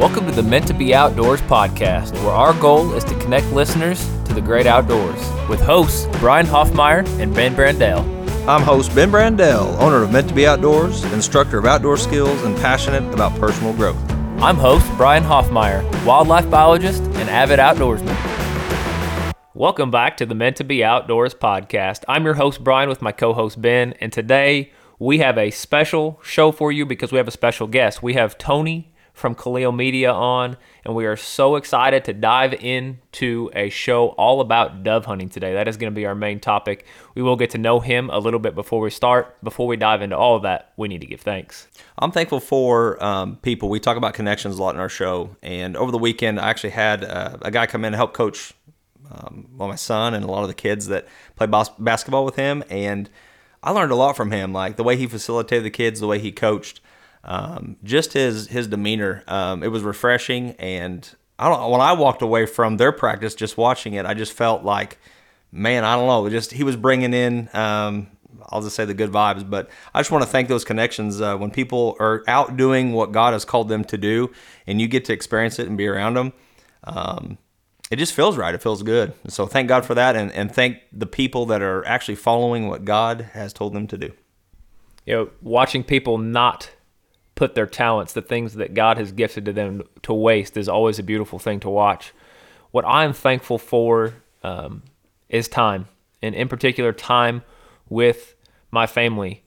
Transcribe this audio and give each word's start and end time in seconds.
Welcome 0.00 0.24
to 0.24 0.32
the 0.32 0.42
Meant 0.42 0.66
to 0.68 0.72
Be 0.72 0.94
Outdoors 0.94 1.42
podcast, 1.42 2.14
where 2.24 2.32
our 2.32 2.54
goal 2.54 2.94
is 2.94 3.04
to 3.04 3.14
connect 3.18 3.52
listeners 3.52 4.02
to 4.24 4.32
the 4.32 4.40
great 4.40 4.66
outdoors 4.66 5.20
with 5.46 5.60
hosts 5.60 6.06
Brian 6.20 6.46
Hoffmeyer 6.46 7.06
and 7.20 7.34
Ben 7.34 7.54
Brandell. 7.54 8.00
I'm 8.48 8.62
host 8.62 8.94
Ben 8.94 9.10
Brandell, 9.10 9.78
owner 9.78 10.02
of 10.02 10.10
Meant 10.10 10.26
to 10.30 10.34
Be 10.34 10.46
Outdoors, 10.46 11.04
instructor 11.12 11.58
of 11.58 11.66
outdoor 11.66 11.98
skills, 11.98 12.42
and 12.44 12.56
passionate 12.56 13.12
about 13.12 13.38
personal 13.38 13.74
growth. 13.74 13.98
I'm 14.40 14.56
host 14.56 14.90
Brian 14.96 15.22
Hoffmeyer, 15.22 15.82
wildlife 16.06 16.48
biologist 16.48 17.02
and 17.02 17.28
avid 17.28 17.58
outdoorsman. 17.58 18.16
Welcome 19.52 19.90
back 19.90 20.16
to 20.16 20.24
the 20.24 20.34
Meant 20.34 20.56
to 20.56 20.64
Be 20.64 20.82
Outdoors 20.82 21.34
podcast. 21.34 22.04
I'm 22.08 22.24
your 22.24 22.34
host 22.34 22.64
Brian 22.64 22.88
with 22.88 23.02
my 23.02 23.12
co-host 23.12 23.60
Ben, 23.60 23.92
and 24.00 24.14
today 24.14 24.72
we 24.98 25.18
have 25.18 25.36
a 25.36 25.50
special 25.50 26.18
show 26.22 26.52
for 26.52 26.72
you 26.72 26.86
because 26.86 27.12
we 27.12 27.18
have 27.18 27.28
a 27.28 27.32
special 27.32 27.66
guest. 27.66 28.02
We 28.02 28.14
have 28.14 28.38
Tony 28.38 28.89
from 29.20 29.34
Kalil 29.34 29.70
Media 29.70 30.10
on, 30.10 30.56
and 30.84 30.94
we 30.94 31.06
are 31.06 31.16
so 31.16 31.56
excited 31.56 32.04
to 32.06 32.12
dive 32.12 32.54
into 32.54 33.50
a 33.54 33.68
show 33.68 34.08
all 34.08 34.40
about 34.40 34.82
dove 34.82 35.04
hunting 35.04 35.28
today. 35.28 35.52
That 35.52 35.68
is 35.68 35.76
going 35.76 35.92
to 35.92 35.94
be 35.94 36.06
our 36.06 36.14
main 36.14 36.40
topic. 36.40 36.86
We 37.14 37.22
will 37.22 37.36
get 37.36 37.50
to 37.50 37.58
know 37.58 37.80
him 37.80 38.10
a 38.10 38.18
little 38.18 38.40
bit 38.40 38.54
before 38.54 38.80
we 38.80 38.90
start. 38.90 39.36
Before 39.44 39.66
we 39.66 39.76
dive 39.76 40.02
into 40.02 40.16
all 40.16 40.36
of 40.36 40.42
that, 40.42 40.72
we 40.76 40.88
need 40.88 41.02
to 41.02 41.06
give 41.06 41.20
thanks. 41.20 41.68
I'm 41.98 42.10
thankful 42.10 42.40
for 42.40 43.02
um, 43.04 43.36
people. 43.36 43.68
We 43.68 43.78
talk 43.78 43.96
about 43.96 44.14
connections 44.14 44.58
a 44.58 44.62
lot 44.62 44.74
in 44.74 44.80
our 44.80 44.88
show, 44.88 45.36
and 45.42 45.76
over 45.76 45.92
the 45.92 45.98
weekend, 45.98 46.40
I 46.40 46.48
actually 46.48 46.70
had 46.70 47.04
uh, 47.04 47.36
a 47.42 47.50
guy 47.50 47.66
come 47.66 47.84
in 47.84 47.88
and 47.88 47.96
help 47.96 48.14
coach 48.14 48.54
um, 49.12 49.48
well, 49.56 49.68
my 49.68 49.74
son 49.74 50.14
and 50.14 50.24
a 50.24 50.28
lot 50.28 50.42
of 50.42 50.48
the 50.48 50.54
kids 50.54 50.86
that 50.86 51.06
play 51.36 51.46
bas- 51.46 51.70
basketball 51.78 52.24
with 52.24 52.36
him, 52.36 52.64
and 52.70 53.10
I 53.62 53.72
learned 53.72 53.92
a 53.92 53.96
lot 53.96 54.16
from 54.16 54.30
him, 54.30 54.52
like 54.52 54.76
the 54.76 54.84
way 54.84 54.96
he 54.96 55.06
facilitated 55.06 55.64
the 55.64 55.70
kids, 55.70 56.00
the 56.00 56.06
way 56.06 56.18
he 56.18 56.32
coached 56.32 56.80
um, 57.24 57.76
just 57.84 58.12
his 58.12 58.48
his 58.48 58.66
demeanor. 58.66 59.22
Um, 59.26 59.62
it 59.62 59.68
was 59.68 59.82
refreshing, 59.82 60.52
and 60.52 61.08
I 61.38 61.48
don't. 61.48 61.70
When 61.70 61.80
I 61.80 61.92
walked 61.92 62.22
away 62.22 62.46
from 62.46 62.76
their 62.76 62.92
practice, 62.92 63.34
just 63.34 63.56
watching 63.56 63.94
it, 63.94 64.06
I 64.06 64.14
just 64.14 64.32
felt 64.32 64.62
like, 64.64 64.98
man, 65.52 65.84
I 65.84 65.96
don't 65.96 66.06
know. 66.06 66.28
Just 66.30 66.52
he 66.52 66.64
was 66.64 66.76
bringing 66.76 67.12
in. 67.12 67.48
Um, 67.52 68.08
I'll 68.48 68.62
just 68.62 68.74
say 68.74 68.84
the 68.84 68.94
good 68.94 69.10
vibes, 69.10 69.48
but 69.48 69.68
I 69.94 70.00
just 70.00 70.10
want 70.10 70.24
to 70.24 70.30
thank 70.30 70.48
those 70.48 70.64
connections. 70.64 71.20
Uh, 71.20 71.36
when 71.36 71.50
people 71.50 71.96
are 72.00 72.24
out 72.26 72.56
doing 72.56 72.92
what 72.92 73.12
God 73.12 73.32
has 73.32 73.44
called 73.44 73.68
them 73.68 73.84
to 73.84 73.98
do, 73.98 74.30
and 74.66 74.80
you 74.80 74.88
get 74.88 75.04
to 75.06 75.12
experience 75.12 75.58
it 75.58 75.66
and 75.66 75.76
be 75.76 75.86
around 75.86 76.14
them, 76.14 76.32
um, 76.84 77.38
it 77.90 77.96
just 77.96 78.14
feels 78.14 78.36
right. 78.36 78.54
It 78.54 78.62
feels 78.62 78.82
good. 78.82 79.12
So 79.28 79.46
thank 79.46 79.68
God 79.68 79.84
for 79.84 79.94
that, 79.94 80.16
and, 80.16 80.32
and 80.32 80.50
thank 80.50 80.78
the 80.92 81.06
people 81.06 81.46
that 81.46 81.60
are 81.60 81.84
actually 81.86 82.14
following 82.14 82.68
what 82.68 82.84
God 82.84 83.30
has 83.32 83.52
told 83.52 83.74
them 83.74 83.86
to 83.88 83.98
do. 83.98 84.12
You 85.04 85.14
know, 85.14 85.30
watching 85.42 85.84
people 85.84 86.16
not 86.18 86.70
put 87.40 87.54
their 87.54 87.66
talents, 87.66 88.12
the 88.12 88.20
things 88.20 88.52
that 88.56 88.74
God 88.74 88.98
has 88.98 89.12
gifted 89.12 89.46
to 89.46 89.52
them 89.54 89.82
to 90.02 90.12
waste 90.12 90.58
is 90.58 90.68
always 90.68 90.98
a 90.98 91.02
beautiful 91.02 91.38
thing 91.38 91.58
to 91.60 91.70
watch. 91.70 92.12
What 92.70 92.84
I'm 92.84 93.14
thankful 93.14 93.56
for 93.56 94.12
um, 94.42 94.82
is 95.30 95.48
time, 95.48 95.88
and 96.20 96.34
in 96.34 96.48
particular, 96.48 96.92
time 96.92 97.42
with 97.88 98.34
my 98.70 98.86
family. 98.86 99.42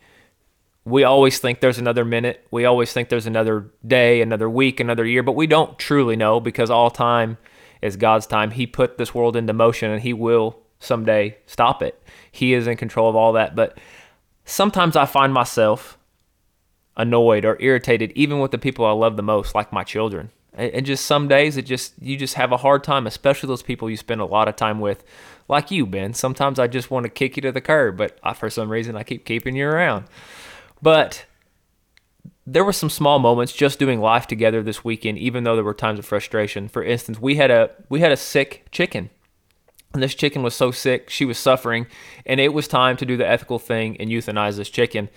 We 0.84 1.04
always 1.04 1.38
think 1.38 1.60
there's 1.60 1.78
another 1.78 2.04
minute. 2.04 2.48
We 2.50 2.66
always 2.66 2.92
think 2.92 3.10
there's 3.10 3.28
another 3.28 3.70
day, 3.86 4.24
another 4.24 4.50
week, 4.50 4.80
another 4.80 5.06
year, 5.06 5.22
but 5.22 5.36
we 5.36 5.46
don't 5.46 5.78
truly 5.78 6.16
know 6.16 6.40
because 6.40 6.72
all 6.72 6.90
time 6.90 7.38
is 7.80 7.96
God's 7.96 8.26
time. 8.26 8.50
He 8.50 8.66
put 8.66 8.98
this 8.98 9.14
world 9.14 9.36
into 9.36 9.54
motion 9.54 9.92
and 9.92 10.02
He 10.02 10.14
will 10.14 10.58
someday 10.80 11.38
stop 11.46 11.84
it. 11.84 12.02
He 12.32 12.56
is 12.56 12.66
in 12.66 12.76
control 12.76 13.08
of 13.08 13.16
all 13.16 13.34
that. 13.34 13.56
But 13.56 13.78
sometimes 14.46 14.96
I 14.96 15.06
find 15.06 15.32
myself 15.32 16.00
annoyed 16.96 17.46
or 17.46 17.58
irritated 17.60 18.12
even 18.16 18.40
with 18.40 18.52
the 18.52 18.58
people 18.58 18.86
I 18.86 18.92
love 18.92 19.18
the 19.18 19.24
most, 19.24 19.56
like 19.56 19.74
my 19.74 19.84
children. 19.84 20.30
And 20.56 20.86
just 20.86 21.06
some 21.06 21.28
days 21.28 21.58
it 21.58 21.64
just 21.64 21.94
you 22.00 22.16
just 22.16 22.36
have 22.36 22.52
a 22.52 22.58
hard 22.58 22.84
time, 22.84 23.08
especially 23.08 23.48
those 23.48 23.64
people 23.64 23.90
you 23.90 23.98
spend 23.98 24.22
a 24.22 24.26
lot 24.26 24.48
of 24.48 24.56
time 24.56 24.80
with, 24.80 25.04
like 25.48 25.72
you, 25.72 25.88
Ben. 25.88 26.14
Sometimes 26.14 26.60
I 26.60 26.68
just 26.68 26.92
want 26.92 27.06
to 27.06 27.10
kick 27.10 27.36
you 27.36 27.42
to 27.42 27.52
the 27.52 27.62
curb, 27.62 27.98
but 27.98 28.20
I, 28.24 28.34
for 28.34 28.52
some 28.52 28.70
reason 28.72 28.96
I 28.96 29.02
keep 29.02 29.26
keeping 29.26 29.56
you 29.56 29.68
around. 29.68 30.06
But 30.80 31.26
there 32.46 32.64
were 32.64 32.74
some 32.74 32.90
small 32.90 33.18
moments 33.18 33.54
just 33.54 33.80
doing 33.80 34.00
life 34.00 34.28
together 34.28 34.62
this 34.62 34.84
weekend, 34.84 35.18
even 35.18 35.44
though 35.44 35.56
there 35.56 35.64
were 35.64 35.74
times 35.74 35.98
of 35.98 36.06
frustration. 36.06 36.68
For 36.68 36.84
instance, 36.84 37.20
we 37.20 37.36
had 37.36 37.50
a 37.50 37.72
we 37.90 38.02
had 38.02 38.12
a 38.12 38.18
sick 38.18 38.68
chicken. 38.72 39.10
And 39.94 40.02
this 40.02 40.16
chicken 40.16 40.42
was 40.42 40.56
so 40.56 40.72
sick, 40.72 41.10
she 41.12 41.24
was 41.24 41.38
suffering, 41.38 41.86
and 42.26 42.40
it 42.40 42.52
was 42.52 42.68
time 42.68 42.98
to 42.98 43.06
do 43.06 43.16
the 43.16 43.28
ethical 43.28 43.60
thing 43.60 43.96
and 43.98 44.10
euthanize 44.10 44.58
this 44.58 44.72
chicken. 44.72 45.08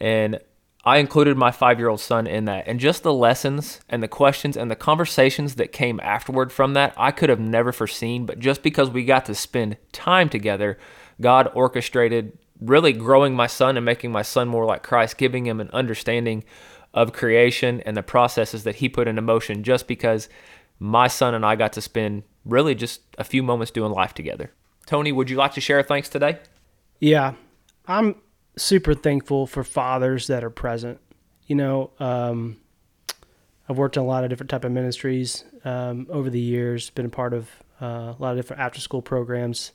And 0.00 0.40
I 0.84 0.98
included 0.98 1.36
my 1.36 1.50
five 1.52 1.78
year 1.78 1.88
old 1.88 2.00
son 2.00 2.26
in 2.26 2.44
that. 2.46 2.66
And 2.66 2.80
just 2.80 3.02
the 3.02 3.12
lessons 3.12 3.80
and 3.88 4.02
the 4.02 4.08
questions 4.08 4.56
and 4.56 4.70
the 4.70 4.76
conversations 4.76 5.54
that 5.54 5.72
came 5.72 6.00
afterward 6.00 6.52
from 6.52 6.74
that, 6.74 6.92
I 6.96 7.12
could 7.12 7.28
have 7.28 7.40
never 7.40 7.72
foreseen. 7.72 8.26
But 8.26 8.40
just 8.40 8.62
because 8.62 8.90
we 8.90 9.04
got 9.04 9.24
to 9.26 9.34
spend 9.34 9.76
time 9.92 10.28
together, 10.28 10.78
God 11.20 11.50
orchestrated 11.54 12.36
really 12.60 12.92
growing 12.92 13.34
my 13.34 13.46
son 13.46 13.76
and 13.76 13.84
making 13.84 14.12
my 14.12 14.22
son 14.22 14.48
more 14.48 14.64
like 14.64 14.82
Christ, 14.82 15.18
giving 15.18 15.46
him 15.46 15.60
an 15.60 15.70
understanding 15.72 16.44
of 16.94 17.12
creation 17.12 17.80
and 17.82 17.96
the 17.96 18.02
processes 18.02 18.64
that 18.64 18.76
he 18.76 18.88
put 18.88 19.08
into 19.08 19.22
motion 19.22 19.62
just 19.62 19.86
because 19.86 20.28
my 20.78 21.06
son 21.06 21.34
and 21.34 21.46
I 21.46 21.56
got 21.56 21.72
to 21.74 21.80
spend 21.80 22.24
really 22.44 22.74
just 22.74 23.00
a 23.18 23.24
few 23.24 23.42
moments 23.42 23.70
doing 23.70 23.92
life 23.92 24.14
together. 24.14 24.52
Tony, 24.86 25.12
would 25.12 25.30
you 25.30 25.36
like 25.36 25.54
to 25.54 25.60
share 25.60 25.82
thanks 25.82 26.08
today? 26.08 26.38
Yeah. 26.98 27.34
I'm 27.86 28.16
super 28.56 28.94
thankful 28.94 29.46
for 29.46 29.64
fathers 29.64 30.26
that 30.26 30.44
are 30.44 30.50
present. 30.50 30.98
You 31.46 31.56
know, 31.56 31.90
um, 31.98 32.56
I've 33.68 33.78
worked 33.78 33.96
in 33.96 34.02
a 34.02 34.06
lot 34.06 34.24
of 34.24 34.30
different 34.30 34.50
type 34.50 34.64
of 34.64 34.72
ministries 34.72 35.44
um, 35.64 36.06
over 36.10 36.30
the 36.30 36.40
years, 36.40 36.90
been 36.90 37.06
a 37.06 37.10
part 37.10 37.34
of 37.34 37.50
uh, 37.80 38.14
a 38.14 38.16
lot 38.18 38.32
of 38.32 38.36
different 38.36 38.60
after 38.60 38.80
school 38.80 39.02
programs, 39.02 39.72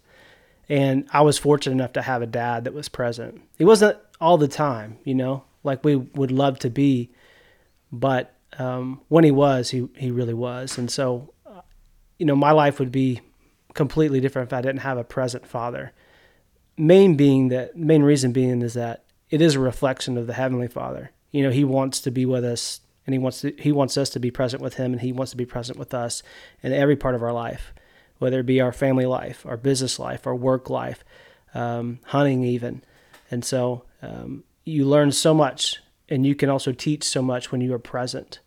and 0.70 1.08
I 1.12 1.22
was 1.22 1.38
fortunate 1.38 1.74
enough 1.74 1.94
to 1.94 2.02
have 2.02 2.22
a 2.22 2.28
dad 2.28 2.66
that 2.66 2.74
was 2.74 2.90
present. 2.90 3.42
He 3.58 3.66
wasn't 3.66 3.98
all 4.20 4.38
the 4.38 4.48
time, 4.48 4.98
you 5.04 5.16
know, 5.16 5.44
like 5.64 5.84
we 5.84 5.96
would 5.96 6.32
love 6.32 6.60
to 6.60 6.70
be, 6.70 7.10
but 7.92 8.34
um, 8.60 9.02
when 9.08 9.24
he 9.24 9.32
was, 9.32 9.70
he 9.70 9.88
he 9.96 10.12
really 10.12 10.34
was, 10.34 10.78
and 10.78 10.90
so, 10.92 11.34
uh, 11.46 11.62
you 12.18 12.26
know, 12.26 12.36
my 12.36 12.52
life 12.52 12.80
would 12.80 12.92
be 12.92 13.22
completely 13.74 14.20
different 14.20 14.50
if 14.50 14.54
I 14.54 14.62
didn't 14.62 14.80
have 14.82 14.98
a 14.98 15.04
present 15.04 15.46
father 15.46 15.94
main 16.78 17.16
being 17.16 17.50
that 17.50 17.76
main 17.76 18.04
reason 18.04 18.32
being 18.32 18.62
is 18.62 18.76
that 18.76 19.04
it 19.30 19.42
is 19.42 19.56
a 19.56 19.60
reflection 19.60 20.18
of 20.18 20.28
the 20.28 20.34
heavenly 20.34 20.68
Father. 20.68 21.12
You 21.32 21.44
know, 21.44 21.52
He 21.52 21.64
wants 21.64 22.00
to 22.02 22.12
be 22.12 22.26
with 22.26 22.46
us, 22.46 22.82
and 23.06 23.14
He 23.14 23.20
wants 23.20 23.42
to 23.42 23.54
He 23.58 23.72
wants 23.72 23.98
us 23.98 24.10
to 24.12 24.20
be 24.20 24.32
present 24.32 24.62
with 24.62 24.76
Him, 24.76 24.94
and 24.94 25.02
He 25.02 25.12
wants 25.12 25.32
to 25.32 25.38
be 25.38 25.46
present 25.46 25.78
with 25.78 25.94
us 25.94 26.24
in 26.62 26.72
every 26.72 26.96
part 26.96 27.16
of 27.16 27.24
our 27.24 27.34
life, 27.34 27.74
whether 28.20 28.40
it 28.40 28.46
be 28.46 28.62
our 28.62 28.72
family 28.72 29.06
life, 29.06 29.46
our 29.46 29.58
business 29.58 30.00
life, 30.00 30.26
our 30.26 30.36
work 30.36 30.70
life, 30.70 31.04
um, 31.54 32.00
hunting 32.06 32.44
even. 32.44 32.84
And 33.30 33.44
so 33.44 33.84
um, 34.02 34.44
you 34.64 34.86
learn 34.86 35.12
so 35.12 35.34
much, 35.34 35.82
and 36.08 36.26
you 36.26 36.36
can 36.36 36.50
also 36.50 36.72
teach 36.72 37.04
so 37.04 37.22
much 37.22 37.52
when 37.52 37.62
you 37.62 37.74
are 37.74 37.80
present. 37.80 38.40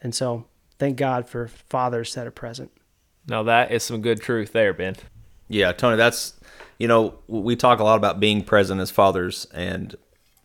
And 0.00 0.14
so 0.14 0.46
thank 0.78 0.96
God 0.96 1.28
for 1.28 1.48
fathers 1.48 2.14
that 2.14 2.26
are 2.26 2.30
present. 2.30 2.70
Now 3.26 3.42
that 3.42 3.70
is 3.70 3.82
some 3.82 4.00
good 4.00 4.22
truth 4.22 4.52
there, 4.52 4.72
Ben. 4.72 4.96
Yeah, 5.48 5.72
Tony, 5.72 5.96
that's 5.96 6.37
you 6.78 6.86
know, 6.86 7.18
we 7.26 7.56
talk 7.56 7.80
a 7.80 7.84
lot 7.84 7.96
about 7.96 8.20
being 8.20 8.42
present 8.42 8.80
as 8.80 8.90
fathers, 8.90 9.46
and 9.52 9.96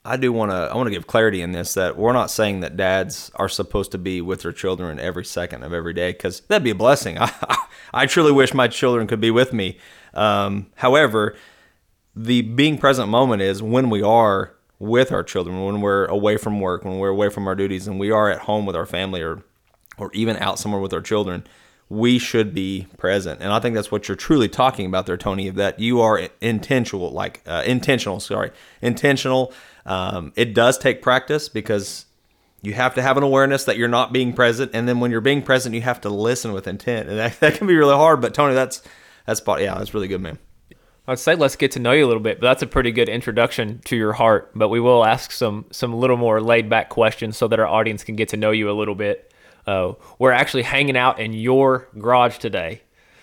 I 0.03 0.17
do 0.17 0.33
want 0.33 0.51
to 0.51 0.55
I 0.55 0.75
want 0.75 0.87
to 0.87 0.91
give 0.91 1.07
clarity 1.07 1.41
in 1.41 1.51
this 1.51 1.75
that 1.75 1.95
we're 1.95 2.11
not 2.11 2.31
saying 2.31 2.61
that 2.61 2.75
dads 2.75 3.31
are 3.35 3.47
supposed 3.47 3.91
to 3.91 3.97
be 3.97 4.19
with 4.19 4.41
their 4.41 4.51
children 4.51 4.99
every 4.99 5.23
second 5.23 5.63
of 5.63 5.73
every 5.73 5.93
day 5.93 6.11
because 6.11 6.41
that'd 6.41 6.63
be 6.63 6.71
a 6.71 6.75
blessing. 6.75 7.17
I, 7.21 7.57
I 7.93 8.05
truly 8.07 8.31
wish 8.31 8.53
my 8.53 8.67
children 8.67 9.07
could 9.07 9.21
be 9.21 9.31
with 9.31 9.53
me. 9.53 9.77
Um, 10.13 10.71
however, 10.75 11.35
the 12.15 12.41
being 12.41 12.77
present 12.77 13.09
moment 13.09 13.43
is 13.43 13.61
when 13.61 13.89
we 13.89 14.01
are 14.01 14.55
with 14.79 15.11
our 15.11 15.23
children, 15.23 15.63
when 15.63 15.81
we're 15.81 16.05
away 16.05 16.37
from 16.37 16.59
work, 16.59 16.83
when 16.83 16.97
we're 16.97 17.09
away 17.09 17.29
from 17.29 17.47
our 17.47 17.55
duties, 17.55 17.87
and 17.87 17.99
we 17.99 18.11
are 18.11 18.29
at 18.29 18.39
home 18.39 18.65
with 18.65 18.75
our 18.75 18.85
family 18.87 19.21
or 19.21 19.43
or 19.99 20.09
even 20.13 20.35
out 20.37 20.57
somewhere 20.57 20.81
with 20.81 20.93
our 20.93 21.01
children 21.01 21.45
we 21.93 22.17
should 22.17 22.53
be 22.53 22.87
present. 22.97 23.39
And 23.41 23.51
I 23.51 23.59
think 23.59 23.75
that's 23.75 23.91
what 23.91 24.07
you're 24.07 24.17
truly 24.17 24.49
talking 24.49 24.87
about 24.87 25.05
there, 25.05 25.17
Tony, 25.17 25.49
that 25.49 25.79
you 25.79 26.01
are 26.01 26.27
intentional, 26.41 27.11
like 27.11 27.41
uh, 27.45 27.63
intentional, 27.65 28.19
sorry, 28.19 28.51
intentional. 28.81 29.53
Um, 29.85 30.33
it 30.35 30.55
does 30.55 30.77
take 30.77 31.01
practice 31.01 31.49
because 31.49 32.05
you 32.63 32.73
have 32.73 32.95
to 32.95 33.01
have 33.01 33.17
an 33.17 33.23
awareness 33.23 33.65
that 33.65 33.77
you're 33.77 33.87
not 33.87 34.11
being 34.11 34.33
present. 34.33 34.71
And 34.73 34.87
then 34.87 34.99
when 34.99 35.11
you're 35.11 35.21
being 35.21 35.43
present, 35.43 35.75
you 35.75 35.81
have 35.81 36.01
to 36.01 36.09
listen 36.09 36.51
with 36.51 36.67
intent. 36.67 37.09
And 37.09 37.19
that, 37.19 37.39
that 37.41 37.55
can 37.55 37.67
be 37.67 37.75
really 37.75 37.95
hard. 37.95 38.21
But 38.21 38.33
Tony, 38.33 38.55
that's, 38.55 38.81
that's, 39.27 39.41
yeah, 39.45 39.75
that's 39.75 39.93
really 39.93 40.07
good, 40.07 40.21
man. 40.21 40.39
I'd 41.07 41.19
say 41.19 41.35
let's 41.35 41.57
get 41.57 41.71
to 41.71 41.79
know 41.79 41.91
you 41.91 42.05
a 42.05 42.07
little 42.07 42.23
bit, 42.23 42.39
but 42.39 42.47
that's 42.47 42.63
a 42.63 42.67
pretty 42.67 42.91
good 42.91 43.09
introduction 43.09 43.81
to 43.85 43.97
your 43.97 44.13
heart. 44.13 44.51
But 44.55 44.69
we 44.69 44.79
will 44.79 45.05
ask 45.05 45.31
some 45.31 45.65
some 45.69 45.93
little 45.93 46.15
more 46.15 46.41
laid 46.41 46.69
back 46.69 46.87
questions 46.87 47.35
so 47.35 47.49
that 47.49 47.59
our 47.59 47.67
audience 47.67 48.05
can 48.05 48.15
get 48.15 48.29
to 48.29 48.37
know 48.37 48.51
you 48.51 48.69
a 48.69 48.71
little 48.71 48.95
bit. 48.95 49.32
Uh, 49.65 49.93
we're 50.19 50.31
actually 50.31 50.63
hanging 50.63 50.97
out 50.97 51.19
in 51.19 51.33
your 51.33 51.87
garage 51.97 52.37
today. 52.37 52.81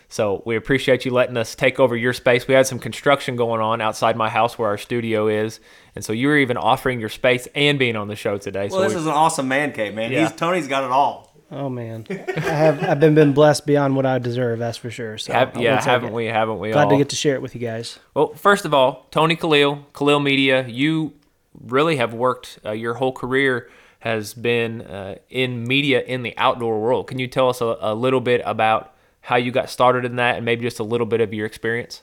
So 0.09 0.43
we 0.45 0.57
appreciate 0.57 1.05
you 1.05 1.13
letting 1.13 1.37
us 1.37 1.55
take 1.55 1.79
over 1.79 1.95
your 1.97 2.13
space. 2.13 2.49
We 2.49 2.55
had 2.55 2.67
some 2.67 2.81
construction 2.81 3.37
going 3.37 3.61
on 3.61 3.81
outside 3.81 4.17
my 4.17 4.29
house 4.29 4.59
where 4.59 4.69
our 4.69 4.79
studio 4.79 5.29
is, 5.29 5.61
and 5.95 6.05
so 6.05 6.13
you 6.13 6.27
were 6.27 6.37
even 6.37 6.57
offering 6.57 6.99
your 6.99 7.09
space 7.09 7.47
and 7.55 7.79
being 7.79 7.95
on 7.95 8.09
the 8.09 8.17
show 8.17 8.37
today. 8.37 8.69
Well, 8.71 8.81
so 8.81 8.89
this 8.89 8.95
is 8.95 9.07
an 9.07 9.13
awesome 9.13 9.47
man 9.47 9.71
cave, 9.73 9.95
man. 9.95 10.11
Yeah. 10.11 10.23
He's 10.29 10.33
Tony's 10.37 10.67
got 10.67 10.83
it 10.83 10.91
all. 10.91 11.33
Oh 11.53 11.69
man, 11.69 12.07
I 12.11 12.41
have 12.41 12.83
I've 12.83 12.99
been 13.01 13.15
been 13.15 13.33
blessed 13.33 13.67
beyond 13.67 13.95
what 13.95 14.05
I 14.07 14.19
deserve. 14.19 14.59
That's 14.59 14.79
for 14.79 14.91
sure. 14.91 15.17
So 15.19 15.33
Have- 15.33 15.57
yeah, 15.57 15.77
will 15.77 15.83
haven't 15.83 16.09
it. 16.09 16.15
we? 16.15 16.27
Haven't 16.27 16.59
we 16.59 16.73
Glad 16.73 16.85
all? 16.85 16.91
to 16.91 16.97
get 16.97 17.09
to 17.11 17.17
share 17.17 17.35
it 17.37 17.43
with 17.43 17.55
you 17.55 17.61
guys. 17.61 17.99
Well, 18.15 18.35
first 18.35 18.65
of 18.65 18.75
all, 18.75 19.07
Tony 19.13 19.37
Kalil, 19.37 19.87
Kalil 19.93 20.21
Media, 20.21 20.67
you 20.67 21.13
really 21.61 21.97
have 21.97 22.15
worked 22.15 22.59
uh, 22.65 22.71
your 22.73 22.95
whole 22.95 23.13
career 23.13 23.69
has 24.01 24.35
been 24.35 24.83
uh, 24.83 25.17
in 25.29 25.65
media 25.65 26.03
in 26.03 26.23
the 26.23 26.35
outdoor 26.37 26.81
world. 26.81 27.07
Can 27.07 27.19
you 27.19 27.29
tell 27.29 27.49
us 27.49 27.61
a, 27.61 27.77
a 27.81 27.95
little 27.95 28.21
bit 28.21 28.43
about 28.45 28.95
how 29.23 29.37
you 29.37 29.53
got 29.53 29.71
started 29.71 30.05
in 30.05 30.17
that 30.17 30.37
and 30.37 30.45
maybe 30.45 30.63
just 30.63 30.81
a 30.81 30.85
little 30.85 31.07
bit 31.07 31.21
of 31.21 31.33
your 31.33 31.47
experience? 31.47 32.03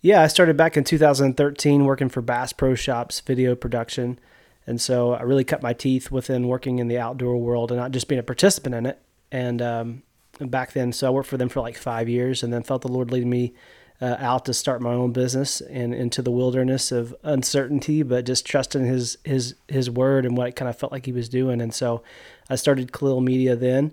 Yeah, 0.00 0.22
I 0.22 0.26
started 0.26 0.56
back 0.56 0.76
in 0.76 0.84
2013 0.84 1.84
working 1.84 2.08
for 2.08 2.20
Bass 2.20 2.52
Pro 2.52 2.74
Shops 2.74 3.20
video 3.20 3.54
production. 3.54 4.18
And 4.66 4.80
so 4.80 5.12
I 5.12 5.22
really 5.22 5.44
cut 5.44 5.62
my 5.62 5.74
teeth 5.74 6.10
within 6.10 6.48
working 6.48 6.78
in 6.78 6.88
the 6.88 6.98
outdoor 6.98 7.36
world 7.36 7.70
and 7.70 7.78
not 7.78 7.92
just 7.92 8.08
being 8.08 8.18
a 8.18 8.22
participant 8.22 8.74
in 8.74 8.86
it. 8.86 9.00
And, 9.30 9.60
um, 9.60 10.02
back 10.40 10.72
then, 10.72 10.92
so 10.92 11.06
I 11.06 11.10
worked 11.10 11.28
for 11.28 11.36
them 11.36 11.48
for 11.48 11.60
like 11.60 11.76
five 11.76 12.08
years 12.08 12.42
and 12.42 12.52
then 12.52 12.62
felt 12.62 12.82
the 12.82 12.88
Lord 12.88 13.12
lead 13.12 13.26
me 13.26 13.52
uh, 14.00 14.16
out 14.18 14.44
to 14.44 14.54
start 14.54 14.82
my 14.82 14.92
own 14.92 15.12
business 15.12 15.60
and 15.60 15.94
into 15.94 16.20
the 16.22 16.30
wilderness 16.30 16.92
of 16.92 17.14
uncertainty, 17.22 18.02
but 18.02 18.26
just 18.26 18.44
trusting 18.44 18.84
his, 18.84 19.18
his, 19.24 19.54
his 19.68 19.88
word 19.88 20.26
and 20.26 20.36
what 20.36 20.48
it 20.48 20.56
kind 20.56 20.68
of 20.68 20.76
felt 20.76 20.92
like 20.92 21.06
he 21.06 21.12
was 21.12 21.28
doing. 21.28 21.60
And 21.60 21.72
so 21.72 22.02
I 22.50 22.56
started 22.56 22.92
Kalil 22.92 23.20
Media 23.20 23.56
then. 23.56 23.92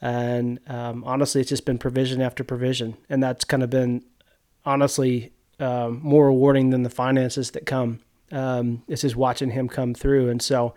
And 0.00 0.60
um, 0.66 1.04
honestly, 1.04 1.40
it's 1.40 1.50
just 1.50 1.64
been 1.64 1.78
provision 1.78 2.20
after 2.20 2.44
provision. 2.44 2.96
And 3.08 3.22
that's 3.22 3.44
kind 3.44 3.62
of 3.62 3.70
been 3.70 4.04
honestly 4.64 5.32
um, 5.60 6.00
more 6.02 6.26
rewarding 6.26 6.70
than 6.70 6.82
the 6.82 6.90
finances 6.90 7.50
that 7.52 7.66
come. 7.66 8.00
Um, 8.30 8.82
it's 8.88 9.02
just 9.02 9.16
watching 9.16 9.50
him 9.50 9.68
come 9.68 9.94
through, 9.94 10.28
and 10.30 10.40
so. 10.40 10.74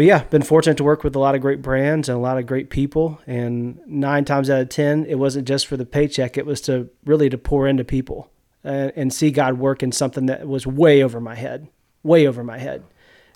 But 0.00 0.06
yeah, 0.06 0.24
been 0.24 0.40
fortunate 0.40 0.78
to 0.78 0.84
work 0.84 1.04
with 1.04 1.14
a 1.14 1.18
lot 1.18 1.34
of 1.34 1.42
great 1.42 1.60
brands 1.60 2.08
and 2.08 2.16
a 2.16 2.20
lot 2.22 2.38
of 2.38 2.46
great 2.46 2.70
people. 2.70 3.20
And 3.26 3.78
nine 3.86 4.24
times 4.24 4.48
out 4.48 4.62
of 4.62 4.70
ten, 4.70 5.04
it 5.04 5.16
wasn't 5.16 5.46
just 5.46 5.66
for 5.66 5.76
the 5.76 5.84
paycheck; 5.84 6.38
it 6.38 6.46
was 6.46 6.62
to 6.62 6.88
really 7.04 7.28
to 7.28 7.36
pour 7.36 7.68
into 7.68 7.84
people 7.84 8.30
and, 8.64 8.94
and 8.96 9.12
see 9.12 9.30
God 9.30 9.58
work 9.58 9.82
in 9.82 9.92
something 9.92 10.24
that 10.24 10.48
was 10.48 10.66
way 10.66 11.02
over 11.02 11.20
my 11.20 11.34
head, 11.34 11.68
way 12.02 12.26
over 12.26 12.42
my 12.42 12.56
head. 12.56 12.82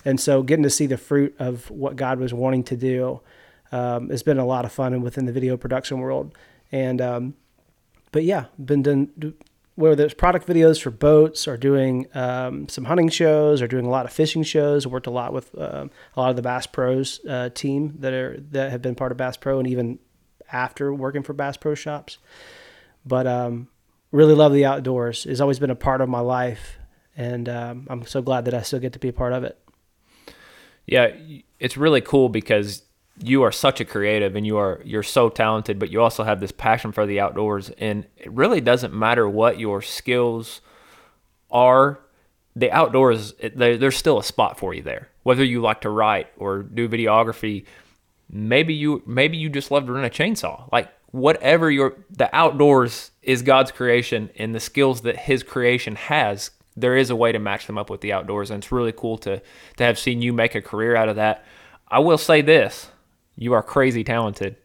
And 0.06 0.18
so, 0.18 0.42
getting 0.42 0.62
to 0.62 0.70
see 0.70 0.86
the 0.86 0.96
fruit 0.96 1.36
of 1.38 1.70
what 1.70 1.96
God 1.96 2.18
was 2.18 2.32
wanting 2.32 2.64
to 2.64 2.78
do 2.78 3.20
um, 3.70 4.08
has 4.08 4.22
been 4.22 4.38
a 4.38 4.46
lot 4.46 4.64
of 4.64 4.72
fun 4.72 4.94
and 4.94 5.02
within 5.02 5.26
the 5.26 5.32
video 5.32 5.58
production 5.58 5.98
world. 5.98 6.34
And 6.72 6.98
um, 7.02 7.34
but 8.10 8.24
yeah, 8.24 8.46
been 8.58 8.82
done 8.82 9.10
do- 9.18 9.34
whether 9.76 10.04
it's 10.04 10.14
product 10.14 10.46
videos 10.46 10.80
for 10.80 10.90
boats 10.90 11.48
or 11.48 11.56
doing 11.56 12.06
um, 12.14 12.68
some 12.68 12.84
hunting 12.84 13.08
shows 13.08 13.60
or 13.60 13.66
doing 13.66 13.84
a 13.84 13.90
lot 13.90 14.06
of 14.06 14.12
fishing 14.12 14.42
shows. 14.42 14.86
Worked 14.86 15.06
a 15.06 15.10
lot 15.10 15.32
with 15.32 15.56
um 15.58 15.90
a 16.16 16.20
lot 16.20 16.30
of 16.30 16.36
the 16.36 16.42
Bass 16.42 16.66
Pros 16.66 17.20
uh, 17.26 17.50
team 17.50 17.96
that 17.98 18.12
are 18.12 18.38
that 18.50 18.70
have 18.70 18.82
been 18.82 18.94
part 18.94 19.12
of 19.12 19.18
Bass 19.18 19.36
Pro 19.36 19.58
and 19.58 19.68
even 19.68 19.98
after 20.52 20.92
working 20.92 21.22
for 21.22 21.32
Bass 21.32 21.56
Pro 21.56 21.74
shops. 21.74 22.18
But 23.04 23.26
um, 23.26 23.68
really 24.12 24.34
love 24.34 24.52
the 24.52 24.64
outdoors. 24.64 25.26
It's 25.26 25.40
always 25.40 25.58
been 25.58 25.70
a 25.70 25.76
part 25.76 26.00
of 26.00 26.08
my 26.08 26.20
life, 26.20 26.78
and 27.16 27.48
um, 27.48 27.86
I'm 27.90 28.06
so 28.06 28.22
glad 28.22 28.46
that 28.46 28.54
I 28.54 28.62
still 28.62 28.80
get 28.80 28.92
to 28.94 28.98
be 28.98 29.08
a 29.08 29.12
part 29.12 29.32
of 29.32 29.44
it. 29.44 29.58
Yeah, 30.86 31.12
it's 31.58 31.76
really 31.76 32.00
cool 32.00 32.28
because 32.28 32.82
you 33.22 33.42
are 33.42 33.52
such 33.52 33.80
a 33.80 33.84
creative 33.84 34.34
and 34.34 34.46
you 34.46 34.56
are 34.56 34.80
you're 34.84 35.02
so 35.02 35.28
talented, 35.28 35.78
but 35.78 35.90
you 35.90 36.00
also 36.00 36.24
have 36.24 36.40
this 36.40 36.52
passion 36.52 36.92
for 36.92 37.06
the 37.06 37.20
outdoors 37.20 37.70
and 37.78 38.06
it 38.16 38.30
really 38.32 38.60
doesn't 38.60 38.92
matter 38.92 39.28
what 39.28 39.58
your 39.58 39.82
skills 39.82 40.60
are. 41.50 42.00
The 42.56 42.70
outdoors, 42.70 43.34
there's 43.54 43.96
still 43.96 44.18
a 44.18 44.24
spot 44.24 44.58
for 44.58 44.74
you 44.74 44.82
there. 44.82 45.08
Whether 45.24 45.44
you 45.44 45.60
like 45.60 45.80
to 45.82 45.90
write 45.90 46.28
or 46.36 46.62
do 46.62 46.88
videography, 46.88 47.64
maybe 48.30 48.74
you 48.74 49.02
maybe 49.06 49.36
you 49.36 49.48
just 49.48 49.70
love 49.70 49.86
to 49.86 49.92
run 49.92 50.04
a 50.04 50.10
chainsaw. 50.10 50.70
Like 50.72 50.88
whatever 51.10 51.70
your 51.70 51.96
the 52.10 52.34
outdoors 52.34 53.12
is 53.22 53.42
God's 53.42 53.70
creation 53.70 54.30
and 54.36 54.54
the 54.54 54.60
skills 54.60 55.02
that 55.02 55.16
his 55.16 55.42
creation 55.42 55.94
has, 55.94 56.50
there 56.76 56.96
is 56.96 57.10
a 57.10 57.16
way 57.16 57.30
to 57.30 57.38
match 57.38 57.66
them 57.66 57.78
up 57.78 57.90
with 57.90 58.00
the 58.00 58.12
outdoors 58.12 58.50
and 58.50 58.62
it's 58.62 58.72
really 58.72 58.92
cool 58.92 59.18
to 59.18 59.40
to 59.76 59.84
have 59.84 59.98
seen 59.98 60.20
you 60.20 60.32
make 60.32 60.56
a 60.56 60.62
career 60.62 60.96
out 60.96 61.08
of 61.08 61.16
that. 61.16 61.44
I 61.88 62.00
will 62.00 62.18
say 62.18 62.40
this, 62.40 62.88
you 63.36 63.52
are 63.52 63.62
crazy 63.62 64.04
talented. 64.04 64.56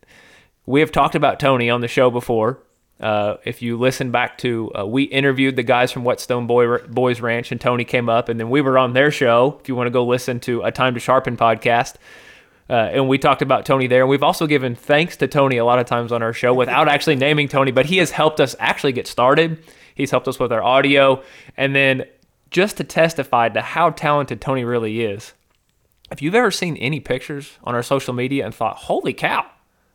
We 0.66 0.82
have 0.82 0.92
talked 0.92 1.16
about 1.16 1.40
Tony 1.40 1.70
on 1.70 1.82
the 1.82 1.88
show 1.88 2.12
before. 2.12 2.60
Uh, 3.00 3.38
if 3.46 3.62
you 3.62 3.78
listen 3.78 4.12
back 4.12 4.38
to, 4.40 4.72
uh, 4.78 4.86
we 4.86 5.04
interviewed 5.04 5.56
the 5.56 5.64
guys 5.64 5.92
from 5.92 6.04
Whetstone 6.04 6.48
Boy, 6.48 6.78
Boys 6.80 7.22
Ranch, 7.22 7.52
and 7.52 7.60
Tony 7.60 7.86
came 7.86 8.10
up, 8.10 8.28
and 8.28 8.40
then 8.40 8.50
we 8.50 8.62
were 8.62 8.78
on 8.78 8.94
their 8.94 9.10
show. 9.10 9.58
If 9.62 9.70
you 9.70 9.76
want 9.76 9.88
to 9.88 9.92
go 9.92 10.06
listen 10.06 10.40
to 10.42 10.64
a 10.64 10.72
Time 10.72 10.94
to 10.96 11.00
Sharpen 11.00 11.38
podcast, 11.38 11.96
uh, 12.70 12.74
and 12.74 13.08
we 13.08 13.18
talked 13.18 13.42
about 13.42 13.66
Tony 13.66 13.88
there. 13.88 14.02
And 14.02 14.10
we've 14.10 14.22
also 14.22 14.46
given 14.46 14.76
thanks 14.76 15.18
to 15.18 15.28
Tony 15.28 15.58
a 15.58 15.66
lot 15.66 15.80
of 15.80 15.86
times 15.86 16.12
on 16.12 16.22
our 16.22 16.34
show 16.34 16.54
without 16.54 16.88
actually 16.90 17.16
naming 17.16 17.48
Tony, 17.48 17.72
but 17.72 17.86
he 17.86 17.98
has 17.98 18.12
helped 18.12 18.40
us 18.40 18.56
actually 18.60 18.92
get 18.92 19.08
started. 19.08 19.64
He's 19.96 20.12
helped 20.12 20.28
us 20.28 20.38
with 20.38 20.52
our 20.52 20.62
audio, 20.62 21.24
and 21.58 21.76
then 21.76 22.04
just 22.52 22.78
to 22.78 22.84
testify 22.84 23.50
to 23.50 23.62
how 23.62 23.92
talented 23.92 24.42
Tony 24.42 24.64
really 24.64 25.02
is. 25.02 25.34
If 26.12 26.22
you've 26.22 26.36
ever 26.36 26.52
seen 26.52 26.76
any 26.78 27.00
pictures 27.00 27.58
on 27.64 27.76
our 27.76 27.84
social 27.84 28.14
media 28.14 28.46
and 28.46 28.54
thought, 28.54 28.78
"Holy 28.78 29.14
cow!" 29.14 29.46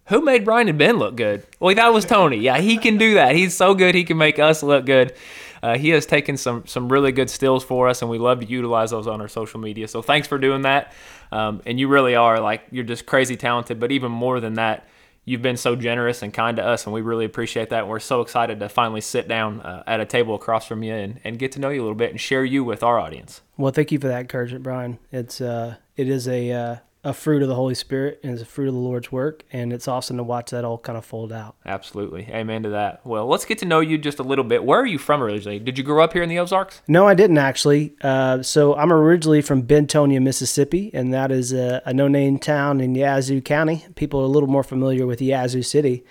Who 0.09 0.21
made 0.21 0.45
Brian 0.45 0.69
and 0.69 0.79
Ben 0.79 0.99
look 0.99 1.17
good? 1.17 1.47
Well, 1.61 1.75
that 1.75 1.93
was 1.93 2.05
Tony. 2.05 2.37
Yeah, 2.37 2.59
he 2.59 2.77
can 2.77 2.99
do 2.99 3.15
that. 3.15 3.35
He's 3.35 3.57
so 3.57 3.75
good. 3.75 3.95
He 3.95 4.05
can 4.05 4.19
make 4.19 4.39
us 4.39 4.63
look 4.63 4.85
good. 4.85 5.15
Uh, 5.63 5.79
he 5.79 5.89
has 5.91 6.05
taken 6.05 6.37
some 6.37 6.67
some 6.67 6.91
really 6.91 7.11
good 7.11 7.31
stills 7.31 7.65
for 7.65 7.89
us, 7.89 8.03
and 8.03 8.11
we 8.11 8.19
love 8.19 8.41
to 8.41 8.47
utilize 8.47 8.91
those 8.91 9.07
on 9.07 9.23
our 9.23 9.29
social 9.29 9.61
media. 9.61 9.89
So 9.89 10.03
thanks 10.03 10.29
for 10.29 10.37
doing 10.37 10.63
that. 10.63 10.93
Um, 11.33 11.63
and 11.65 11.81
you 11.81 11.89
really 11.89 12.15
are 12.15 12.39
like 12.39 12.63
you're 12.71 12.85
just 12.85 13.07
crazy 13.07 13.35
talented. 13.37 13.81
But 13.81 13.91
even 13.93 14.13
more 14.13 14.41
than 14.41 14.55
that, 14.55 14.87
you've 15.25 15.43
been 15.43 15.57
so 15.57 15.77
generous 15.77 16.23
and 16.23 16.33
kind 16.33 16.57
to 16.57 16.65
us, 16.65 16.85
and 16.85 16.93
we 16.93 17.01
really 17.01 17.25
appreciate 17.25 17.71
that. 17.71 17.81
And 17.81 17.89
we're 17.89 18.01
so 18.01 18.21
excited 18.21 18.61
to 18.61 18.69
finally 18.69 19.01
sit 19.01 19.29
down 19.29 19.61
uh, 19.61 19.83
at 19.87 20.01
a 20.01 20.07
table 20.07 20.35
across 20.35 20.67
from 20.67 20.83
you 20.83 20.95
and, 20.95 21.21
and 21.25 21.39
get 21.39 21.53
to 21.53 21.61
know 21.61 21.71
you 21.71 21.81
a 21.81 21.85
little 21.85 21.95
bit 21.95 22.11
and 22.11 22.21
share 22.21 22.45
you 22.45 22.65
with 22.65 22.83
our 22.83 22.99
audience. 22.99 23.41
Well, 23.57 23.73
thank 23.73 23.93
you 23.93 23.99
for 23.99 24.09
that 24.09 24.21
encouragement, 24.21 24.63
Brian. 24.63 24.99
It's 25.11 25.41
uh, 25.41 25.77
it 25.97 26.09
is 26.09 26.29
a 26.29 26.53
uh, 26.53 26.77
a 27.05 27.13
fruit 27.13 27.43
of 27.43 27.49
the 27.49 27.55
Holy 27.55 27.75
Spirit 27.75 28.19
and 28.23 28.33
it's 28.33 28.41
a 28.41 28.47
fruit 28.47 28.67
of 28.67 28.75
the 28.75 28.81
Lord's 28.81 29.13
work, 29.13 29.45
and 29.53 29.73
it's 29.73 29.87
awesome 29.87 30.17
to 30.17 30.23
watch 30.23 30.51
that 30.51 30.65
all 30.65 30.79
kind 30.79 30.97
of 30.97 31.05
fold 31.05 31.33
out. 31.33 31.57
Absolutely. 31.67 32.27
Amen 32.31 32.63
to 32.63 32.71
that. 32.71 33.05
Well, 33.05 33.27
let's 33.27 33.45
get 33.45 33.59
to 33.59 33.67
know 33.67 33.81
you 33.81 33.99
just 33.99 34.19
a 34.19 34.23
little 34.23 34.45
bit. 34.45 34.65
Where 34.65 34.81
are 34.81 34.87
you 34.87 34.99
from 34.99 35.23
originally? 35.23 35.59
Did 35.59 35.77
you 35.77 35.85
grow 35.85 36.03
up 36.03 36.15
here 36.15 36.23
in 36.23 36.31
the 36.31 36.39
Ozarks? 36.39 36.81
No, 36.89 37.07
I 37.07 37.15
didn't 37.15 37.37
actually. 37.37 37.95
Uh, 38.01 38.43
so 38.43 38.75
I'm 38.75 38.91
originally 38.91 39.43
from 39.43 39.63
Bentonia, 39.65 40.23
Mississippi, 40.23 40.91
and 40.95 41.13
that 41.13 41.31
is 41.31 41.53
a, 41.53 41.83
a 41.85 41.93
no-name 41.93 42.39
town 42.39 42.81
in 42.81 42.95
Yazoo 42.95 43.43
County. 43.43 43.85
People 43.97 44.21
are 44.21 44.25
a 44.25 44.29
little 44.29 44.49
more 44.49 44.65
familiar 44.65 45.07
with 45.07 45.21
Yazoo 45.21 45.63
City, 45.63 46.05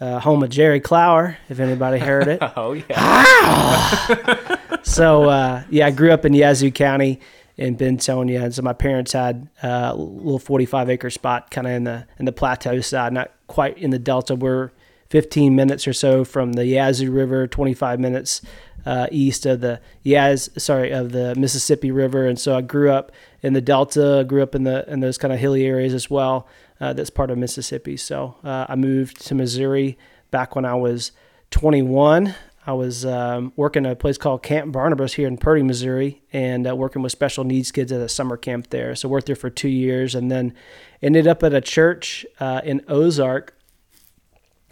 uh, 0.00 0.18
home 0.18 0.42
of 0.42 0.50
Jerry 0.50 0.80
Clower, 0.80 1.38
if 1.48 1.60
anybody 1.60 2.00
heard 2.00 2.26
it. 2.26 2.42
Oh, 2.56 2.72
yeah. 2.72 4.56
so 4.82 5.30
uh, 5.30 5.62
yeah, 5.70 5.86
I 5.86 5.90
grew 5.92 6.10
up 6.10 6.24
in 6.24 6.34
Yazoo 6.34 6.72
County 6.72 7.20
in 7.56 7.76
Bentonia, 7.76 8.42
and 8.42 8.54
so 8.54 8.62
my 8.62 8.72
parents 8.72 9.12
had 9.12 9.48
a 9.62 9.94
little 9.94 10.38
45 10.38 10.90
acre 10.90 11.10
spot, 11.10 11.50
kind 11.50 11.66
of 11.66 11.72
in 11.72 11.84
the 11.84 12.06
in 12.18 12.24
the 12.24 12.32
plateau 12.32 12.80
side, 12.80 13.12
not 13.12 13.30
quite 13.46 13.78
in 13.78 13.90
the 13.90 13.98
delta. 13.98 14.34
We're 14.34 14.70
15 15.10 15.54
minutes 15.54 15.86
or 15.86 15.92
so 15.92 16.24
from 16.24 16.54
the 16.54 16.66
Yazoo 16.66 17.12
River, 17.12 17.46
25 17.46 18.00
minutes 18.00 18.42
uh, 18.86 19.06
east 19.10 19.46
of 19.46 19.60
the 19.60 19.80
Yaz, 20.04 20.60
sorry, 20.60 20.90
of 20.90 21.12
the 21.12 21.34
Mississippi 21.36 21.90
River, 21.90 22.26
and 22.26 22.38
so 22.38 22.56
I 22.56 22.60
grew 22.60 22.90
up 22.90 23.12
in 23.42 23.52
the 23.52 23.60
delta, 23.60 24.24
grew 24.26 24.42
up 24.42 24.54
in 24.54 24.64
the 24.64 24.90
in 24.90 25.00
those 25.00 25.18
kind 25.18 25.32
of 25.32 25.38
hilly 25.38 25.64
areas 25.64 25.94
as 25.94 26.10
well. 26.10 26.48
Uh, 26.80 26.92
that's 26.92 27.10
part 27.10 27.30
of 27.30 27.38
Mississippi. 27.38 27.96
So 27.96 28.36
uh, 28.42 28.66
I 28.68 28.74
moved 28.74 29.24
to 29.26 29.34
Missouri 29.34 29.96
back 30.30 30.56
when 30.56 30.64
I 30.64 30.74
was 30.74 31.12
21. 31.50 32.34
I 32.66 32.72
was 32.72 33.04
um, 33.04 33.52
working 33.56 33.84
at 33.84 33.92
a 33.92 33.96
place 33.96 34.16
called 34.16 34.42
Camp 34.42 34.72
Barnabas 34.72 35.14
here 35.14 35.28
in 35.28 35.36
Purdy, 35.36 35.62
Missouri, 35.62 36.22
and 36.32 36.66
uh, 36.66 36.74
working 36.74 37.02
with 37.02 37.12
special 37.12 37.44
needs 37.44 37.70
kids 37.70 37.92
at 37.92 38.00
a 38.00 38.08
summer 38.08 38.38
camp 38.38 38.70
there. 38.70 38.94
So 38.94 39.08
worked 39.08 39.26
there 39.26 39.36
for 39.36 39.50
two 39.50 39.68
years, 39.68 40.14
and 40.14 40.30
then 40.30 40.54
ended 41.02 41.26
up 41.26 41.42
at 41.42 41.52
a 41.52 41.60
church 41.60 42.24
uh, 42.40 42.62
in 42.64 42.82
Ozark. 42.88 43.54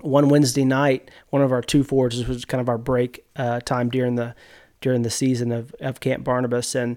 One 0.01 0.31
Wednesday 0.31 0.65
night, 0.65 1.11
one 1.29 1.43
of 1.43 1.53
our 1.53 1.63
two 1.63 1.85
forges 1.85 2.27
was 2.27 2.45
kind 2.45 2.61
of 2.61 2.69
our 2.69 2.79
break 2.79 3.25
uh, 3.37 3.61
time 3.61 3.89
during 3.91 4.17
the 4.17 4.35
during 4.81 5.03
the 5.03 5.11
season 5.11 5.53
of, 5.53 5.75
of 5.81 6.01
Camp 6.01 6.25
Barnabas, 6.25 6.75
and 6.75 6.97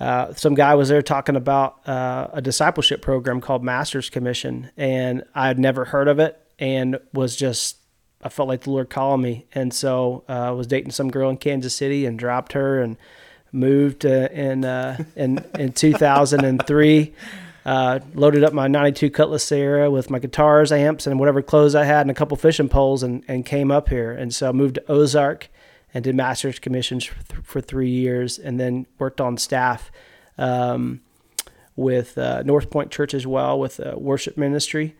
uh, 0.00 0.32
some 0.34 0.54
guy 0.54 0.74
was 0.74 0.88
there 0.88 1.02
talking 1.02 1.36
about 1.36 1.86
uh, 1.86 2.28
a 2.32 2.42
discipleship 2.42 3.02
program 3.02 3.40
called 3.40 3.62
Masters 3.62 4.10
Commission, 4.10 4.70
and 4.76 5.22
I 5.34 5.46
had 5.46 5.58
never 5.58 5.84
heard 5.84 6.08
of 6.08 6.18
it, 6.18 6.40
and 6.58 6.98
was 7.12 7.36
just 7.36 7.76
I 8.24 8.30
felt 8.30 8.48
like 8.48 8.62
the 8.62 8.70
Lord 8.70 8.88
calling 8.88 9.20
me, 9.20 9.44
and 9.54 9.72
so 9.72 10.24
uh, 10.28 10.32
I 10.32 10.50
was 10.50 10.66
dating 10.66 10.92
some 10.92 11.10
girl 11.10 11.28
in 11.28 11.36
Kansas 11.36 11.76
City 11.76 12.06
and 12.06 12.18
dropped 12.18 12.54
her 12.54 12.80
and 12.80 12.96
moved 13.52 14.06
uh, 14.06 14.28
in 14.32 14.64
uh, 14.64 15.04
in 15.14 15.44
in 15.58 15.72
2003. 15.72 17.14
Uh, 17.66 17.98
loaded 18.12 18.44
up 18.44 18.52
my 18.52 18.68
92 18.68 19.10
Cutlass 19.10 19.46
Ciera 19.46 19.90
with 19.90 20.10
my 20.10 20.18
guitars, 20.18 20.70
amps, 20.70 21.06
and 21.06 21.18
whatever 21.18 21.40
clothes 21.40 21.74
I 21.74 21.84
had, 21.84 22.02
and 22.02 22.10
a 22.10 22.14
couple 22.14 22.36
fishing 22.36 22.68
poles, 22.68 23.02
and, 23.02 23.24
and 23.26 23.46
came 23.46 23.70
up 23.70 23.88
here. 23.88 24.12
And 24.12 24.34
so 24.34 24.50
I 24.50 24.52
moved 24.52 24.74
to 24.74 24.90
Ozark 24.90 25.48
and 25.94 26.04
did 26.04 26.14
master's 26.14 26.58
commissions 26.58 27.04
for, 27.04 27.14
th- 27.24 27.42
for 27.42 27.60
three 27.62 27.88
years, 27.88 28.38
and 28.38 28.60
then 28.60 28.86
worked 28.98 29.20
on 29.20 29.38
staff 29.38 29.90
um, 30.36 31.00
with 31.76 32.18
uh, 32.18 32.42
North 32.42 32.68
Point 32.68 32.90
Church 32.90 33.14
as 33.14 33.26
well 33.26 33.58
with 33.58 33.80
uh, 33.80 33.94
worship 33.96 34.36
ministry, 34.36 34.94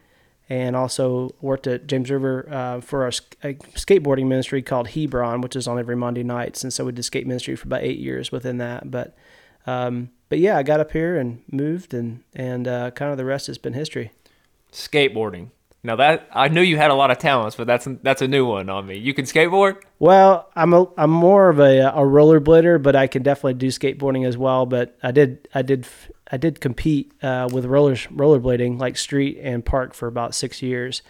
and 0.49 0.77
also 0.77 1.31
worked 1.41 1.67
at 1.67 1.87
James 1.87 2.11
River 2.11 2.47
uh, 2.51 2.81
for 2.81 3.07
a, 3.07 3.13
a 3.43 3.55
skateboarding 3.55 4.27
ministry 4.27 4.63
called 4.63 4.89
Hebron, 4.89 5.41
which 5.41 5.57
is 5.57 5.67
on 5.67 5.79
every 5.79 5.97
Monday 5.97 6.23
nights. 6.23 6.63
And 6.63 6.73
so 6.73 6.85
we 6.85 6.93
did 6.93 7.05
skate 7.05 7.27
ministry 7.27 7.57
for 7.57 7.67
about 7.67 7.83
eight 7.83 7.99
years 7.99 8.31
within 8.31 8.59
that. 8.59 8.91
But 8.91 9.17
um, 9.67 10.11
but 10.29 10.39
yeah, 10.39 10.59
I 10.59 10.63
got 10.63 10.81
up 10.81 10.93
here 10.93 11.17
and 11.17 11.43
moved, 11.51 11.95
and 11.95 12.23
and 12.35 12.69
uh, 12.69 12.91
kind 12.91 13.11
of 13.11 13.17
the 13.17 13.25
rest 13.25 13.47
has 13.47 13.59
been 13.59 13.73
history. 13.73 14.13
Skateboarding. 14.73 15.51
Now 15.87 15.97
that 15.97 16.29
I 16.33 16.49
knew 16.49 16.63
you 16.63 16.79
had 16.79 16.91
a 16.91 16.95
lot 16.95 17.11
of 17.11 17.19
talents, 17.19 17.57
but 17.57 17.67
that's 17.67 17.87
that's 18.03 18.23
a 18.23 18.27
new 18.27 18.47
one 18.47 18.71
on 18.71 18.87
me. 18.87 18.97
You 18.97 19.13
can 19.13 19.27
skateboard. 19.27 19.83
Well, 19.99 20.49
I'm 20.57 20.73
a 20.73 20.89
I'm 20.97 21.11
more 21.11 21.51
of 21.51 21.59
a 21.59 21.81
a 21.89 22.01
rollerblader, 22.01 22.83
but 22.83 22.97
I 22.97 23.07
can 23.07 23.23
definitely 23.23 23.55
do 23.55 23.67
skateboarding 23.67 24.27
as 24.27 24.39
well. 24.39 24.65
But 24.65 24.97
I 25.03 25.13
did 25.13 25.47
I 25.55 25.61
did 25.61 25.87
I 26.33 26.39
did 26.39 26.63
compete 26.63 27.13
uh, 27.23 27.51
with 27.53 27.67
rollers 27.67 28.07
rollerblading 28.07 28.81
like 28.81 28.97
street 28.97 29.39
and 29.43 29.63
park 29.63 29.93
for 29.93 30.09
about 30.09 30.35
six 30.35 30.63
years, 30.63 31.03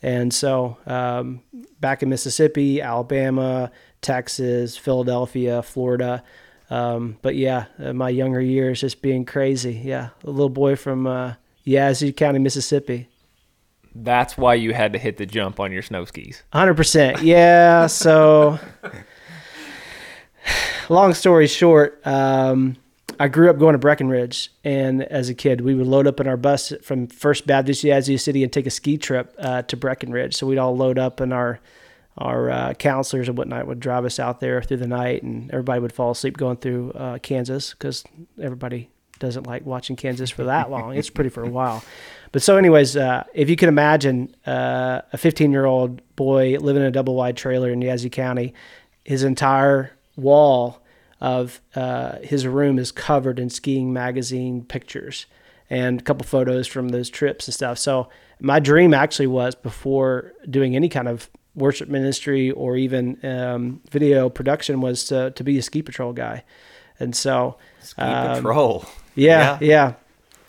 and 0.00 0.32
so 0.32 0.78
um, 0.86 1.42
back 1.78 2.02
in 2.02 2.08
Mississippi, 2.08 2.80
Alabama, 2.80 3.70
Texas, 4.00 4.74
Philadelphia, 4.74 5.62
Florida. 5.62 6.24
Um, 6.70 7.18
but 7.20 7.36
yeah, 7.36 7.66
uh, 7.78 7.92
my 7.92 8.08
younger 8.08 8.40
years 8.40 8.80
just 8.80 9.02
being 9.02 9.26
crazy. 9.26 9.82
Yeah, 9.84 10.08
a 10.24 10.30
little 10.30 10.48
boy 10.48 10.76
from 10.76 11.06
uh, 11.06 11.34
Yazoo 11.64 12.14
County, 12.14 12.38
Mississippi. 12.38 13.10
That's 13.94 14.36
why 14.36 14.54
you 14.54 14.74
had 14.74 14.92
to 14.94 14.98
hit 14.98 15.16
the 15.18 15.26
jump 15.26 15.60
on 15.60 15.70
your 15.72 15.82
snow 15.82 16.04
skis. 16.04 16.42
Hundred 16.52 16.76
percent. 16.76 17.22
Yeah. 17.22 17.86
So, 17.94 18.58
long 20.88 21.14
story 21.14 21.46
short, 21.46 22.04
um, 22.06 22.76
I 23.20 23.28
grew 23.28 23.48
up 23.50 23.58
going 23.58 23.74
to 23.74 23.78
Breckenridge, 23.78 24.50
and 24.64 25.02
as 25.02 25.28
a 25.28 25.34
kid, 25.34 25.60
we 25.60 25.74
would 25.74 25.86
load 25.86 26.06
up 26.06 26.20
in 26.20 26.26
our 26.26 26.36
bus 26.36 26.72
from 26.82 27.06
First 27.06 27.46
Baptist 27.46 27.84
Yazoo 27.84 28.18
City 28.18 28.42
and 28.42 28.52
take 28.52 28.66
a 28.66 28.70
ski 28.70 28.98
trip 28.98 29.34
uh, 29.38 29.62
to 29.62 29.76
Breckenridge. 29.76 30.34
So 30.34 30.46
we'd 30.46 30.58
all 30.58 30.76
load 30.76 30.98
up, 30.98 31.20
and 31.20 31.32
our 31.32 31.60
our 32.16 32.50
uh, 32.50 32.74
counselors 32.74 33.28
and 33.28 33.36
whatnot 33.36 33.66
would 33.66 33.80
drive 33.80 34.04
us 34.04 34.20
out 34.20 34.38
there 34.40 34.62
through 34.62 34.76
the 34.78 34.86
night, 34.86 35.22
and 35.22 35.50
everybody 35.50 35.80
would 35.80 35.92
fall 35.92 36.12
asleep 36.12 36.36
going 36.36 36.56
through 36.56 36.92
uh, 36.92 37.18
Kansas 37.18 37.72
because 37.72 38.04
everybody 38.40 38.88
doesn't 39.18 39.46
like 39.46 39.64
watching 39.64 39.96
Kansas 39.96 40.30
for 40.30 40.44
that 40.44 40.70
long. 40.70 40.94
it's 40.96 41.10
pretty 41.10 41.30
for 41.30 41.42
a 41.42 41.48
while. 41.50 41.84
But 42.34 42.42
so, 42.42 42.56
anyways, 42.56 42.96
uh, 42.96 43.22
if 43.32 43.48
you 43.48 43.54
can 43.54 43.68
imagine 43.68 44.34
uh, 44.44 45.02
a 45.12 45.16
15 45.16 45.52
year 45.52 45.66
old 45.66 46.02
boy 46.16 46.56
living 46.58 46.82
in 46.82 46.88
a 46.88 46.90
double 46.90 47.14
wide 47.14 47.36
trailer 47.36 47.70
in 47.70 47.80
Yazoo 47.80 48.10
County, 48.10 48.54
his 49.04 49.22
entire 49.22 49.92
wall 50.16 50.82
of 51.20 51.60
uh, 51.76 52.18
his 52.24 52.44
room 52.44 52.80
is 52.80 52.90
covered 52.90 53.38
in 53.38 53.50
skiing 53.50 53.92
magazine 53.92 54.64
pictures 54.64 55.26
and 55.70 56.00
a 56.00 56.02
couple 56.02 56.26
photos 56.26 56.66
from 56.66 56.88
those 56.88 57.08
trips 57.08 57.46
and 57.46 57.54
stuff. 57.54 57.78
So, 57.78 58.08
my 58.40 58.58
dream 58.58 58.94
actually 58.94 59.28
was 59.28 59.54
before 59.54 60.32
doing 60.50 60.74
any 60.74 60.88
kind 60.88 61.06
of 61.06 61.30
worship 61.54 61.88
ministry 61.88 62.50
or 62.50 62.76
even 62.76 63.24
um, 63.24 63.80
video 63.92 64.28
production 64.28 64.80
was 64.80 65.04
to, 65.04 65.30
to 65.30 65.44
be 65.44 65.56
a 65.56 65.62
ski 65.62 65.82
patrol 65.82 66.12
guy. 66.12 66.42
And 66.98 67.14
so, 67.14 67.58
ski 67.80 68.02
um, 68.02 68.42
patrol. 68.42 68.86
Yeah, 69.14 69.58
yeah, 69.60 69.68
yeah. 69.68 69.94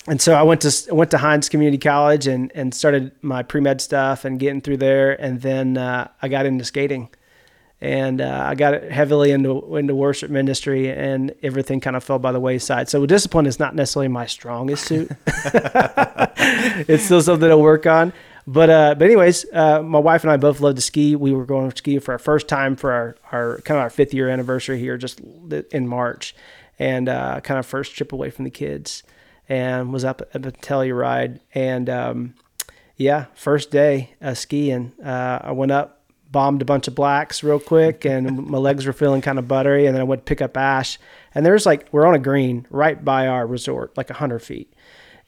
And 0.08 0.22
so 0.22 0.34
I 0.34 0.44
went 0.44 0.62
to 0.62 0.94
went 0.94 1.12
to 1.12 1.18
Hinds 1.18 1.50
Community 1.50 1.80
College 1.80 2.28
and 2.28 2.52
and 2.54 2.74
started 2.74 3.12
my 3.22 3.42
pre 3.42 3.62
med 3.62 3.82
stuff 3.82 4.24
and 4.24 4.40
getting 4.40 4.62
through 4.62 4.78
there, 4.78 5.20
and 5.20 5.42
then 5.42 5.78
uh, 5.78 6.10
I 6.22 6.28
got 6.28 6.46
into 6.46 6.64
skating, 6.64 7.10
and 7.82 8.22
uh, 8.22 8.46
I 8.48 8.54
got 8.54 8.84
heavily 8.84 9.32
into 9.32 9.76
into 9.76 9.96
worship 9.96 10.30
ministry, 10.30 10.92
and 10.92 11.34
everything 11.42 11.80
kind 11.80 11.96
of 11.96 12.04
fell 12.04 12.20
by 12.20 12.32
the 12.32 12.40
wayside. 12.40 12.88
So 12.88 13.04
discipline 13.08 13.48
is 13.48 13.58
not 13.60 13.74
necessarily 13.74 14.10
my 14.10 14.28
strongest 14.28 14.86
suit. 14.86 15.12
it's 16.88 17.06
still 17.06 17.22
something 17.22 17.50
to 17.50 17.58
work 17.58 17.88
on. 17.88 18.14
But 18.48 18.70
uh, 18.70 18.96
but 18.96 19.06
anyways, 19.06 19.46
uh, 19.52 19.82
my 19.82 20.00
wife 20.00 20.24
and 20.24 20.32
I 20.32 20.38
both 20.38 20.60
love 20.60 20.76
to 20.76 20.82
ski. 20.82 21.16
We 21.16 21.34
were 21.34 21.46
going 21.46 21.72
to 21.72 21.76
ski 21.76 21.98
for 21.98 22.12
our 22.12 22.20
first 22.20 22.48
time 22.48 22.76
for 22.76 22.92
our, 22.92 23.16
our 23.32 23.58
kind 23.62 23.78
of 23.78 23.84
our 23.84 23.90
fifth 23.90 24.14
year 24.14 24.30
anniversary 24.30 24.80
here, 24.80 24.98
just 24.98 25.20
in 25.72 25.88
March, 25.88 26.36
and 26.78 27.10
uh, 27.10 27.42
kind 27.42 27.58
of 27.58 27.66
first 27.66 27.96
trip 27.96 28.14
away 28.14 28.30
from 28.30 28.46
the 28.46 28.52
kids, 28.52 29.02
and 29.48 29.94
was 29.94 30.04
up 30.04 30.22
at 30.34 30.44
the 30.44 30.52
Telluride, 30.52 31.40
and 31.54 31.90
um, 31.90 32.36
yeah, 32.96 33.26
first 33.36 33.72
day 33.72 34.12
uh, 34.22 34.34
skiing, 34.34 34.94
uh, 35.04 35.40
I 35.42 35.52
went 35.52 35.72
up, 35.72 36.02
bombed 36.32 36.62
a 36.62 36.66
bunch 36.66 36.88
of 36.88 36.96
blacks 36.96 37.44
real 37.44 37.60
quick, 37.60 38.06
and 38.06 38.48
my 38.48 38.58
legs 38.58 38.86
were 38.86 38.94
feeling 38.94 39.22
kind 39.22 39.40
of 39.40 39.48
buttery, 39.48 39.86
and 39.86 39.96
then 39.96 40.02
I 40.02 40.06
went 40.06 40.26
to 40.26 40.30
pick 40.30 40.42
up 40.42 40.58
ash, 40.58 40.98
and 41.34 41.46
there's 41.46 41.66
like 41.66 41.88
we're 41.92 42.06
on 42.06 42.16
a 42.16 42.20
green 42.20 42.66
right 42.70 43.04
by 43.04 43.28
our 43.28 43.46
resort, 43.46 43.96
like 43.98 44.10
hundred 44.10 44.40
feet, 44.40 44.74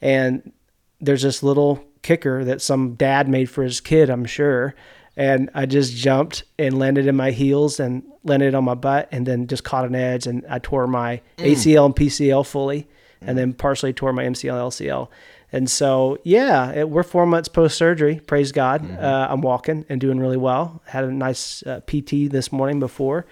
and 0.00 0.52
there's 1.00 1.22
this 1.22 1.42
little 1.42 1.84
kicker 2.02 2.44
that 2.44 2.62
some 2.62 2.94
dad 2.94 3.28
made 3.28 3.50
for 3.50 3.62
his 3.62 3.80
kid, 3.80 4.10
I'm 4.10 4.24
sure. 4.24 4.74
And 5.16 5.50
I 5.52 5.66
just 5.66 5.96
jumped 5.96 6.44
and 6.58 6.78
landed 6.78 7.06
in 7.06 7.16
my 7.16 7.32
heels 7.32 7.80
and 7.80 8.04
landed 8.22 8.54
on 8.54 8.64
my 8.64 8.74
butt 8.74 9.08
and 9.10 9.26
then 9.26 9.46
just 9.48 9.64
caught 9.64 9.84
an 9.84 9.94
edge 9.94 10.26
and 10.26 10.44
I 10.48 10.60
tore 10.60 10.86
my 10.86 11.20
mm. 11.38 11.52
ACL 11.52 11.86
and 11.86 11.96
PCL 11.96 12.46
fully. 12.46 12.86
And 13.20 13.36
then 13.36 13.52
partially 13.52 13.92
tore 13.92 14.12
my 14.12 14.24
MCL 14.24 14.54
LCL. 14.54 15.08
And 15.50 15.70
so, 15.70 16.18
yeah, 16.24 16.72
it, 16.72 16.90
we're 16.90 17.02
four 17.02 17.26
months 17.26 17.48
post 17.48 17.76
surgery. 17.76 18.20
Praise 18.26 18.52
God. 18.52 18.82
Mm-hmm. 18.82 19.02
Uh, 19.02 19.26
I'm 19.30 19.40
walking 19.40 19.86
and 19.88 20.00
doing 20.00 20.20
really 20.20 20.36
well. 20.36 20.82
Had 20.86 21.04
a 21.04 21.10
nice 21.10 21.62
uh, 21.62 21.80
PT 21.86 22.30
this 22.30 22.52
morning 22.52 22.80
before. 22.80 23.26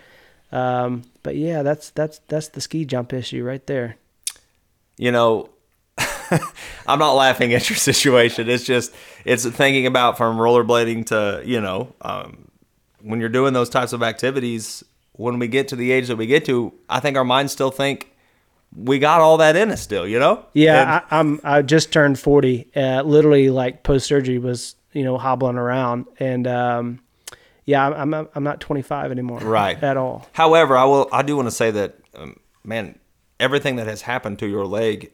Um, 0.53 1.03
but 1.23 1.37
yeah, 1.37 1.63
that's 1.63 1.91
that's 1.91 2.21
that's 2.29 2.49
the 2.49 2.61
ski 2.61 2.85
jump 2.85 3.13
issue 3.13 3.45
right 3.45 3.67
there. 3.67 3.97
You 4.97 5.13
know, 5.13 5.51
I'm 6.87 6.99
not 6.99 7.13
laughing 7.13 7.53
at 7.53 7.69
your 7.69 7.77
situation. 7.77 8.49
It's 8.49 8.65
just 8.65 8.95
it's 9.25 9.45
thinking 9.45 9.87
about 9.87 10.17
from 10.17 10.39
rollerblading 10.39 11.07
to 11.07 11.43
you 11.45 11.61
know 11.61 11.93
um, 12.01 12.49
when 13.03 13.21
you're 13.21 13.29
doing 13.29 13.53
those 13.53 13.69
types 13.69 13.93
of 13.93 14.03
activities. 14.03 14.85
When 15.13 15.39
we 15.39 15.49
get 15.49 15.69
to 15.69 15.77
the 15.77 15.93
age 15.93 16.09
that 16.09 16.17
we 16.17 16.27
get 16.27 16.45
to, 16.45 16.75
I 16.91 17.01
think 17.01 17.17
our 17.17 17.25
minds 17.25 17.51
still 17.51 17.71
think 17.71 18.13
we 18.75 18.99
got 18.99 19.21
all 19.21 19.39
that 19.39 19.57
in 19.57 19.71
us 19.71 19.81
still. 19.81 20.07
You 20.07 20.19
know? 20.19 20.45
Yeah, 20.53 20.81
and, 20.81 20.91
I, 21.11 21.21
am 21.21 21.41
I 21.45 21.63
just 21.63 21.93
turned 21.93 22.19
40. 22.19 22.71
Uh, 22.75 23.03
literally, 23.03 23.51
like 23.51 23.83
post 23.83 24.07
surgery 24.07 24.39
was 24.39 24.77
you 24.93 25.05
know 25.05 25.19
hobbling 25.19 25.57
around 25.57 26.07
and. 26.19 26.47
Um, 26.47 27.01
yeah, 27.67 27.85
I'm, 27.85 28.15
I'm 28.15 28.29
I'm 28.33 28.45
not 28.45 28.61
25 28.61 29.11
anymore. 29.11 29.41
Right. 29.41 29.83
At 29.83 29.97
all. 29.97 30.29
However, 30.33 30.77
I 30.77 30.85
will 30.85 31.09
I 31.13 31.23
do 31.23 31.35
want 31.35 31.49
to 31.49 31.51
say 31.51 31.73
that 31.73 31.97
um, 32.15 32.39
man, 32.63 32.99
everything 33.41 33.77
that 33.77 33.89
has 33.89 34.03
happened 34.03 34.39
to 34.39 34.47
your 34.47 34.65
leg 34.67 35.11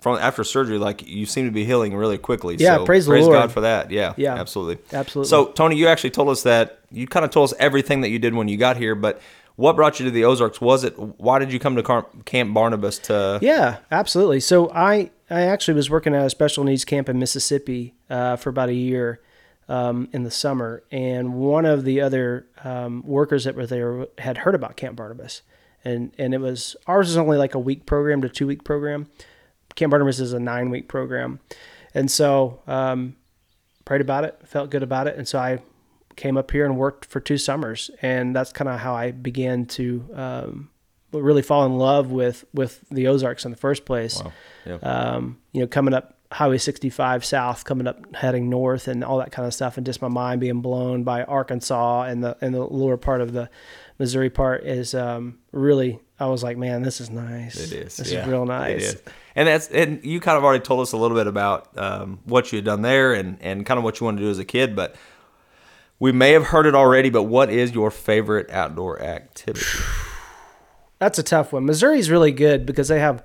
from 0.00 0.18
after 0.18 0.44
surgery, 0.44 0.78
like 0.78 1.06
you 1.06 1.24
seem 1.24 1.46
to 1.46 1.50
be 1.50 1.64
healing 1.64 1.96
really 1.96 2.18
quickly. 2.18 2.56
Yeah, 2.58 2.76
so 2.76 2.84
praise, 2.84 3.06
praise 3.06 3.24
the 3.24 3.30
Lord. 3.30 3.42
God 3.44 3.52
for 3.52 3.62
that. 3.62 3.90
Yeah, 3.90 4.14
yeah, 4.16 4.34
absolutely, 4.34 4.78
absolutely. 4.92 5.30
So, 5.30 5.46
Tony, 5.46 5.76
you 5.76 5.86
actually 5.86 6.10
told 6.10 6.28
us 6.28 6.42
that 6.42 6.80
you 6.90 7.06
kind 7.06 7.24
of 7.24 7.30
told 7.30 7.50
us 7.50 7.54
everything 7.58 8.02
that 8.02 8.10
you 8.10 8.18
did 8.18 8.34
when 8.34 8.46
you 8.48 8.56
got 8.56 8.76
here, 8.76 8.94
but 8.94 9.22
what 9.56 9.76
brought 9.76 10.00
you 10.00 10.04
to 10.04 10.10
the 10.10 10.24
Ozarks? 10.24 10.60
Was 10.60 10.84
it 10.84 10.98
why 10.98 11.38
did 11.38 11.52
you 11.52 11.58
come 11.58 11.76
to 11.76 12.04
Camp 12.24 12.54
Barnabas? 12.54 12.98
To 13.00 13.38
yeah, 13.42 13.78
absolutely. 13.90 14.40
So 14.40 14.70
I 14.72 15.10
I 15.30 15.42
actually 15.42 15.74
was 15.74 15.90
working 15.90 16.14
at 16.14 16.24
a 16.24 16.30
special 16.30 16.64
needs 16.64 16.84
camp 16.84 17.08
in 17.08 17.18
Mississippi 17.18 17.94
uh, 18.10 18.36
for 18.36 18.50
about 18.50 18.68
a 18.68 18.74
year. 18.74 19.20
Um, 19.66 20.10
in 20.12 20.24
the 20.24 20.30
summer, 20.30 20.82
and 20.92 21.32
one 21.36 21.64
of 21.64 21.84
the 21.84 22.02
other 22.02 22.46
um, 22.64 23.02
workers 23.02 23.44
that 23.44 23.54
were 23.54 23.66
there 23.66 24.06
had 24.18 24.36
heard 24.36 24.54
about 24.54 24.76
Camp 24.76 24.94
Barnabas, 24.94 25.40
and 25.82 26.12
and 26.18 26.34
it 26.34 26.38
was 26.42 26.76
ours 26.86 27.08
is 27.08 27.16
only 27.16 27.38
like 27.38 27.54
a 27.54 27.58
week 27.58 27.86
program 27.86 28.20
to 28.20 28.28
two 28.28 28.46
week 28.46 28.62
program, 28.62 29.08
Camp 29.74 29.90
Barnabas 29.90 30.20
is 30.20 30.32
a 30.32 30.40
nine 30.40 30.70
week 30.70 30.88
program. 30.88 31.40
And 31.94 32.10
so, 32.10 32.60
um, 32.66 33.16
prayed 33.84 34.00
about 34.00 34.24
it, 34.24 34.38
felt 34.44 34.70
good 34.70 34.82
about 34.82 35.06
it. 35.06 35.16
And 35.16 35.26
so 35.26 35.38
I 35.38 35.60
came 36.16 36.36
up 36.36 36.50
here 36.50 36.64
and 36.64 36.76
worked 36.76 37.04
for 37.04 37.20
two 37.20 37.38
summers. 37.38 37.90
And 38.02 38.34
that's 38.34 38.52
kind 38.52 38.68
of 38.68 38.80
how 38.80 38.94
I 38.94 39.10
began 39.10 39.66
to, 39.66 40.08
um, 40.14 40.70
really 41.12 41.42
fall 41.42 41.64
in 41.64 41.78
love 41.78 42.10
with, 42.10 42.44
with 42.52 42.84
the 42.90 43.06
Ozarks 43.06 43.44
in 43.44 43.50
the 43.50 43.56
first 43.56 43.84
place. 43.84 44.20
Wow. 44.22 44.32
Yeah. 44.66 44.74
Um, 44.76 45.38
you 45.52 45.60
know, 45.60 45.66
coming 45.66 45.94
up 45.94 46.18
Highway 46.32 46.58
65 46.58 47.24
south, 47.24 47.64
coming 47.64 47.86
up 47.86 48.16
heading 48.16 48.50
north, 48.50 48.88
and 48.88 49.04
all 49.04 49.18
that 49.18 49.30
kind 49.30 49.46
of 49.46 49.54
stuff, 49.54 49.76
and 49.76 49.86
just 49.86 50.02
my 50.02 50.08
mind 50.08 50.40
being 50.40 50.62
blown 50.62 51.04
by 51.04 51.22
Arkansas 51.22 52.02
and 52.04 52.24
the 52.24 52.36
and 52.40 52.52
the 52.52 52.64
lower 52.64 52.96
part 52.96 53.20
of 53.20 53.32
the 53.32 53.48
Missouri 54.00 54.30
part 54.30 54.64
is 54.64 54.94
um, 54.94 55.38
really. 55.52 56.00
I 56.18 56.26
was 56.26 56.42
like, 56.44 56.56
man, 56.56 56.82
this 56.82 57.00
is 57.00 57.10
nice. 57.10 57.56
It 57.56 57.72
is. 57.72 57.96
This 57.96 58.12
yeah, 58.12 58.22
is 58.22 58.28
real 58.28 58.46
nice 58.46 58.96
and 59.34 59.48
that's 59.48 59.68
and 59.68 60.04
you 60.04 60.20
kind 60.20 60.38
of 60.38 60.44
already 60.44 60.62
told 60.62 60.80
us 60.80 60.92
a 60.92 60.96
little 60.96 61.16
bit 61.16 61.26
about 61.26 61.76
um, 61.76 62.20
what 62.24 62.52
you 62.52 62.58
had 62.58 62.64
done 62.64 62.82
there 62.82 63.12
and 63.12 63.38
and 63.40 63.66
kind 63.66 63.78
of 63.78 63.84
what 63.84 64.00
you 64.00 64.04
wanted 64.04 64.18
to 64.18 64.24
do 64.24 64.30
as 64.30 64.38
a 64.38 64.44
kid, 64.44 64.76
but 64.76 64.94
we 65.98 66.12
may 66.12 66.32
have 66.32 66.46
heard 66.46 66.66
it 66.66 66.74
already. 66.74 67.10
But 67.10 67.24
what 67.24 67.50
is 67.50 67.72
your 67.72 67.90
favorite 67.90 68.50
outdoor 68.50 69.00
activity? 69.00 69.66
That's 70.98 71.18
a 71.18 71.22
tough 71.22 71.52
one. 71.52 71.66
Missouri's 71.66 72.10
really 72.10 72.32
good 72.32 72.64
because 72.66 72.88
they 72.88 73.00
have 73.00 73.24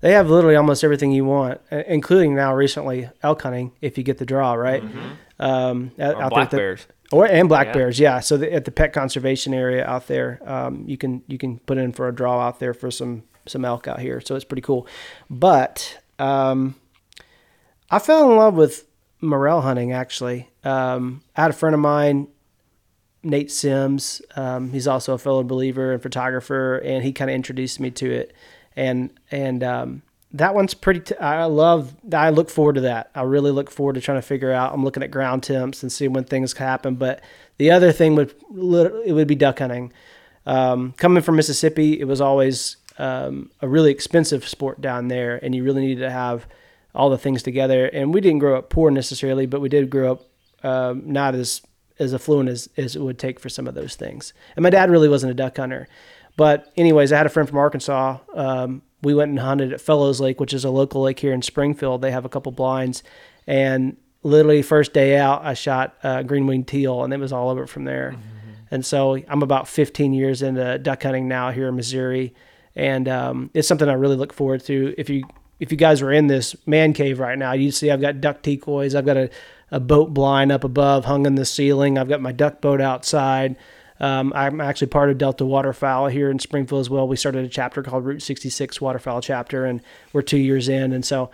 they 0.00 0.12
have 0.12 0.30
literally 0.30 0.56
almost 0.56 0.84
everything 0.84 1.10
you 1.10 1.24
want, 1.24 1.60
including 1.70 2.34
now 2.34 2.54
recently 2.54 3.10
elk 3.22 3.42
hunting 3.42 3.72
if 3.80 3.98
you 3.98 4.04
get 4.04 4.18
the 4.18 4.26
draw 4.26 4.54
right. 4.54 4.82
Mm-hmm. 4.82 5.08
Um, 5.40 5.92
or 5.98 6.30
black 6.30 6.50
bears. 6.50 6.86
Or 7.10 7.26
and 7.26 7.48
black 7.48 7.68
yeah. 7.68 7.72
bears, 7.72 7.98
yeah. 7.98 8.20
So 8.20 8.36
the, 8.36 8.52
at 8.52 8.64
the 8.66 8.70
pet 8.70 8.92
conservation 8.92 9.54
area 9.54 9.84
out 9.86 10.08
there, 10.08 10.40
um, 10.44 10.84
you 10.86 10.98
can 10.98 11.22
you 11.26 11.38
can 11.38 11.58
put 11.60 11.78
in 11.78 11.92
for 11.92 12.06
a 12.06 12.14
draw 12.14 12.38
out 12.40 12.60
there 12.60 12.74
for 12.74 12.90
some 12.90 13.22
some 13.46 13.64
elk 13.64 13.88
out 13.88 13.98
here, 13.98 14.20
so 14.20 14.36
it's 14.36 14.44
pretty 14.44 14.62
cool. 14.62 14.86
But 15.30 15.98
um, 16.18 16.74
I 17.90 17.98
fell 17.98 18.30
in 18.30 18.36
love 18.36 18.54
with 18.54 18.84
morel 19.20 19.60
hunting 19.60 19.92
actually. 19.92 20.48
Um, 20.64 21.22
I 21.36 21.42
had 21.42 21.50
a 21.50 21.54
friend 21.54 21.74
of 21.74 21.80
mine, 21.80 22.28
Nate 23.22 23.50
Sims. 23.50 24.22
Um, 24.36 24.72
he's 24.72 24.86
also 24.86 25.14
a 25.14 25.18
fellow 25.18 25.42
believer 25.42 25.92
and 25.92 26.02
photographer, 26.02 26.78
and 26.78 27.04
he 27.04 27.12
kind 27.12 27.30
of 27.30 27.34
introduced 27.34 27.80
me 27.80 27.90
to 27.92 28.10
it. 28.10 28.34
And 28.76 29.10
and 29.30 29.64
um, 29.64 30.02
that 30.32 30.54
one's 30.54 30.74
pretty. 30.74 31.00
T- 31.00 31.16
I 31.16 31.44
love. 31.44 31.94
I 32.12 32.30
look 32.30 32.50
forward 32.50 32.76
to 32.76 32.82
that. 32.82 33.10
I 33.14 33.22
really 33.22 33.50
look 33.50 33.70
forward 33.70 33.94
to 33.94 34.00
trying 34.00 34.18
to 34.18 34.26
figure 34.26 34.52
out. 34.52 34.72
I'm 34.72 34.84
looking 34.84 35.02
at 35.02 35.10
ground 35.10 35.42
temps 35.42 35.82
and 35.82 35.90
seeing 35.90 36.12
when 36.12 36.24
things 36.24 36.52
happen. 36.52 36.94
But 36.96 37.20
the 37.56 37.70
other 37.70 37.92
thing 37.92 38.14
would 38.14 38.34
it 38.50 39.12
would 39.12 39.28
be 39.28 39.34
duck 39.34 39.58
hunting. 39.58 39.92
Um, 40.46 40.94
coming 40.96 41.22
from 41.22 41.36
Mississippi, 41.36 42.00
it 42.00 42.04
was 42.04 42.20
always 42.20 42.76
um, 42.98 43.50
a 43.60 43.68
really 43.68 43.90
expensive 43.90 44.46
sport 44.46 44.80
down 44.80 45.08
there, 45.08 45.38
and 45.42 45.54
you 45.54 45.64
really 45.64 45.82
needed 45.82 46.02
to 46.02 46.10
have 46.10 46.46
all 46.98 47.08
the 47.08 47.16
things 47.16 47.42
together. 47.42 47.86
And 47.86 48.12
we 48.12 48.20
didn't 48.20 48.40
grow 48.40 48.58
up 48.58 48.68
poor 48.68 48.90
necessarily, 48.90 49.46
but 49.46 49.60
we 49.60 49.68
did 49.70 49.88
grow 49.88 50.12
up 50.12 50.24
um, 50.62 51.02
not 51.10 51.34
as 51.34 51.62
as 52.00 52.14
affluent 52.14 52.48
as, 52.48 52.68
as 52.76 52.94
it 52.94 53.00
would 53.00 53.18
take 53.18 53.40
for 53.40 53.48
some 53.48 53.66
of 53.66 53.74
those 53.74 53.96
things. 53.96 54.32
And 54.54 54.62
my 54.62 54.70
dad 54.70 54.88
really 54.88 55.08
wasn't 55.08 55.32
a 55.32 55.34
duck 55.34 55.56
hunter. 55.56 55.88
But 56.36 56.72
anyways, 56.76 57.12
I 57.12 57.16
had 57.16 57.26
a 57.26 57.28
friend 57.28 57.48
from 57.48 57.58
Arkansas. 57.58 58.18
Um, 58.34 58.82
we 59.02 59.14
went 59.14 59.30
and 59.30 59.40
hunted 59.40 59.72
at 59.72 59.80
Fellows 59.80 60.20
Lake, 60.20 60.38
which 60.38 60.54
is 60.54 60.64
a 60.64 60.70
local 60.70 61.02
lake 61.02 61.18
here 61.18 61.32
in 61.32 61.42
Springfield. 61.42 62.00
They 62.00 62.12
have 62.12 62.24
a 62.24 62.28
couple 62.28 62.52
blinds, 62.52 63.02
and 63.48 63.96
literally 64.22 64.62
first 64.62 64.92
day 64.92 65.16
out, 65.16 65.44
I 65.44 65.54
shot 65.54 65.96
uh, 66.04 66.22
green 66.22 66.46
winged 66.46 66.68
teal, 66.68 67.02
and 67.02 67.12
it 67.12 67.18
was 67.18 67.32
all 67.32 67.48
over 67.48 67.66
from 67.66 67.84
there. 67.84 68.12
Mm-hmm. 68.12 68.50
And 68.70 68.86
so 68.86 69.18
I'm 69.26 69.42
about 69.42 69.66
15 69.66 70.12
years 70.12 70.42
into 70.42 70.78
duck 70.78 71.02
hunting 71.02 71.26
now 71.26 71.50
here 71.50 71.68
in 71.68 71.74
Missouri, 71.74 72.34
and 72.76 73.08
um, 73.08 73.50
it's 73.54 73.66
something 73.66 73.88
I 73.88 73.94
really 73.94 74.16
look 74.16 74.32
forward 74.32 74.64
to. 74.66 74.94
If 74.96 75.10
you 75.10 75.24
if 75.58 75.72
you 75.72 75.78
guys 75.78 76.02
are 76.02 76.12
in 76.12 76.26
this 76.26 76.56
man 76.66 76.92
cave 76.92 77.18
right 77.18 77.38
now, 77.38 77.52
you 77.52 77.70
see 77.70 77.90
I've 77.90 78.00
got 78.00 78.20
duck 78.20 78.42
decoys. 78.42 78.94
I've 78.94 79.06
got 79.06 79.16
a, 79.16 79.30
a 79.70 79.80
boat 79.80 80.14
blind 80.14 80.52
up 80.52 80.64
above, 80.64 81.04
hung 81.04 81.26
in 81.26 81.34
the 81.34 81.44
ceiling. 81.44 81.98
I've 81.98 82.08
got 82.08 82.20
my 82.20 82.32
duck 82.32 82.60
boat 82.60 82.80
outside. 82.80 83.56
Um, 84.00 84.32
I'm 84.34 84.60
actually 84.60 84.86
part 84.88 85.10
of 85.10 85.18
Delta 85.18 85.44
Waterfowl 85.44 86.06
here 86.06 86.30
in 86.30 86.38
Springfield 86.38 86.80
as 86.80 86.90
well. 86.90 87.08
We 87.08 87.16
started 87.16 87.44
a 87.44 87.48
chapter 87.48 87.82
called 87.82 88.04
Route 88.04 88.22
66 88.22 88.80
Waterfowl 88.80 89.20
Chapter, 89.20 89.64
and 89.64 89.80
we're 90.12 90.22
two 90.22 90.38
years 90.38 90.68
in. 90.68 90.92
And 90.92 91.04
so, 91.04 91.30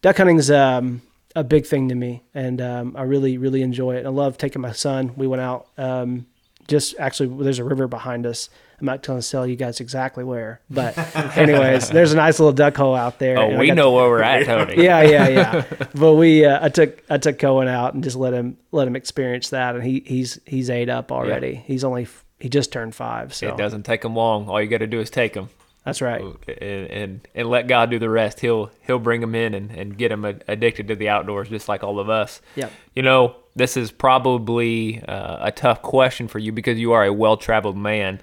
duck 0.00 0.16
hunting 0.16 0.38
is 0.38 0.50
um, 0.50 1.02
a 1.34 1.42
big 1.42 1.66
thing 1.66 1.88
to 1.88 1.94
me, 1.96 2.22
and 2.32 2.60
um, 2.60 2.94
I 2.96 3.02
really, 3.02 3.36
really 3.36 3.62
enjoy 3.62 3.96
it. 3.96 4.06
I 4.06 4.10
love 4.10 4.38
taking 4.38 4.62
my 4.62 4.70
son. 4.70 5.12
We 5.16 5.26
went 5.26 5.42
out 5.42 5.66
um, 5.76 6.26
just 6.68 6.94
actually. 7.00 7.42
There's 7.42 7.58
a 7.58 7.64
river 7.64 7.88
behind 7.88 8.26
us 8.26 8.48
I'm 8.80 8.86
not 8.86 9.02
going 9.02 9.20
to 9.20 9.28
tell 9.28 9.46
you 9.46 9.56
guys 9.56 9.80
exactly 9.80 10.24
where, 10.24 10.60
but 10.68 10.96
anyways, 11.36 11.90
there's 11.90 12.12
a 12.12 12.16
nice 12.16 12.38
little 12.38 12.52
duck 12.52 12.76
hole 12.76 12.94
out 12.94 13.18
there. 13.18 13.38
Oh, 13.38 13.58
we 13.58 13.70
know 13.70 13.84
to, 13.84 13.90
where 13.90 14.08
we're 14.08 14.22
at, 14.22 14.44
Tony. 14.46 14.82
yeah, 14.82 15.02
yeah, 15.02 15.28
yeah. 15.28 15.64
But 15.94 16.14
we, 16.14 16.44
uh, 16.44 16.64
I 16.64 16.68
took, 16.68 17.02
I 17.08 17.18
took 17.18 17.38
Cohen 17.38 17.68
out 17.68 17.94
and 17.94 18.02
just 18.02 18.16
let 18.16 18.32
him, 18.32 18.58
let 18.72 18.88
him 18.88 18.96
experience 18.96 19.50
that, 19.50 19.74
and 19.74 19.84
he, 19.84 20.02
he's, 20.04 20.40
he's 20.46 20.70
ate 20.70 20.88
up 20.88 21.12
already. 21.12 21.52
Yeah. 21.52 21.60
He's 21.66 21.84
only, 21.84 22.06
he 22.38 22.48
just 22.48 22.72
turned 22.72 22.94
five. 22.94 23.32
So 23.34 23.48
it 23.48 23.56
doesn't 23.56 23.84
take 23.84 24.04
him 24.04 24.16
long. 24.16 24.48
All 24.48 24.60
you 24.60 24.68
got 24.68 24.78
to 24.78 24.86
do 24.86 25.00
is 25.00 25.10
take 25.10 25.34
him. 25.34 25.48
That's 25.84 26.00
right. 26.00 26.22
And, 26.48 26.90
and, 26.90 27.28
and 27.34 27.48
let 27.48 27.66
God 27.66 27.90
do 27.90 27.98
the 27.98 28.08
rest. 28.08 28.40
He'll 28.40 28.70
he'll 28.86 28.98
bring 28.98 29.20
them 29.20 29.34
in 29.34 29.52
and, 29.52 29.70
and 29.70 29.96
get 29.98 30.08
them 30.08 30.24
addicted 30.24 30.88
to 30.88 30.96
the 30.96 31.10
outdoors, 31.10 31.50
just 31.50 31.68
like 31.68 31.84
all 31.84 32.00
of 32.00 32.08
us. 32.08 32.40
Yeah. 32.56 32.70
You 32.94 33.02
know, 33.02 33.36
this 33.54 33.76
is 33.76 33.92
probably 33.92 35.02
uh, 35.02 35.46
a 35.46 35.52
tough 35.52 35.82
question 35.82 36.26
for 36.26 36.38
you 36.38 36.52
because 36.52 36.78
you 36.78 36.92
are 36.92 37.04
a 37.04 37.12
well 37.12 37.36
traveled 37.36 37.76
man. 37.76 38.20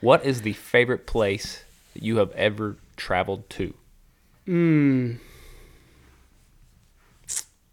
What 0.00 0.24
is 0.24 0.42
the 0.42 0.52
favorite 0.52 1.06
place 1.06 1.64
that 1.94 2.02
you 2.02 2.18
have 2.18 2.32
ever 2.32 2.76
traveled 2.96 3.48
to? 3.50 3.74
Hmm. 4.46 5.14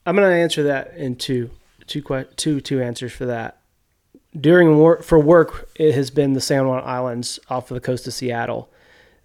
I'm 0.05 0.15
going 0.15 0.29
to 0.29 0.35
answer 0.35 0.63
that 0.63 0.95
in 0.95 1.15
two, 1.15 1.49
two, 1.87 2.03
two, 2.35 2.61
two 2.61 2.81
answers 2.81 3.11
for 3.11 3.25
that. 3.25 3.59
During 4.39 4.77
work 4.79 5.03
for 5.03 5.17
work, 5.17 5.69
it 5.75 5.95
has 5.95 6.11
been 6.11 6.33
the 6.33 6.41
San 6.41 6.67
Juan 6.67 6.83
Islands 6.85 7.39
off 7.49 7.71
of 7.71 7.75
the 7.75 7.81
coast 7.81 8.05
of 8.05 8.13
Seattle. 8.13 8.69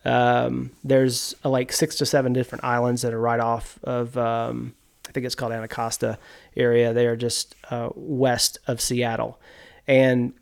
Um, 0.04 0.70
there's 0.84 1.34
uh, 1.44 1.50
like 1.50 1.72
six 1.72 1.96
to 1.96 2.06
seven 2.06 2.32
different 2.32 2.64
islands 2.64 3.02
that 3.02 3.12
are 3.12 3.20
right 3.20 3.40
off 3.40 3.78
of, 3.82 4.16
um, 4.16 4.74
I 5.08 5.12
think 5.12 5.26
it's 5.26 5.34
called 5.34 5.52
Anacortes 5.52 6.16
area. 6.56 6.92
They 6.92 7.06
are 7.06 7.16
just 7.16 7.54
uh, 7.70 7.90
west 7.94 8.58
of 8.66 8.80
Seattle, 8.80 9.38
and 9.86 10.32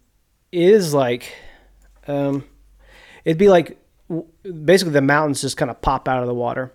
is 0.52 0.94
like 0.94 1.32
um, 2.06 2.44
it'd 3.28 3.36
be 3.36 3.50
like 3.50 3.76
basically 4.64 4.94
the 4.94 5.02
mountains 5.02 5.42
just 5.42 5.58
kind 5.58 5.70
of 5.70 5.82
pop 5.82 6.08
out 6.08 6.22
of 6.22 6.26
the 6.26 6.34
water 6.34 6.72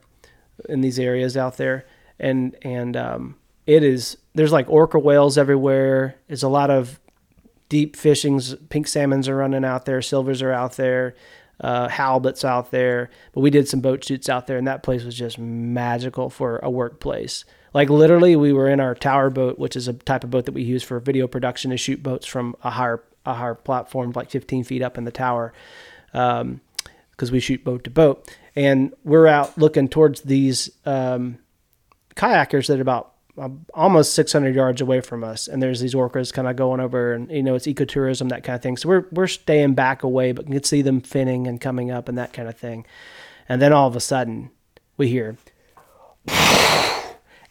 in 0.69 0.81
these 0.81 0.99
areas 0.99 1.35
out 1.35 1.57
there, 1.57 1.87
and 2.19 2.55
and 2.61 2.95
um, 2.95 3.35
it 3.65 3.83
is 3.83 4.17
there's 4.35 4.51
like 4.51 4.69
orca 4.69 4.99
whales 4.99 5.35
everywhere. 5.35 6.15
There's 6.27 6.43
a 6.43 6.49
lot 6.49 6.69
of 6.69 6.99
deep 7.69 7.95
fishings. 7.95 8.53
Pink 8.69 8.87
salmons 8.87 9.27
are 9.27 9.35
running 9.35 9.65
out 9.65 9.85
there. 9.85 9.99
Silvers 10.03 10.43
are 10.43 10.51
out 10.51 10.73
there. 10.73 11.15
Uh, 11.59 11.87
halibut's 11.87 12.45
out 12.45 12.69
there. 12.69 13.09
But 13.33 13.41
we 13.41 13.49
did 13.49 13.67
some 13.67 13.79
boat 13.79 14.03
shoots 14.03 14.29
out 14.29 14.45
there, 14.45 14.59
and 14.59 14.67
that 14.67 14.83
place 14.83 15.03
was 15.03 15.15
just 15.15 15.39
magical 15.39 16.29
for 16.29 16.59
a 16.61 16.69
workplace. 16.69 17.45
Like 17.73 17.89
literally, 17.89 18.35
we 18.35 18.53
were 18.53 18.69
in 18.69 18.79
our 18.79 18.93
tower 18.93 19.31
boat, 19.31 19.57
which 19.57 19.75
is 19.75 19.87
a 19.87 19.93
type 19.93 20.23
of 20.23 20.29
boat 20.29 20.45
that 20.45 20.51
we 20.51 20.61
use 20.61 20.83
for 20.83 20.99
video 20.99 21.27
production 21.27 21.71
to 21.71 21.77
shoot 21.77 22.03
boats 22.03 22.27
from 22.27 22.55
a 22.63 22.69
higher 22.69 23.03
a 23.25 23.33
higher 23.33 23.55
platform, 23.55 24.11
like 24.13 24.29
15 24.29 24.63
feet 24.63 24.81
up 24.81 24.97
in 24.97 25.05
the 25.05 25.11
tower, 25.11 25.53
because 26.13 26.41
um, 26.41 26.61
we 27.31 27.39
shoot 27.39 27.63
boat 27.63 27.83
to 27.83 27.89
boat. 27.89 28.33
And 28.55 28.93
we're 29.03 29.27
out 29.27 29.57
looking 29.57 29.89
towards 29.89 30.21
these 30.21 30.69
um, 30.85 31.39
kayakers 32.15 32.67
that 32.67 32.77
are 32.77 32.81
about 32.81 33.13
uh, 33.37 33.49
almost 33.73 34.13
600 34.13 34.53
yards 34.53 34.79
away 34.79 35.01
from 35.01 35.23
us, 35.23 35.47
and 35.47 35.61
there's 35.61 35.79
these 35.79 35.95
orcas 35.95 36.31
kind 36.31 36.47
of 36.47 36.55
going 36.55 36.79
over, 36.79 37.13
and 37.13 37.31
you 37.31 37.41
know 37.41 37.55
it's 37.55 37.65
ecotourism 37.65 38.29
that 38.29 38.43
kind 38.43 38.55
of 38.55 38.61
thing. 38.61 38.77
So 38.77 38.87
we're 38.89 39.05
we're 39.11 39.25
staying 39.25 39.73
back 39.73 40.03
away, 40.03 40.33
but 40.33 40.45
can 40.45 40.63
see 40.63 40.83
them 40.83 41.01
finning 41.01 41.47
and 41.47 41.59
coming 41.59 41.89
up 41.89 42.07
and 42.07 42.15
that 42.17 42.31
kind 42.31 42.47
of 42.47 42.55
thing. 42.55 42.85
And 43.49 43.59
then 43.59 43.73
all 43.73 43.87
of 43.87 43.95
a 43.95 43.99
sudden, 43.99 44.51
we 44.97 45.07
hear, 45.07 45.35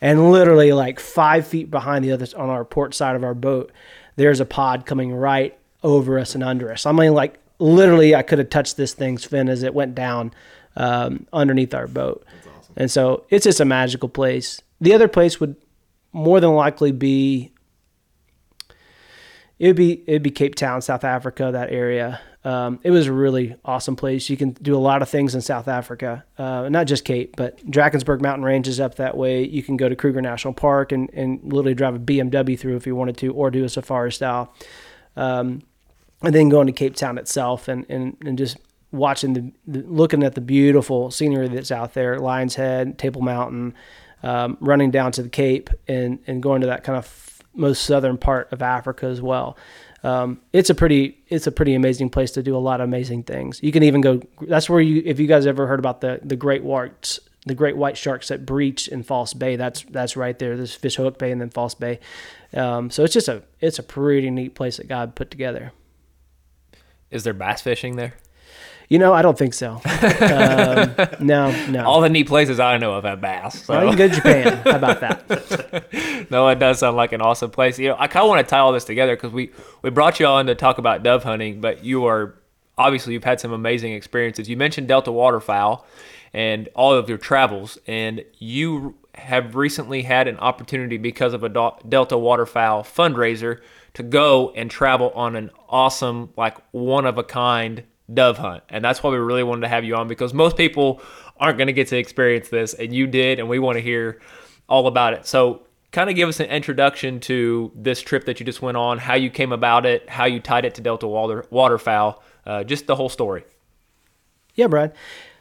and 0.01 0.31
literally 0.31 0.73
like 0.73 1.01
five 1.01 1.49
feet 1.49 1.69
behind 1.69 2.05
the 2.05 2.13
others 2.13 2.33
on 2.33 2.49
our 2.49 2.65
port 2.65 2.95
side 2.95 3.17
of 3.17 3.25
our 3.25 3.35
boat, 3.35 3.73
there's 4.15 4.39
a 4.39 4.47
pod 4.47 4.87
coming 4.87 5.13
right 5.13 5.59
over 5.83 6.17
us 6.17 6.37
and 6.37 6.45
under 6.45 6.71
us. 6.71 6.87
I 6.87 6.93
mean, 6.93 7.13
like 7.13 7.41
literally, 7.59 8.15
I 8.15 8.23
could 8.23 8.39
have 8.39 8.51
touched 8.51 8.77
this 8.77 8.95
thing's 8.95 9.25
fin 9.25 9.49
as 9.49 9.63
it 9.63 9.75
went 9.75 9.95
down 9.95 10.33
um, 10.77 11.27
underneath 11.33 11.75
our 11.75 11.87
boat. 11.87 12.25
Awesome. 12.59 12.75
And 12.77 12.91
so 12.91 13.25
it's 13.31 13.45
just 13.45 13.61
a 13.61 13.65
magical 13.65 14.09
place. 14.09 14.61
The 14.81 14.95
other 14.95 15.09
place 15.09 15.41
would 15.41 15.57
more 16.13 16.41
than 16.41 16.53
likely 16.55 16.93
be 16.93 17.53
it 19.59 19.69
would 19.69 19.77
be 19.77 20.03
it'd 20.09 20.25
be 20.25 20.31
Cape 20.31 20.57
Town, 20.57 20.83
South 20.83 21.05
Africa, 21.05 21.51
that 21.53 21.71
area. 21.71 22.21
Um, 22.45 22.81
it 22.83 22.91
was 22.91 23.07
a 23.07 23.13
really 23.13 23.55
awesome 23.65 23.95
place. 23.95 24.29
You 24.29 24.37
can 24.37 24.51
do 24.55 24.75
a 24.75 24.79
lot 24.79 25.03
of 25.03 25.09
things 25.09 25.37
in 25.37 25.41
South 25.41 25.69
Africa, 25.69 26.25
uh, 26.37 26.69
not 26.69 26.89
just 26.89 27.05
Cape, 27.05 27.37
but 27.37 27.65
Drakensberg 27.71 28.21
Mountain 28.21 28.45
Range 28.45 28.67
is 28.67 28.81
up 28.81 28.97
that 28.97 29.17
way. 29.17 29.47
You 29.47 29.63
can 29.63 29.77
go 29.77 29.89
to 29.89 29.95
Kruger 29.95 30.21
National 30.21 30.53
Park 30.53 30.91
and, 30.91 31.09
and 31.15 31.41
literally 31.45 31.75
drive 31.75 31.95
a 31.95 32.01
BMW 32.01 32.59
through 32.59 32.75
if 32.75 32.89
you 32.89 32.97
wanted 32.97 33.17
to, 33.19 33.33
or 33.33 33.53
do 33.53 33.63
a 33.63 33.69
safari 33.69 34.11
style. 34.11 34.53
Um, 35.15 35.63
and 36.23 36.35
then 36.35 36.49
going 36.49 36.67
to 36.67 36.73
Cape 36.73 36.97
Town 36.97 37.19
itself 37.19 37.69
and, 37.69 37.87
and, 37.89 38.17
and 38.25 38.39
just 38.39 38.57
watching 38.91 39.33
the, 39.33 39.53
the, 39.67 39.83
looking 39.87 40.23
at 40.23 40.35
the 40.35 40.41
beautiful 40.41 41.11
scenery 41.11 41.49
that's 41.49 41.73
out 41.73 41.95
there, 41.95 42.19
Lion's 42.19 42.55
Head, 42.55 42.99
Table 42.99 43.23
Mountain, 43.23 43.75
um, 44.23 44.57
running 44.61 44.91
down 44.91 45.13
to 45.13 45.23
the 45.23 45.29
Cape 45.29 45.71
and, 45.89 46.19
and 46.27 46.43
going 46.43 46.61
to 46.61 46.67
that 46.69 46.85
kind 46.85 46.99
of 46.99 47.05
f- 47.05 47.43
most 47.55 47.85
southern 47.85 48.17
part 48.17 48.53
of 48.53 48.63
Africa 48.63 49.07
as 49.07 49.21
well. 49.21 49.57
Um, 50.05 50.41
it's 50.53 50.69
a 50.69 50.75
pretty 50.75 51.23
it's 51.29 51.47
a 51.47 51.53
pretty 51.53 51.75
amazing 51.75 52.11
place 52.11 52.33
to 52.33 52.43
do 52.43 52.57
a 52.57 52.59
lot 52.59 52.81
of 52.81 52.89
amazing 52.89 53.23
things. 53.23 53.63
You 53.63 53.71
can 53.71 53.85
even 53.85 54.01
go. 54.01 54.21
That's 54.41 54.69
where 54.69 54.81
you 54.81 55.01
if 55.05 55.21
you 55.21 55.29
guys 55.29 55.47
ever 55.47 55.69
heard 55.69 55.79
about 55.79 56.01
the 56.01 56.19
the 56.25 56.35
great 56.35 56.65
whites 56.65 57.21
the 57.45 57.55
great 57.55 57.77
white 57.77 57.97
sharks 57.97 58.29
that 58.29 58.47
breach 58.47 58.89
in 58.89 59.03
False 59.03 59.35
Bay. 59.35 59.57
That's 59.57 59.83
that's 59.83 60.17
right 60.17 60.39
there. 60.39 60.57
There's 60.57 60.75
Fish 60.75 60.97
Hoek 60.97 61.19
Bay 61.19 61.33
and 61.33 61.41
then 61.41 61.51
False 61.51 61.75
Bay. 61.75 61.99
Um, 62.55 62.91
so 62.91 63.05
it's 63.05 63.15
just 63.15 63.29
a 63.29 63.43
it's 63.61 63.79
a 63.79 63.83
pretty 63.83 64.31
neat 64.31 64.55
place 64.55 64.77
that 64.77 64.89
God 64.89 65.15
put 65.15 65.31
together. 65.31 65.73
Is 67.13 67.25
there 67.25 67.35
bass 67.35 67.61
fishing 67.61 67.97
there? 67.97 68.15
You 68.89 68.99
know, 68.99 69.15
I 69.15 69.23
don't 69.23 69.39
think 69.39 69.55
so. 69.55 69.75
um, 69.75 70.95
no, 71.27 71.67
no. 71.69 71.85
All 71.87 72.01
the 72.01 72.11
neat 72.11 72.27
places 72.27 72.61
I 72.61 72.77
know 72.77 72.93
of 72.93 73.05
have 73.05 73.21
bass. 73.21 73.65
So. 73.65 73.75
Well, 73.75 73.85
you 73.85 73.97
can 73.97 73.99
go 73.99 74.09
to 74.09 74.15
Japan. 74.15 74.57
How 74.65 74.77
about 74.77 75.01
that? 75.01 76.27
no, 76.31 76.49
it 76.49 76.59
does 76.59 76.79
sound 76.79 76.97
like 76.97 77.13
an 77.13 77.23
awesome 77.23 77.51
place. 77.51 77.79
You 77.79 77.91
know, 77.91 77.97
I 77.99 78.07
kind 78.07 78.25
of 78.25 78.29
want 78.29 78.47
to 78.47 78.51
tie 78.51 78.59
all 78.59 78.73
this 78.73 78.85
together 78.85 79.17
because 79.17 79.33
we 79.33 79.51
we 79.81 79.91
brought 79.91 80.21
you 80.21 80.27
on 80.27 80.47
to 80.47 80.55
talk 80.55 80.79
about 80.79 81.03
dove 81.03 81.25
hunting, 81.25 81.61
but 81.61 81.85
you 81.85 82.05
are 82.05 82.35
obviously 82.77 83.15
you've 83.15 83.25
had 83.25 83.41
some 83.41 83.53
amazing 83.53 83.93
experiences. 83.93 84.49
You 84.49 84.57
mentioned 84.57 84.89
Delta 84.89 85.13
Waterfowl 85.13 85.87
and 86.35 86.69
all 86.75 86.93
of 86.93 87.09
your 87.09 87.19
travels, 87.19 87.79
and 87.87 88.25
you 88.39 88.95
have 89.15 89.55
recently 89.55 90.03
had 90.03 90.29
an 90.29 90.39
opportunity 90.39 90.97
because 90.97 91.35
of 91.35 91.45
a 91.45 91.49
Delta 91.89 92.17
Waterfowl 92.17 92.83
fundraiser 92.83 93.61
to 93.95 94.03
go 94.03 94.51
and 94.51 94.71
travel 94.71 95.11
on 95.15 95.37
an 95.37 95.51
awesome, 95.69 96.33
like 96.37 96.57
one 96.71 97.07
of 97.07 97.19
a 97.19 97.25
kind 97.25 97.85
dove 98.13 98.39
hunt. 98.39 98.63
And 98.69 98.85
that's 98.85 99.03
why 99.03 99.11
we 99.11 99.19
really 99.19 99.43
wanted 99.43 99.63
to 99.63 99.69
have 99.69 99.85
you 99.85 99.97
on 99.97 100.09
because 100.09 100.33
most 100.33 100.57
people 100.57 101.01
aren't 101.39 101.59
going 101.59 101.67
to 101.67 101.73
get 101.73 101.89
to 101.89 101.97
experience 101.97 102.49
this, 102.49 102.75
and 102.75 102.95
you 102.95 103.07
did, 103.07 103.39
and 103.39 103.49
we 103.49 103.59
want 103.59 103.77
to 103.77 103.83
hear 103.83 104.21
all 104.69 104.87
about 104.87 105.13
it. 105.15 105.27
So, 105.27 105.63
kind 105.91 106.09
of 106.09 106.17
give 106.17 106.29
us 106.29 106.41
an 106.41 106.47
introduction 106.47 107.21
to 107.21 107.71
this 107.75 108.01
trip 108.01 108.25
that 108.25 108.41
you 108.41 108.47
just 108.47 108.63
went 108.63 108.77
on, 108.77 108.99
how 108.99 109.15
you 109.15 109.29
came 109.29 109.53
about 109.53 109.85
it, 109.85 110.09
how 110.09 110.25
you 110.25 110.41
tied 110.41 110.65
it 110.65 110.75
to 110.77 110.81
Delta 110.81 111.07
Water, 111.07 111.45
Waterfowl, 111.51 112.23
uh, 112.47 112.65
just 112.65 112.87
the 112.87 112.97
whole 112.97 113.11
story. 113.11 113.45
Yeah, 114.55 114.69
Brad. 114.69 114.95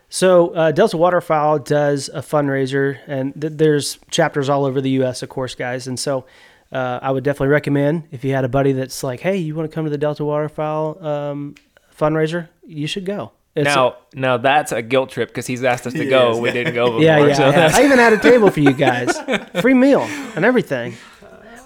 So 0.10 0.50
uh, 0.50 0.72
Delta 0.72 0.98
Waterfowl 0.98 1.60
does 1.60 2.10
a 2.10 2.20
fundraiser, 2.20 3.00
and 3.08 3.40
th- 3.40 3.54
there's 3.56 3.98
chapters 4.10 4.50
all 4.50 4.66
over 4.66 4.82
the 4.82 4.90
U.S., 4.92 5.24
of 5.24 5.30
course, 5.30 5.56
guys. 5.56 5.88
And 5.88 5.98
so 5.98 6.26
uh, 6.72 7.00
I 7.02 7.12
would 7.12 7.24
definitely 7.24 7.50
recommend 7.50 8.08
if 8.12 8.24
you 8.24 8.34
had 8.34 8.46
a 8.46 8.50
buddy 8.50 8.72
that's 8.72 9.04
like, 9.04 9.20
"Hey, 9.20 9.38
you 9.38 9.56
want 9.56 9.70
to 9.70 9.74
come 9.74 9.86
to 9.86 9.92
the 9.92 9.98
Delta 9.98 10.24
Waterfowl 10.24 11.06
um, 11.06 11.56
fundraiser? 11.98 12.50
You 12.66 12.88
should 12.88 13.06
go." 13.06 13.32
It's 13.54 13.66
now, 13.66 13.98
now 14.14 14.38
that's 14.38 14.72
a 14.72 14.82
guilt 14.82 15.10
trip 15.10 15.28
because 15.28 15.46
he's 15.46 15.64
asked 15.64 15.86
us 15.86 15.94
to 15.94 16.06
go. 16.08 16.38
We 16.40 16.52
didn't 16.52 16.74
go 16.74 16.86
before. 16.92 17.02
yeah, 17.02 17.26
yeah, 17.26 17.34
so 17.34 17.50
yeah. 17.50 17.72
I 17.74 17.84
even 17.84 17.98
had 18.00 18.14
a 18.14 18.18
table 18.18 18.50
for 18.50 18.62
you 18.62 18.72
guys, 18.72 19.20
free 19.62 19.74
meal 19.74 20.02
and 20.36 20.46
everything. 20.46 20.96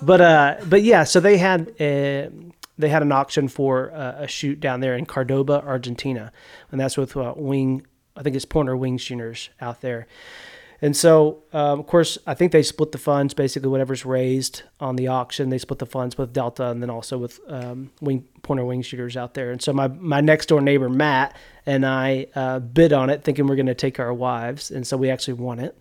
But 0.01 0.21
uh, 0.21 0.55
but 0.65 0.81
yeah, 0.81 1.03
so 1.03 1.19
they 1.19 1.37
had 1.37 1.69
uh, 1.79 2.29
they 2.77 2.89
had 2.89 3.03
an 3.03 3.11
auction 3.11 3.47
for 3.47 3.93
uh, 3.93 4.23
a 4.23 4.27
shoot 4.27 4.59
down 4.59 4.79
there 4.79 4.95
in 4.95 5.05
Cordoba, 5.05 5.63
Argentina, 5.63 6.31
and 6.71 6.81
that's 6.81 6.97
with 6.97 7.15
uh, 7.15 7.33
Wing. 7.35 7.85
I 8.15 8.23
think 8.23 8.35
it's 8.35 8.45
Pointer 8.45 8.75
Wing 8.75 8.97
Shooters 8.97 9.49
out 9.61 9.81
there. 9.81 10.07
And 10.81 10.95
so, 10.95 11.43
um, 11.53 11.79
of 11.79 11.87
course, 11.87 12.17
I 12.27 12.33
think 12.33 12.51
they 12.51 12.61
split 12.63 12.91
the 12.91 12.97
funds. 12.97 13.33
Basically, 13.33 13.69
whatever's 13.69 14.05
raised 14.05 14.63
on 14.79 14.97
the 14.97 15.07
auction, 15.07 15.49
they 15.49 15.57
split 15.57 15.79
the 15.79 15.85
funds 15.85 16.17
with 16.17 16.33
Delta, 16.33 16.67
and 16.67 16.81
then 16.81 16.89
also 16.89 17.17
with 17.17 17.39
um, 17.47 17.91
wing 18.01 18.27
pointer 18.43 18.65
wing 18.65 18.81
shooters 18.81 19.15
out 19.15 19.33
there. 19.33 19.51
And 19.51 19.61
so, 19.61 19.71
my 19.73 19.87
my 19.87 20.21
next 20.21 20.47
door 20.47 20.61
neighbor 20.61 20.89
Matt 20.89 21.35
and 21.65 21.85
I 21.85 22.27
uh, 22.35 22.59
bid 22.59 22.93
on 22.93 23.09
it, 23.09 23.23
thinking 23.23 23.47
we're 23.47 23.55
going 23.55 23.65
to 23.67 23.73
take 23.75 23.99
our 23.99 24.13
wives, 24.13 24.69
and 24.69 24.85
so 24.85 24.97
we 24.97 25.09
actually 25.09 25.35
won 25.35 25.59
it. 25.59 25.77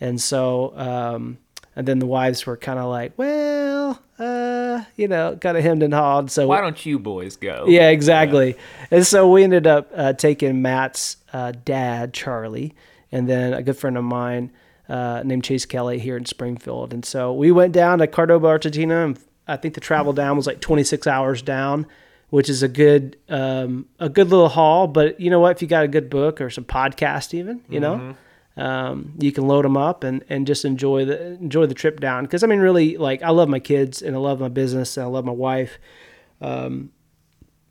And 0.00 0.20
so, 0.20 0.72
um, 0.76 1.38
and 1.74 1.86
then 1.86 1.98
the 1.98 2.06
wives 2.06 2.46
were 2.46 2.56
kind 2.56 2.78
of 2.78 2.86
like, 2.90 3.12
well, 3.16 4.00
uh, 4.18 4.84
you 4.96 5.08
know, 5.08 5.36
kind 5.40 5.56
of 5.56 5.62
hemmed 5.62 5.82
and 5.82 5.92
hawed. 5.94 6.30
So 6.30 6.46
Why 6.46 6.60
don't 6.60 6.84
you 6.86 6.98
boys 6.98 7.36
go? 7.36 7.66
yeah, 7.68 7.88
exactly. 7.90 8.56
And 8.90 9.06
so 9.06 9.30
we 9.30 9.44
ended 9.44 9.66
up 9.66 9.90
uh, 9.94 10.12
taking 10.12 10.62
Matt's 10.62 11.16
uh, 11.32 11.52
dad, 11.64 12.14
Charlie, 12.14 12.74
and 13.12 13.28
then 13.28 13.52
a 13.52 13.62
good 13.62 13.76
friend 13.76 13.96
of 13.96 14.04
mine 14.04 14.50
uh, 14.88 15.22
named 15.24 15.44
Chase 15.44 15.66
Kelly 15.66 15.98
here 15.98 16.16
in 16.16 16.24
Springfield. 16.24 16.92
And 16.92 17.04
so 17.04 17.32
we 17.32 17.52
went 17.52 17.72
down 17.72 17.98
to 17.98 18.06
Cordoba, 18.06 18.46
Argentina, 18.46 19.04
and 19.04 19.18
I 19.46 19.56
think 19.56 19.74
the 19.74 19.80
travel 19.80 20.12
down 20.12 20.36
was 20.36 20.46
like 20.46 20.60
26 20.60 21.06
hours 21.06 21.42
down, 21.42 21.86
which 22.30 22.48
is 22.48 22.62
a 22.62 22.68
good 22.68 23.16
um, 23.28 23.86
a 23.98 24.08
good 24.08 24.28
little 24.28 24.48
haul. 24.48 24.86
But 24.86 25.20
you 25.20 25.30
know 25.30 25.40
what? 25.40 25.56
If 25.56 25.62
you 25.62 25.68
got 25.68 25.84
a 25.84 25.88
good 25.88 26.10
book 26.10 26.40
or 26.40 26.50
some 26.50 26.64
podcast, 26.64 27.34
even 27.34 27.62
you 27.68 27.80
know. 27.80 28.16
Um, 28.56 29.14
you 29.20 29.30
can 29.30 29.46
load 29.46 29.64
them 29.64 29.76
up 29.76 30.02
and, 30.02 30.24
and 30.28 30.44
just 30.44 30.64
enjoy 30.64 31.04
the 31.04 31.34
enjoy 31.34 31.66
the 31.66 31.74
trip 31.74 32.00
down 32.00 32.24
because 32.24 32.42
I 32.42 32.48
mean 32.48 32.58
really 32.58 32.96
like 32.96 33.22
I 33.22 33.30
love 33.30 33.48
my 33.48 33.60
kids 33.60 34.02
and 34.02 34.16
I 34.16 34.18
love 34.18 34.40
my 34.40 34.48
business 34.48 34.96
and 34.96 35.04
I 35.04 35.08
love 35.08 35.24
my 35.24 35.30
wife 35.30 35.78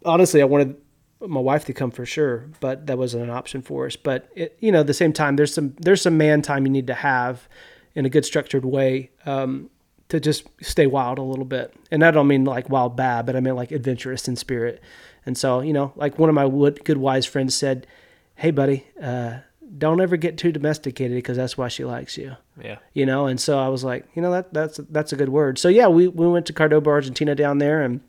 honestly, 0.06 0.42
I 0.42 0.46
wanted 0.46 0.76
my 1.20 1.40
wife 1.40 1.66
to 1.66 1.74
come 1.74 1.92
for 1.92 2.06
sure, 2.06 2.50
but 2.60 2.88
that 2.88 2.98
wasn't 2.98 3.24
an 3.24 3.30
option 3.30 3.62
for 3.62 3.86
us. 3.86 3.96
But 3.96 4.30
it, 4.36 4.58
you 4.60 4.72
know, 4.72 4.82
at 4.82 4.88
the 4.88 4.94
same 4.94 5.14
time, 5.14 5.36
there's 5.36 5.54
some 5.54 5.76
there's 5.80 6.02
some 6.02 6.18
man 6.18 6.42
time 6.42 6.66
you 6.66 6.72
need 6.72 6.88
to 6.88 6.94
have 6.94 7.48
in 7.96 8.06
a 8.06 8.10
good 8.10 8.26
structured 8.26 8.66
way 8.66 9.10
um, 9.26 9.70
to 10.10 10.20
just 10.20 10.48
stay 10.62 10.86
wild 10.86 11.18
a 11.18 11.24
little 11.24 11.46
bit. 11.46 11.74
And 11.90 12.06
I 12.06 12.12
don't 12.12 12.28
mean 12.28 12.46
like 12.46 12.70
wild 12.70 12.96
bad, 12.96 13.26
but 13.26 13.36
I 13.36 13.40
mean 13.40 13.56
like 13.56 13.72
adventurous 13.72 14.28
in 14.28 14.36
spirit. 14.36 14.82
And 15.26 15.38
so, 15.38 15.62
you 15.62 15.74
know, 15.74 15.92
like 15.96 16.20
one 16.20 16.30
of 16.30 16.36
my 16.36 16.46
wood, 16.46 16.86
good 16.86 16.98
wise 16.98 17.26
friends 17.26 17.56
said, 17.56 17.88
"Hey, 18.36 18.52
buddy, 18.52 18.86
uh, 19.02 19.40
don't 19.78 20.00
ever 20.00 20.18
get 20.18 20.38
too 20.38 20.52
domesticated 20.52 21.18
because 21.18 21.38
that's 21.38 21.58
why 21.58 21.68
she 21.68 21.84
likes 21.84 22.18
you." 22.18 22.36
Yeah. 22.60 22.78
you 22.94 23.06
know 23.06 23.28
and 23.28 23.40
so 23.40 23.60
i 23.60 23.68
was 23.68 23.84
like 23.84 24.08
you 24.16 24.22
know 24.24 24.32
that 24.32 24.52
that's 24.52 24.80
that's 24.90 25.14
a 25.14 25.16
good 25.16 25.30
word 25.30 25.60
so 25.60 25.68
yeah 25.70 25.88
we, 25.88 26.08
we 26.08 26.28
went 26.28 26.48
to 26.48 26.54
cordoba 26.54 26.90
argentina 26.90 27.36
down 27.36 27.60
there 27.60 27.84
and 27.84 28.02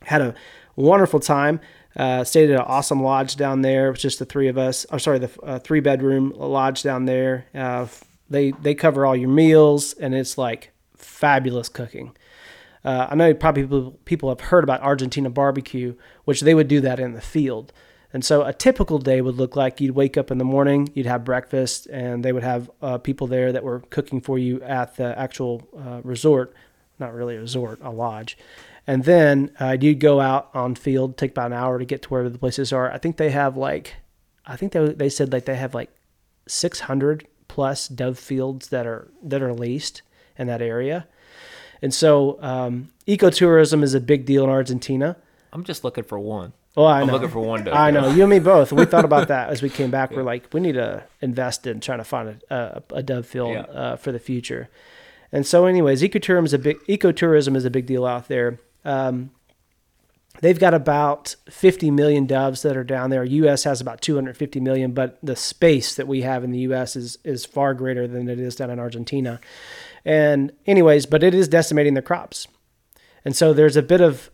had 0.00 0.22
a 0.22 0.34
wonderful 0.76 1.20
time 1.20 1.60
uh, 1.96 2.24
stayed 2.24 2.50
at 2.50 2.60
an 2.60 2.66
awesome 2.66 3.02
lodge 3.02 3.36
down 3.36 3.62
there 3.62 3.88
it 3.88 3.90
was 3.90 4.02
just 4.02 4.18
the 4.18 4.24
three 4.24 4.48
of 4.48 4.58
us 4.58 4.86
or 4.90 4.98
sorry 4.98 5.18
the 5.18 5.30
uh, 5.42 5.58
three 5.58 5.80
bedroom 5.80 6.32
lodge 6.36 6.82
down 6.82 7.04
there 7.04 7.46
uh, 7.54 7.86
they 8.30 8.52
they 8.62 8.74
cover 8.74 9.04
all 9.06 9.16
your 9.16 9.28
meals 9.28 9.92
and 9.94 10.14
it's 10.14 10.36
like 10.38 10.72
fabulous 10.96 11.68
cooking 11.68 12.14
uh, 12.84 13.08
I 13.10 13.14
know 13.14 13.32
probably 13.34 13.62
people, 13.62 13.90
people 14.04 14.28
have 14.28 14.40
heard 14.40 14.64
about 14.64 14.80
Argentina 14.80 15.30
barbecue, 15.30 15.94
which 16.24 16.40
they 16.40 16.54
would 16.54 16.68
do 16.68 16.80
that 16.80 16.98
in 16.98 17.12
the 17.12 17.20
field. 17.20 17.72
And 18.12 18.24
so 18.24 18.42
a 18.42 18.52
typical 18.52 18.98
day 18.98 19.20
would 19.20 19.36
look 19.36 19.56
like 19.56 19.80
you'd 19.80 19.94
wake 19.94 20.16
up 20.16 20.30
in 20.30 20.38
the 20.38 20.44
morning, 20.44 20.90
you'd 20.94 21.06
have 21.06 21.24
breakfast, 21.24 21.86
and 21.86 22.24
they 22.24 22.32
would 22.32 22.42
have 22.42 22.70
uh, 22.82 22.98
people 22.98 23.26
there 23.26 23.52
that 23.52 23.64
were 23.64 23.80
cooking 23.90 24.20
for 24.20 24.38
you 24.38 24.60
at 24.62 24.96
the 24.96 25.18
actual 25.18 25.66
uh, 25.78 26.00
resort, 26.02 26.54
not 26.98 27.14
really 27.14 27.36
a 27.36 27.40
resort, 27.40 27.78
a 27.82 27.90
lodge. 27.90 28.36
And 28.86 29.04
then 29.04 29.52
uh, 29.60 29.76
you'd 29.80 30.00
go 30.00 30.20
out 30.20 30.50
on 30.54 30.74
field, 30.74 31.16
take 31.16 31.30
about 31.32 31.46
an 31.52 31.52
hour 31.58 31.78
to 31.78 31.84
get 31.84 32.02
to 32.02 32.08
where 32.08 32.28
the 32.28 32.38
places 32.38 32.72
are. 32.72 32.90
I 32.90 32.98
think 32.98 33.16
they 33.16 33.30
have 33.30 33.56
like, 33.56 33.94
I 34.44 34.56
think 34.56 34.72
they, 34.72 34.88
they 34.92 35.08
said 35.08 35.32
like 35.32 35.44
they 35.44 35.54
have 35.56 35.74
like 35.74 35.90
600 36.48 37.26
plus 37.48 37.86
dove 37.88 38.18
fields 38.18 38.68
that 38.68 38.86
are 38.86 39.08
that 39.22 39.42
are 39.42 39.52
leased 39.52 40.02
in 40.38 40.46
that 40.46 40.62
area. 40.62 41.06
And 41.80 41.92
so 41.92 42.38
um, 42.42 42.88
ecotourism 43.06 43.82
is 43.82 43.94
a 43.94 44.00
big 44.00 44.24
deal 44.24 44.44
in 44.44 44.50
Argentina. 44.50 45.16
I'm 45.52 45.64
just 45.64 45.84
looking 45.84 46.04
for 46.04 46.18
one. 46.18 46.52
Oh, 46.76 46.84
I 46.84 47.00
I'm 47.00 47.06
know. 47.08 47.12
looking 47.14 47.28
for 47.28 47.40
one 47.40 47.64
dove 47.64 47.74
I 47.74 47.90
know. 47.90 48.08
You 48.08 48.22
and 48.22 48.30
me 48.30 48.38
both. 48.38 48.72
We 48.72 48.86
thought 48.86 49.04
about 49.04 49.28
that 49.28 49.50
as 49.50 49.60
we 49.62 49.68
came 49.68 49.90
back. 49.90 50.10
We're 50.16 50.22
like, 50.22 50.52
we 50.54 50.60
need 50.60 50.72
to 50.72 51.04
invest 51.20 51.66
in 51.66 51.80
trying 51.80 51.98
to 51.98 52.04
find 52.04 52.40
a, 52.50 52.82
a, 52.90 52.96
a 52.96 53.02
dove 53.02 53.26
field 53.26 53.52
Yeah. 53.52 53.60
uh, 53.62 53.96
for 53.96 54.10
the 54.12 54.18
future. 54.18 54.70
And 55.30 55.46
so, 55.46 55.66
anyways, 55.66 56.02
ecotourism 56.02 56.44
is 56.46 56.52
a 56.54 56.58
big 56.58 56.78
ecotourism 56.88 57.56
is 57.56 57.64
a 57.64 57.70
big 57.70 57.86
deal 57.86 58.06
out 58.06 58.28
there. 58.28 58.58
Um, 58.84 59.30
they've 60.40 60.58
got 60.58 60.74
about 60.74 61.36
50 61.50 61.90
million 61.90 62.26
doves 62.26 62.62
that 62.62 62.76
are 62.76 62.84
down 62.84 63.10
there. 63.10 63.24
U.S. 63.24 63.64
has 63.64 63.80
about 63.80 64.00
250 64.00 64.60
million, 64.60 64.92
but 64.92 65.18
the 65.22 65.36
space 65.36 65.94
that 65.94 66.08
we 66.08 66.22
have 66.22 66.44
in 66.44 66.50
the 66.50 66.60
U.S. 66.60 66.96
is 66.96 67.18
is 67.24 67.44
far 67.44 67.74
greater 67.74 68.06
than 68.06 68.28
it 68.28 68.38
is 68.40 68.56
down 68.56 68.70
in 68.70 68.78
Argentina. 68.78 69.40
And 70.04 70.52
anyways, 70.66 71.06
but 71.06 71.22
it 71.22 71.34
is 71.34 71.48
decimating 71.48 71.94
their 71.94 72.02
crops. 72.02 72.48
And 73.24 73.36
so 73.36 73.52
there's 73.52 73.76
a 73.76 73.82
bit 73.82 74.00
of 74.00 74.30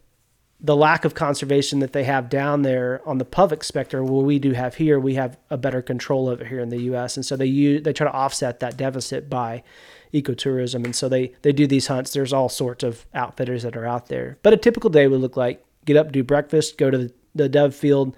the 0.61 0.77
lack 0.77 1.05
of 1.05 1.15
conservation 1.15 1.79
that 1.79 1.93
they 1.93 2.05
have 2.05 2.29
down 2.29 2.63
there 2.63 3.01
on 3.07 3.19
the 3.19 3.25
public 3.25 3.63
specter, 3.63 4.03
what 4.03 4.25
we 4.25 4.39
do 4.39 4.53
have 4.53 4.75
here, 4.75 4.99
we 4.99 5.15
have 5.15 5.39
a 5.51 5.57
better 5.57 5.81
control 5.81 6.29
of 6.29 6.41
it 6.41 6.49
here 6.49 6.59
in 6.59 6.69
the 6.69 6.83
U.S. 6.83 7.17
And 7.17 7.25
so 7.25 7.37
they 7.37 7.47
use, 7.47 7.83
they 7.83 7.93
try 7.93 8.09
to 8.09 8.13
offset 8.13 8.59
that 8.61 8.77
deficit 8.77 9.31
by 9.31 9.63
ecotourism. 10.12 10.85
And 10.85 10.94
so 10.94 11.09
they 11.09 11.33
they 11.42 11.53
do 11.53 11.66
these 11.66 11.87
hunts. 11.87 12.12
There's 12.12 12.33
all 12.33 12.49
sorts 12.49 12.85
of 12.85 13.07
outfitters 13.14 13.62
that 13.62 13.77
are 13.77 13.87
out 13.87 14.07
there. 14.07 14.38
But 14.42 14.53
a 14.53 14.57
typical 14.57 14.90
day 14.90 15.07
would 15.07 15.21
look 15.21 15.37
like 15.37 15.64
get 15.85 15.97
up, 15.97 16.12
do 16.12 16.23
breakfast, 16.23 16.77
go 16.77 16.90
to 16.90 16.99
the, 16.99 17.12
the 17.35 17.49
dove 17.49 17.75
field, 17.75 18.14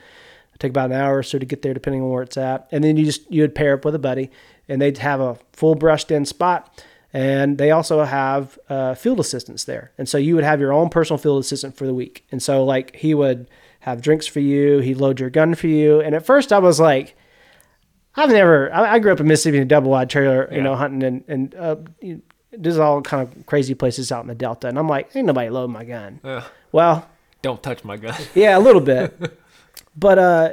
take 0.59 0.71
about 0.71 0.91
an 0.91 0.97
hour 0.97 1.19
or 1.19 1.23
so 1.23 1.39
to 1.39 1.47
get 1.47 1.63
there, 1.63 1.75
depending 1.75 2.03
on 2.03 2.11
where 2.11 2.23
it's 2.23 2.37
at, 2.37 2.69
and 2.71 2.85
then 2.85 2.97
you 2.97 3.05
just 3.05 3.31
you 3.31 3.43
would 3.43 3.55
pair 3.55 3.75
up 3.75 3.85
with 3.85 3.95
a 3.95 3.99
buddy, 3.99 4.31
and 4.69 4.81
they'd 4.81 4.99
have 4.99 5.21
a 5.21 5.39
full 5.53 5.75
brushed 5.75 6.11
in 6.11 6.25
spot. 6.25 6.85
And 7.13 7.59
they 7.59 7.73
also 7.73 8.05
have 8.05 8.57
uh, 8.69 8.95
field 8.95 9.19
assistants 9.19 9.65
there. 9.65 9.91
And 9.99 10.09
so 10.09 10.17
you 10.17 10.37
would 10.37 10.45
have 10.45 10.61
your 10.61 10.73
own 10.73 10.91
personal 10.91 11.19
field 11.19 11.41
assistant 11.41 11.77
for 11.77 11.85
the 11.85 11.93
week. 11.93 12.25
And 12.31 12.41
so, 12.41 12.65
like, 12.65 12.95
he 12.95 13.15
would 13.15 13.51
have 13.81 14.01
drinks 14.01 14.29
for 14.29 14.39
you, 14.39 14.79
he'd 14.79 14.99
load 14.99 15.19
your 15.19 15.29
gun 15.29 15.57
for 15.57 15.67
you. 15.67 16.01
And 16.01 16.15
at 16.15 16.25
first, 16.25 16.53
I 16.53 16.61
was 16.61 16.79
like, 16.79 17.17
I've 18.17 18.31
never, 18.31 18.73
I, 18.73 18.95
I 18.95 18.99
grew 18.99 19.13
up 19.13 19.21
in 19.21 19.27
Mississippi 19.29 19.59
in 19.59 19.63
a 19.63 19.67
double 19.67 19.91
wide 19.91 20.11
trailer, 20.11 20.49
you 20.51 20.59
Yeah. 20.59 20.63
know, 20.65 20.75
hunting 20.77 21.03
and, 21.03 21.25
and 21.29 21.55
uh, 21.55 21.77
you- 22.01 22.23
there's 22.53 22.79
all 22.79 23.01
kind 23.01 23.23
of 23.27 23.47
crazy 23.47 23.75
places 23.75 24.11
out 24.11 24.23
in 24.23 24.27
the 24.27 24.35
Delta. 24.35 24.67
And 24.67 24.77
I'm 24.79 24.89
like, 24.89 25.15
ain't 25.15 25.27
nobody 25.27 25.51
loading 25.51 25.73
my 25.73 25.85
gun. 25.85 26.19
Ugh. 26.25 26.43
Well, 26.73 27.09
Don't 27.43 27.63
touch 27.63 27.85
my 27.85 27.97
gun. 27.97 28.21
yeah, 28.35 28.59
a 28.59 28.61
little 28.61 28.81
bit. 28.81 29.39
but 29.97 30.19
uh, 30.19 30.51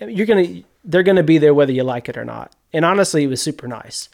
you're 0.00 0.26
gonna 0.26 0.62
they're 0.84 1.02
gonna 1.02 1.22
be 1.22 1.36
there 1.38 1.52
whether 1.54 1.70
you 1.72 1.82
like 1.84 2.08
it 2.08 2.16
or 2.16 2.24
not. 2.24 2.54
And 2.72 2.84
honestly, 2.84 3.24
it 3.24 3.28
was 3.28 3.42
super 3.42 3.68
nice. 3.68 4.08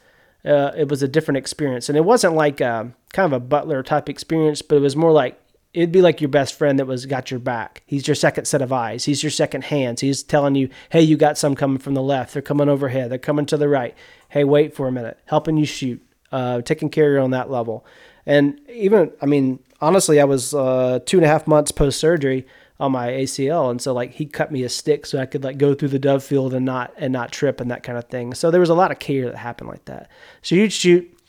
Uh, 0.45 0.73
it 0.77 0.89
was 0.89 1.03
a 1.05 1.09
different 1.09 1.39
experience, 1.39 1.89
and 1.89 1.97
it 1.97 2.05
wasn't 2.05 2.35
like 2.35 2.61
um 2.61 2.95
kind 3.13 3.27
of 3.27 3.33
a 3.33 3.41
butler 3.41 3.83
type 3.85 4.09
experience, 4.09 4.61
but 4.61 4.77
it 4.77 4.81
was 4.81 4.97
more 4.97 5.13
like 5.13 5.41
it'd 5.73 5.93
be 5.93 6.03
like 6.03 6.21
your 6.21 6.29
best 6.29 6.55
friend 6.55 6.79
that 6.79 6.87
was 6.87 7.07
got 7.07 7.31
your 7.31 7.41
back. 7.41 7.83
He's 7.87 8.09
your 8.09 8.15
second 8.15 8.47
set 8.47 8.63
of 8.63 8.73
eyes. 8.73 9.05
He's 9.05 9.23
your 9.23 9.31
second 9.31 9.65
hands. 9.65 10.01
He's 10.01 10.23
telling 10.23 10.55
you, 10.55 10.69
hey, 10.91 11.03
you 11.03 11.17
got 11.17 11.39
some 11.39 11.55
coming 11.55 11.79
from 11.79 11.95
the 11.95 12.03
left. 12.03 12.33
They're 12.33 12.43
coming 12.43 12.69
overhead. 12.69 13.11
They're 13.11 13.19
coming 13.19 13.47
to 13.47 13.57
the 13.57 13.69
right. 13.69 13.95
Hey, 14.29 14.45
wait 14.45 14.75
for 14.75 14.89
a 14.89 14.93
minute. 14.93 15.19
Helping 15.27 15.57
you 15.57 15.67
shoot. 15.67 16.03
Uh, 16.33 16.63
taking 16.63 16.91
care 16.91 17.17
of 17.17 17.21
you 17.21 17.25
on 17.25 17.31
that 17.31 17.51
level. 17.51 17.85
And 18.27 18.61
even, 18.69 19.13
I 19.21 19.27
mean, 19.27 19.59
honestly, 19.81 20.21
I 20.21 20.25
was 20.25 20.55
uh, 20.55 21.01
two 21.05 21.19
and 21.19 21.25
a 21.25 21.29
half 21.29 21.47
months 21.47 21.73
post 21.73 21.99
surgery 21.99 22.47
on 22.79 22.93
my 22.93 23.09
ACL, 23.09 23.71
and 23.71 23.81
so 23.81 23.93
like 23.93 24.13
he 24.13 24.25
cut 24.25 24.51
me 24.51 24.63
a 24.63 24.69
stick 24.69 25.05
so 25.05 25.21
I 25.21 25.27
could 25.27 25.45
like 25.45 25.59
go 25.59 25.75
through 25.75 25.89
the 25.89 25.99
dove 25.99 26.25
field 26.25 26.55
and 26.55 26.65
not 26.65 26.95
and 26.97 27.13
not 27.13 27.31
trip 27.31 27.61
and 27.61 27.71
that 27.71 27.83
kind 27.83 27.99
of 27.99 28.07
thing. 28.07 28.33
So 28.33 28.51
there 28.51 28.61
was 28.61 28.71
a 28.71 28.75
lot 28.75 28.91
of 28.91 28.99
care 28.99 29.27
that 29.27 29.37
happened 29.37 29.69
like 29.69 29.85
that. 29.85 30.11
So 30.41 30.55
you'd 30.55 30.73
shoot, 30.73 31.20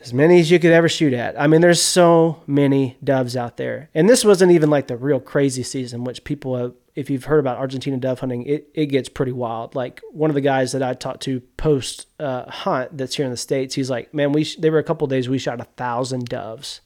as 0.00 0.12
many 0.14 0.40
as 0.40 0.50
you 0.50 0.58
could 0.58 0.72
ever 0.72 0.88
shoot 0.88 1.12
at. 1.12 1.38
I 1.40 1.46
mean, 1.46 1.60
there's 1.60 1.82
so 1.82 2.42
many 2.46 2.96
doves 3.04 3.36
out 3.36 3.56
there, 3.56 3.90
and 3.94 4.08
this 4.08 4.24
wasn't 4.24 4.52
even 4.52 4.70
like 4.70 4.86
the 4.86 4.96
real 4.96 5.20
crazy 5.20 5.62
season, 5.62 6.04
which 6.04 6.24
people 6.24 6.56
have. 6.56 6.74
If 6.96 7.08
you've 7.08 7.24
heard 7.24 7.38
about 7.38 7.58
Argentina 7.58 7.96
dove 7.96 8.18
hunting, 8.20 8.42
it, 8.42 8.68
it 8.74 8.86
gets 8.86 9.08
pretty 9.08 9.30
wild. 9.32 9.74
Like 9.76 10.02
one 10.10 10.28
of 10.28 10.34
the 10.34 10.40
guys 10.40 10.72
that 10.72 10.82
I 10.82 10.92
talked 10.94 11.22
to 11.22 11.40
post 11.56 12.08
uh, 12.18 12.50
hunt 12.50 12.96
that's 12.98 13.14
here 13.14 13.24
in 13.24 13.30
the 13.30 13.36
states, 13.36 13.74
he's 13.76 13.88
like, 13.88 14.12
"Man, 14.12 14.32
we 14.32 14.42
sh- 14.44 14.56
there 14.56 14.72
were 14.72 14.78
a 14.80 14.84
couple 14.84 15.06
days 15.06 15.28
we 15.28 15.38
shot 15.38 15.60
a 15.60 15.64
thousand 15.64 16.26
doves, 16.28 16.80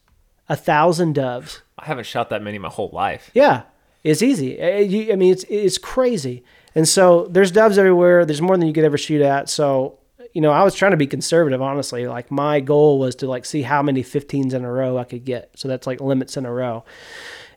a 0.48 0.56
thousand 0.56 1.14
doves." 1.14 1.62
I 1.78 1.86
haven't 1.86 2.04
shot 2.06 2.28
that 2.30 2.42
many 2.42 2.58
my 2.58 2.68
whole 2.68 2.90
life. 2.92 3.30
Yeah, 3.34 3.62
it's 4.04 4.22
easy. 4.22 4.60
Uh, 4.60 4.78
you- 4.78 5.12
I 5.12 5.16
mean, 5.16 5.32
it's 5.32 5.44
it's 5.48 5.78
crazy. 5.78 6.44
And 6.76 6.86
so 6.88 7.26
there's 7.30 7.50
doves 7.50 7.78
everywhere. 7.78 8.24
There's 8.26 8.42
more 8.42 8.56
than 8.58 8.66
you 8.66 8.74
could 8.74 8.84
ever 8.84 8.98
shoot 8.98 9.22
at. 9.22 9.48
So 9.48 9.98
you 10.34 10.40
know, 10.42 10.50
I 10.50 10.62
was 10.64 10.74
trying 10.74 10.90
to 10.90 10.96
be 10.98 11.06
conservative, 11.06 11.62
honestly. 11.62 12.06
Like 12.06 12.30
my 12.30 12.60
goal 12.60 12.98
was 12.98 13.14
to 13.16 13.26
like 13.26 13.44
see 13.46 13.62
how 13.62 13.82
many 13.82 14.02
15s 14.02 14.52
in 14.52 14.64
a 14.64 14.70
row 14.70 14.98
I 14.98 15.04
could 15.04 15.24
get. 15.24 15.50
So 15.54 15.68
that's 15.68 15.86
like 15.86 16.00
limits 16.02 16.36
in 16.36 16.44
a 16.44 16.52
row. 16.52 16.84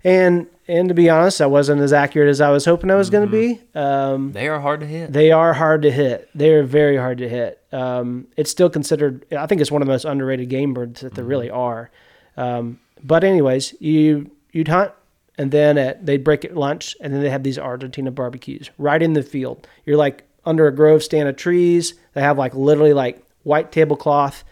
And 0.04 0.48
and 0.68 0.88
to 0.90 0.94
be 0.94 1.10
honest, 1.10 1.42
I 1.42 1.46
wasn't 1.48 1.82
as 1.82 1.92
accurate 1.92 2.30
as 2.30 2.40
I 2.40 2.50
was 2.52 2.66
hoping 2.66 2.92
I 2.92 2.96
was 2.96 3.10
going 3.10 3.26
to 3.26 3.32
be. 3.32 3.62
Um, 3.74 4.32
They 4.34 4.48
are 4.48 4.60
hard 4.60 4.82
to 4.82 4.86
hit. 4.86 5.12
they 5.12 5.32
are 5.32 5.54
hard 5.54 5.82
to 5.84 5.92
hit. 5.92 6.30
They 6.36 6.52
are 6.52 6.63
very 6.63 6.98
hard 6.98 7.18
to 7.20 7.28
hit. 7.30 7.62
Um, 7.72 8.28
it's 8.38 8.52
still 8.52 8.70
considered. 8.70 9.26
I 9.36 9.48
think 9.48 9.60
it's 9.62 9.72
one 9.72 9.82
of 9.82 9.88
the 9.88 9.94
most 9.94 10.06
underrated 10.06 10.50
game 10.50 10.74
birds 10.74 11.02
that 11.02 11.16
there 11.16 11.24
really 11.26 11.50
are. 11.50 11.90
Um, 12.38 12.80
but 13.04 13.24
anyways, 13.24 13.74
you 13.80 14.30
you'd 14.52 14.68
hunt, 14.68 14.92
and 15.38 15.52
then 15.52 15.78
at, 15.78 16.06
they'd 16.06 16.24
break 16.24 16.46
at 16.46 16.56
lunch, 16.56 16.96
and 17.02 17.12
then 17.13 17.22
they 17.22 17.30
have 17.30 17.44
these 17.44 17.58
Argentina 17.58 18.12
barbecues 18.12 18.70
right 18.78 19.02
in 19.02 19.13
the 19.13 19.24
field. 19.24 19.68
You're 19.86 19.98
like 19.98 20.26
under 20.47 20.65
a 20.65 20.75
grove 20.75 21.03
stand 21.03 21.27
of 21.27 21.36
trees. 21.36 21.93
They 22.13 22.21
have 22.21 22.38
like 22.38 22.55
literally 22.55 22.93
like 22.93 23.23
white 23.43 23.71
tablecloth 23.71 24.43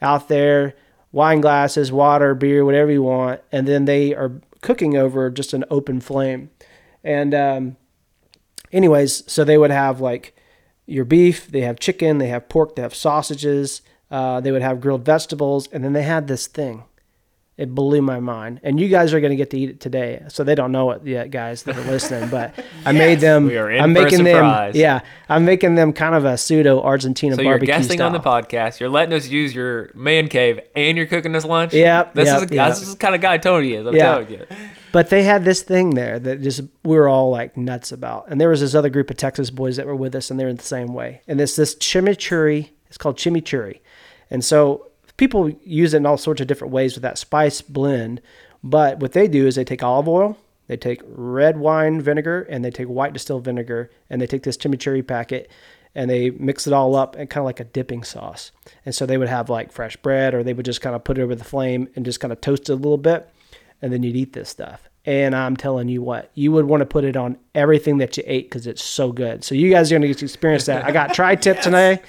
out 0.00 0.28
there, 0.28 0.74
wine 1.12 1.40
glasses, 1.40 1.90
water, 1.92 2.34
beer, 2.34 2.64
whatever 2.64 2.90
you 2.90 3.02
want, 3.02 3.40
and 3.50 3.66
then 3.66 3.84
they 3.84 4.14
are 4.14 4.40
cooking 4.60 4.96
over 4.96 5.28
just 5.28 5.52
an 5.52 5.64
open 5.70 6.00
flame. 6.00 6.50
And 7.02 7.34
um, 7.34 7.76
anyways, 8.72 9.30
so 9.30 9.44
they 9.44 9.58
would 9.58 9.70
have 9.70 10.00
like 10.00 10.36
your 10.86 11.04
beef, 11.04 11.48
they 11.48 11.62
have 11.62 11.78
chicken, 11.78 12.18
they 12.18 12.28
have 12.28 12.48
pork, 12.48 12.76
they 12.76 12.82
have 12.82 12.94
sausages, 12.94 13.82
uh, 14.10 14.40
they 14.40 14.52
would 14.52 14.62
have 14.62 14.80
grilled 14.80 15.04
vegetables, 15.04 15.68
and 15.72 15.84
then 15.84 15.92
they 15.92 16.02
had 16.02 16.26
this 16.26 16.46
thing. 16.46 16.84
It 17.60 17.74
blew 17.74 18.00
my 18.00 18.20
mind, 18.20 18.60
and 18.62 18.80
you 18.80 18.88
guys 18.88 19.12
are 19.12 19.20
going 19.20 19.32
to 19.32 19.36
get 19.36 19.50
to 19.50 19.58
eat 19.58 19.68
it 19.68 19.80
today. 19.80 20.24
So 20.28 20.44
they 20.44 20.54
don't 20.54 20.72
know 20.72 20.92
it 20.92 21.04
yet, 21.06 21.30
guys 21.30 21.62
that 21.64 21.76
are 21.76 21.84
listening. 21.84 22.30
But 22.30 22.54
I 22.86 22.92
made 22.92 23.20
them. 23.20 23.44
We 23.44 23.58
are 23.58 23.70
in 23.70 23.82
I'm 23.84 23.94
for 23.94 24.00
a 24.00 24.04
making 24.04 24.18
surprise. 24.24 24.72
them. 24.72 24.80
Yeah, 24.80 25.00
I'm 25.28 25.44
making 25.44 25.74
them 25.74 25.92
kind 25.92 26.14
of 26.14 26.24
a 26.24 26.38
pseudo 26.38 26.80
Argentina 26.80 27.36
So 27.36 27.42
you're 27.42 27.52
barbecue 27.52 27.74
guesting 27.74 27.98
style. 27.98 28.06
on 28.06 28.12
the 28.14 28.20
podcast. 28.20 28.80
You're 28.80 28.88
letting 28.88 29.12
us 29.12 29.28
use 29.28 29.54
your 29.54 29.90
man 29.94 30.28
cave, 30.28 30.58
and 30.74 30.96
you're 30.96 31.06
cooking 31.06 31.36
us 31.36 31.44
lunch. 31.44 31.74
Yep, 31.74 32.14
this 32.14 32.26
yep, 32.28 32.36
is 32.44 32.50
a, 32.50 32.54
yep. 32.54 32.68
this 32.70 32.80
is 32.82 32.92
the 32.92 32.98
kind 32.98 33.14
of 33.14 33.20
guy 33.20 33.36
Tony 33.36 33.74
is. 33.74 33.86
I'm 33.86 33.94
Yeah. 33.94 34.04
telling 34.12 34.30
you. 34.30 34.46
But 34.92 35.10
they 35.10 35.22
had 35.22 35.44
this 35.44 35.62
thing 35.62 35.90
there 35.90 36.18
that 36.18 36.40
just 36.40 36.62
we 36.82 36.96
were 36.96 37.08
all 37.08 37.30
like 37.30 37.56
nuts 37.58 37.92
about. 37.92 38.24
And 38.28 38.40
there 38.40 38.48
was 38.48 38.60
this 38.60 38.74
other 38.74 38.88
group 38.88 39.10
of 39.10 39.16
Texas 39.18 39.50
boys 39.50 39.76
that 39.76 39.86
were 39.86 39.94
with 39.94 40.14
us, 40.14 40.30
and 40.30 40.40
they're 40.40 40.48
in 40.48 40.56
the 40.56 40.62
same 40.64 40.94
way. 40.94 41.20
And 41.28 41.40
it's 41.40 41.56
this 41.56 41.74
chimichurri. 41.76 42.70
It's 42.88 42.96
called 42.96 43.16
chimichurri, 43.18 43.80
and 44.30 44.42
so 44.44 44.89
people 45.20 45.50
use 45.62 45.94
it 45.94 45.98
in 45.98 46.06
all 46.06 46.16
sorts 46.16 46.40
of 46.40 46.46
different 46.46 46.72
ways 46.72 46.94
with 46.94 47.02
that 47.02 47.18
spice 47.18 47.60
blend. 47.60 48.20
But 48.64 49.00
what 49.00 49.12
they 49.12 49.28
do 49.28 49.46
is 49.46 49.54
they 49.54 49.64
take 49.64 49.82
olive 49.82 50.08
oil, 50.08 50.36
they 50.66 50.76
take 50.76 51.02
red 51.04 51.58
wine 51.58 52.00
vinegar, 52.00 52.42
and 52.48 52.64
they 52.64 52.70
take 52.70 52.88
white 52.88 53.12
distilled 53.12 53.44
vinegar, 53.44 53.90
and 54.08 54.20
they 54.20 54.26
take 54.26 54.42
this 54.42 54.56
chimichurri 54.56 55.06
packet. 55.06 55.50
And 55.94 56.08
they 56.08 56.30
mix 56.30 56.66
it 56.66 56.72
all 56.72 56.94
up 56.94 57.16
and 57.16 57.28
kind 57.28 57.42
of 57.42 57.46
like 57.46 57.60
a 57.60 57.64
dipping 57.64 58.04
sauce. 58.04 58.52
And 58.86 58.94
so 58.94 59.06
they 59.06 59.18
would 59.18 59.28
have 59.28 59.50
like 59.50 59.72
fresh 59.72 59.96
bread, 59.96 60.34
or 60.34 60.42
they 60.42 60.54
would 60.54 60.64
just 60.64 60.80
kind 60.80 60.96
of 60.96 61.04
put 61.04 61.18
it 61.18 61.22
over 61.22 61.34
the 61.34 61.44
flame 61.44 61.88
and 61.94 62.04
just 62.04 62.20
kind 62.20 62.32
of 62.32 62.40
toast 62.40 62.70
it 62.70 62.72
a 62.72 62.76
little 62.76 62.96
bit 62.96 63.28
and 63.82 63.92
then 63.92 64.02
you'd 64.02 64.16
eat 64.16 64.32
this 64.32 64.48
stuff. 64.48 64.88
And 65.06 65.34
I'm 65.34 65.56
telling 65.56 65.88
you 65.88 66.02
what, 66.02 66.30
you 66.34 66.52
would 66.52 66.66
want 66.66 66.82
to 66.82 66.86
put 66.86 67.04
it 67.04 67.16
on 67.16 67.38
everything 67.54 67.98
that 67.98 68.16
you 68.16 68.22
ate 68.26 68.50
because 68.50 68.66
it's 68.66 68.84
so 68.84 69.12
good. 69.12 69.42
So 69.44 69.54
you 69.54 69.70
guys 69.70 69.90
are 69.90 69.94
going 69.94 70.02
to 70.02 70.08
get 70.08 70.18
to 70.18 70.26
experience 70.26 70.66
that. 70.66 70.84
I 70.84 70.92
got 70.92 71.14
tri-tip 71.14 71.60
today. 71.62 72.00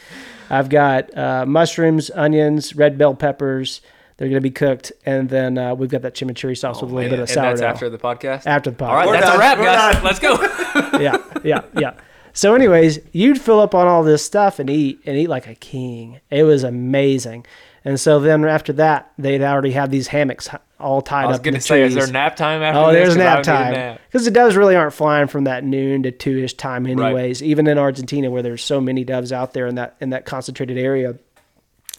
I've 0.51 0.67
got 0.69 1.17
uh, 1.17 1.45
mushrooms, 1.45 2.11
onions, 2.13 2.75
red 2.75 2.97
bell 2.97 3.15
peppers. 3.15 3.79
They're 4.17 4.27
going 4.27 4.35
to 4.37 4.41
be 4.41 4.51
cooked, 4.51 4.91
and 5.05 5.29
then 5.29 5.57
uh, 5.57 5.73
we've 5.73 5.89
got 5.89 6.01
that 6.03 6.13
chimichurri 6.13 6.57
sauce 6.57 6.81
with 6.81 6.91
a 6.91 6.93
little 6.93 7.09
bit 7.09 7.19
of 7.19 7.21
and 7.21 7.29
sourdough. 7.29 7.49
that's 7.49 7.61
after 7.61 7.89
the 7.89 7.97
podcast. 7.97 8.45
After 8.45 8.69
the 8.69 8.85
All 8.85 8.93
right, 8.93 9.07
podcast. 9.07 9.07
We're 9.07 9.13
that's 9.13 9.25
done. 9.25 9.35
a 9.35 9.39
wrap, 9.39 9.57
We're 9.57 9.63
guys. 9.65 9.93
done. 9.95 10.03
Let's 10.03 10.19
go. 10.19 10.99
yeah, 10.99 11.17
yeah, 11.43 11.61
yeah. 11.79 11.93
So, 12.33 12.53
anyways, 12.53 12.99
you'd 13.13 13.41
fill 13.41 13.59
up 13.59 13.73
on 13.73 13.87
all 13.87 14.03
this 14.03 14.23
stuff 14.23 14.59
and 14.59 14.69
eat 14.69 14.99
and 15.05 15.17
eat 15.17 15.27
like 15.27 15.47
a 15.47 15.55
king. 15.55 16.19
It 16.29 16.43
was 16.43 16.63
amazing. 16.63 17.45
And 17.83 17.99
so 17.99 18.19
then 18.19 18.45
after 18.45 18.73
that, 18.73 19.11
they'd 19.17 19.41
already 19.41 19.71
have 19.71 19.89
these 19.89 20.07
hammocks 20.07 20.49
all 20.79 21.01
tied 21.01 21.23
up. 21.23 21.29
I 21.29 21.31
was 21.31 21.39
going 21.39 21.55
to 21.55 21.61
say, 21.61 21.81
is 21.81 21.93
trees. 21.93 22.05
there 22.05 22.13
nap 22.13 22.35
time 22.35 22.61
after 22.61 22.79
Oh, 22.79 22.91
there's 22.91 23.15
nap 23.15 23.37
would 23.39 23.47
need 23.47 23.53
a 23.53 23.73
time 23.73 23.97
because 24.07 24.25
the 24.25 24.31
doves 24.31 24.55
really 24.55 24.75
aren't 24.75 24.93
flying 24.93 25.27
from 25.27 25.45
that 25.45 25.63
noon 25.63 26.03
to 26.03 26.11
two 26.11 26.37
ish 26.39 26.53
time, 26.53 26.85
anyways. 26.85 27.41
Even 27.41 27.67
in 27.67 27.77
Argentina, 27.77 28.29
where 28.29 28.43
there's 28.43 28.63
so 28.63 28.79
many 28.79 29.03
doves 29.03 29.31
out 29.31 29.53
there 29.53 29.67
in 29.67 29.75
that 29.75 29.95
in 29.99 30.11
that 30.11 30.25
concentrated 30.25 30.77
area. 30.77 31.15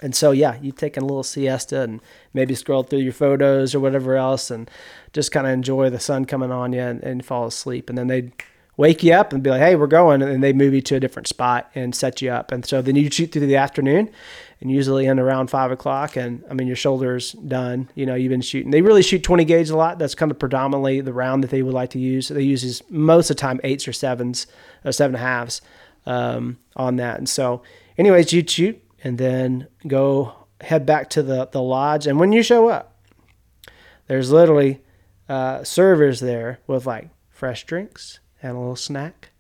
And 0.01 0.17
so, 0.17 0.33
yeah, 0.33 0.59
you 0.61 0.73
take 0.73 0.97
a 0.97 1.01
little 1.01 1.23
siesta 1.23 1.83
and 1.83 2.01
maybe 2.35 2.57
scroll 2.57 2.83
through 2.83 3.01
your 3.01 3.13
photos 3.13 3.73
or 3.73 3.79
whatever 3.81 4.17
else, 4.17 4.51
and 4.51 4.69
just 5.13 5.31
kind 5.31 5.47
of 5.47 5.53
enjoy 5.53 5.91
the 5.91 6.01
sun 6.01 6.25
coming 6.25 6.51
on 6.51 6.73
you 6.73 6.81
and, 6.81 7.03
and 7.03 7.25
fall 7.25 7.47
asleep. 7.47 7.89
And 7.89 7.97
then 7.97 8.09
they'd 8.09 8.33
wake 8.77 9.05
you 9.05 9.13
up 9.13 9.33
and 9.33 9.43
be 9.43 9.51
like, 9.51 9.61
"Hey, 9.61 9.77
we're 9.77 9.87
going," 9.87 10.23
and 10.23 10.31
then 10.31 10.41
they 10.41 10.53
move 10.53 10.75
you 10.75 10.81
to 10.83 10.97
a 10.97 11.01
different 11.01 11.29
spot 11.29 11.71
and 11.75 11.95
set 11.95 12.21
you 12.21 12.31
up. 12.31 12.51
And 12.51 12.65
so 12.67 12.83
then 12.83 12.97
you 12.97 13.11
shoot 13.11 13.31
through 13.31 13.47
the 13.47 13.57
afternoon, 13.57 14.11
and 14.63 14.71
usually 14.71 15.07
end 15.07 15.21
around 15.21 15.49
five 15.49 15.71
o'clock. 15.71 16.17
And 16.17 16.43
I 16.49 16.55
mean, 16.55 16.67
your 16.67 16.77
shoulders 16.77 17.33
done. 17.33 17.91
You 17.95 18.07
know, 18.07 18.15
you've 18.15 18.31
been 18.31 18.41
shooting. 18.41 18.71
They 18.71 18.81
really 18.81 19.03
shoot 19.03 19.23
twenty 19.23 19.45
gauge 19.45 19.69
a 19.69 19.77
lot. 19.77 19.99
That's 19.99 20.15
kind 20.15 20.31
of 20.31 20.39
predominantly 20.39 21.01
the 21.01 21.13
round 21.13 21.45
that 21.45 21.51
they 21.51 21.63
would 21.63 21.75
like 21.75 21.91
to 21.91 21.99
use. 21.99 22.29
They 22.29 22.43
use 22.43 22.83
most 22.89 23.31
of 23.31 23.37
the 23.37 23.41
time 23.41 23.61
eights 23.65 23.87
or 23.87 23.93
sevens, 23.93 24.47
or 24.85 24.93
seven 24.93 25.15
and 25.15 25.23
a 25.23 25.27
halves 25.27 25.61
um, 26.07 26.59
on 26.77 26.97
that. 26.97 27.19
And 27.19 27.29
so, 27.29 27.63
anyways, 27.99 28.33
you'd 28.33 28.49
shoot 28.49 28.83
and 29.05 29.19
then 29.19 29.69
go 29.87 30.35
head 30.61 30.87
back 30.87 31.11
to 31.11 31.23
the 31.23 31.47
the 31.47 31.63
lodge. 31.63 32.07
And 32.07 32.19
when 32.19 32.33
you 32.33 32.43
show 32.43 32.69
up, 32.69 32.97
there's 34.07 34.31
literally 34.31 34.81
uh, 35.29 35.65
servers 35.65 36.21
there 36.21 36.61
with 36.67 36.87
like 36.87 37.11
fresh 37.29 37.65
drinks 37.65 38.21
and 38.43 38.57
a 38.57 38.59
little 38.59 38.77
snack 38.77 39.31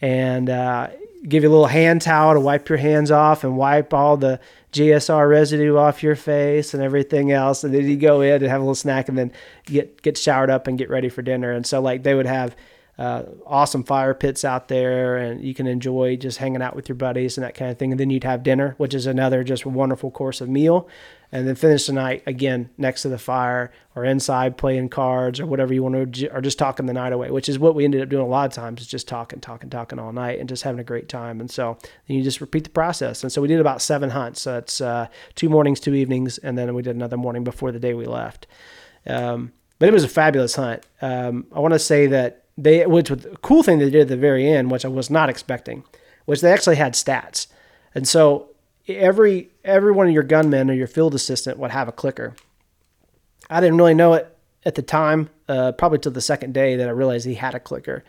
and 0.00 0.48
uh, 0.48 0.88
give 1.28 1.42
you 1.42 1.48
a 1.48 1.52
little 1.52 1.66
hand 1.66 2.02
towel 2.02 2.34
to 2.34 2.40
wipe 2.40 2.68
your 2.68 2.78
hands 2.78 3.10
off 3.10 3.44
and 3.44 3.56
wipe 3.56 3.92
all 3.92 4.16
the 4.16 4.40
GSR 4.72 5.28
residue 5.28 5.76
off 5.76 6.02
your 6.02 6.16
face 6.16 6.74
and 6.74 6.82
everything 6.82 7.32
else. 7.32 7.64
And 7.64 7.74
then 7.74 7.86
you 7.86 7.96
go 7.96 8.20
in 8.20 8.42
and 8.42 8.50
have 8.50 8.60
a 8.60 8.64
little 8.64 8.74
snack 8.74 9.08
and 9.08 9.18
then 9.18 9.32
get 9.66 10.00
get 10.02 10.16
showered 10.16 10.50
up 10.50 10.66
and 10.66 10.78
get 10.78 10.88
ready 10.88 11.08
for 11.08 11.22
dinner. 11.22 11.52
And 11.52 11.66
so 11.66 11.80
like 11.80 12.02
they 12.02 12.14
would 12.14 12.26
have 12.26 12.56
uh, 13.00 13.24
awesome 13.46 13.82
fire 13.82 14.12
pits 14.12 14.44
out 14.44 14.68
there 14.68 15.16
and 15.16 15.42
you 15.42 15.54
can 15.54 15.66
enjoy 15.66 16.16
just 16.16 16.36
hanging 16.36 16.60
out 16.60 16.76
with 16.76 16.86
your 16.86 16.96
buddies 16.96 17.38
and 17.38 17.44
that 17.46 17.54
kind 17.54 17.70
of 17.70 17.78
thing. 17.78 17.92
And 17.92 17.98
then 17.98 18.10
you'd 18.10 18.24
have 18.24 18.42
dinner, 18.42 18.74
which 18.76 18.92
is 18.92 19.06
another 19.06 19.42
just 19.42 19.64
wonderful 19.64 20.10
course 20.10 20.42
of 20.42 20.50
meal. 20.50 20.86
And 21.32 21.48
then 21.48 21.54
finish 21.54 21.86
the 21.86 21.94
night 21.94 22.22
again 22.26 22.68
next 22.76 23.00
to 23.02 23.08
the 23.08 23.16
fire 23.16 23.72
or 23.96 24.04
inside 24.04 24.58
playing 24.58 24.90
cards 24.90 25.40
or 25.40 25.46
whatever 25.46 25.72
you 25.72 25.82
want 25.82 26.14
to, 26.14 26.28
or 26.28 26.42
just 26.42 26.58
talking 26.58 26.84
the 26.84 26.92
night 26.92 27.14
away, 27.14 27.30
which 27.30 27.48
is 27.48 27.58
what 27.58 27.74
we 27.74 27.86
ended 27.86 28.02
up 28.02 28.10
doing 28.10 28.22
a 28.22 28.28
lot 28.28 28.46
of 28.46 28.52
times 28.52 28.82
is 28.82 28.86
just 28.86 29.08
talking, 29.08 29.40
talking, 29.40 29.70
talking 29.70 29.98
all 29.98 30.12
night 30.12 30.38
and 30.38 30.46
just 30.46 30.64
having 30.64 30.80
a 30.80 30.84
great 30.84 31.08
time. 31.08 31.40
And 31.40 31.50
so 31.50 31.78
you 32.06 32.22
just 32.22 32.42
repeat 32.42 32.64
the 32.64 32.70
process. 32.70 33.22
And 33.22 33.32
so 33.32 33.40
we 33.40 33.48
did 33.48 33.60
about 33.60 33.80
seven 33.80 34.10
hunts. 34.10 34.42
So 34.42 34.58
it's 34.58 34.82
uh, 34.82 35.06
two 35.36 35.48
mornings, 35.48 35.80
two 35.80 35.94
evenings, 35.94 36.36
and 36.36 36.58
then 36.58 36.74
we 36.74 36.82
did 36.82 36.96
another 36.96 37.16
morning 37.16 37.44
before 37.44 37.72
the 37.72 37.80
day 37.80 37.94
we 37.94 38.04
left. 38.04 38.46
Um, 39.06 39.52
but 39.78 39.88
it 39.88 39.92
was 39.92 40.04
a 40.04 40.08
fabulous 40.08 40.56
hunt. 40.56 40.84
Um, 41.00 41.46
I 41.50 41.60
want 41.60 41.72
to 41.72 41.78
say 41.78 42.06
that 42.08 42.39
they, 42.62 42.86
which 42.86 43.10
was 43.10 43.26
cool 43.42 43.62
thing 43.62 43.78
they 43.78 43.90
did 43.90 44.02
at 44.02 44.08
the 44.08 44.16
very 44.16 44.46
end, 44.46 44.70
which 44.70 44.84
I 44.84 44.88
was 44.88 45.10
not 45.10 45.28
expecting, 45.28 45.84
was 46.26 46.40
they 46.40 46.52
actually 46.52 46.76
had 46.76 46.92
stats. 46.94 47.46
And 47.94 48.06
so 48.06 48.50
every 48.86 49.50
every 49.64 49.92
one 49.92 50.06
of 50.06 50.12
your 50.12 50.22
gunmen 50.22 50.70
or 50.70 50.74
your 50.74 50.86
field 50.86 51.14
assistant 51.14 51.58
would 51.58 51.70
have 51.70 51.88
a 51.88 51.92
clicker. 51.92 52.34
I 53.48 53.60
didn't 53.60 53.78
really 53.78 53.94
know 53.94 54.14
it 54.14 54.36
at 54.64 54.74
the 54.74 54.82
time, 54.82 55.30
uh, 55.48 55.72
probably 55.72 55.98
till 55.98 56.12
the 56.12 56.20
second 56.20 56.54
day 56.54 56.76
that 56.76 56.88
I 56.88 56.92
realized 56.92 57.26
he 57.26 57.34
had 57.34 57.54
a 57.54 57.60
clicker. 57.60 58.04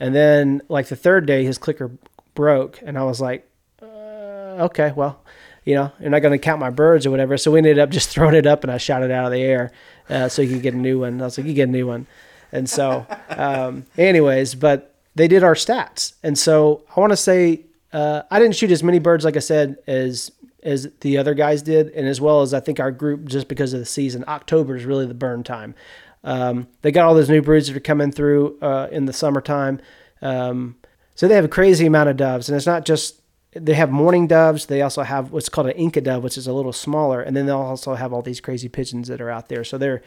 And 0.00 0.14
then 0.14 0.60
like 0.68 0.88
the 0.88 0.96
third 0.96 1.26
day, 1.26 1.44
his 1.44 1.56
clicker 1.56 1.92
broke, 2.34 2.80
and 2.82 2.98
I 2.98 3.04
was 3.04 3.20
like, 3.20 3.48
uh, 3.80 4.66
okay, 4.66 4.92
well, 4.94 5.22
you 5.64 5.74
know, 5.74 5.92
you're 6.00 6.10
not 6.10 6.20
going 6.20 6.32
to 6.32 6.38
count 6.38 6.60
my 6.60 6.70
birds 6.70 7.06
or 7.06 7.10
whatever. 7.10 7.38
So 7.38 7.52
we 7.52 7.58
ended 7.58 7.78
up 7.78 7.90
just 7.90 8.08
throwing 8.10 8.34
it 8.34 8.46
up, 8.46 8.64
and 8.64 8.72
I 8.72 8.78
shot 8.78 9.02
it 9.02 9.10
out 9.10 9.26
of 9.26 9.32
the 9.32 9.40
air 9.40 9.72
uh, 10.10 10.28
so 10.28 10.42
you 10.42 10.54
could 10.54 10.62
get 10.62 10.74
a 10.74 10.78
new 10.78 11.00
one. 11.00 11.20
I 11.20 11.24
was 11.24 11.38
like, 11.38 11.46
you 11.46 11.54
get 11.54 11.68
a 11.68 11.72
new 11.72 11.86
one. 11.86 12.06
And 12.54 12.70
so, 12.70 13.04
um, 13.30 13.84
anyways, 13.98 14.54
but 14.54 14.94
they 15.16 15.26
did 15.26 15.42
our 15.42 15.54
stats, 15.54 16.14
and 16.22 16.38
so 16.38 16.84
I 16.96 17.00
want 17.00 17.10
to 17.12 17.16
say 17.16 17.62
uh, 17.92 18.22
I 18.30 18.38
didn't 18.38 18.54
shoot 18.54 18.70
as 18.70 18.82
many 18.82 19.00
birds, 19.00 19.24
like 19.24 19.36
I 19.36 19.40
said, 19.40 19.76
as 19.88 20.30
as 20.62 20.88
the 21.00 21.18
other 21.18 21.34
guys 21.34 21.62
did, 21.62 21.88
and 21.90 22.06
as 22.06 22.20
well 22.20 22.42
as 22.42 22.54
I 22.54 22.60
think 22.60 22.78
our 22.78 22.92
group, 22.92 23.26
just 23.26 23.48
because 23.48 23.74
of 23.74 23.80
the 23.80 23.86
season. 23.86 24.24
October 24.28 24.76
is 24.76 24.84
really 24.84 25.04
the 25.04 25.14
burn 25.14 25.42
time. 25.42 25.74
Um, 26.22 26.68
they 26.82 26.90
got 26.90 27.04
all 27.06 27.14
those 27.14 27.28
new 27.28 27.42
broods 27.42 27.66
that 27.66 27.76
are 27.76 27.80
coming 27.80 28.12
through 28.12 28.56
uh, 28.62 28.88
in 28.90 29.06
the 29.06 29.12
summertime, 29.12 29.80
um, 30.22 30.76
so 31.16 31.26
they 31.26 31.34
have 31.34 31.44
a 31.44 31.48
crazy 31.48 31.86
amount 31.86 32.08
of 32.08 32.16
doves, 32.16 32.48
and 32.48 32.56
it's 32.56 32.66
not 32.66 32.84
just 32.84 33.20
they 33.50 33.74
have 33.74 33.90
mourning 33.90 34.28
doves. 34.28 34.66
They 34.66 34.80
also 34.80 35.02
have 35.02 35.32
what's 35.32 35.48
called 35.48 35.66
an 35.66 35.76
Inca 35.76 36.00
dove, 36.00 36.22
which 36.22 36.38
is 36.38 36.46
a 36.46 36.52
little 36.52 36.72
smaller, 36.72 37.20
and 37.20 37.36
then 37.36 37.46
they'll 37.46 37.58
also 37.58 37.94
have 37.94 38.12
all 38.12 38.22
these 38.22 38.40
crazy 38.40 38.68
pigeons 38.68 39.08
that 39.08 39.20
are 39.20 39.30
out 39.30 39.48
there. 39.48 39.64
So 39.64 39.76
they're 39.76 40.02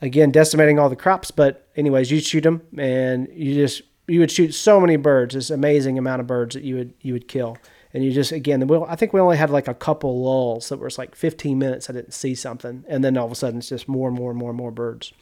again 0.00 0.30
decimating 0.30 0.78
all 0.78 0.88
the 0.88 0.96
crops. 0.96 1.30
But 1.30 1.66
anyways, 1.76 2.10
you 2.10 2.20
shoot 2.20 2.42
them, 2.42 2.62
and 2.76 3.28
you 3.32 3.54
just 3.54 3.82
you 4.06 4.20
would 4.20 4.30
shoot 4.30 4.52
so 4.52 4.80
many 4.80 4.96
birds. 4.96 5.34
This 5.34 5.50
amazing 5.50 5.98
amount 5.98 6.20
of 6.20 6.26
birds 6.26 6.54
that 6.54 6.64
you 6.64 6.76
would 6.76 6.94
you 7.00 7.12
would 7.12 7.28
kill. 7.28 7.56
And 7.92 8.04
you 8.04 8.12
just 8.12 8.30
again, 8.32 8.66
we 8.66 8.78
I 8.78 8.96
think 8.96 9.12
we 9.12 9.20
only 9.20 9.36
had 9.36 9.50
like 9.50 9.68
a 9.68 9.74
couple 9.74 10.22
lulls 10.22 10.68
that 10.68 10.78
was 10.78 10.96
like 10.98 11.14
15 11.14 11.58
minutes. 11.58 11.90
I 11.90 11.92
didn't 11.92 12.14
see 12.14 12.34
something, 12.34 12.84
and 12.88 13.02
then 13.02 13.16
all 13.16 13.26
of 13.26 13.32
a 13.32 13.34
sudden 13.34 13.58
it's 13.58 13.68
just 13.68 13.88
more 13.88 14.08
and 14.08 14.16
more 14.16 14.30
and 14.30 14.38
more 14.38 14.50
and 14.50 14.56
more 14.56 14.70
birds. 14.70 15.12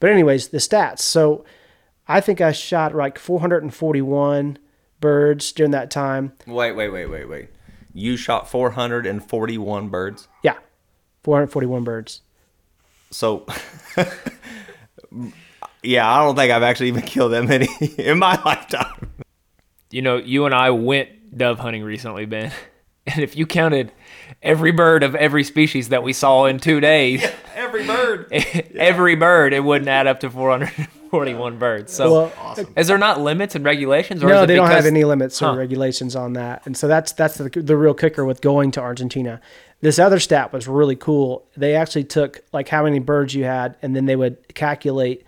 But 0.00 0.10
anyways, 0.10 0.48
the 0.48 0.58
stats. 0.58 1.00
So 1.00 1.44
I 2.08 2.20
think 2.20 2.40
I 2.40 2.52
shot 2.52 2.94
like 2.94 3.18
441 3.18 4.58
birds 5.00 5.52
during 5.52 5.70
that 5.72 5.90
time. 5.90 6.32
Wait, 6.46 6.72
wait, 6.72 6.88
wait, 6.88 7.06
wait, 7.06 7.28
wait. 7.28 7.48
You 7.94 8.16
shot 8.16 8.48
441 8.50 9.88
birds. 9.88 10.28
Yeah, 10.42 10.56
441 11.22 11.84
birds. 11.84 12.22
So, 13.10 13.46
yeah, 15.82 16.10
I 16.10 16.24
don't 16.24 16.36
think 16.36 16.52
I've 16.52 16.62
actually 16.62 16.88
even 16.88 17.02
killed 17.02 17.32
that 17.32 17.44
many 17.44 17.68
in 17.98 18.18
my 18.18 18.40
lifetime. 18.44 19.10
You 19.90 20.02
know, 20.02 20.16
you 20.18 20.44
and 20.44 20.54
I 20.54 20.70
went 20.70 21.36
dove 21.36 21.58
hunting 21.58 21.82
recently, 21.84 22.26
Ben. 22.26 22.52
And 23.10 23.22
if 23.24 23.38
you 23.38 23.46
counted 23.46 23.90
every 24.42 24.70
bird 24.70 25.02
of 25.02 25.14
every 25.14 25.42
species 25.42 25.88
that 25.88 26.02
we 26.02 26.12
saw 26.12 26.44
in 26.44 26.58
two 26.58 26.78
days, 26.78 27.24
Every 27.54 27.86
bird. 27.86 28.30
every 28.76 29.14
bird, 29.14 29.54
it 29.54 29.60
wouldn't 29.64 29.88
add 29.88 30.06
up 30.06 30.20
to 30.20 30.28
441 31.10 31.58
birds. 31.58 31.92
So, 31.92 32.30
Well, 32.30 32.66
is 32.76 32.86
there 32.86 32.98
not 32.98 33.20
limits 33.20 33.54
and 33.54 33.64
regulations? 33.64 34.22
Or 34.22 34.26
is 34.26 34.32
No, 34.32 34.46
they 34.46 34.56
don't 34.56 34.68
have 34.70 34.86
any 34.86 35.04
limits 35.04 35.40
or 35.42 35.46
Huh. 35.52 35.56
regulations 35.56 36.14
on 36.16 36.34
that, 36.34 36.62
and 36.66 36.76
so 36.76 36.88
that's 36.88 37.12
that's 37.12 37.36
the, 37.38 37.48
the 37.50 37.76
real 37.76 37.94
kicker 37.94 38.24
with 38.24 38.40
going 38.40 38.70
to 38.72 38.80
Argentina. 38.80 39.40
This 39.80 39.98
other 39.98 40.18
stat 40.18 40.52
was 40.52 40.66
really 40.66 40.96
cool. 40.96 41.46
They 41.56 41.74
actually 41.76 42.04
took 42.04 42.40
like 42.52 42.68
how 42.68 42.82
many 42.84 42.98
birds 42.98 43.34
you 43.34 43.44
had, 43.44 43.76
and 43.82 43.94
then 43.94 44.06
they 44.06 44.16
would 44.16 44.54
calculate 44.54 45.24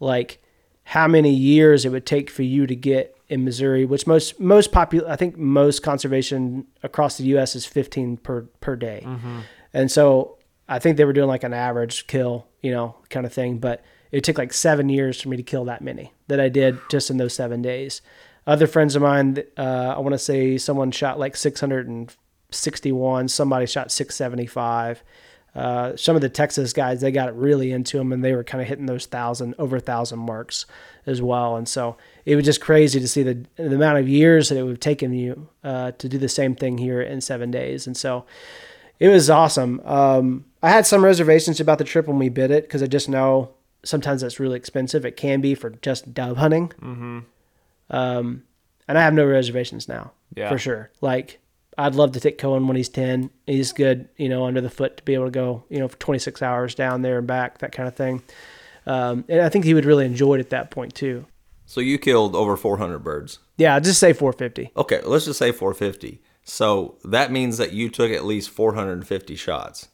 like 0.00 0.38
how 0.84 1.08
many 1.08 1.30
years 1.32 1.84
it 1.84 1.88
would 1.90 2.04
take 2.06 2.28
for 2.30 2.42
you 2.42 2.66
to 2.66 2.76
get 2.76 3.16
in 3.28 3.42
Missouri, 3.44 3.84
which 3.86 4.06
most 4.06 4.38
most 4.38 4.70
popular 4.72 5.08
I 5.10 5.16
think 5.16 5.38
most 5.38 5.82
conservation 5.82 6.66
across 6.82 7.16
the 7.16 7.24
U.S. 7.24 7.56
is 7.56 7.64
15 7.64 8.18
per 8.18 8.42
per 8.60 8.76
day, 8.76 9.02
Mm-hmm. 9.06 9.38
and 9.72 9.90
so 9.90 10.36
I 10.68 10.78
think 10.78 10.96
they 10.98 11.04
were 11.06 11.12
doing 11.14 11.28
like 11.28 11.42
an 11.44 11.54
average 11.54 12.06
kill, 12.06 12.46
you 12.62 12.70
know, 12.70 12.96
kind 13.10 13.24
of 13.26 13.32
thing, 13.32 13.58
but. 13.58 13.82
It 14.14 14.22
took 14.22 14.38
like 14.38 14.52
seven 14.52 14.88
years 14.88 15.20
for 15.20 15.28
me 15.28 15.36
to 15.36 15.42
kill 15.42 15.64
that 15.64 15.82
many 15.82 16.12
that 16.28 16.38
I 16.38 16.48
did 16.48 16.78
just 16.88 17.10
in 17.10 17.16
those 17.16 17.34
seven 17.34 17.62
days. 17.62 18.00
Other 18.46 18.68
friends 18.68 18.94
of 18.94 19.02
mine, 19.02 19.42
uh, 19.58 19.94
I 19.96 19.98
want 19.98 20.12
to 20.12 20.18
say 20.18 20.56
someone 20.56 20.92
shot 20.92 21.18
like 21.18 21.34
661, 21.34 23.26
somebody 23.26 23.66
shot 23.66 23.90
675. 23.90 25.02
Uh, 25.56 25.96
some 25.96 26.14
of 26.14 26.22
the 26.22 26.28
Texas 26.28 26.72
guys, 26.72 27.00
they 27.00 27.10
got 27.10 27.36
really 27.36 27.72
into 27.72 27.98
them 27.98 28.12
and 28.12 28.24
they 28.24 28.34
were 28.34 28.44
kind 28.44 28.62
of 28.62 28.68
hitting 28.68 28.86
those 28.86 29.06
thousand, 29.06 29.56
over 29.58 29.80
thousand 29.80 30.20
marks 30.20 30.64
as 31.06 31.20
well. 31.20 31.56
And 31.56 31.68
so 31.68 31.96
it 32.24 32.36
was 32.36 32.44
just 32.44 32.60
crazy 32.60 33.00
to 33.00 33.08
see 33.08 33.24
the, 33.24 33.44
the 33.56 33.74
amount 33.74 33.98
of 33.98 34.08
years 34.08 34.48
that 34.48 34.56
it 34.56 34.62
would 34.62 34.74
have 34.74 34.80
taken 34.80 35.12
you 35.12 35.48
uh, 35.64 35.90
to 35.90 36.08
do 36.08 36.18
the 36.18 36.28
same 36.28 36.54
thing 36.54 36.78
here 36.78 37.02
in 37.02 37.20
seven 37.20 37.50
days. 37.50 37.88
And 37.88 37.96
so 37.96 38.26
it 39.00 39.08
was 39.08 39.28
awesome. 39.28 39.80
Um, 39.84 40.44
I 40.62 40.70
had 40.70 40.86
some 40.86 41.04
reservations 41.04 41.58
about 41.58 41.78
the 41.78 41.84
trip 41.84 42.06
when 42.06 42.20
we 42.20 42.28
bid 42.28 42.52
it 42.52 42.62
because 42.62 42.80
I 42.80 42.86
just 42.86 43.08
know 43.08 43.50
sometimes 43.84 44.22
that's 44.22 44.40
really 44.40 44.56
expensive. 44.56 45.04
It 45.04 45.16
can 45.16 45.40
be 45.40 45.54
for 45.54 45.70
just 45.70 46.12
dove 46.14 46.36
hunting. 46.38 46.68
Mm-hmm. 46.80 47.18
Um, 47.90 48.42
and 48.88 48.98
I 48.98 49.02
have 49.02 49.14
no 49.14 49.24
reservations 49.24 49.88
now 49.88 50.12
Yeah. 50.34 50.48
for 50.48 50.58
sure. 50.58 50.90
Like 51.00 51.40
I'd 51.76 51.94
love 51.94 52.12
to 52.12 52.20
take 52.20 52.38
Cohen 52.38 52.66
when 52.66 52.76
he's 52.76 52.88
10. 52.88 53.30
He's 53.46 53.72
good, 53.72 54.08
you 54.16 54.28
know, 54.28 54.44
under 54.46 54.60
the 54.60 54.70
foot 54.70 54.96
to 54.98 55.02
be 55.02 55.14
able 55.14 55.24
to 55.26 55.30
go, 55.30 55.64
you 55.68 55.78
know, 55.78 55.88
for 55.88 55.98
26 55.98 56.40
hours 56.42 56.74
down 56.74 57.02
there 57.02 57.18
and 57.18 57.26
back, 57.26 57.58
that 57.58 57.72
kind 57.72 57.88
of 57.88 57.96
thing. 57.96 58.22
Um, 58.86 59.24
and 59.28 59.40
I 59.40 59.48
think 59.48 59.64
he 59.64 59.74
would 59.74 59.84
really 59.84 60.04
enjoy 60.06 60.34
it 60.36 60.40
at 60.40 60.50
that 60.50 60.70
point 60.70 60.94
too. 60.94 61.26
So 61.66 61.80
you 61.80 61.98
killed 61.98 62.36
over 62.36 62.56
400 62.56 62.98
birds. 62.98 63.38
Yeah, 63.56 63.78
just 63.80 63.98
say 63.98 64.12
450. 64.12 64.72
Okay, 64.76 65.00
let's 65.04 65.24
just 65.24 65.38
say 65.38 65.50
450. 65.52 66.20
So 66.44 66.98
that 67.04 67.32
means 67.32 67.56
that 67.56 67.72
you 67.72 67.88
took 67.88 68.10
at 68.10 68.24
least 68.24 68.50
450 68.50 69.34
shots. 69.36 69.88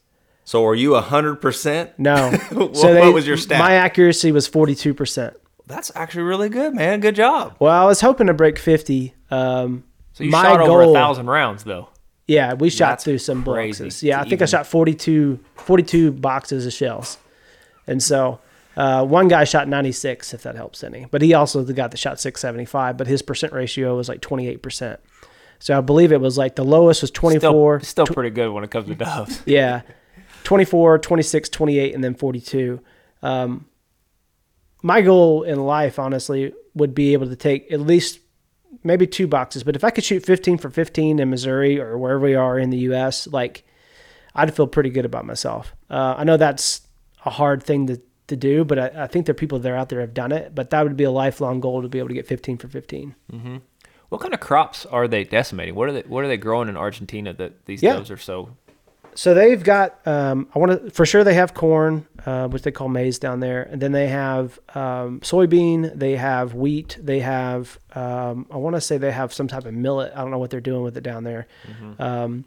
So 0.50 0.66
are 0.66 0.74
you 0.74 0.90
100%? 0.94 1.92
No. 1.96 2.32
What- 2.32 2.76
so 2.76 2.98
what 2.98 3.14
was 3.14 3.24
your 3.24 3.36
stat? 3.36 3.60
My 3.60 3.74
accuracy 3.74 4.32
was 4.32 4.48
42%. 4.48 5.32
That's 5.68 5.92
actually 5.94 6.24
really 6.24 6.48
good, 6.48 6.74
man. 6.74 6.98
Good 6.98 7.14
job. 7.14 7.54
Well, 7.60 7.70
I 7.80 7.84
was 7.84 8.00
hoping 8.00 8.26
to 8.26 8.34
break 8.34 8.58
50. 8.58 9.14
Um, 9.30 9.84
So 10.12 10.24
you 10.24 10.30
my 10.32 10.42
shot 10.42 10.60
over 10.60 10.82
a 10.82 10.92
thousand 10.92 11.28
rounds, 11.28 11.62
though. 11.62 11.90
Yeah, 12.26 12.54
we 12.54 12.68
shot 12.68 12.88
That's 12.88 13.04
through 13.04 13.18
some 13.18 13.44
boxes. 13.44 14.02
Yeah, 14.02 14.20
I 14.20 14.24
think 14.24 14.42
I 14.42 14.46
shot 14.46 14.66
42, 14.66 15.38
42 15.54 16.10
boxes 16.10 16.66
of 16.66 16.72
shells. 16.72 17.18
And 17.86 18.02
so 18.02 18.40
uh, 18.76 19.06
one 19.06 19.28
guy 19.28 19.44
shot 19.44 19.68
96, 19.68 20.34
if 20.34 20.42
that 20.42 20.56
helps 20.56 20.82
any. 20.82 21.06
But 21.12 21.22
he 21.22 21.32
also 21.32 21.62
the 21.62 21.74
guy 21.74 21.86
that 21.86 21.96
shot 21.96 22.18
675, 22.18 22.96
but 22.96 23.06
his 23.06 23.22
percent 23.22 23.52
ratio 23.52 23.96
was 23.96 24.08
like 24.08 24.20
28%. 24.20 24.98
So 25.60 25.78
I 25.78 25.80
believe 25.80 26.10
it 26.10 26.20
was 26.20 26.36
like 26.36 26.56
the 26.56 26.64
lowest 26.64 27.02
was 27.02 27.12
24. 27.12 27.82
Still, 27.82 28.04
still 28.04 28.12
pretty 28.12 28.30
good 28.30 28.50
when 28.50 28.64
it 28.64 28.72
comes 28.72 28.88
to 28.88 28.96
doves. 28.96 29.42
Yeah. 29.46 29.82
24, 30.44 30.98
26, 30.98 31.48
28, 31.48 31.94
and 31.94 32.02
then 32.04 32.14
42. 32.14 32.80
Um, 33.22 33.66
my 34.82 35.00
goal 35.02 35.42
in 35.42 35.60
life, 35.64 35.98
honestly, 35.98 36.52
would 36.74 36.94
be 36.94 37.12
able 37.12 37.28
to 37.28 37.36
take 37.36 37.70
at 37.70 37.80
least 37.80 38.20
maybe 38.82 39.06
two 39.06 39.26
boxes. 39.26 39.62
But 39.64 39.76
if 39.76 39.84
I 39.84 39.90
could 39.90 40.04
shoot 40.04 40.24
15 40.24 40.58
for 40.58 40.70
15 40.70 41.18
in 41.18 41.28
Missouri 41.30 41.78
or 41.80 41.98
wherever 41.98 42.20
we 42.20 42.34
are 42.34 42.58
in 42.58 42.70
the 42.70 42.78
U.S., 42.78 43.26
like 43.26 43.64
I'd 44.34 44.54
feel 44.54 44.66
pretty 44.66 44.90
good 44.90 45.04
about 45.04 45.26
myself. 45.26 45.74
Uh, 45.90 46.14
I 46.16 46.24
know 46.24 46.36
that's 46.36 46.82
a 47.26 47.30
hard 47.30 47.62
thing 47.62 47.86
to, 47.88 48.00
to 48.28 48.36
do, 48.36 48.64
but 48.64 48.78
I, 48.78 49.02
I 49.04 49.06
think 49.06 49.26
there 49.26 49.32
are 49.32 49.34
people 49.34 49.58
that 49.58 49.70
are 49.70 49.76
out 49.76 49.88
there 49.90 50.00
have 50.00 50.14
done 50.14 50.32
it. 50.32 50.54
But 50.54 50.70
that 50.70 50.82
would 50.84 50.96
be 50.96 51.04
a 51.04 51.10
lifelong 51.10 51.60
goal 51.60 51.82
to 51.82 51.88
be 51.88 51.98
able 51.98 52.08
to 52.08 52.14
get 52.14 52.26
15 52.26 52.56
for 52.58 52.68
15. 52.68 53.14
What 54.08 54.20
kind 54.20 54.32
of 54.34 54.40
crops 54.40 54.86
are 54.86 55.06
they 55.06 55.22
decimating? 55.24 55.74
What 55.76 55.88
are 55.88 55.92
they 55.92 56.00
What 56.02 56.24
are 56.24 56.28
they 56.28 56.36
growing 56.36 56.68
in 56.68 56.76
Argentina 56.76 57.32
that 57.34 57.66
these 57.66 57.82
Yeah. 57.82 57.94
doves 57.94 58.10
are 58.10 58.16
so? 58.16 58.56
So 59.14 59.34
they've 59.34 59.62
got, 59.62 60.06
um, 60.06 60.48
I 60.54 60.58
want 60.58 60.84
to, 60.84 60.90
for 60.90 61.04
sure 61.04 61.24
they 61.24 61.34
have 61.34 61.52
corn, 61.52 62.06
uh, 62.24 62.48
which 62.48 62.62
they 62.62 62.70
call 62.70 62.88
maize 62.88 63.18
down 63.18 63.40
there. 63.40 63.62
And 63.62 63.80
then 63.82 63.92
they 63.92 64.08
have 64.08 64.58
um, 64.74 65.20
soybean, 65.20 65.98
they 65.98 66.16
have 66.16 66.54
wheat, 66.54 66.96
they 67.00 67.20
have, 67.20 67.78
um, 67.94 68.46
I 68.50 68.56
want 68.56 68.76
to 68.76 68.80
say 68.80 68.98
they 68.98 69.10
have 69.12 69.32
some 69.32 69.48
type 69.48 69.66
of 69.66 69.74
millet. 69.74 70.12
I 70.14 70.20
don't 70.20 70.30
know 70.30 70.38
what 70.38 70.50
they're 70.50 70.60
doing 70.60 70.82
with 70.82 70.96
it 70.96 71.02
down 71.02 71.24
there 71.24 71.46
um, 71.98 72.44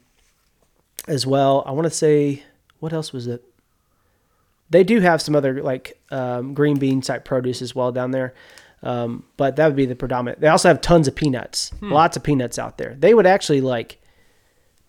as 1.07 1.27
well. 1.27 1.63
I 1.65 1.71
want 1.71 1.85
to 1.85 1.91
say, 1.91 2.43
what 2.79 2.93
else 2.93 3.13
was 3.13 3.27
it? 3.27 3.43
They 4.69 4.83
do 4.83 5.01
have 5.01 5.21
some 5.21 5.35
other 5.35 5.61
like 5.61 5.99
um, 6.11 6.53
green 6.53 6.79
bean 6.79 7.01
type 7.01 7.25
produce 7.25 7.61
as 7.61 7.75
well 7.75 7.91
down 7.91 8.11
there. 8.11 8.33
Um, 8.81 9.23
but 9.37 9.55
that 9.57 9.67
would 9.67 9.75
be 9.75 9.85
the 9.85 9.95
predominant. 9.95 10.41
They 10.41 10.47
also 10.47 10.67
have 10.67 10.81
tons 10.81 11.07
of 11.07 11.15
peanuts, 11.15 11.71
lots 11.81 12.17
of 12.17 12.23
peanuts 12.23 12.57
out 12.57 12.77
there. 12.77 12.95
They 12.97 13.13
would 13.13 13.25
actually 13.27 13.61
like 13.61 13.99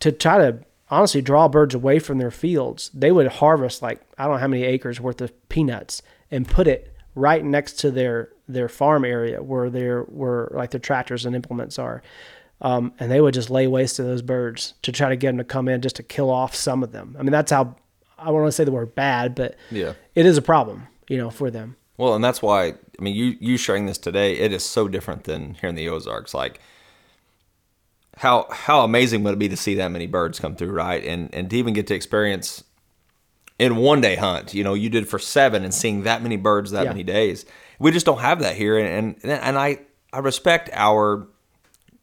to 0.01 0.11
try 0.11 0.39
to 0.39 0.59
honestly 0.90 1.23
draw 1.23 1.49
birds 1.49 1.75
away 1.75 1.99
from 1.99 2.18
their 2.18 2.31
fields, 2.31 2.90
they 2.94 3.11
would 3.12 3.27
harvest 3.27 3.83
like 3.83 4.01
I 4.18 4.25
don't 4.25 4.35
know 4.35 4.38
how 4.40 4.49
many 4.49 4.64
acres 4.64 5.01
worth 5.01 5.20
of 5.20 5.33
peanuts 5.49 6.03
and 6.31 6.47
put 6.49 6.66
it 6.66 6.94
right 7.14 7.44
next 7.44 7.75
to 7.81 7.90
their 7.90 8.31
their 8.49 8.68
farm 8.68 9.05
area 9.05 9.42
where 9.42 9.70
their 9.70 10.03
where 10.03 10.49
like 10.53 10.70
their 10.70 10.81
tractors 10.81 11.25
and 11.25 11.35
implements 11.35 11.79
are. 11.79 12.03
Um, 12.61 12.92
and 13.01 13.11
they 13.11 13.20
would 13.20 13.35
just 13.35 13.51
lay 13.51 13.66
waste 13.66 13.97
to 13.97 14.03
those 14.05 14.23
birds 14.23 14.75
to 14.83 14.92
try 14.92 15.09
to 15.09 15.16
get 15.16 15.29
them 15.29 15.38
to 15.38 15.44
come 15.44 15.68
in 15.68 15.83
just 15.83 15.97
to 15.97 16.03
kill 16.03 16.31
off 16.31 16.55
some 16.55 16.83
of 16.83 16.92
them. 16.92 17.16
I 17.18 17.23
mean, 17.23 17.33
that's 17.33 17.51
how 17.51 17.77
I 18.18 18.27
don't 18.27 18.35
want 18.35 18.47
to 18.47 18.53
say 18.53 18.64
the 18.64 18.73
word 18.73 18.94
bad, 18.94 19.35
but 19.35 19.57
Yeah. 19.70 19.94
it 20.14 20.25
is 20.25 20.38
a 20.38 20.42
problem, 20.42 20.87
you 21.09 21.18
know, 21.18 21.31
for 21.31 21.51
them. 21.51 21.77
Well, 21.99 22.14
and 22.14 22.23
that's 22.25 22.40
why 22.42 22.66
I 22.68 23.03
mean 23.03 23.14
you 23.14 23.37
you 23.40 23.57
sharing 23.57 23.87
this 23.87 23.99
today, 23.99 24.35
it 24.38 24.53
is 24.53 24.64
so 24.64 24.88
different 24.88 25.25
than 25.25 25.55
here 25.55 25.68
in 25.68 25.75
the 25.75 25.88
Ozarks. 25.88 26.33
Like 26.35 26.61
how 28.16 28.46
how 28.50 28.85
amazing 28.85 29.22
would 29.24 29.35
it 29.35 29.38
be 29.38 29.48
to 29.48 29.57
see 29.57 29.74
that 29.77 29.88
many 29.88 30.07
birds 30.07 30.38
come 30.38 30.55
through, 30.57 30.72
right? 30.72 31.05
And 31.05 31.35
and 31.35 31.50
to 31.50 31.57
even 31.57 31.74
get 31.74 31.87
to 31.88 31.94
experience 31.94 32.64
in 33.59 33.77
one 33.77 34.00
day 34.00 34.16
hunt, 34.16 34.55
you 34.55 34.64
know, 34.64 34.74
you 34.74 34.88
did 34.90 35.09
for 35.09 35.18
seven 35.18 35.64
and 35.64 35.72
seeing 35.72 36.03
that 36.03 36.22
many 36.22 36.37
birds 36.37 36.70
that 36.72 36.85
Yeah. 36.85 36.90
many 36.90 37.03
days. 37.05 37.44
We 37.79 37.90
just 37.90 38.07
don't 38.07 38.20
have 38.20 38.40
that 38.40 38.57
here 38.57 38.79
and 38.79 39.16
and, 39.22 39.31
and 39.31 39.59
I 39.59 39.81
I 40.12 40.18
respect 40.18 40.70
our 40.72 41.27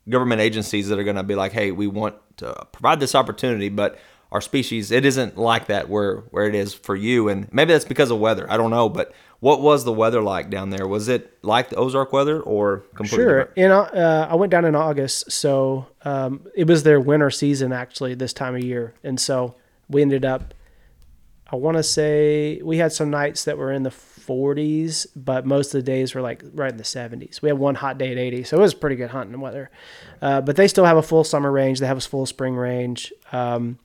government 0.09 0.41
agencies 0.41 0.89
that 0.89 0.99
are 0.99 1.03
going 1.03 1.15
to 1.15 1.23
be 1.23 1.35
like, 1.35 1.53
"Hey, 1.53 1.71
we 1.71 1.87
want 1.87 2.15
to 2.37 2.67
provide 2.71 2.99
this 2.99 3.15
opportunity, 3.15 3.69
but 3.69 3.97
our 4.31 4.41
species 4.41 4.91
it 4.91 5.03
isn't 5.05 5.37
like 5.37 5.67
that 5.67 5.89
where 5.89 6.17
where 6.31 6.47
it 6.47 6.55
is 6.55 6.73
for 6.73 6.95
you." 6.95 7.29
And 7.29 7.47
maybe 7.53 7.73
that's 7.73 7.85
because 7.85 8.11
of 8.11 8.19
weather. 8.19 8.45
I 8.49 8.57
don't 8.57 8.71
know, 8.71 8.89
but 8.89 9.13
what 9.39 9.61
was 9.61 9.83
the 9.85 9.91
weather 9.91 10.21
like 10.21 10.49
down 10.49 10.69
there? 10.69 10.87
Was 10.87 11.07
it 11.07 11.37
like 11.43 11.69
the 11.69 11.75
Ozark 11.75 12.13
weather 12.13 12.39
or 12.41 12.83
completely 12.95 13.25
Sure. 13.25 13.39
different? 13.45 13.57
In 13.57 13.71
uh, 13.71 14.27
I 14.29 14.35
went 14.35 14.51
down 14.51 14.65
in 14.65 14.75
August, 14.75 15.31
so 15.31 15.87
um, 16.03 16.45
it 16.55 16.67
was 16.67 16.83
their 16.83 16.99
winter 16.99 17.29
season 17.31 17.73
actually 17.73 18.13
this 18.13 18.33
time 18.33 18.55
of 18.55 18.63
year, 18.63 18.93
and 19.03 19.19
so 19.19 19.55
we 19.89 20.01
ended 20.01 20.25
up. 20.25 20.53
I 21.53 21.57
want 21.57 21.75
to 21.75 21.83
say 21.83 22.61
we 22.63 22.77
had 22.77 22.93
some 22.93 23.09
nights 23.09 23.43
that 23.43 23.57
were 23.57 23.73
in 23.73 23.83
the 23.83 23.89
40s, 23.89 25.07
but 25.17 25.45
most 25.45 25.73
of 25.75 25.79
the 25.79 25.83
days 25.83 26.15
were 26.15 26.21
like 26.21 26.43
right 26.53 26.71
in 26.71 26.77
the 26.77 26.83
70s. 26.83 27.41
We 27.41 27.49
had 27.49 27.57
one 27.59 27.75
hot 27.75 27.97
day 27.97 28.11
at 28.13 28.17
80, 28.17 28.43
so 28.45 28.57
it 28.57 28.61
was 28.61 28.73
pretty 28.73 28.95
good 28.95 29.09
hunting 29.09 29.39
weather. 29.41 29.69
Uh, 30.21 30.39
but 30.39 30.55
they 30.55 30.69
still 30.69 30.85
have 30.85 30.95
a 30.95 31.01
full 31.01 31.25
summer 31.25 31.51
range. 31.51 31.79
They 31.79 31.87
have 31.87 31.97
a 31.97 32.01
full 32.01 32.25
spring 32.25 32.55
range. 32.55 33.11
Um, 33.33 33.79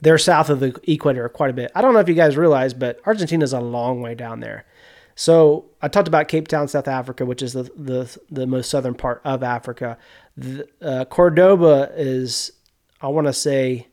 they're 0.00 0.18
south 0.18 0.50
of 0.50 0.60
the 0.60 0.78
equator 0.84 1.28
quite 1.28 1.50
a 1.50 1.54
bit. 1.54 1.72
I 1.74 1.82
don't 1.82 1.94
know 1.94 2.00
if 2.00 2.08
you 2.08 2.14
guys 2.14 2.36
realize, 2.36 2.74
but 2.74 3.00
Argentina's 3.06 3.52
a 3.52 3.60
long 3.60 4.00
way 4.00 4.14
down 4.14 4.40
there. 4.40 4.66
So 5.14 5.70
I 5.80 5.88
talked 5.88 6.08
about 6.08 6.28
Cape 6.28 6.46
Town, 6.46 6.68
South 6.68 6.88
Africa, 6.88 7.24
which 7.24 7.42
is 7.42 7.54
the 7.54 7.64
the, 7.74 8.18
the 8.30 8.46
most 8.46 8.70
southern 8.70 8.94
part 8.94 9.22
of 9.24 9.42
Africa. 9.42 9.96
The, 10.36 10.68
uh, 10.82 11.04
Cordoba 11.06 11.90
is, 11.96 12.52
I 13.00 13.08
want 13.08 13.26
to 13.26 13.32
say, 13.32 13.88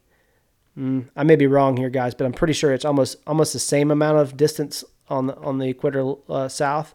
mm, 0.77 1.07
I 1.15 1.23
may 1.23 1.37
be 1.37 1.47
wrong 1.47 1.77
here, 1.77 1.89
guys, 1.89 2.13
but 2.13 2.25
I'm 2.25 2.33
pretty 2.33 2.53
sure 2.53 2.73
it's 2.73 2.83
almost 2.83 3.15
almost 3.25 3.53
the 3.53 3.59
same 3.59 3.89
amount 3.89 4.17
of 4.17 4.35
distance 4.35 4.83
on 5.07 5.27
the 5.27 5.37
on 5.37 5.59
the 5.59 5.69
equator 5.69 6.15
uh, 6.27 6.49
south. 6.49 6.93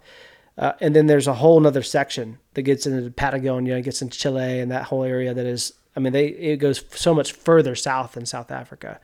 Uh, 0.58 0.72
and 0.80 0.94
then 0.94 1.06
there's 1.06 1.28
a 1.28 1.34
whole 1.34 1.64
other 1.66 1.82
section 1.82 2.38
that 2.54 2.62
gets 2.62 2.84
into 2.84 3.10
Patagonia, 3.10 3.80
gets 3.80 4.02
into 4.02 4.18
Chile, 4.18 4.60
and 4.60 4.70
that 4.70 4.84
whole 4.84 5.04
area 5.04 5.32
that 5.32 5.46
is. 5.46 5.72
I 5.98 6.00
mean, 6.00 6.12
they 6.12 6.28
it 6.28 6.58
goes 6.58 6.84
so 6.92 7.12
much 7.12 7.32
further 7.32 7.74
south 7.74 8.12
than 8.12 8.24
South 8.24 8.52
Africa. 8.52 9.00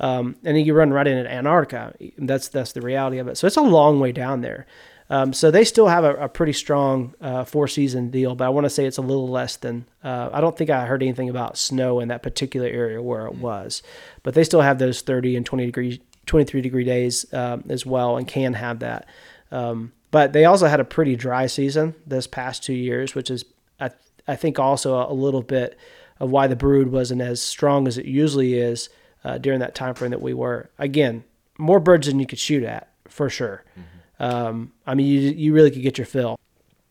Um, 0.00 0.34
and 0.42 0.60
you 0.60 0.74
run 0.74 0.92
right 0.92 1.06
into 1.06 1.30
Antarctica. 1.30 1.94
That's 2.18 2.48
that's 2.48 2.72
the 2.72 2.80
reality 2.80 3.18
of 3.18 3.28
it. 3.28 3.36
So 3.36 3.46
it's 3.46 3.56
a 3.56 3.62
long 3.62 4.00
way 4.00 4.10
down 4.10 4.40
there. 4.40 4.66
Um, 5.10 5.32
so 5.32 5.52
they 5.52 5.64
still 5.64 5.86
have 5.86 6.02
a, 6.02 6.14
a 6.16 6.28
pretty 6.28 6.54
strong 6.54 7.14
uh, 7.20 7.44
four 7.44 7.68
season 7.68 8.10
deal, 8.10 8.34
but 8.34 8.46
I 8.46 8.48
want 8.48 8.64
to 8.64 8.70
say 8.70 8.84
it's 8.84 8.98
a 8.98 9.02
little 9.02 9.28
less 9.28 9.56
than. 9.56 9.86
Uh, 10.02 10.30
I 10.32 10.40
don't 10.40 10.56
think 10.56 10.70
I 10.70 10.86
heard 10.86 11.04
anything 11.04 11.28
about 11.28 11.56
snow 11.56 12.00
in 12.00 12.08
that 12.08 12.24
particular 12.24 12.66
area 12.66 13.00
where 13.00 13.26
it 13.26 13.36
was, 13.36 13.82
but 14.24 14.34
they 14.34 14.42
still 14.42 14.62
have 14.62 14.80
those 14.80 15.02
30 15.02 15.36
and 15.36 15.46
20 15.46 15.66
degree, 15.66 16.02
23 16.26 16.62
degree 16.62 16.84
days 16.84 17.32
um, 17.32 17.62
as 17.68 17.86
well, 17.86 18.16
and 18.16 18.26
can 18.26 18.54
have 18.54 18.80
that. 18.80 19.06
Um, 19.52 19.92
but 20.10 20.32
they 20.32 20.46
also 20.46 20.66
had 20.66 20.80
a 20.80 20.84
pretty 20.84 21.16
dry 21.16 21.46
season 21.46 21.94
this 22.04 22.26
past 22.26 22.64
two 22.64 22.72
years, 22.74 23.14
which 23.14 23.30
is 23.30 23.44
I, 23.78 23.90
I 24.26 24.36
think 24.36 24.58
also 24.58 24.94
a, 24.94 25.12
a 25.12 25.14
little 25.14 25.42
bit 25.42 25.78
of 26.20 26.30
why 26.30 26.46
the 26.46 26.56
brood 26.56 26.88
wasn't 26.88 27.20
as 27.20 27.42
strong 27.42 27.86
as 27.88 27.98
it 27.98 28.06
usually 28.06 28.54
is 28.54 28.88
uh, 29.24 29.38
during 29.38 29.60
that 29.60 29.74
time 29.74 29.94
frame 29.94 30.10
that 30.10 30.22
we 30.22 30.34
were. 30.34 30.70
Again, 30.78 31.24
more 31.58 31.80
birds 31.80 32.06
than 32.06 32.20
you 32.20 32.26
could 32.26 32.38
shoot 32.38 32.62
at 32.62 32.90
for 33.08 33.28
sure. 33.28 33.64
Mm-hmm. 33.78 34.22
Um, 34.22 34.72
I 34.86 34.94
mean, 34.94 35.06
you 35.06 35.20
you 35.30 35.52
really 35.52 35.70
could 35.70 35.82
get 35.82 35.98
your 35.98 36.06
fill. 36.06 36.38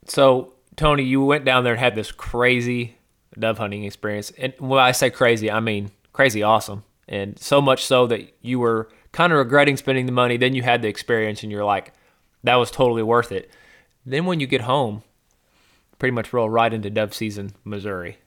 So 0.08 0.54
Tony, 0.76 1.04
you 1.04 1.24
went 1.24 1.46
down 1.46 1.64
there 1.64 1.74
and 1.74 1.80
had 1.80 1.96
this 1.96 2.12
crazy 2.12 2.98
dove 3.38 3.58
hunting 3.58 3.84
experience, 3.84 4.32
and 4.38 4.54
when 4.60 4.80
I 4.80 4.92
say 4.92 5.10
crazy, 5.10 5.50
I 5.50 5.60
mean 5.60 5.92
crazy 6.12 6.44
awesome, 6.44 6.84
and 7.08 7.40
so 7.40 7.62
much 7.62 7.86
so 7.86 8.08
that 8.08 8.34
you 8.42 8.60
were 8.60 8.90
kind 9.12 9.32
of 9.32 9.40
regretting 9.40 9.78
spending 9.78 10.06
the 10.06 10.12
money. 10.12 10.38
Then 10.38 10.54
you 10.54 10.64
had 10.64 10.82
the 10.82 10.90
experience, 10.90 11.44
and 11.44 11.52
you're 11.52 11.66
like, 11.66 11.94
that 12.44 12.56
was 12.56 12.72
totally 12.72 13.04
worth 13.04 13.32
it. 13.32 13.50
Then 14.06 14.26
when 14.26 14.40
you 14.40 14.48
get 14.48 14.62
home, 14.62 15.04
pretty 15.98 16.12
much 16.12 16.34
roll 16.34 16.50
right 16.50 16.74
into 16.74 16.90
dove 16.90 17.14
season, 17.14 17.54
Missouri. 17.64 18.18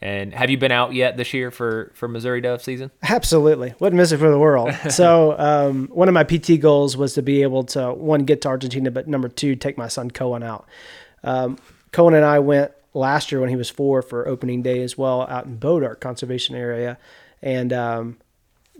And 0.00 0.32
have 0.32 0.48
you 0.48 0.58
been 0.58 0.70
out 0.70 0.94
yet 0.94 1.16
this 1.16 1.34
year 1.34 1.50
for, 1.50 1.90
for 1.94 2.06
Missouri 2.06 2.40
dove 2.40 2.62
season? 2.62 2.90
Absolutely. 3.02 3.74
Wouldn't 3.80 3.96
miss 3.96 4.12
it 4.12 4.18
for 4.18 4.30
the 4.30 4.38
world. 4.38 4.72
so, 4.90 5.36
um, 5.38 5.88
one 5.88 6.08
of 6.08 6.14
my 6.14 6.22
PT 6.22 6.60
goals 6.60 6.96
was 6.96 7.14
to 7.14 7.22
be 7.22 7.42
able 7.42 7.64
to, 7.64 7.92
one, 7.92 8.24
get 8.24 8.42
to 8.42 8.48
Argentina, 8.48 8.90
but 8.90 9.08
number 9.08 9.28
two, 9.28 9.56
take 9.56 9.76
my 9.76 9.88
son 9.88 10.10
Cohen 10.10 10.42
out. 10.44 10.68
Um, 11.24 11.58
Cohen 11.90 12.14
and 12.14 12.24
I 12.24 12.38
went 12.38 12.72
last 12.94 13.32
year 13.32 13.40
when 13.40 13.50
he 13.50 13.56
was 13.56 13.70
four 13.70 14.02
for 14.02 14.28
opening 14.28 14.62
day 14.62 14.82
as 14.82 14.96
well 14.96 15.22
out 15.22 15.46
in 15.46 15.56
Bois 15.56 15.80
D'Arc 15.80 16.00
Conservation 16.00 16.54
Area. 16.54 16.96
And 17.42 17.72
um, 17.72 18.18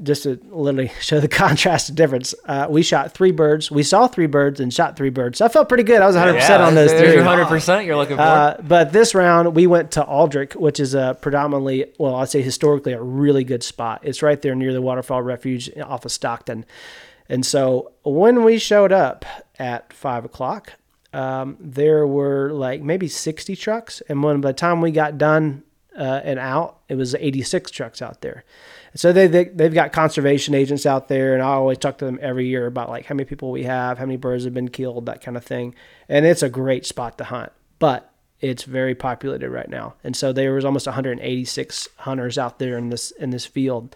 just 0.02 0.24
to 0.24 0.40
literally 0.50 0.92
show 1.00 1.20
the 1.20 1.28
contrast 1.28 1.88
of 1.88 1.94
difference. 1.96 2.34
Uh, 2.44 2.66
we 2.68 2.82
shot 2.82 3.12
three 3.12 3.30
birds. 3.30 3.70
We 3.70 3.82
saw 3.82 4.06
three 4.06 4.26
birds 4.26 4.60
and 4.60 4.72
shot 4.72 4.96
three 4.96 5.10
birds. 5.10 5.38
So 5.38 5.46
I 5.46 5.48
felt 5.48 5.68
pretty 5.68 5.84
good. 5.84 6.00
I 6.00 6.06
was 6.06 6.16
100 6.16 6.34
yeah, 6.34 6.40
percent 6.40 6.62
on 6.62 6.74
those 6.74 6.92
three. 6.92 7.16
100 7.16 7.46
percent 7.46 7.86
you're 7.86 7.96
looking 7.96 8.16
for. 8.16 8.22
Uh, 8.22 8.56
but 8.62 8.92
this 8.92 9.14
round 9.14 9.54
we 9.54 9.66
went 9.66 9.92
to 9.92 10.04
Aldrich, 10.04 10.54
which 10.54 10.80
is 10.80 10.94
a 10.94 11.16
predominantly, 11.20 11.92
well, 11.98 12.16
I'd 12.16 12.28
say 12.28 12.42
historically 12.42 12.92
a 12.92 13.02
really 13.02 13.44
good 13.44 13.62
spot. 13.62 14.00
It's 14.02 14.22
right 14.22 14.40
there 14.40 14.54
near 14.54 14.72
the 14.72 14.82
waterfowl 14.82 15.22
Refuge 15.22 15.70
off 15.78 16.04
of 16.04 16.12
Stockton. 16.12 16.64
And 17.28 17.44
so 17.44 17.92
when 18.04 18.42
we 18.44 18.58
showed 18.58 18.92
up 18.92 19.24
at 19.58 19.92
five 19.92 20.24
o'clock, 20.24 20.72
um, 21.12 21.56
there 21.60 22.06
were 22.06 22.52
like 22.52 22.82
maybe 22.82 23.08
60 23.08 23.56
trucks, 23.56 24.02
and 24.08 24.22
when 24.22 24.40
by 24.40 24.50
the 24.50 24.54
time 24.54 24.80
we 24.80 24.90
got 24.90 25.18
done 25.18 25.62
uh, 25.98 26.20
and 26.22 26.38
out, 26.38 26.78
it 26.88 26.96
was 26.96 27.14
86 27.14 27.70
trucks 27.70 28.02
out 28.02 28.20
there. 28.20 28.44
So 28.94 29.12
they, 29.12 29.26
they 29.26 29.44
they've 29.44 29.74
got 29.74 29.92
conservation 29.92 30.54
agents 30.54 30.86
out 30.86 31.08
there, 31.08 31.34
and 31.34 31.42
I 31.42 31.48
always 31.48 31.78
talk 31.78 31.98
to 31.98 32.04
them 32.04 32.18
every 32.22 32.46
year 32.46 32.66
about 32.66 32.88
like 32.88 33.06
how 33.06 33.14
many 33.14 33.26
people 33.26 33.50
we 33.50 33.64
have, 33.64 33.98
how 33.98 34.06
many 34.06 34.16
birds 34.16 34.44
have 34.44 34.54
been 34.54 34.68
killed, 34.68 35.06
that 35.06 35.22
kind 35.22 35.36
of 35.36 35.44
thing. 35.44 35.74
And 36.08 36.24
it's 36.24 36.42
a 36.42 36.48
great 36.48 36.86
spot 36.86 37.18
to 37.18 37.24
hunt, 37.24 37.52
but 37.78 38.12
it's 38.40 38.64
very 38.64 38.94
populated 38.94 39.50
right 39.50 39.68
now. 39.68 39.94
And 40.04 40.16
so 40.16 40.32
there 40.32 40.54
was 40.54 40.64
almost 40.64 40.86
186 40.86 41.88
hunters 41.96 42.38
out 42.38 42.58
there 42.58 42.78
in 42.78 42.88
this 42.88 43.10
in 43.12 43.30
this 43.30 43.46
field. 43.46 43.94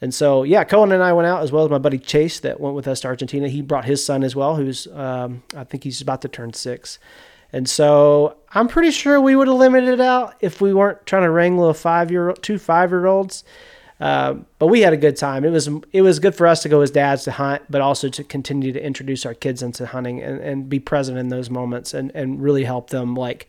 And 0.00 0.12
so, 0.12 0.42
yeah, 0.42 0.64
Cohen 0.64 0.92
and 0.92 1.02
I 1.02 1.12
went 1.12 1.26
out 1.28 1.42
as 1.42 1.52
well 1.52 1.64
as 1.64 1.70
my 1.70 1.78
buddy 1.78 1.98
Chase 1.98 2.40
that 2.40 2.60
went 2.60 2.74
with 2.74 2.88
us 2.88 3.00
to 3.00 3.08
Argentina. 3.08 3.48
He 3.48 3.62
brought 3.62 3.84
his 3.84 4.04
son 4.04 4.22
as 4.22 4.36
well, 4.36 4.56
who's 4.56 4.86
um, 4.88 5.42
I 5.56 5.64
think 5.64 5.84
he's 5.84 6.00
about 6.00 6.22
to 6.22 6.28
turn 6.28 6.52
six. 6.52 6.98
And 7.52 7.68
so 7.68 8.36
I'm 8.52 8.66
pretty 8.66 8.90
sure 8.90 9.20
we 9.20 9.36
would 9.36 9.46
have 9.46 9.56
limited 9.56 9.88
it 9.88 10.00
out 10.00 10.34
if 10.40 10.60
we 10.60 10.74
weren't 10.74 11.06
trying 11.06 11.22
to 11.22 11.30
wrangle 11.30 11.68
a 11.68 11.74
five 11.74 12.10
year 12.10 12.30
old, 12.30 12.42
two 12.42 12.58
five 12.58 12.90
year 12.90 13.06
olds. 13.06 13.44
Uh, 14.04 14.34
but 14.58 14.66
we 14.66 14.82
had 14.82 14.92
a 14.92 14.98
good 14.98 15.16
time. 15.16 15.46
It 15.46 15.50
was 15.50 15.66
it 15.94 16.02
was 16.02 16.18
good 16.18 16.34
for 16.34 16.46
us 16.46 16.60
to 16.64 16.68
go 16.68 16.82
as 16.82 16.90
dads 16.90 17.24
to 17.24 17.32
hunt, 17.32 17.62
but 17.70 17.80
also 17.80 18.10
to 18.10 18.22
continue 18.22 18.70
to 18.70 18.84
introduce 18.84 19.24
our 19.24 19.32
kids 19.32 19.62
into 19.62 19.86
hunting 19.86 20.22
and, 20.22 20.42
and 20.42 20.68
be 20.68 20.78
present 20.78 21.16
in 21.16 21.30
those 21.30 21.48
moments 21.48 21.94
and, 21.94 22.12
and 22.14 22.42
really 22.42 22.64
help 22.64 22.90
them. 22.90 23.16
Like, 23.16 23.48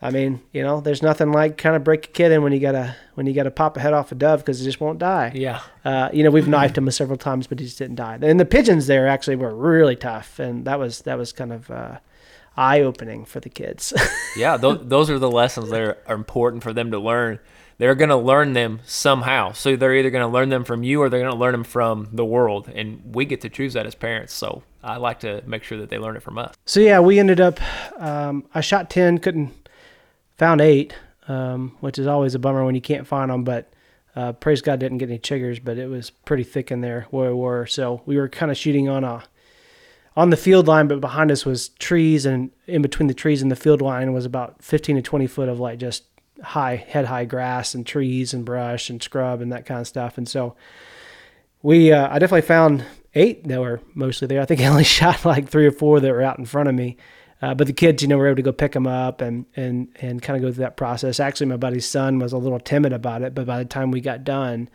I 0.00 0.12
mean, 0.12 0.40
you 0.52 0.62
know, 0.62 0.80
there's 0.80 1.02
nothing 1.02 1.32
like 1.32 1.58
kind 1.58 1.74
of 1.74 1.82
break 1.82 2.04
a 2.04 2.08
kid 2.10 2.30
in 2.30 2.44
when 2.44 2.52
you 2.52 2.60
gotta 2.60 2.94
when 3.14 3.26
you 3.26 3.32
gotta 3.32 3.50
pop 3.50 3.76
a 3.76 3.80
head 3.80 3.92
off 3.92 4.12
a 4.12 4.14
dove 4.14 4.38
because 4.38 4.60
it 4.60 4.64
just 4.64 4.80
won't 4.80 5.00
die. 5.00 5.32
Yeah. 5.34 5.60
Uh, 5.84 6.10
you 6.12 6.22
know, 6.22 6.30
we've 6.30 6.46
knifed 6.46 6.78
him 6.78 6.88
several 6.92 7.18
times, 7.18 7.48
but 7.48 7.58
he 7.58 7.64
just 7.64 7.78
didn't 7.78 7.96
die. 7.96 8.20
And 8.22 8.38
the 8.38 8.44
pigeons 8.44 8.86
there 8.86 9.08
actually 9.08 9.34
were 9.34 9.52
really 9.52 9.96
tough, 9.96 10.38
and 10.38 10.64
that 10.66 10.78
was 10.78 11.00
that 11.02 11.18
was 11.18 11.32
kind 11.32 11.52
of. 11.52 11.70
Uh, 11.70 11.98
eye 12.58 12.80
opening 12.80 13.26
for 13.26 13.38
the 13.38 13.50
kids. 13.50 13.92
yeah, 14.38 14.56
those, 14.56 14.78
those 14.88 15.10
are 15.10 15.18
the 15.18 15.30
lessons 15.30 15.68
that 15.68 15.78
are, 15.78 15.98
are 16.06 16.14
important 16.14 16.62
for 16.62 16.72
them 16.72 16.90
to 16.90 16.98
learn 16.98 17.38
they're 17.78 17.94
going 17.94 18.10
to 18.10 18.16
learn 18.16 18.54
them 18.54 18.80
somehow. 18.84 19.52
So 19.52 19.76
they're 19.76 19.94
either 19.94 20.10
going 20.10 20.26
to 20.26 20.32
learn 20.32 20.48
them 20.48 20.64
from 20.64 20.82
you 20.82 21.02
or 21.02 21.08
they're 21.08 21.20
going 21.20 21.32
to 21.32 21.38
learn 21.38 21.52
them 21.52 21.64
from 21.64 22.08
the 22.12 22.24
world. 22.24 22.68
And 22.74 23.14
we 23.14 23.24
get 23.24 23.42
to 23.42 23.48
choose 23.48 23.74
that 23.74 23.86
as 23.86 23.94
parents. 23.94 24.32
So 24.32 24.62
I 24.82 24.96
like 24.96 25.20
to 25.20 25.42
make 25.46 25.62
sure 25.62 25.78
that 25.78 25.90
they 25.90 25.98
learn 25.98 26.16
it 26.16 26.22
from 26.22 26.38
us. 26.38 26.54
So 26.64 26.80
yeah, 26.80 27.00
we 27.00 27.18
ended 27.18 27.40
up, 27.40 27.60
um, 28.00 28.44
I 28.54 28.60
shot 28.60 28.88
10, 28.88 29.18
couldn't, 29.18 29.52
found 30.36 30.60
eight, 30.60 30.94
um, 31.28 31.76
which 31.80 31.98
is 31.98 32.06
always 32.06 32.34
a 32.34 32.38
bummer 32.38 32.64
when 32.64 32.74
you 32.74 32.80
can't 32.80 33.06
find 33.06 33.30
them. 33.30 33.44
But 33.44 33.72
uh, 34.14 34.32
praise 34.32 34.62
God 34.62 34.80
didn't 34.80 34.98
get 34.98 35.10
any 35.10 35.18
chiggers, 35.18 35.62
but 35.62 35.76
it 35.76 35.88
was 35.88 36.10
pretty 36.10 36.44
thick 36.44 36.70
in 36.70 36.80
there 36.80 37.06
where 37.10 37.34
we 37.34 37.40
were. 37.40 37.66
So 37.66 38.02
we 38.06 38.16
were 38.16 38.28
kind 38.28 38.50
of 38.50 38.56
shooting 38.56 38.88
on 38.88 39.04
a, 39.04 39.24
on 40.16 40.30
the 40.30 40.36
field 40.38 40.66
line, 40.66 40.88
but 40.88 41.00
behind 41.00 41.30
us 41.30 41.44
was 41.44 41.68
trees, 41.68 42.24
and 42.24 42.50
in 42.66 42.80
between 42.80 43.06
the 43.06 43.14
trees 43.14 43.42
and 43.42 43.50
the 43.50 43.56
field 43.56 43.82
line 43.82 44.14
was 44.14 44.24
about 44.24 44.62
15 44.62 44.96
to 44.96 45.02
20 45.02 45.26
foot 45.26 45.50
of 45.50 45.60
like 45.60 45.78
just 45.78 46.04
high 46.42 46.76
head 46.76 47.06
high 47.06 47.24
grass 47.24 47.74
and 47.74 47.86
trees 47.86 48.34
and 48.34 48.44
brush 48.44 48.90
and 48.90 49.02
scrub 49.02 49.40
and 49.40 49.52
that 49.52 49.66
kind 49.66 49.80
of 49.80 49.86
stuff. 49.86 50.18
And 50.18 50.28
so 50.28 50.56
we 51.62 51.92
uh, 51.92 52.08
I 52.08 52.18
definitely 52.18 52.42
found 52.42 52.84
eight 53.14 53.46
that 53.48 53.60
were 53.60 53.80
mostly 53.94 54.28
there. 54.28 54.40
I 54.40 54.44
think 54.44 54.60
I 54.60 54.66
only 54.66 54.84
shot 54.98 55.24
like 55.24 55.48
three 55.48 55.66
or 55.66 55.72
four 55.72 56.00
that 56.00 56.10
were 56.10 56.22
out 56.22 56.38
in 56.38 56.44
front 56.44 56.68
of 56.68 56.74
me. 56.74 56.96
Uh, 57.42 57.54
but 57.54 57.66
the 57.66 57.72
kids, 57.72 58.02
you 58.02 58.08
know, 58.08 58.16
were 58.16 58.28
able 58.28 58.36
to 58.36 58.42
go 58.42 58.52
pick 58.52 58.72
them 58.72 58.86
up 58.86 59.20
and 59.20 59.44
and 59.56 59.88
and 60.00 60.22
kind 60.22 60.36
of 60.36 60.42
go 60.42 60.52
through 60.52 60.64
that 60.64 60.76
process. 60.76 61.20
Actually, 61.20 61.46
my 61.46 61.56
buddy's 61.56 61.86
son 61.86 62.18
was 62.18 62.32
a 62.32 62.38
little 62.38 62.60
timid 62.60 62.92
about 62.92 63.22
it, 63.22 63.34
but 63.34 63.46
by 63.46 63.58
the 63.58 63.64
time 63.64 63.90
we 63.90 64.00
got 64.00 64.24
done, 64.24 64.70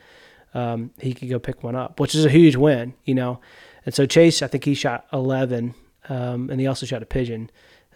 um, 0.54 0.92
he 1.00 1.14
could 1.14 1.30
go 1.30 1.40
pick 1.40 1.64
one 1.64 1.76
up, 1.76 2.00
which 2.00 2.14
is 2.14 2.24
a 2.24 2.30
huge 2.30 2.56
win, 2.56 2.94
you 3.04 3.16
know. 3.16 3.40
And 3.84 3.96
so 3.96 4.06
Chase, 4.06 4.44
I 4.44 4.48
think 4.48 4.66
he 4.66 4.76
shot 4.76 5.08
eleven, 5.12 5.74
um, 6.08 6.52
and 6.52 6.60
he 6.60 6.68
also 6.68 6.86
shot 6.86 7.02
a 7.02 7.08
pigeon. 7.08 7.50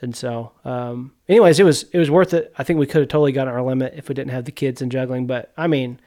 And 0.06 0.16
so, 0.16 0.52
um, 0.66 1.14
anyways, 1.28 1.60
it 1.60 1.64
was 1.64 1.82
it 1.92 1.98
was 1.98 2.12
worth 2.12 2.36
it. 2.36 2.54
I 2.60 2.64
think 2.64 2.78
we 2.78 2.86
could 2.86 3.02
have 3.02 3.10
totally 3.10 3.32
gotten 3.32 3.52
our 3.52 3.64
limit 3.64 3.96
if 3.98 4.08
we 4.08 4.14
didn't 4.14 4.30
have 4.30 4.46
the 4.46 4.52
kids 4.52 4.80
and 4.80 4.92
juggling. 4.92 5.26
But 5.26 5.52
I 5.58 5.66
mean, 5.66 6.00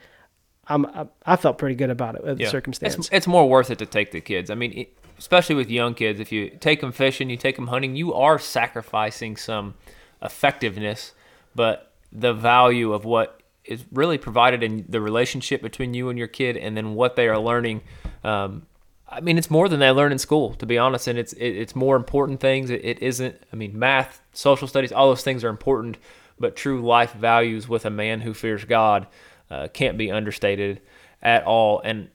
I'm 0.67 0.85
I, 0.85 1.07
I 1.25 1.35
felt 1.35 1.57
pretty 1.57 1.75
good 1.75 1.89
about 1.89 2.15
it 2.15 2.23
with 2.23 2.39
yeah. 2.39 2.45
the 2.45 2.51
circumstance. 2.51 2.95
It's, 2.95 3.09
it's, 3.11 3.27
more 3.27 3.49
worth 3.49 3.69
it 3.69 3.77
to 3.79 3.85
take 3.85 4.11
the 4.11 4.21
kids. 4.21 4.49
I 4.49 4.55
mean, 4.55 4.87
especially 5.17 5.55
with 5.55 5.69
young 5.69 5.95
kids, 5.95 6.21
if 6.21 6.31
you 6.31 6.49
take 6.61 6.79
them 6.79 6.93
fishing, 6.93 7.29
you 7.29 7.35
take 7.35 7.57
them 7.57 7.67
hunting, 7.67 7.97
you 7.97 8.13
are 8.13 8.39
sacrificing 8.39 9.35
some 9.35 9.73
effectiveness, 10.21 11.11
but 11.53 11.91
the 12.09 12.33
value 12.33 12.93
of 12.93 13.03
what 13.03 13.41
is 13.65 13.83
really 13.91 14.17
provided 14.17 14.63
in 14.63 14.85
the 14.87 15.01
relationship 15.01 15.61
between 15.61 15.93
you 15.93 16.07
and 16.07 16.17
your 16.17 16.29
kid, 16.29 16.55
and 16.55 16.77
then 16.77 16.93
what 16.95 17.17
they 17.17 17.27
are 17.27 17.37
learning 17.37 17.81
um, 18.23 18.65
I 19.11 19.21
mean, 19.21 19.37
it's 19.37 19.49
more 19.49 19.67
than 19.67 19.79
they 19.79 19.89
learn 19.89 20.11
in 20.11 20.19
school, 20.19 20.53
to 20.55 20.65
be 20.65 20.77
honest, 20.77 21.07
and 21.07 21.17
it's 21.17 21.33
it, 21.33 21.49
it's 21.49 21.75
more 21.75 21.95
important 21.95 22.39
things. 22.39 22.69
It, 22.69 22.85
it 22.85 23.01
isn't. 23.01 23.35
I 23.51 23.55
mean, 23.55 23.77
math, 23.77 24.21
social 24.33 24.67
studies, 24.67 24.91
all 24.91 25.09
those 25.09 25.23
things 25.23 25.43
are 25.43 25.49
important, 25.49 25.97
but 26.37 26.55
true 26.55 26.81
life 26.81 27.13
values 27.13 27.67
with 27.67 27.85
a 27.85 27.89
man 27.89 28.21
who 28.21 28.33
fears 28.33 28.65
God 28.65 29.07
uh, 29.49 29.67
can't 29.73 29.97
be 29.97 30.11
understated 30.11 30.81
at 31.21 31.43
all. 31.43 31.81
And 31.83 32.09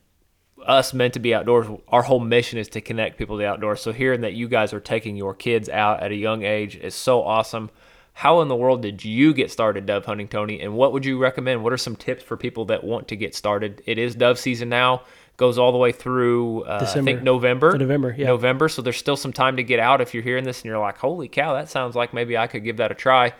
us 0.66 0.94
meant 0.94 1.14
to 1.14 1.20
be 1.20 1.34
outdoors, 1.34 1.66
our 1.88 2.02
whole 2.02 2.20
mission 2.20 2.58
is 2.58 2.68
to 2.70 2.80
connect 2.80 3.18
people 3.18 3.36
to 3.36 3.42
the 3.42 3.48
outdoors. 3.48 3.80
So 3.82 3.92
hearing 3.92 4.22
that 4.22 4.34
you 4.34 4.48
guys 4.48 4.72
are 4.72 4.80
taking 4.80 5.16
your 5.16 5.34
kids 5.34 5.68
out 5.68 6.02
at 6.02 6.12
a 6.12 6.16
young 6.16 6.42
age 6.42 6.76
is 6.76 6.94
so 6.94 7.22
awesome. 7.22 7.70
How 8.14 8.40
in 8.40 8.48
the 8.48 8.56
world 8.56 8.80
did 8.80 9.04
you 9.04 9.34
get 9.34 9.50
started 9.50 9.86
dove 9.86 10.04
hunting, 10.04 10.28
Tony? 10.28 10.60
And 10.60 10.74
what 10.74 10.92
would 10.92 11.04
you 11.04 11.18
recommend? 11.18 11.64
What 11.64 11.72
are 11.72 11.76
some 11.76 11.96
tips 11.96 12.22
for 12.22 12.36
people 12.36 12.64
that 12.66 12.84
want 12.84 13.08
to 13.08 13.16
get 13.16 13.34
started? 13.34 13.82
It 13.86 13.98
is 13.98 14.14
dove 14.14 14.38
season 14.38 14.68
now, 14.68 15.02
goes 15.36 15.58
all 15.58 15.72
the 15.72 15.78
way 15.78 15.92
through 15.92 16.62
uh, 16.62 16.86
I 16.88 17.00
think 17.00 17.22
November. 17.22 17.72
To 17.72 17.78
November, 17.78 18.14
yeah. 18.16 18.26
November. 18.26 18.68
So 18.68 18.82
there's 18.82 18.96
still 18.96 19.16
some 19.16 19.32
time 19.32 19.56
to 19.56 19.62
get 19.62 19.80
out. 19.80 20.00
If 20.00 20.14
you're 20.14 20.22
hearing 20.22 20.44
this 20.44 20.60
and 20.60 20.66
you're 20.66 20.78
like, 20.78 20.98
"Holy 20.98 21.28
cow, 21.28 21.54
that 21.54 21.68
sounds 21.68 21.96
like 21.96 22.14
maybe 22.14 22.36
I 22.36 22.46
could 22.46 22.64
give 22.64 22.76
that 22.78 22.90
a 22.90 22.94
try." 22.94 23.32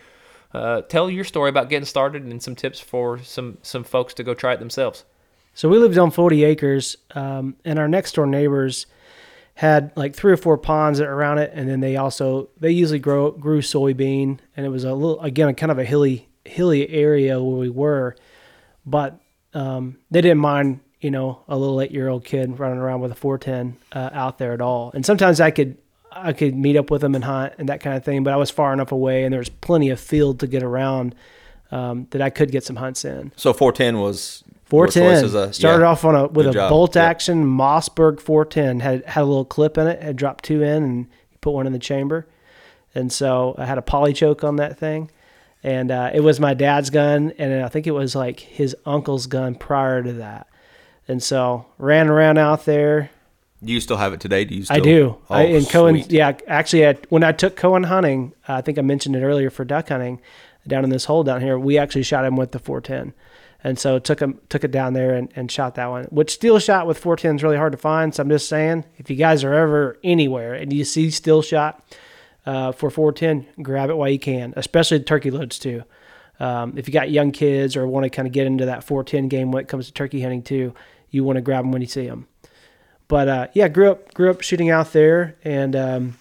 Uh, 0.52 0.82
tell 0.82 1.10
your 1.10 1.24
story 1.24 1.50
about 1.50 1.68
getting 1.68 1.84
started 1.84 2.22
and 2.22 2.42
some 2.42 2.54
tips 2.54 2.78
for 2.78 3.18
some 3.18 3.58
some 3.62 3.84
folks 3.84 4.14
to 4.14 4.22
go 4.22 4.34
try 4.34 4.52
it 4.52 4.60
themselves. 4.60 5.04
So 5.54 5.68
we 5.68 5.78
lived 5.78 5.96
on 5.98 6.10
40 6.10 6.42
acres, 6.42 6.96
um, 7.14 7.56
and 7.64 7.78
our 7.78 7.86
next 7.86 8.16
door 8.16 8.26
neighbors 8.26 8.86
had 9.54 9.92
like 9.96 10.14
three 10.14 10.32
or 10.32 10.36
four 10.36 10.58
ponds 10.58 11.00
around 11.00 11.38
it, 11.38 11.52
and 11.54 11.68
then 11.68 11.80
they 11.80 11.96
also 11.96 12.48
they 12.58 12.70
usually 12.70 12.98
grow 12.98 13.30
grew 13.30 13.60
soybean, 13.60 14.38
and 14.56 14.66
it 14.66 14.68
was 14.68 14.84
a 14.84 14.94
little 14.94 15.20
again 15.20 15.54
kind 15.54 15.70
of 15.70 15.78
a 15.78 15.84
hilly 15.84 16.28
hilly 16.44 16.88
area 16.90 17.42
where 17.42 17.56
we 17.56 17.70
were, 17.70 18.16
but 18.84 19.20
um, 19.54 19.98
they 20.10 20.20
didn't 20.20 20.38
mind 20.38 20.80
you 21.04 21.10
know 21.10 21.42
a 21.48 21.56
little 21.56 21.80
eight 21.80 21.90
year 21.90 22.08
old 22.08 22.24
kid 22.24 22.58
running 22.58 22.78
around 22.78 23.00
with 23.00 23.12
a 23.12 23.14
410 23.14 23.76
uh, 23.92 24.10
out 24.12 24.38
there 24.38 24.52
at 24.52 24.60
all, 24.60 24.90
and 24.94 25.04
sometimes 25.04 25.40
I 25.40 25.50
could 25.50 25.76
I 26.10 26.32
could 26.32 26.54
meet 26.56 26.76
up 26.76 26.90
with 26.90 27.02
them 27.02 27.14
and 27.14 27.24
hunt 27.24 27.54
and 27.58 27.68
that 27.68 27.80
kind 27.80 27.96
of 27.96 28.04
thing, 28.04 28.24
but 28.24 28.32
I 28.32 28.36
was 28.36 28.50
far 28.50 28.72
enough 28.72 28.90
away, 28.92 29.24
and 29.24 29.32
there 29.32 29.40
was 29.40 29.48
plenty 29.48 29.90
of 29.90 30.00
field 30.00 30.40
to 30.40 30.46
get 30.46 30.62
around 30.62 31.14
um, 31.70 32.06
that 32.10 32.22
I 32.22 32.30
could 32.30 32.50
get 32.52 32.64
some 32.64 32.76
hunts 32.76 33.04
in. 33.04 33.32
So 33.36 33.52
410 33.52 34.00
was 34.00 34.44
410 34.64 35.02
your 35.02 35.24
as 35.24 35.34
a- 35.34 35.52
started 35.52 35.82
yeah. 35.82 35.88
off 35.90 36.04
on 36.04 36.14
a 36.14 36.26
with 36.28 36.46
a 36.46 36.52
job. 36.52 36.70
bolt 36.70 36.96
Yep. 36.96 37.04
action 37.04 37.44
Mossberg 37.44 38.20
four 38.20 38.44
ten 38.44 38.80
had 38.80 39.04
had 39.04 39.22
a 39.22 39.26
little 39.26 39.44
clip 39.44 39.76
in 39.76 39.86
it. 39.86 40.02
Had 40.02 40.16
dropped 40.16 40.44
two 40.44 40.62
in 40.62 40.82
and 40.82 41.06
put 41.42 41.50
one 41.52 41.66
in 41.66 41.72
the 41.74 41.78
chamber, 41.78 42.26
and 42.94 43.12
so 43.12 43.54
I 43.58 43.66
had 43.66 43.76
a 43.76 43.82
poly 43.82 44.14
choke 44.14 44.42
on 44.42 44.56
that 44.56 44.78
thing, 44.78 45.10
and 45.62 45.90
uh, 45.90 46.10
it 46.14 46.20
was 46.20 46.40
my 46.40 46.54
dad's 46.54 46.88
gun, 46.90 47.32
and 47.36 47.62
I 47.62 47.68
think 47.68 47.86
it 47.86 47.90
was 47.92 48.14
like 48.14 48.40
his 48.40 48.74
uncle's 48.86 49.26
gun 49.26 49.54
prior 49.54 50.02
to 50.02 50.12
that, 50.14 50.46
and 51.08 51.22
so 51.22 51.66
ran 51.78 52.08
around 52.08 52.38
out 52.38 52.64
there. 52.64 53.10
Do 53.62 53.72
you 53.72 53.80
still 53.80 53.96
have 53.96 54.12
it 54.12 54.20
today? 54.20 54.44
Do 54.44 54.54
you 54.54 54.64
still? 54.64 54.76
I 54.76 54.80
do. 54.80 55.16
Oh, 55.30 55.34
I, 55.34 55.42
and 55.44 55.68
Cohen, 55.68 55.94
sweet. 55.96 56.12
yeah, 56.12 56.36
actually, 56.46 56.86
I, 56.86 56.94
when 57.08 57.24
I 57.24 57.32
took 57.32 57.56
Cohen 57.56 57.84
hunting, 57.84 58.34
I 58.46 58.60
think 58.60 58.78
I 58.78 58.82
mentioned 58.82 59.16
it 59.16 59.22
earlier 59.22 59.48
for 59.48 59.64
duck 59.64 59.88
hunting, 59.88 60.20
down 60.66 60.84
in 60.84 60.90
this 60.90 61.04
hole 61.04 61.24
down 61.24 61.40
here, 61.40 61.58
we 61.58 61.78
actually 61.78 62.02
shot 62.02 62.24
him 62.24 62.36
with 62.36 62.52
the 62.52 62.58
410, 62.58 63.14
and 63.62 63.78
so 63.78 63.98
took 63.98 64.20
him 64.20 64.40
took 64.48 64.64
it 64.64 64.70
down 64.70 64.94
there 64.94 65.14
and, 65.14 65.30
and 65.36 65.50
shot 65.50 65.74
that 65.74 65.86
one. 65.86 66.04
Which 66.04 66.32
steel 66.32 66.58
shot 66.58 66.86
with 66.86 66.98
410 66.98 67.36
is 67.36 67.42
really 67.42 67.56
hard 67.56 67.72
to 67.72 67.78
find. 67.78 68.14
So 68.14 68.22
I'm 68.22 68.28
just 68.28 68.48
saying, 68.48 68.84
if 68.96 69.10
you 69.10 69.16
guys 69.16 69.44
are 69.44 69.54
ever 69.54 69.98
anywhere 70.02 70.54
and 70.54 70.72
you 70.72 70.84
see 70.84 71.10
steel 71.10 71.42
shot 71.42 71.82
uh, 72.46 72.72
for 72.72 72.90
410, 72.90 73.62
grab 73.62 73.90
it 73.90 73.96
while 73.96 74.08
you 74.08 74.18
can, 74.18 74.54
especially 74.56 74.98
the 74.98 75.04
turkey 75.04 75.30
loads 75.30 75.58
too. 75.58 75.84
Um, 76.40 76.76
if 76.76 76.88
you 76.88 76.92
got 76.92 77.10
young 77.10 77.30
kids 77.30 77.76
or 77.76 77.86
want 77.86 78.04
to 78.04 78.10
kind 78.10 78.26
of 78.26 78.32
get 78.32 78.46
into 78.46 78.66
that 78.66 78.84
410 78.84 79.28
game 79.28 79.52
when 79.52 79.62
it 79.62 79.68
comes 79.68 79.86
to 79.86 79.92
turkey 79.92 80.20
hunting 80.20 80.42
too, 80.42 80.74
you 81.14 81.24
want 81.24 81.36
to 81.36 81.42
grab 81.42 81.64
them 81.64 81.72
when 81.72 81.80
you 81.80 81.88
see 81.88 82.06
them 82.06 82.26
but 83.08 83.28
uh, 83.28 83.46
yeah, 83.52 83.68
grew 83.68 83.90
up 83.90 84.14
grew 84.14 84.30
up 84.30 84.40
shooting 84.40 84.70
out 84.70 84.92
there, 84.92 85.36
and 85.44 85.76
um, 85.76 86.16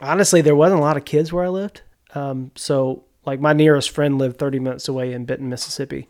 honestly, 0.00 0.40
there 0.40 0.56
wasn't 0.56 0.80
a 0.80 0.82
lot 0.82 0.96
of 0.96 1.04
kids 1.04 1.32
where 1.32 1.44
I 1.44 1.48
lived. 1.48 1.82
Um, 2.14 2.50
so 2.54 3.04
like 3.24 3.40
my 3.40 3.52
nearest 3.52 3.90
friend 3.90 4.18
lived 4.18 4.38
30 4.38 4.58
minutes 4.58 4.88
away 4.88 5.12
in 5.12 5.24
Benton, 5.24 5.48
Mississippi, 5.48 6.08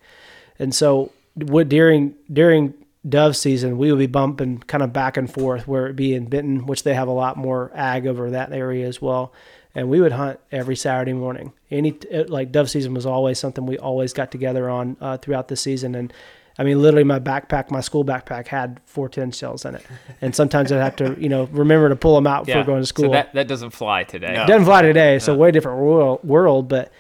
and 0.59 0.75
so 0.75 1.13
what 1.35 1.69
during 1.69 2.15
during 2.33 2.75
dove 3.09 3.35
season 3.35 3.79
we 3.79 3.91
would 3.91 3.99
be 3.99 4.07
bumping 4.07 4.59
kind 4.59 4.83
of 4.83 4.93
back 4.93 5.17
and 5.17 5.33
forth 5.33 5.67
where 5.67 5.87
it 5.87 5.97
be 5.97 6.15
in 6.15 6.27
Benton, 6.27 6.67
which 6.67 6.83
they 6.83 6.95
have 6.95 7.09
a 7.09 7.13
lot 7.13 7.37
more 7.37 7.71
ag 7.75 8.07
over 8.07 8.31
that 8.31 8.53
area 8.53 8.87
as 8.87 9.01
well. 9.01 9.33
And 9.73 9.89
we 9.89 10.01
would 10.01 10.13
hunt 10.13 10.41
every 10.51 10.75
Saturday 10.75 11.13
morning. 11.13 11.53
Any 11.71 11.97
like 12.11 12.51
dove 12.51 12.69
season 12.69 12.93
was 12.93 13.07
always 13.07 13.39
something 13.39 13.65
we 13.65 13.79
always 13.79 14.13
got 14.13 14.33
together 14.33 14.69
on 14.69 14.97
uh, 15.01 15.17
throughout 15.17 15.47
the 15.47 15.57
season. 15.57 15.95
And 15.95 16.13
I 16.59 16.65
mean, 16.65 16.81
literally, 16.83 17.05
my 17.05 17.19
backpack, 17.19 17.71
my 17.71 17.81
school 17.81 18.05
backpack, 18.05 18.47
had 18.47 18.81
410 18.85 19.33
shells 19.33 19.65
in 19.65 19.77
it. 19.77 19.87
And 20.21 20.35
sometimes 20.35 20.71
I'd 20.71 20.83
have 20.83 20.97
to, 20.97 21.17
you 21.19 21.29
know, 21.29 21.45
remember 21.53 21.89
to 21.89 21.97
pull 21.97 22.15
them 22.15 22.27
out 22.27 22.47
before 22.47 22.65
going 22.65 22.83
to 22.83 22.87
school. 22.87 23.07
So 23.07 23.13
that, 23.13 23.33
that 23.35 23.49
doesn't 23.49 23.71
fly 23.71 24.05
today. 24.05 24.35
No. 24.35 24.47
Doesn't 24.47 24.67
fly 24.67 24.83
today, 24.83 25.19
so 25.19 25.35
way 25.35 25.51
different 25.51 25.79
world, 25.79 26.23
world. 26.23 26.69
But 26.69 26.93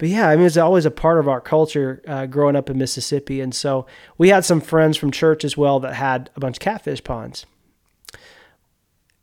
but 0.00 0.08
yeah, 0.08 0.30
I 0.30 0.36
mean, 0.36 0.46
it's 0.46 0.56
always 0.56 0.86
a 0.86 0.90
part 0.90 1.18
of 1.18 1.28
our 1.28 1.42
culture 1.42 2.02
uh, 2.08 2.24
growing 2.24 2.56
up 2.56 2.70
in 2.70 2.78
Mississippi, 2.78 3.42
and 3.42 3.54
so 3.54 3.84
we 4.16 4.30
had 4.30 4.46
some 4.46 4.62
friends 4.62 4.96
from 4.96 5.10
church 5.10 5.44
as 5.44 5.58
well 5.58 5.78
that 5.80 5.94
had 5.94 6.30
a 6.36 6.40
bunch 6.40 6.56
of 6.56 6.60
catfish 6.60 7.04
ponds. 7.04 7.44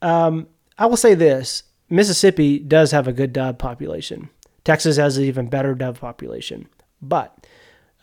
Um, 0.04 0.48
I 0.78 0.86
will 0.86 0.96
say 0.96 1.16
this: 1.16 1.64
Mississippi 1.90 2.60
does 2.60 2.92
have 2.92 3.08
a 3.08 3.14
good 3.14 3.34
dove 3.34 3.58
population. 3.58 4.30
Texas 4.64 4.98
has 4.98 5.18
an 5.18 5.24
even 5.24 5.48
better 5.48 5.74
dove 5.74 6.00
population, 6.00 6.70
but 7.02 7.48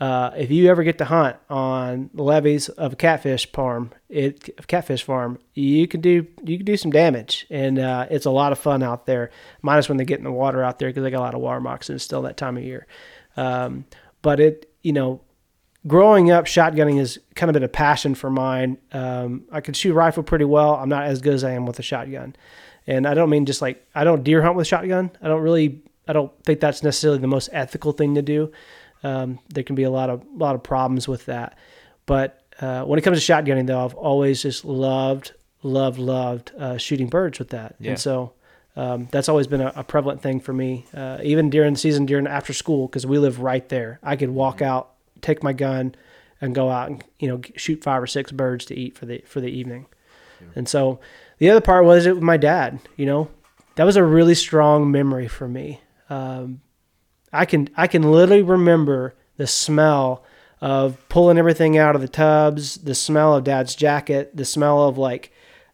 uh, 0.01 0.33
if 0.37 0.51
you 0.51 0.69
ever 0.69 0.83
get 0.83 0.99
to 0.99 1.05
hunt 1.05 1.37
on 1.49 2.11
the 2.15 2.23
levees 2.23 2.69
of 2.69 2.95
a 2.95 2.97
catfish 2.97 3.51
farm, 3.53 3.93
it 4.09 4.57
catfish 4.67 5.05
farm, 5.05 5.39
you 5.55 5.87
can 5.87 6.01
do 6.01 6.27
you 6.45 6.57
can 6.57 6.67
do 6.67 6.77
some 6.77 6.91
damage, 6.91 7.47
and 7.49 7.79
uh, 7.79 8.07
it's 8.11 8.27
a 8.27 8.31
lot 8.31 8.51
of 8.51 8.59
fun 8.59 8.83
out 8.83 9.07
there. 9.07 9.31
Minus 9.63 9.89
when 9.89 9.97
they 9.97 10.05
get 10.05 10.19
in 10.19 10.25
the 10.25 10.33
water 10.33 10.65
out 10.65 10.81
there 10.81 10.89
because 10.89 11.05
they 11.05 11.11
got 11.11 11.21
a 11.21 11.21
lot 11.21 11.35
of 11.35 11.41
water 11.41 11.61
moccasins 11.61 12.03
still 12.03 12.23
that 12.23 12.37
time 12.37 12.57
of 12.57 12.65
year. 12.65 12.87
Um, 13.37 13.85
but 14.21 14.41
it, 14.41 14.69
you 14.83 14.93
know, 14.93 15.21
growing 15.87 16.31
up, 16.31 16.47
shotgunning 16.47 16.99
has 16.99 17.19
kind 17.37 17.49
of 17.49 17.55
been 17.55 17.63
a 17.63 17.69
passion 17.69 18.17
for 18.17 18.31
mine. 18.31 18.79
Um, 18.91 19.45
I 19.53 19.61
can 19.61 19.75
shoot 19.75 19.95
rifle 19.95 20.25
pretty 20.25 20.45
well. 20.45 20.75
I'm 20.75 20.89
not 20.89 21.05
as 21.05 21.21
good 21.21 21.35
as 21.35 21.45
I 21.45 21.53
am 21.53 21.67
with 21.67 21.79
a 21.79 21.83
shotgun, 21.83 22.35
and 22.89 23.07
I 23.07 23.15
don't 23.15 23.31
mean 23.31 23.47
just 23.47 23.63
like 23.63 23.87
I 23.95 24.03
don't 24.03 24.25
deer 24.25 24.43
hunt 24.43 24.57
with 24.57 24.67
shotgun. 24.67 25.13
I 25.23 25.29
don't 25.29 25.43
really. 25.43 25.83
I 26.07 26.13
don't 26.13 26.33
think 26.45 26.61
that's 26.61 26.83
necessarily 26.83 27.21
the 27.21 27.29
most 27.29 27.49
ethical 27.53 27.93
thing 27.93 28.17
to 28.17 28.23
do. 28.23 28.53
Um, 29.05 29.39
there 29.51 29.63
can 29.63 29.77
be 29.77 29.85
a 29.85 29.91
lot 29.91 30.11
of 30.11 30.25
lot 30.35 30.55
of 30.55 30.63
problems 30.63 31.07
with 31.07 31.27
that. 31.27 31.57
But 32.07 32.43
uh, 32.61 32.83
when 32.85 32.99
it 32.99 33.03
comes 33.03 33.25
to 33.25 33.33
shotgunning, 33.33 33.67
though, 33.67 33.85
I've 33.85 33.95
always 33.95 34.43
just 34.43 34.65
loved, 34.65 35.33
loved, 35.63 35.99
loved 35.99 36.53
uh, 36.59 36.79
shooting 36.79 37.09
birds 37.09 37.39
with 37.39 37.51
that. 37.51 37.77
Yeah. 37.79 37.91
And 37.91 38.01
so 38.01 38.33
um, 38.77 39.09
that's 39.11 39.29
always 39.29 39.47
been 39.47 39.61
a, 39.61 39.73
a 39.77 39.85
prevalent 39.85 40.23
thing 40.23 40.41
for 40.41 40.53
me, 40.53 40.87
uh, 40.95 41.19
even 41.23 41.51
during 41.51 41.75
the 41.75 41.79
season, 41.79 42.07
during 42.07 42.27
after 42.27 42.53
school, 42.53 42.89
because 42.89 43.07
we 43.07 43.19
live 43.19 43.41
right 43.41 43.69
there. 43.69 44.01
I 44.03 44.17
could 44.17 44.31
walk 44.31 44.63
out, 44.63 44.93
take 45.21 45.43
my 45.43 45.53
gun, 45.53 45.95
and 46.41 46.55
go 46.55 46.71
out 46.71 46.91
and 46.91 47.05
you 47.19 47.29
know 47.29 47.41
shoot 47.57 47.83
five 47.83 48.03
or 48.03 48.07
six 48.07 48.33
birds 48.33 48.65
to 48.67 48.75
eat 48.75 48.97
for 48.99 49.07
the 49.07 49.23
for 49.27 49.41
the 49.41 49.49
evening. 49.49 49.87
And 50.55 50.69
so 50.69 51.01
the 51.39 51.51
other 51.51 51.61
part 51.61 51.85
was 51.85 52.07
it 52.07 52.15
with 52.15 52.23
my 52.23 52.37
dad. 52.37 52.79
You 52.97 53.07
know, 53.07 53.31
that 53.77 53.85
was 53.85 53.97
a 53.97 54.05
really 54.05 54.35
strong 54.35 54.91
memory 54.91 55.29
for 55.29 55.49
me. 55.49 55.81
Um, 56.11 56.61
I 57.35 57.45
can 57.45 57.69
I 57.77 57.87
can 57.87 58.03
literally 58.11 58.43
remember 58.43 59.15
the 59.37 59.47
smell 59.47 60.25
of 60.61 60.97
pulling 61.09 61.37
everything 61.37 61.77
out 61.77 61.95
of 61.95 62.01
the 62.01 62.09
tubs, 62.09 62.77
the 62.77 62.95
smell 62.95 63.35
of 63.35 63.45
dad's 63.45 63.75
jacket, 63.75 64.37
the 64.37 64.45
smell 64.45 64.89
of 64.89 64.97
like 64.97 65.33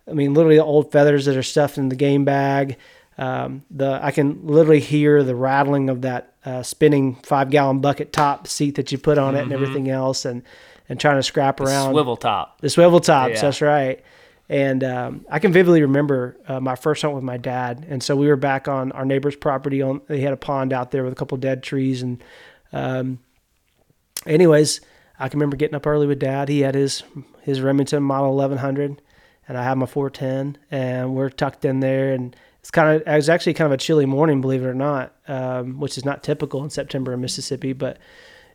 I 0.08 0.12
mean 0.12 0.34
literally 0.34 0.56
the 0.56 0.64
old 0.64 0.90
feathers 0.90 1.26
that 1.26 1.36
are 1.36 1.42
stuffed 1.42 1.78
in 1.78 1.88
the 1.88 1.96
game 1.96 2.24
bag. 2.24 2.76
Um, 3.18 3.64
the 3.70 4.00
I 4.02 4.10
can 4.10 4.46
literally 4.46 4.80
hear 4.80 5.22
the 5.22 5.34
rattling 5.34 5.90
of 5.90 6.02
that 6.02 6.32
uh, 6.44 6.62
spinning 6.62 7.16
five 7.16 7.50
gallon 7.50 7.80
bucket 7.80 8.12
top 8.12 8.48
seat 8.48 8.76
that 8.76 8.90
you 8.90 8.98
put 8.98 9.18
on 9.18 9.36
it 9.36 9.42
and 9.42 9.52
everything 9.52 9.90
else 9.90 10.24
and 10.24 10.42
and 10.88 10.98
trying 10.98 11.16
to 11.16 11.22
scrap 11.22 11.60
around 11.60 11.88
the 11.88 11.92
Swivel 11.92 12.16
top. 12.16 12.60
the 12.62 12.70
swivel 12.70 12.98
tops. 13.00 13.34
Yeah. 13.34 13.40
That's 13.42 13.60
right. 13.60 14.02
And 14.50 14.82
um, 14.82 15.24
I 15.30 15.38
can 15.38 15.52
vividly 15.52 15.80
remember 15.80 16.36
uh, 16.48 16.58
my 16.58 16.74
first 16.74 17.02
hunt 17.02 17.14
with 17.14 17.22
my 17.22 17.36
dad. 17.36 17.86
And 17.88 18.02
so 18.02 18.16
we 18.16 18.26
were 18.26 18.34
back 18.34 18.66
on 18.66 18.90
our 18.90 19.04
neighbor's 19.04 19.36
property. 19.36 19.80
On 19.80 20.00
they 20.08 20.20
had 20.20 20.32
a 20.32 20.36
pond 20.36 20.72
out 20.72 20.90
there 20.90 21.04
with 21.04 21.12
a 21.12 21.16
couple 21.16 21.38
dead 21.38 21.62
trees. 21.62 22.02
And 22.02 22.20
um, 22.72 23.20
anyways, 24.26 24.80
I 25.20 25.28
can 25.28 25.38
remember 25.38 25.56
getting 25.56 25.76
up 25.76 25.86
early 25.86 26.08
with 26.08 26.18
dad. 26.18 26.48
He 26.48 26.62
had 26.62 26.74
his 26.74 27.04
his 27.42 27.60
Remington 27.60 28.02
Model 28.02 28.34
1100, 28.34 29.00
and 29.46 29.56
I 29.56 29.62
had 29.62 29.78
my 29.78 29.86
410, 29.86 30.58
and 30.68 31.14
we're 31.14 31.30
tucked 31.30 31.64
in 31.64 31.78
there. 31.78 32.12
And 32.12 32.34
it's 32.58 32.72
kind 32.72 32.96
of 32.96 33.06
it 33.06 33.16
was 33.16 33.28
actually 33.28 33.54
kind 33.54 33.66
of 33.66 33.72
a 33.72 33.76
chilly 33.76 34.04
morning, 34.04 34.40
believe 34.40 34.64
it 34.64 34.66
or 34.66 34.74
not, 34.74 35.14
um, 35.28 35.78
which 35.78 35.96
is 35.96 36.04
not 36.04 36.24
typical 36.24 36.64
in 36.64 36.70
September 36.70 37.12
in 37.12 37.20
Mississippi, 37.20 37.72
but 37.72 37.98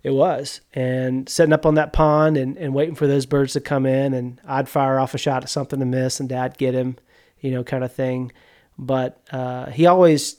it 0.06 0.14
was. 0.14 0.62
And 0.76 1.28
sitting 1.28 1.52
up 1.52 1.66
on 1.66 1.74
that 1.76 1.92
pond 1.92 2.38
and, 2.38 2.56
and 2.58 2.76
waiting 2.76 2.94
for 2.94 3.08
those 3.08 3.26
birds 3.26 3.54
to 3.54 3.60
come 3.60 3.88
in, 3.88 4.14
and 4.14 4.40
I'd 4.46 4.70
fire 4.70 5.00
off 5.00 5.16
a 5.16 5.18
shot 5.18 5.42
at 5.42 5.50
something 5.50 5.80
to 5.80 5.86
miss, 5.86 6.20
and 6.20 6.30
Dad 6.30 6.60
get 6.60 6.76
him, 6.76 6.98
you 7.40 7.50
know, 7.50 7.64
kind 7.64 7.84
of 7.84 7.92
thing. 7.92 8.32
But 8.78 9.20
uh, 9.32 9.72
he 9.72 9.88
always, 9.88 10.36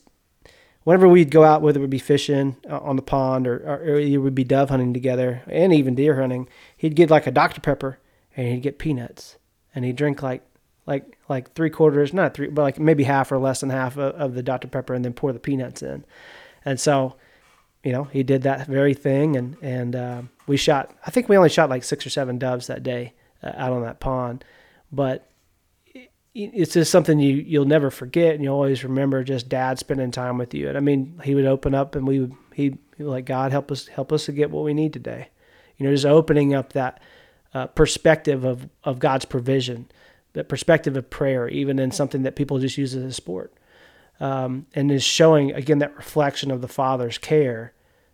whenever 0.85 1.09
we'd 1.09 1.33
go 1.33 1.43
out, 1.43 1.63
whether 1.63 1.81
it 1.81 1.81
would 1.81 1.91
be 1.91 1.99
fishing 1.99 2.59
uh, 2.71 2.79
on 2.79 2.95
the 2.95 3.03
pond 3.03 3.49
or, 3.49 3.57
or, 3.57 3.99
it 3.99 4.19
would 4.19 4.37
be 4.37 4.45
dove 4.45 4.71
hunting 4.71 4.95
together, 4.95 5.43
and 5.49 5.73
even 5.73 5.97
deer 5.97 6.21
hunting, 6.21 6.49
he'd 6.77 6.95
get 6.95 7.11
like 7.11 7.27
a 7.27 7.33
Dr 7.33 7.61
Pepper, 7.61 7.99
and 8.37 8.47
he'd 8.47 8.63
get 8.63 8.79
peanuts, 8.79 9.35
and 9.75 9.85
he'd 9.85 9.97
drink 9.97 10.23
like 10.23 10.45
like 10.87 11.19
like 11.29 11.55
three 11.55 11.71
quarters, 11.71 12.13
not 12.13 12.35
three, 12.35 12.47
but 12.47 12.63
like 12.63 12.79
maybe 12.79 13.03
half 13.03 13.33
or 13.33 13.39
less 13.39 13.63
than 13.63 13.71
half 13.71 13.97
of, 13.97 14.15
of 14.15 14.35
the 14.35 14.45
Dr 14.45 14.69
Pepper, 14.69 14.95
and 14.95 15.05
then 15.05 15.13
pour 15.13 15.33
the 15.33 15.41
peanuts 15.41 15.83
in. 15.83 16.05
And 16.65 16.79
so 16.79 17.17
you 17.87 17.93
know, 17.93 18.03
he 18.05 18.25
did 18.25 18.43
that 18.43 18.67
very 18.67 18.95
thing, 18.95 19.37
and 19.37 19.57
and 19.63 19.95
uh, 19.95 20.23
we 20.49 20.57
shot. 20.57 20.93
I 21.07 21.13
think 21.13 21.29
we 21.29 21.37
only 21.37 21.49
shot 21.49 21.71
like 21.71 21.85
six 21.85 22.05
or 22.05 22.11
seven 22.11 22.37
doves 22.37 22.67
that 22.67 22.83
day, 22.83 23.13
uh, 23.45 23.53
out 23.55 23.73
on 23.73 23.83
that 23.83 24.01
pond. 24.01 24.45
But 24.91 25.31
it- 25.95 26.11
it's 26.35 26.73
just 26.75 26.91
something 26.91 27.21
you 27.21 27.37
you'll 27.37 27.65
never 27.65 27.91
forget, 27.93 28.35
and 28.35 28.43
you 28.43 28.51
always 28.51 28.83
remember 28.83 29.23
just 29.23 29.49
dad 29.49 29.79
spending 29.79 30.11
time 30.11 30.37
with 30.37 30.53
you. 30.53 30.69
And 30.69 30.77
I 30.77 30.81
mean, 30.81 31.21
he 31.23 31.37
would 31.37 31.47
open 31.47 31.77
up, 31.77 31.95
and 31.95 32.09
we 32.09 32.19
would 32.19 32.33
he 32.55 32.77
he 32.97 33.05
would 33.05 33.13
like 33.13 33.25
God 33.25 33.53
help 33.53 33.71
us 33.71 33.87
help 33.87 34.13
us 34.13 34.25
to 34.27 34.33
get 34.33 34.51
what 34.51 34.65
we 34.65 34.75
need 34.75 34.93
today. 34.93 35.29
You 35.77 35.87
know, 35.87 35.93
just 35.95 36.07
opening 36.07 36.55
up 36.55 36.73
that 36.73 37.01
uh, 37.55 37.69
perspective 37.69 38.43
of 38.45 38.69
of 38.83 38.99
God's 38.99 39.27
provision, 39.27 39.87
that 40.33 40.49
perspective 40.49 40.97
of 40.97 41.09
prayer, 41.09 41.49
even 41.49 41.79
in 41.79 41.93
something 41.93 42.25
that 42.25 42.35
people 42.35 42.59
just 42.59 42.79
use 42.79 42.97
as 42.97 43.05
a 43.05 43.13
sport, 43.13 43.55
um, 44.19 44.67
and 44.75 44.91
is 44.91 45.05
showing 45.05 45.53
again 45.53 45.79
that 45.79 45.97
reflection 45.97 46.51
of 46.51 46.63
the 46.63 46.69
Father's 46.69 47.17
care 47.19 47.73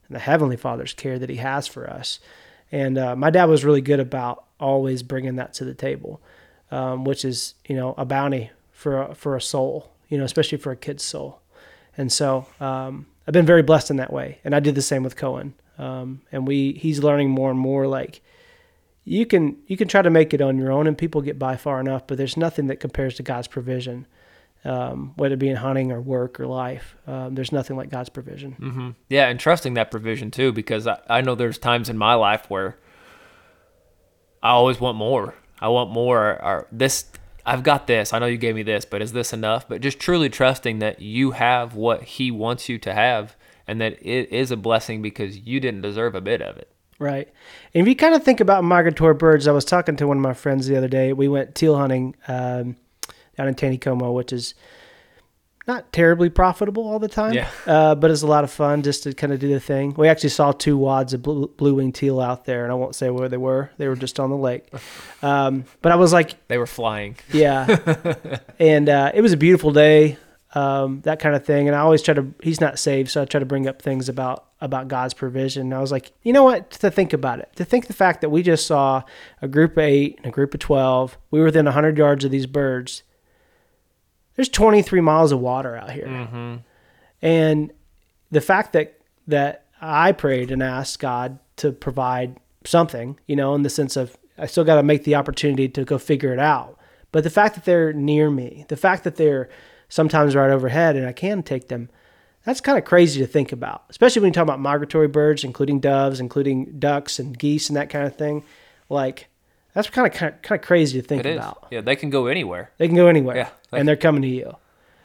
and 0.08 0.16
the 0.16 0.20
Heavenly 0.20 0.56
Father's 0.56 0.94
care 0.94 1.18
that 1.18 1.30
He 1.30 1.36
has 1.36 1.66
for 1.66 1.88
us. 1.88 2.20
And 2.70 2.96
uh, 2.96 3.16
my 3.16 3.30
dad 3.30 3.46
was 3.46 3.64
really 3.64 3.80
good 3.80 4.00
about 4.00 4.44
always 4.58 5.02
bringing 5.02 5.36
that 5.36 5.54
to 5.54 5.64
the 5.64 5.74
table, 5.74 6.20
um, 6.70 7.04
which 7.04 7.24
is 7.24 7.54
you 7.66 7.76
know 7.76 7.94
a 7.98 8.04
bounty 8.04 8.50
for 8.72 9.02
a, 9.02 9.14
for 9.14 9.36
a 9.36 9.40
soul, 9.40 9.92
you 10.08 10.18
know, 10.18 10.24
especially 10.24 10.58
for 10.58 10.72
a 10.72 10.76
kid's 10.76 11.02
soul. 11.02 11.40
And 11.96 12.10
so 12.10 12.46
um, 12.60 13.06
I've 13.26 13.34
been 13.34 13.46
very 13.46 13.62
blessed 13.62 13.90
in 13.90 13.96
that 13.96 14.12
way, 14.12 14.38
and 14.44 14.54
I 14.54 14.60
did 14.60 14.74
the 14.74 14.82
same 14.82 15.02
with 15.02 15.16
Cohen. 15.16 15.54
Um, 15.78 16.22
and 16.30 16.46
we 16.46 16.72
he's 16.72 17.02
learning 17.02 17.30
more 17.30 17.50
and 17.50 17.58
more 17.58 17.86
like 17.86 18.20
you 19.04 19.26
can 19.26 19.56
you 19.66 19.76
can 19.76 19.88
try 19.88 20.02
to 20.02 20.10
make 20.10 20.32
it 20.32 20.40
on 20.40 20.58
your 20.58 20.70
own 20.70 20.86
and 20.86 20.96
people 20.96 21.20
get 21.20 21.38
by 21.38 21.56
far 21.56 21.80
enough 21.80 22.06
but 22.06 22.18
there's 22.18 22.36
nothing 22.36 22.66
that 22.68 22.76
compares 22.76 23.16
to 23.16 23.22
god's 23.22 23.48
provision 23.48 24.06
um, 24.64 25.12
whether 25.16 25.34
it 25.34 25.38
be 25.38 25.48
in 25.48 25.56
hunting 25.56 25.90
or 25.92 26.00
work 26.00 26.38
or 26.38 26.46
life 26.46 26.94
um, 27.06 27.34
there's 27.34 27.52
nothing 27.52 27.76
like 27.76 27.90
god's 27.90 28.08
provision 28.08 28.52
hmm 28.52 28.90
Yeah, 29.08 29.28
and 29.28 29.38
trusting 29.40 29.74
that 29.74 29.90
provision 29.90 30.30
too, 30.30 30.52
because 30.52 30.86
I, 30.86 30.98
I 31.08 31.20
know 31.20 31.34
there's 31.34 31.58
times 31.58 31.88
in 31.88 31.96
my 31.98 32.14
life 32.14 32.48
where 32.48 32.76
I 34.42 34.50
always 34.50 34.80
want 34.80 34.96
more. 34.98 35.34
I 35.60 35.68
want 35.68 35.90
more. 35.90 36.18
Or, 36.32 36.44
or 36.44 36.66
this, 36.72 37.04
I've 37.46 37.62
got 37.62 37.86
this. 37.86 38.12
I 38.12 38.18
know 38.18 38.26
you 38.26 38.36
gave 38.38 38.54
me 38.56 38.62
this, 38.64 38.84
but 38.84 39.00
is 39.02 39.12
this 39.12 39.32
enough? 39.32 39.68
But 39.68 39.80
just 39.80 40.00
truly 40.00 40.28
trusting 40.28 40.80
that 40.80 41.00
you 41.00 41.30
have 41.32 41.74
what 41.74 42.02
He 42.02 42.30
wants 42.30 42.68
you 42.68 42.78
to 42.80 42.92
have, 42.92 43.36
and 43.68 43.80
that 43.80 43.94
it 44.04 44.32
is 44.32 44.50
a 44.50 44.56
blessing 44.56 45.00
because 45.02 45.38
you 45.38 45.60
didn't 45.60 45.82
deserve 45.82 46.14
a 46.16 46.20
bit 46.20 46.42
of 46.42 46.56
it. 46.56 46.68
right 46.98 47.28
and 47.74 47.82
if 47.82 47.88
you 47.88 47.94
kind 47.96 48.14
of 48.14 48.22
think 48.24 48.40
about 48.40 48.62
migratory 48.64 49.14
birds 49.14 49.46
i 49.48 49.52
was 49.52 49.64
talking 49.64 49.96
to 49.96 50.06
one 50.06 50.16
of 50.18 50.22
my 50.22 50.34
friends 50.34 50.66
the 50.66 50.76
other 50.76 50.88
day 50.88 51.12
we 51.12 51.26
went 51.28 51.54
teal 51.54 51.76
hunting 51.76 52.14
um, 52.28 52.76
down 53.36 53.48
in 53.48 53.54
Taneycomo, 53.54 54.12
which 54.14 54.32
is 54.32 54.54
not 55.68 55.92
terribly 55.92 56.28
profitable 56.28 56.88
all 56.88 56.98
the 56.98 57.06
time 57.08 57.34
Yeah. 57.34 57.48
uh, 57.68 57.94
but 57.94 58.10
it's 58.10 58.22
a 58.22 58.26
lot 58.26 58.42
of 58.42 58.50
fun 58.50 58.82
just 58.82 59.04
to 59.04 59.14
kind 59.14 59.32
of 59.32 59.38
do 59.38 59.46
the 59.48 59.60
thing 59.60 59.94
we 59.96 60.08
actually 60.08 60.30
saw 60.30 60.50
two 60.50 60.76
wads 60.76 61.14
of 61.14 61.22
blue, 61.22 61.46
blue 61.56 61.74
winged 61.74 61.94
teal 61.94 62.20
out 62.20 62.46
there 62.46 62.64
and 62.64 62.72
i 62.72 62.74
won't 62.74 62.96
say 62.96 63.10
where 63.10 63.28
they 63.28 63.36
were 63.36 63.70
they 63.78 63.86
were 63.86 63.94
just 63.94 64.18
on 64.18 64.28
the 64.28 64.36
lake 64.36 64.68
um, 65.22 65.64
but 65.80 65.92
i 65.92 65.94
was 65.94 66.12
like 66.12 66.34
They 66.48 66.58
were 66.58 66.66
flying. 66.66 67.14
Yeah. 67.32 67.78
and 68.58 68.88
uh, 68.88 69.12
it 69.14 69.20
was 69.20 69.32
a 69.32 69.36
beautiful 69.36 69.70
day, 69.70 70.16
um, 70.54 71.00
that 71.02 71.20
kind 71.20 71.34
of 71.36 71.46
thing. 71.46 71.68
And 71.68 71.76
I 71.76 71.80
always 71.80 72.02
try 72.02 72.12
to, 72.14 72.34
he's 72.42 72.60
not 72.60 72.78
saved, 72.80 73.10
so 73.10 73.22
I 73.22 73.24
try 73.24 73.38
to 73.40 73.46
bring 73.46 73.66
up 73.68 73.80
things 73.80 74.08
about, 74.08 74.44
about 74.60 74.88
God's 74.88 75.14
provision. 75.14 75.62
And 75.62 75.74
I 75.74 75.80
was 75.80 75.90
like, 75.92 76.12
you 76.24 76.32
know 76.32 76.42
what? 76.44 76.70
To 76.72 76.90
think 76.90 77.12
about 77.14 77.38
it, 77.38 77.48
to 77.56 77.64
think 77.64 77.86
the 77.86 77.92
fact 77.94 78.20
that 78.20 78.30
we 78.30 78.42
just 78.42 78.66
saw 78.66 79.02
a 79.40 79.46
group 79.48 79.72
of 79.72 79.78
eight 79.78 80.16
and 80.18 80.26
a 80.26 80.30
group 80.30 80.52
of 80.54 80.60
12, 80.60 81.16
we 81.30 81.38
were 81.38 81.46
within 81.46 81.64
100 81.66 81.96
yards 81.96 82.24
of 82.24 82.30
these 82.32 82.46
birds. 82.46 83.02
There's 84.36 84.48
23 84.48 85.00
miles 85.00 85.32
of 85.32 85.40
water 85.40 85.76
out 85.76 85.90
here. 85.90 86.06
Mm-hmm. 86.06 86.56
And 87.20 87.72
the 88.30 88.40
fact 88.40 88.72
that 88.72 88.98
that 89.28 89.66
I 89.80 90.12
prayed 90.12 90.50
and 90.50 90.62
asked 90.62 90.98
God 90.98 91.38
to 91.56 91.72
provide 91.72 92.38
something, 92.64 93.18
you 93.26 93.36
know, 93.36 93.54
in 93.54 93.62
the 93.62 93.70
sense 93.70 93.96
of 93.96 94.16
I 94.38 94.46
still 94.46 94.64
got 94.64 94.76
to 94.76 94.82
make 94.82 95.04
the 95.04 95.14
opportunity 95.14 95.68
to 95.68 95.84
go 95.84 95.98
figure 95.98 96.32
it 96.32 96.38
out. 96.38 96.78
But 97.10 97.24
the 97.24 97.30
fact 97.30 97.54
that 97.54 97.64
they're 97.64 97.92
near 97.92 98.30
me, 98.30 98.64
the 98.68 98.76
fact 98.76 99.04
that 99.04 99.16
they're 99.16 99.50
sometimes 99.88 100.34
right 100.34 100.50
overhead 100.50 100.96
and 100.96 101.06
I 101.06 101.12
can 101.12 101.42
take 101.42 101.68
them, 101.68 101.90
that's 102.44 102.60
kind 102.60 102.78
of 102.78 102.84
crazy 102.84 103.20
to 103.20 103.26
think 103.26 103.52
about, 103.52 103.84
especially 103.90 104.22
when 104.22 104.30
you 104.30 104.34
talk 104.34 104.42
about 104.42 104.58
migratory 104.58 105.08
birds, 105.08 105.44
including 105.44 105.78
doves, 105.80 106.18
including 106.18 106.78
ducks 106.78 107.18
and 107.18 107.38
geese 107.38 107.68
and 107.68 107.76
that 107.76 107.90
kind 107.90 108.06
of 108.06 108.16
thing. 108.16 108.44
Like 108.88 109.28
that's 109.72 109.88
kind 109.90 110.06
of 110.06 110.12
kind 110.12 110.34
of, 110.34 110.42
kind 110.42 110.60
of 110.60 110.66
crazy 110.66 111.00
to 111.00 111.06
think 111.06 111.24
about. 111.24 111.66
Yeah, 111.70 111.80
they 111.80 111.96
can 111.96 112.10
go 112.10 112.26
anywhere. 112.26 112.70
They 112.78 112.86
can 112.86 112.96
go 112.96 113.06
anywhere, 113.06 113.36
Yeah, 113.36 113.48
they 113.70 113.78
and 113.78 113.88
they're 113.88 113.96
coming 113.96 114.22
to 114.22 114.28
you. 114.28 114.56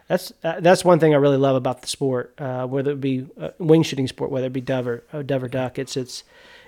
That's 0.07 0.31
uh, 0.43 0.59
that's 0.61 0.85
one 0.85 0.99
thing 0.99 1.13
I 1.13 1.17
really 1.17 1.37
love 1.37 1.55
about 1.55 1.81
the 1.81 1.87
sport, 1.87 2.33
uh, 2.37 2.65
whether 2.65 2.91
it 2.91 3.01
be 3.01 3.27
uh, 3.39 3.49
wing 3.59 3.83
shooting 3.83 4.07
sport, 4.07 4.31
whether 4.31 4.47
it 4.47 4.53
be 4.53 4.61
dove 4.61 4.87
or, 4.87 5.03
uh, 5.11 5.21
dove 5.21 5.43
or 5.43 5.47
duck. 5.49 5.77
It's 5.77 5.97
it's 5.97 6.23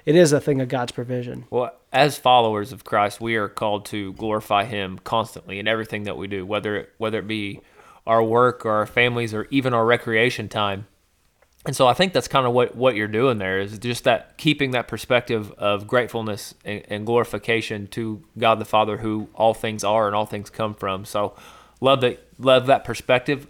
it 0.06 0.16
is 0.16 0.34
a 0.34 0.42
thing 0.42 0.60
of 0.60 0.68
God's 0.68 0.92
provision. 0.92 1.46
Well, 1.50 1.74
as 1.94 2.18
followers 2.18 2.72
of 2.74 2.84
Christ, 2.84 3.22
we 3.22 3.36
are 3.36 3.48
called 3.48 3.86
to 3.88 4.14
glorify 4.14 4.66
Him 4.66 5.00
constantly 5.04 5.60
in 5.60 5.68
everything 5.68 6.04
that 6.04 6.18
we 6.18 6.28
do, 6.28 6.46
whether 6.46 6.76
it, 6.76 6.94
whether 6.98 7.20
it 7.20 7.28
be 7.28 7.62
our 8.06 8.24
work 8.24 8.66
or 8.66 8.72
our 8.72 8.86
families 8.86 9.34
or 9.34 9.48
even 9.52 9.74
our 9.74 9.86
recreation 9.86 10.50
time. 10.50 10.88
And 11.66 11.76
so 11.76 11.88
I 11.88 11.94
think 11.94 12.14
that's 12.14 12.30
kind 12.30 12.48
of 12.48 12.54
what, 12.54 12.76
what 12.76 12.96
you're 12.96 13.08
doing 13.08 13.38
there 13.38 13.60
is 13.60 13.78
just 13.80 14.06
that 14.06 14.38
keeping 14.38 14.72
that 14.72 14.88
perspective 14.88 15.52
of 15.58 15.88
gratefulness 15.88 16.56
and, 16.64 16.84
and 16.88 17.06
glorification 17.06 17.88
to 17.88 18.24
God 18.38 18.60
the 18.60 18.66
Father, 18.66 18.98
who 18.98 19.28
all 19.36 19.54
things 19.54 19.84
are 19.84 20.08
and 20.08 20.16
all 20.16 20.26
things 20.26 20.50
come 20.50 20.74
from. 20.74 21.04
So 21.04 21.36
love 21.82 22.02
that 22.02 22.26
love 22.38 22.68
that 22.68 22.86
perspective. 22.86 23.46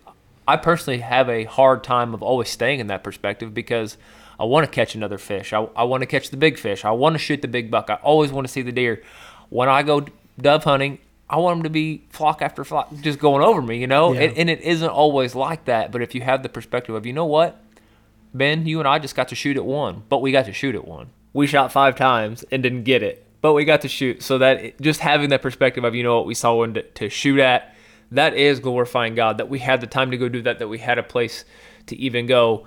I 0.47 0.57
personally 0.57 0.99
have 0.99 1.30
a 1.30 1.43
hard 1.43 1.84
time 1.84 2.16
of 2.16 2.24
always 2.24 2.49
staying 2.49 2.80
in 2.80 2.88
that 2.88 3.03
perspective 3.03 3.53
because 3.53 3.97
I 4.39 4.45
want 4.45 4.66
to 4.66 4.72
catch 4.72 4.95
another 4.95 5.20
fish. 5.20 5.53
I, 5.53 5.68
I 5.76 5.84
want 5.84 6.01
to 6.01 6.07
catch 6.07 6.32
the 6.32 6.38
big 6.38 6.57
fish. 6.57 6.84
I 6.84 6.91
want 6.91 7.14
to 7.14 7.20
shoot 7.20 7.43
the 7.43 7.47
big 7.47 7.70
buck. 7.70 7.91
I 7.91 7.95
always 7.95 8.32
want 8.32 8.47
to 8.47 8.51
see 8.51 8.64
the 8.64 8.72
deer. 8.72 9.03
When 9.49 9.70
I 9.70 9.84
go 9.84 10.05
dove 10.39 10.64
hunting, 10.64 10.97
I 11.30 11.38
want 11.38 11.57
them 11.57 11.64
to 11.64 11.70
be 11.70 12.05
flock 12.10 12.41
after 12.41 12.64
flock 12.64 12.91
just 13.01 13.20
going 13.20 13.43
over 13.43 13.62
me, 13.62 13.78
you 13.78 13.86
know? 13.86 14.14
Yeah. 14.14 14.22
And, 14.22 14.38
and 14.38 14.49
it 14.49 14.62
isn't 14.62 14.89
always 14.89 15.36
like 15.36 15.66
that. 15.66 15.91
But 15.91 16.01
if 16.01 16.16
you 16.16 16.22
have 16.22 16.41
the 16.41 16.49
perspective 16.49 16.95
of, 16.95 17.05
you 17.05 17.14
know 17.14 17.26
what? 17.26 17.62
Ben, 18.34 18.65
you 18.65 18.80
and 18.80 18.88
I 18.88 18.99
just 18.99 19.15
got 19.15 19.27
to 19.30 19.36
shoot 19.36 19.57
at 19.57 19.65
one, 19.65 20.03
but 20.09 20.21
we 20.21 20.32
got 20.32 20.45
to 20.45 20.53
shoot 20.53 20.75
at 20.75 20.88
one. 20.88 21.09
We 21.34 21.47
shot 21.47 21.71
five 21.71 21.95
times 21.95 22.43
and 22.51 22.61
didn't 22.61 22.84
get 22.84 23.03
it, 23.03 23.25
but 23.41 23.53
we 23.53 23.65
got 23.65 23.82
to 23.82 23.88
shoot. 23.88 24.21
So 24.21 24.38
that 24.39 24.80
just 24.82 24.99
having 24.99 25.30
that 25.30 25.41
perspective 25.41 25.84
of, 25.84 25.95
you 25.95 26.03
know 26.03 26.17
what, 26.17 26.25
we 26.25 26.34
saw 26.34 26.55
one 26.55 26.73
to, 26.75 26.84
to 26.84 27.09
shoot 27.09 27.39
at, 27.39 27.75
that 28.11 28.34
is 28.34 28.59
glorifying 28.59 29.15
God. 29.15 29.38
That 29.38 29.49
we 29.49 29.59
had 29.59 29.82
the 29.82 29.88
time 29.88 30.11
to 30.11 30.17
go 30.17 30.30
do 30.30 30.41
that, 30.43 30.59
that 30.59 30.67
we 30.67 30.80
had 30.80 30.97
a 30.97 31.03
place 31.03 31.45
to 31.88 31.95
even 31.97 32.25
go. 32.25 32.65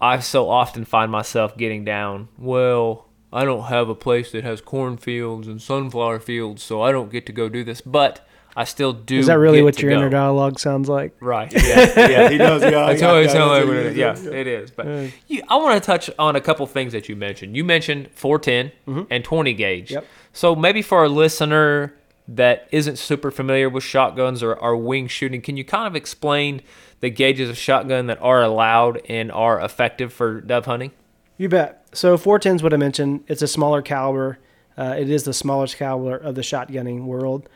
I 0.00 0.20
so 0.20 0.48
often 0.48 0.84
find 0.84 1.10
myself 1.10 1.56
getting 1.56 1.84
down, 1.84 2.28
well, 2.38 3.08
I 3.32 3.44
don't 3.44 3.64
have 3.64 3.88
a 3.88 3.94
place 3.94 4.30
that 4.32 4.44
has 4.44 4.60
cornfields 4.60 5.48
and 5.48 5.60
sunflower 5.60 6.20
fields, 6.20 6.62
so 6.62 6.82
I 6.82 6.92
don't 6.92 7.10
get 7.10 7.26
to 7.26 7.32
go 7.32 7.48
do 7.48 7.64
this. 7.64 7.80
But 7.80 8.26
I 8.58 8.64
still 8.64 8.92
do. 8.92 9.20
Is 9.20 9.28
that 9.28 9.38
really 9.38 9.58
get 9.58 9.64
what 9.64 9.80
your 9.80 9.92
go. 9.92 9.98
inner 9.98 10.10
dialogue 10.10 10.58
sounds 10.58 10.88
like? 10.88 11.14
Right. 11.20 11.52
Yeah. 11.52 12.08
Yeah. 12.08 12.28
he 12.28 12.38
does. 12.38 12.60
Yeah, 12.60 12.70
That's 12.70 13.00
yeah, 13.00 13.06
how 13.06 13.16
it 13.18 13.26
yeah, 13.26 13.32
sounds 13.32 13.50
what 13.50 13.68
when 13.68 13.94
he 13.94 14.00
yeah, 14.00 14.18
it 14.18 14.48
is. 14.48 14.72
But 14.72 15.12
you, 15.28 15.42
I 15.48 15.54
want 15.56 15.80
to 15.80 15.86
touch 15.86 16.10
on 16.18 16.34
a 16.34 16.40
couple 16.40 16.66
things 16.66 16.92
that 16.92 17.08
you 17.08 17.14
mentioned. 17.14 17.56
You 17.56 17.62
mentioned 17.62 18.08
410 18.14 19.06
and 19.10 19.22
20 19.24 19.54
gauge. 19.54 19.84
Mm-hmm. 19.86 19.94
Yep. 19.94 20.06
So 20.32 20.56
maybe 20.56 20.82
for 20.82 21.04
a 21.04 21.08
listener 21.08 21.94
that 22.26 22.66
isn't 22.72 22.98
super 22.98 23.30
familiar 23.30 23.68
with 23.68 23.84
shotguns 23.84 24.42
or, 24.42 24.56
or 24.56 24.76
wing 24.76 25.06
shooting, 25.06 25.40
can 25.40 25.56
you 25.56 25.64
kind 25.64 25.86
of 25.86 25.94
explain 25.94 26.60
the 26.98 27.10
gauges 27.10 27.48
of 27.48 27.56
shotgun 27.56 28.08
that 28.08 28.20
are 28.20 28.42
allowed 28.42 29.00
and 29.08 29.30
are 29.30 29.60
effective 29.60 30.12
for 30.12 30.40
dove 30.40 30.66
hunting? 30.66 30.90
You 31.36 31.48
bet. 31.48 31.86
So 31.92 32.16
410 32.16 32.56
is 32.56 32.62
what 32.64 32.74
I 32.74 32.76
mentioned. 32.76 33.22
It's 33.28 33.40
a 33.42 33.46
smaller 33.46 33.82
caliber. 33.82 34.38
Uh, 34.76 34.96
it 34.98 35.08
is 35.08 35.22
the 35.22 35.32
smallest 35.32 35.76
caliber 35.76 36.16
of 36.16 36.34
the 36.34 36.42
shotgunning 36.42 37.04
world. 37.04 37.48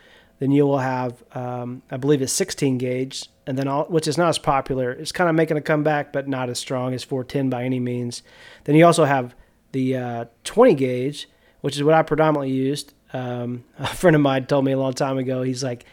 Then 0.43 0.51
you 0.51 0.67
will 0.67 0.79
have, 0.79 1.23
um, 1.37 1.83
I 1.89 1.99
believe, 1.99 2.21
it's 2.21 2.33
16 2.33 2.77
gauge, 2.77 3.29
and 3.47 3.57
then 3.57 3.69
all, 3.69 3.85
which 3.85 4.09
is 4.09 4.19
not 4.19 4.29
as 4.29 4.39
popular. 4.39 4.91
It's 4.91 5.13
kind 5.13 5.31
of 5.31 5.37
making 5.37 5.57
a 5.57 5.61
comeback, 5.61 6.13
but 6.13 6.27
not 6.27 6.51
as 6.51 6.59
strong 6.59 6.95
as 6.95 7.05
410 7.05 7.49
by 7.49 7.63
any 7.63 7.79
means. 7.79 8.25
Then 8.65 8.75
you 8.75 8.85
also 8.85 9.05
have 9.05 9.37
the 9.71 9.97
uh, 9.97 10.25
20 10.43 10.75
gauge, 10.75 11.29
which 11.61 11.77
is 11.77 11.85
what 11.85 11.95
I 11.95 12.03
predominantly 12.03 12.51
used. 12.51 12.93
Um, 13.13 13.63
a 13.79 13.87
friend 13.87 14.17
of 14.17 14.23
mine 14.23 14.47
told 14.47 14.65
me 14.65 14.73
a 14.73 14.77
long 14.77 14.95
time 14.95 15.17
ago. 15.17 15.43
He's 15.43 15.63
like, 15.63 15.85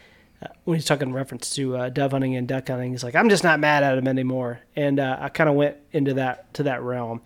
uh, 0.42 0.48
when 0.64 0.78
he's 0.78 0.86
talking 0.86 1.10
in 1.10 1.14
reference 1.14 1.52
to 1.52 1.78
uh, 1.78 1.90
dove 1.90 2.14
hunting 2.14 2.36
and 2.36 2.48
duck 2.48 2.70
hunting, 2.70 2.90
he's 2.90 3.04
like, 3.04 3.14
I'm 3.14 3.30
just 3.30 3.44
not 3.44 3.60
mad 3.60 3.84
at 3.84 4.00
him 4.00 4.08
anymore. 4.08 4.62
And 4.76 5.00
uh, 5.00 5.18
I 5.20 5.30
kind 5.30 5.52
of 5.52 5.58
went 5.58 5.78
into 5.92 6.16
that 6.16 6.52
to 6.56 6.64
that 6.64 6.82
realm. 6.82 7.22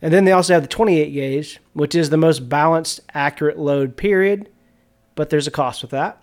And 0.00 0.14
then 0.14 0.24
they 0.24 0.30
also 0.30 0.54
have 0.54 0.62
the 0.62 0.68
28 0.68 1.10
gauge, 1.10 1.58
which 1.72 1.96
is 1.96 2.10
the 2.10 2.16
most 2.16 2.48
balanced, 2.48 3.00
accurate 3.12 3.58
load. 3.58 3.96
Period. 3.96 4.48
But 5.16 5.30
there's 5.30 5.48
a 5.48 5.50
cost 5.50 5.82
with 5.82 5.90
that. 5.90 6.22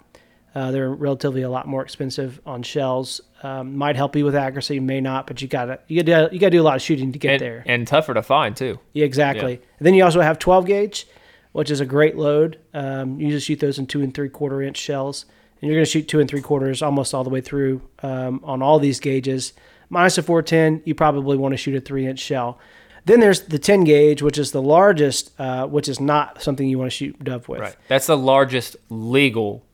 Uh, 0.57 0.71
they're 0.71 0.89
relatively 0.89 1.43
a 1.43 1.49
lot 1.49 1.67
more 1.67 1.83
expensive 1.83 2.41
on 2.43 2.63
shells. 2.63 3.21
Um, 3.43 3.77
might 3.77 3.95
help 3.95 4.15
you 4.15 4.25
with 4.25 4.35
accuracy, 4.35 4.79
may 4.79 4.99
not, 4.99 5.27
but 5.27 5.39
you 5.39 5.47
gotta 5.47 5.79
you 5.87 6.01
gotta 6.01 6.33
you 6.33 6.39
gotta 6.39 6.49
do 6.49 6.61
a 6.61 6.63
lot 6.63 6.75
of 6.75 6.81
shooting 6.81 7.11
to 7.11 7.19
get 7.19 7.33
and, 7.33 7.41
there. 7.41 7.63
and 7.67 7.87
tougher 7.87 8.15
to 8.15 8.23
find 8.23 8.57
too. 8.57 8.79
Yeah, 8.91 9.05
exactly. 9.05 9.61
And 9.77 9.85
then 9.85 9.93
you 9.93 10.03
also 10.03 10.19
have 10.19 10.39
12 10.39 10.65
gauge, 10.65 11.05
which 11.51 11.69
is 11.69 11.79
a 11.79 11.85
great 11.85 12.17
load. 12.17 12.57
Um, 12.73 13.19
you 13.19 13.29
just 13.29 13.45
shoot 13.45 13.59
those 13.59 13.77
in 13.77 13.85
two 13.85 14.01
and 14.01 14.11
three 14.11 14.29
quarter 14.29 14.63
inch 14.63 14.77
shells, 14.77 15.25
and 15.61 15.69
you're 15.69 15.77
going 15.77 15.85
to 15.85 15.91
shoot 15.91 16.07
two 16.07 16.19
and 16.19 16.27
three 16.27 16.41
quarters 16.41 16.81
almost 16.81 17.13
all 17.13 17.23
the 17.23 17.29
way 17.29 17.39
through 17.41 17.83
um, 18.01 18.41
on 18.43 18.63
all 18.63 18.79
these 18.79 18.99
gauges. 18.99 19.53
Minus 19.91 20.17
a 20.17 20.23
410, 20.23 20.81
you 20.85 20.95
probably 20.95 21.37
want 21.37 21.53
to 21.53 21.57
shoot 21.57 21.75
a 21.75 21.81
three 21.81 22.07
inch 22.07 22.17
shell. 22.17 22.57
Then 23.05 23.19
there's 23.19 23.41
the 23.41 23.59
10 23.59 23.83
gauge, 23.83 24.23
which 24.23 24.39
is 24.39 24.53
the 24.53 24.61
largest, 24.63 25.39
uh, 25.39 25.67
which 25.67 25.87
is 25.87 25.99
not 25.99 26.41
something 26.41 26.67
you 26.67 26.79
want 26.79 26.89
to 26.89 26.97
shoot 26.97 27.23
dove 27.23 27.47
with. 27.47 27.59
Right. 27.59 27.75
That's 27.87 28.07
the 28.07 28.17
largest 28.17 28.75
legal 28.89 29.66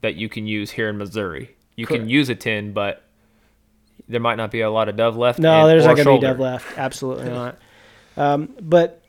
that 0.00 0.14
you 0.16 0.28
can 0.28 0.46
use 0.46 0.70
here 0.72 0.88
in 0.88 0.98
Missouri. 0.98 1.56
You 1.76 1.86
Correct. 1.86 2.02
can 2.02 2.08
use 2.08 2.28
a 2.28 2.34
10, 2.34 2.72
but 2.72 3.02
there 4.08 4.20
might 4.20 4.36
not 4.36 4.50
be 4.50 4.60
a 4.60 4.70
lot 4.70 4.88
of 4.88 4.96
dove 4.96 5.16
left. 5.16 5.38
No, 5.38 5.60
and- 5.62 5.70
there's 5.70 5.84
not 5.84 5.96
going 5.96 6.06
to 6.06 6.14
be 6.14 6.20
dove 6.20 6.38
left. 6.38 6.78
Absolutely 6.78 7.28
not. 7.30 7.58
Um, 8.16 8.54
but 8.60 9.02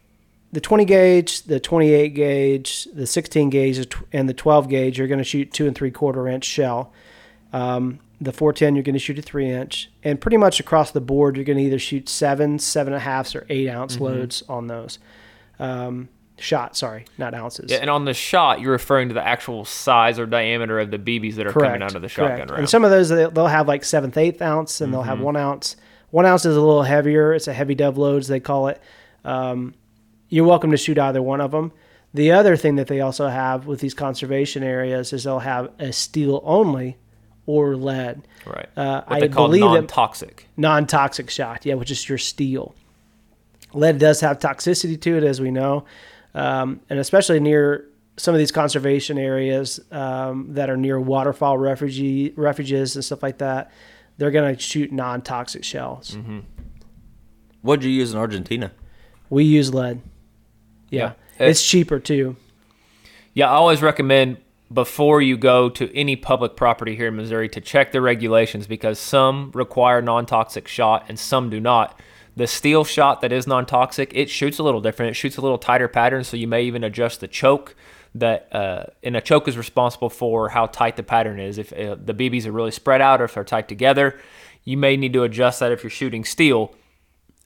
the 0.51 0.61
20 0.61 0.85
gauge, 0.85 1.43
the 1.43 1.59
28 1.59 2.09
gauge, 2.09 2.85
the 2.93 3.05
16 3.07 3.49
gauge, 3.49 3.87
and 4.11 4.27
the 4.27 4.33
12 4.33 4.69
gauge, 4.69 4.97
you're 4.97 5.07
going 5.07 5.17
to 5.19 5.23
shoot 5.23 5.51
two 5.53 5.67
and 5.67 5.75
three 5.75 5.91
quarter 5.91 6.27
inch 6.27 6.45
shell. 6.45 6.91
Um, 7.53 7.99
the 8.19 8.31
410, 8.33 8.75
you're 8.75 8.83
going 8.83 8.93
to 8.93 8.99
shoot 8.99 9.19
a 9.19 9.21
three 9.21 9.49
inch, 9.49 9.89
and 10.03 10.19
pretty 10.19 10.37
much 10.37 10.59
across 10.59 10.91
the 10.91 10.99
board, 11.01 11.35
you're 11.35 11.45
going 11.45 11.57
to 11.59 11.63
either 11.63 11.77
shoot 11.79 12.09
seven, 12.09 12.57
seven 12.59 12.93
and 12.93 13.01
a 13.03 13.37
or 13.37 13.45
eight 13.49 13.69
ounce 13.69 13.95
Mm-hmm. 13.95 14.03
loads 14.03 14.43
on 14.49 14.67
those. 14.67 14.97
Um, 15.59 16.09
shot, 16.39 16.77
sorry, 16.77 17.05
not 17.17 17.33
ounces. 17.33 17.71
Yeah, 17.71 17.77
and 17.77 17.89
on 17.89 18.05
the 18.05 18.13
shot, 18.13 18.61
you're 18.61 18.71
referring 18.71 19.07
to 19.09 19.13
the 19.13 19.25
actual 19.25 19.65
size 19.65 20.19
or 20.19 20.25
diameter 20.25 20.79
of 20.79 20.91
the 20.91 20.99
BBs 20.99 21.35
that 21.35 21.47
are 21.47 21.51
coming 21.53 21.81
out 21.81 21.95
of 21.95 22.01
the 22.01 22.09
shotgun 22.09 22.37
correct. 22.37 22.51
round. 22.51 22.59
And 22.61 22.69
some 22.69 22.83
of 22.85 22.91
those 22.91 23.09
they- 23.09 23.25
they'll 23.25 23.47
have 23.47 23.67
like 23.67 23.83
seventh, 23.83 24.17
eighth 24.17 24.41
ounce, 24.41 24.81
and 24.81 24.93
they'll 24.93 25.01
Mm-hmm. 25.01 25.09
have 25.09 25.19
one 25.19 25.35
ounce. 25.35 25.75
One 26.11 26.25
ounce 26.25 26.45
is 26.45 26.55
a 26.55 26.61
little 26.61 26.83
heavier. 26.83 27.33
It's 27.33 27.47
a 27.47 27.53
heavy 27.53 27.75
dove 27.75 27.97
loads 27.97 28.27
they 28.27 28.39
call 28.39 28.67
it. 28.67 28.81
Um, 29.25 29.73
you're 30.29 30.45
welcome 30.45 30.71
to 30.71 30.77
shoot 30.77 30.97
either 30.97 31.21
one 31.21 31.41
of 31.41 31.51
them. 31.51 31.71
The 32.13 32.31
other 32.31 32.55
thing 32.55 32.75
that 32.77 32.87
they 32.87 33.01
also 33.01 33.27
have 33.27 33.67
with 33.67 33.79
these 33.81 33.93
conservation 33.93 34.63
areas 34.63 35.11
is 35.13 35.25
they'll 35.25 35.39
have 35.39 35.69
a 35.79 35.91
steel 35.91 36.41
only 36.45 36.97
or 37.45 37.75
lead 37.75 38.21
right. 38.45 38.67
uh, 38.77 39.03
I 39.07 39.27
call 39.27 39.47
believe 39.47 39.61
non-toxic. 39.61 40.47
non-toxic 40.57 41.29
shot, 41.29 41.65
yeah, 41.65 41.73
which 41.75 41.91
is 41.91 42.07
your 42.09 42.17
steel. 42.17 42.73
Lead 43.73 43.99
does 43.99 44.21
have 44.21 44.39
toxicity 44.39 44.99
to 45.01 45.17
it, 45.17 45.23
as 45.23 45.41
we 45.41 45.51
know, 45.51 45.83
um, 46.37 46.79
and 46.89 46.99
especially 46.99 47.39
near 47.39 47.85
some 48.15 48.33
of 48.33 48.39
these 48.39 48.51
conservation 48.51 49.17
areas 49.17 49.79
um, 49.91 50.53
that 50.53 50.69
are 50.69 50.77
near 50.77 50.99
waterfowl 50.99 51.57
refugee 51.57 52.33
refuges 52.35 52.95
and 52.95 53.03
stuff 53.03 53.21
like 53.23 53.39
that. 53.39 53.71
They're 54.17 54.31
gonna 54.31 54.57
shoot 54.57 54.91
non-toxic 54.91 55.63
shells. 55.63 56.17
What'd 57.61 57.83
you 57.83 57.91
use 57.91 58.13
in 58.13 58.17
Argentina? 58.19 58.71
We 59.29 59.43
use 59.43 59.73
lead. 59.73 60.01
Yeah, 60.89 61.13
Yeah. 61.39 61.47
it's 61.47 61.63
cheaper 61.63 61.99
too. 61.99 62.35
Yeah, 63.33 63.49
I 63.51 63.55
always 63.55 63.81
recommend 63.81 64.37
before 64.73 65.21
you 65.21 65.37
go 65.37 65.69
to 65.69 65.95
any 65.95 66.15
public 66.15 66.55
property 66.55 66.95
here 66.95 67.07
in 67.07 67.15
Missouri 67.15 67.47
to 67.49 67.61
check 67.61 67.91
the 67.91 68.01
regulations 68.01 68.67
because 68.67 68.99
some 68.99 69.51
require 69.53 70.01
non-toxic 70.01 70.67
shot 70.67 71.05
and 71.07 71.17
some 71.19 71.49
do 71.49 71.59
not. 71.59 71.99
The 72.37 72.45
steel 72.45 72.83
shot 72.83 73.21
that 73.21 73.31
is 73.31 73.47
non-toxic, 73.47 74.11
it 74.13 74.29
shoots 74.29 74.59
a 74.59 74.63
little 74.63 74.79
different. 74.79 75.09
It 75.09 75.15
shoots 75.15 75.37
a 75.37 75.41
little 75.41 75.57
tighter 75.57 75.87
pattern, 75.87 76.23
so 76.23 76.37
you 76.37 76.47
may 76.47 76.61
even 76.65 76.83
adjust 76.83 77.19
the 77.19 77.27
choke. 77.27 77.75
That 78.13 78.47
uh, 78.55 78.85
and 79.01 79.17
a 79.17 79.21
choke 79.21 79.47
is 79.47 79.57
responsible 79.57 80.09
for 80.09 80.49
how 80.49 80.67
tight 80.67 80.97
the 80.97 81.03
pattern 81.03 81.39
is. 81.39 81.57
If 81.57 81.73
uh, 81.73 81.97
the 81.99 82.13
BBs 82.13 82.45
are 82.45 82.51
really 82.51 82.71
spread 82.71 83.01
out 83.01 83.21
or 83.21 83.23
if 83.25 83.33
they're 83.33 83.43
tight 83.43 83.67
together, 83.67 84.19
you 84.63 84.77
may 84.77 84.97
need 84.97 85.13
to 85.13 85.23
adjust 85.23 85.59
that 85.61 85.71
if 85.71 85.83
you're 85.83 85.89
shooting 85.89 86.23
steel. 86.23 86.75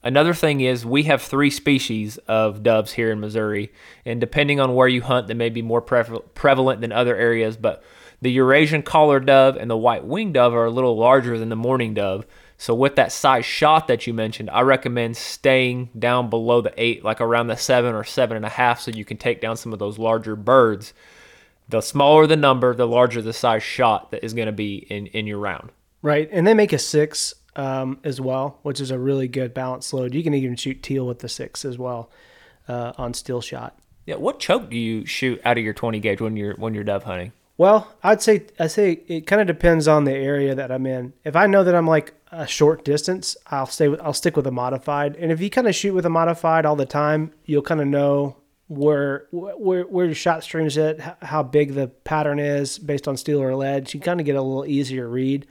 Another 0.04 0.34
thing 0.34 0.60
is 0.60 0.86
we 0.86 1.04
have 1.04 1.22
three 1.22 1.50
species 1.50 2.18
of 2.28 2.62
doves 2.62 2.92
here 2.94 3.12
in 3.12 3.22
Missouri, 3.22 3.72
and 4.06 4.20
depending 4.20 4.60
on 4.60 4.76
where 4.76 4.89
you 4.89 5.02
hunt, 5.02 5.28
they 5.28 5.34
may 5.34 5.50
be 5.50 5.62
more 5.62 5.82
preval- 5.82 6.26
prevalent 6.34 6.82
than 6.82 6.92
other 6.92 7.16
areas. 7.16 7.56
But 7.56 7.82
the 8.22 8.32
Eurasian 8.32 8.84
collared 8.84 9.26
dove 9.26 9.56
and 9.56 9.70
the 9.70 9.78
white 9.78 10.04
winged 10.04 10.34
dove 10.34 10.54
are 10.54 10.66
a 10.66 10.72
little 10.72 10.98
larger 10.98 11.38
than 11.38 11.50
the 11.50 11.56
mourning 11.56 11.94
dove. 11.94 12.26
So 12.62 12.76
with 12.76 12.95
that 12.97 13.12
size 13.12 13.43
shot 13.43 13.88
that 13.88 14.05
you 14.05 14.14
mentioned, 14.14 14.51
I 14.51 14.62
recommend 14.62 15.18
staying 15.18 15.89
down 15.97 16.30
below 16.30 16.62
the 16.62 16.72
eight, 16.78 17.03
like 17.03 17.20
around 17.20 17.47
the 17.47 17.55
seven 17.55 17.95
or 17.95 18.03
seven 18.03 18.38
and 18.38 18.45
a 18.45 18.49
half, 18.49 18.82
so 18.82 18.91
you 18.91 19.03
can 19.03 19.18
take 19.18 19.41
down 19.41 19.57
some 19.57 19.74
of 19.74 19.80
those 19.80 19.97
larger 19.97 20.36
birds. 20.36 20.93
The 21.70 21.82
smaller 21.82 22.28
the 22.28 22.36
number, 22.36 22.76
the 22.76 22.86
larger 22.86 23.20
the 23.24 23.34
size 23.34 23.64
shot 23.64 24.12
that 24.12 24.24
is 24.24 24.36
going 24.36 24.45
to 24.45 24.51
be 24.51 24.76
in, 24.76 25.07
in 25.07 25.26
your 25.26 25.39
round. 25.39 25.72
Right, 26.03 26.30
and 26.32 26.45
they 26.45 26.53
make 26.53 26.72
a 26.72 26.78
six 26.78 27.34
um, 27.55 27.99
as 28.03 28.22
well, 28.22 28.59
which 28.62 28.80
is 28.80 28.91
a 28.91 28.99
really 28.99 29.28
good 29.28 29.55
balance 29.55 29.91
load. 29.91 30.14
You 30.14 30.22
can 30.22 30.36
even 30.36 30.55
shoot 30.55 30.84
teal 30.84 31.07
with 31.07 31.18
the 31.18 31.30
six 31.30 31.66
as 31.66 31.80
well 31.80 32.12
uh, 32.68 32.93
on 32.95 33.16
steel 33.16 33.41
shot. 33.41 33.76
Yeah, 34.05 34.18
what 34.18 34.39
choke 34.39 34.70
do 34.70 34.78
you 34.78 35.03
shoot 35.07 35.41
out 35.43 35.57
of 35.57 35.64
your 35.64 35.74
20 35.74 35.99
gauge 35.99 36.22
when 36.22 36.38
you're 36.38 36.53
when 36.57 36.76
you're 36.76 36.84
dove 36.84 37.05
hunting? 37.05 37.32
Well, 37.58 37.93
I'd 38.04 38.22
say 38.22 38.47
I 38.60 38.68
say 38.68 39.02
it 39.08 39.28
kind 39.28 39.41
of 39.41 39.47
depends 39.47 39.88
on 39.88 40.06
the 40.06 40.14
area 40.14 40.56
that 40.56 40.72
I'm 40.72 40.86
in. 40.86 41.14
If 41.24 41.36
I 41.36 41.45
know 41.45 41.64
that 41.64 41.76
I'm 41.76 41.88
like 41.88 42.14
a 42.32 42.47
short 42.47 42.84
distance, 42.86 43.38
I'll 43.47 43.66
stay 43.66 43.88
with 43.88 44.02
I'll 44.02 44.14
stick 44.14 44.36
with 44.36 44.47
a 44.47 44.52
modified. 44.52 45.16
And 45.16 45.32
if 45.32 45.41
you 45.41 45.49
kind 45.49 45.68
of 45.68 45.76
shoot 45.76 45.93
with 45.93 46.06
a 46.06 46.10
modified 46.10 46.66
all 46.66 46.76
the 46.76 46.86
time, 46.86 47.34
you'll 47.45 47.62
kind 47.62 47.82
of 47.82 47.88
know 47.88 48.38
where 48.68 49.28
where 49.32 49.84
where 49.84 50.06
your 50.06 50.16
shot 50.16 50.43
stream's 50.43 50.78
at, 50.78 51.18
how 51.22 51.43
big 51.43 51.74
the 51.74 51.88
pattern 51.88 52.39
is 52.39 52.80
based 52.80 53.08
on 53.08 53.18
steel 53.18 53.41
or 53.41 53.54
lead. 53.56 53.93
You 53.93 53.99
kind 53.99 54.20
of 54.20 54.26
get 54.26 54.36
a 54.36 54.41
little 54.41 54.66
easier 54.66 55.08
read. 55.08 55.45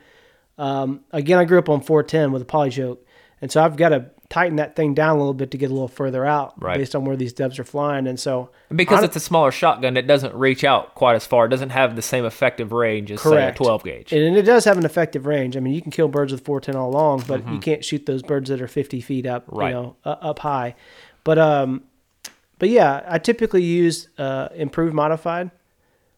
Um, 0.57 1.05
again, 1.11 1.39
I 1.39 1.45
grew 1.45 1.59
up 1.59 1.69
on 1.69 1.81
410 1.81 2.33
with 2.33 2.43
a 2.43 2.47
poly 2.47 2.71
choke, 2.71 3.07
and 3.41 3.53
so 3.53 3.63
I've 3.63 3.77
got 3.77 3.91
to 3.91 4.11
tighten 4.31 4.57
that 4.57 4.77
thing 4.77 4.95
down 4.95 5.17
a 5.17 5.19
little 5.19 5.35
bit 5.35 5.51
to 5.51 5.59
get 5.59 5.71
a 5.71 5.75
little 5.75 5.89
further 5.89 6.25
out 6.25 6.55
Right. 6.63 6.79
based 6.79 6.95
on 6.95 7.05
where 7.05 7.17
these 7.17 7.33
doves 7.33 7.59
are 7.59 7.65
flying. 7.65 8.07
And 8.07 8.19
so 8.19 8.49
because 8.75 9.03
it's 9.03 9.17
a 9.17 9.21
smaller 9.21 9.51
shotgun, 9.51 9.97
it 9.97 10.07
doesn't 10.07 10.33
reach 10.37 10.63
out 10.63 10.95
quite 10.95 11.17
as 11.17 11.27
far. 11.27 11.47
It 11.47 11.49
doesn't 11.49 11.71
have 11.71 11.97
the 11.97 12.03
same 12.03 12.25
effective 12.25 12.71
range 12.71 13.11
as 13.11 13.21
Correct. 13.21 13.59
say 13.59 13.65
a 13.65 13.67
12 13.67 13.83
gauge. 13.85 14.13
And 14.13 14.37
it 14.37 14.43
does 14.43 14.65
have 14.67 14.79
an 14.79 14.85
effective 14.85 15.27
range. 15.27 15.57
I 15.57 15.61
mean, 15.61 15.75
you 15.75 15.83
can 15.83 15.91
kill 15.91 16.07
birds 16.07 16.31
with 16.33 16.45
410 16.45 16.81
all 16.81 16.91
along, 16.91 17.25
but 17.27 17.41
Mm-hmm. 17.41 17.55
you 17.55 17.59
can't 17.59 17.85
shoot 17.85 18.07
those 18.07 18.23
birds 18.23 18.49
that 18.51 18.63
are 18.63 18.69
50 18.69 19.01
feet 19.01 19.27
up, 19.27 19.45
Right. 19.49 19.69
you 19.71 19.75
know, 19.75 19.97
uh, 20.05 20.17
up 20.21 20.39
high. 20.39 20.77
But 21.25 21.39
um, 21.39 21.83
but 22.61 22.69
yeah, 22.69 23.03
I 23.09 23.19
typically 23.19 23.65
use 23.65 24.09
uh, 24.17 24.49
improved 24.55 24.95
modified, 24.95 25.51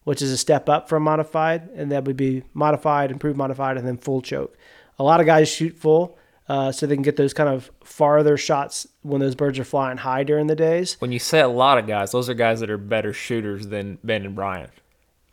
which 0.05 0.21
is 0.21 0.31
a 0.33 0.37
step 0.37 0.69
up 0.69 0.87
from 0.89 1.03
modified, 1.05 1.71
and 1.75 1.91
that 1.93 2.05
would 2.05 2.17
be 2.19 2.43
modified, 2.53 3.11
improved 3.11 3.39
modified, 3.39 3.79
and 3.79 3.87
then 3.89 3.97
full 3.97 4.21
choke. 4.21 4.55
A 4.99 5.03
lot 5.03 5.21
of 5.21 5.25
guys 5.27 5.49
shoot 5.49 5.77
full. 5.79 6.19
Uh, 6.49 6.73
so 6.73 6.87
they 6.87 6.95
can 6.97 7.03
get 7.03 7.17
those 7.17 7.33
kind 7.33 7.49
of 7.49 7.71
farther 7.85 8.37
shots 8.37 8.87
when 9.03 9.21
those 9.21 9.35
birds 9.37 9.59
are 9.59 9.65
flying 9.65 9.97
high 9.97 10.25
during 10.25 10.49
the 10.49 10.57
days. 10.57 10.97
when 10.99 11.13
you 11.13 11.19
say 11.19 11.41
a 11.41 11.49
lot 11.49 11.79
of 11.79 11.87
guys, 11.87 12.11
those 12.11 12.29
are 12.29 12.35
guys 12.35 12.61
that 12.61 12.69
are 12.71 12.77
better 12.79 13.13
shooters 13.13 13.69
than 13.69 13.97
Ben 14.03 14.25
and 14.27 14.35
Brian. 14.35 14.69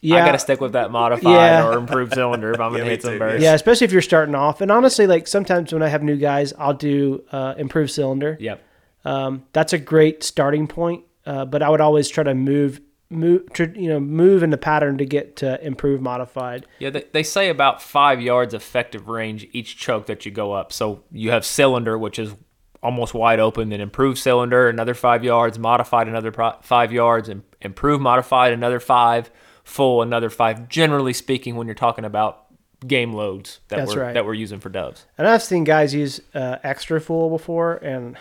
Yeah, 0.02 0.24
I 0.24 0.26
got 0.26 0.32
to 0.34 0.40
stick 0.40 0.62
with 0.62 0.74
that 0.74 0.92
modified 0.92 1.24
Yeah. 1.34 1.68
or 1.68 1.78
improved 1.78 2.14
cylinder 2.14 2.52
if 2.54 2.60
I'm 2.62 2.72
gonna 2.72 2.84
me 2.86 2.92
hit 2.92 3.02
some 3.02 3.14
too, 3.14 3.20
birds. 3.20 3.44
Yeah, 3.44 3.54
especially 3.54 3.86
if 3.86 3.92
you're 3.92 4.02
starting 4.02 4.34
off. 4.36 4.62
And 4.62 4.72
honestly, 4.72 5.08
like 5.08 5.28
sometimes 5.28 5.74
when 5.74 5.82
I 5.84 5.88
have 5.90 6.04
new 6.04 6.16
guys, 6.16 6.54
I'll 6.58 6.74
do 6.76 7.24
uh, 7.34 7.56
improved 7.58 7.92
cylinder. 7.92 8.38
Yep. 8.40 8.64
Um, 9.04 9.44
that's 9.52 9.74
a 9.74 9.78
great 9.80 10.24
starting 10.24 10.68
point. 10.68 11.04
Uh, 11.26 11.44
but 11.46 11.62
I 11.62 11.70
would 11.70 11.82
always 11.82 12.08
try 12.08 12.24
to 12.24 12.34
move, 12.34 12.80
move, 13.10 13.52
tr- 13.54 13.76
you 13.76 13.90
know, 13.90 14.00
move 14.00 14.44
in 14.44 14.50
the 14.50 14.58
pattern 14.58 14.98
to 14.98 15.06
get 15.06 15.36
to 15.38 15.64
improve 15.66 16.02
modified. 16.02 16.66
Yeah, 16.80 16.90
they, 16.92 17.06
they 17.12 17.24
say 17.24 17.50
about 17.50 17.82
five 17.82 18.22
yards 18.22 18.54
effective 18.54 19.10
range 19.10 19.48
each 19.52 19.78
choke 19.78 20.06
that 20.08 20.26
you 20.26 20.32
go 20.32 20.54
up. 20.54 20.72
So 20.72 21.04
you 21.12 21.32
have 21.32 21.46
cylinder, 21.46 21.98
which 21.98 22.20
is 22.20 22.36
almost 22.82 23.14
wide 23.14 23.40
open, 23.40 23.70
then 23.70 23.82
improved 23.82 24.18
cylinder, 24.18 24.70
another 24.70 24.94
five 24.94 25.24
yards, 25.24 25.60
modified 25.60 26.08
another 26.08 26.32
pro- 26.32 26.58
five 26.62 26.92
yards, 26.92 27.28
and 27.28 27.44
improved 27.62 28.02
modified 28.02 28.54
another 28.54 28.80
five, 28.80 29.32
full 29.64 30.02
another 30.02 30.30
five. 30.30 30.70
Generally 30.70 31.14
speaking, 31.14 31.56
when 31.56 31.68
you're 31.68 31.76
talking 31.76 32.06
about 32.06 32.46
game 32.88 33.12
loads 33.14 33.60
that 33.68 33.78
That's 33.78 33.94
we're 33.94 34.04
right. 34.04 34.14
that 34.14 34.26
we're 34.26 34.34
using 34.34 34.60
for 34.62 34.70
doves. 34.70 35.06
And 35.18 35.28
I've 35.28 35.44
seen 35.44 35.66
guys 35.66 35.94
use 35.94 36.22
uh, 36.34 36.58
extra 36.64 37.02
full 37.02 37.30
before, 37.30 37.76
and 37.76 38.18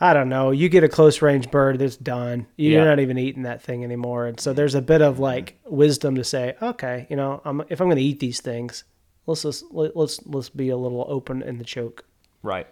I 0.00 0.14
don't 0.14 0.28
know. 0.28 0.52
You 0.52 0.68
get 0.68 0.84
a 0.84 0.88
close 0.88 1.20
range 1.22 1.50
bird 1.50 1.78
that's 1.80 1.96
done. 1.96 2.46
You're 2.56 2.82
Yeah. 2.82 2.84
not 2.88 3.00
even 3.00 3.18
eating 3.18 3.42
that 3.42 3.62
thing 3.62 3.82
anymore. 3.82 4.26
And 4.26 4.38
so 4.38 4.52
there's 4.52 4.76
a 4.76 4.82
bit 4.82 5.02
of 5.02 5.18
like 5.18 5.58
wisdom 5.66 6.14
to 6.14 6.22
say, 6.24 6.54
okay, 6.62 7.06
you 7.10 7.16
know, 7.16 7.40
I'm, 7.44 7.62
if 7.68 7.80
I'm 7.80 7.88
going 7.88 7.96
to 7.98 8.02
eat 8.02 8.20
these 8.20 8.40
things, 8.40 8.84
let's 9.26 9.42
just 9.42 9.64
let, 9.72 9.96
let's 9.96 10.24
let's 10.26 10.48
be 10.50 10.68
a 10.68 10.76
little 10.76 11.04
open 11.08 11.42
in 11.42 11.58
the 11.58 11.64
choke. 11.64 12.04
Right. 12.44 12.68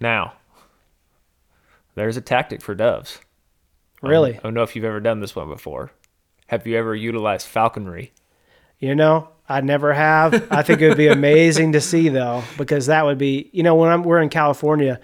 Now, 0.00 0.34
there's 1.94 2.16
a 2.16 2.20
tactic 2.22 2.62
for 2.62 2.74
doves. 2.74 3.18
Really, 4.00 4.36
I 4.36 4.40
don't 4.40 4.54
know 4.54 4.62
if 4.62 4.76
you've 4.76 4.84
ever 4.84 5.00
done 5.00 5.20
this 5.20 5.34
one 5.34 5.48
before. 5.48 5.90
Have 6.46 6.66
you 6.66 6.76
ever 6.76 6.94
utilized 6.94 7.46
falconry? 7.48 8.12
You 8.78 8.94
know, 8.94 9.28
I 9.48 9.60
never 9.60 9.92
have. 9.92 10.46
I 10.52 10.62
think 10.62 10.80
it 10.80 10.88
would 10.88 10.96
be 10.96 11.08
amazing 11.08 11.72
to 11.72 11.80
see 11.80 12.08
though, 12.08 12.44
because 12.56 12.86
that 12.86 13.04
would 13.04 13.18
be, 13.18 13.50
you 13.52 13.64
know, 13.64 13.74
when 13.74 13.90
I'm 13.90 14.04
we're 14.04 14.22
in 14.22 14.28
California, 14.28 15.00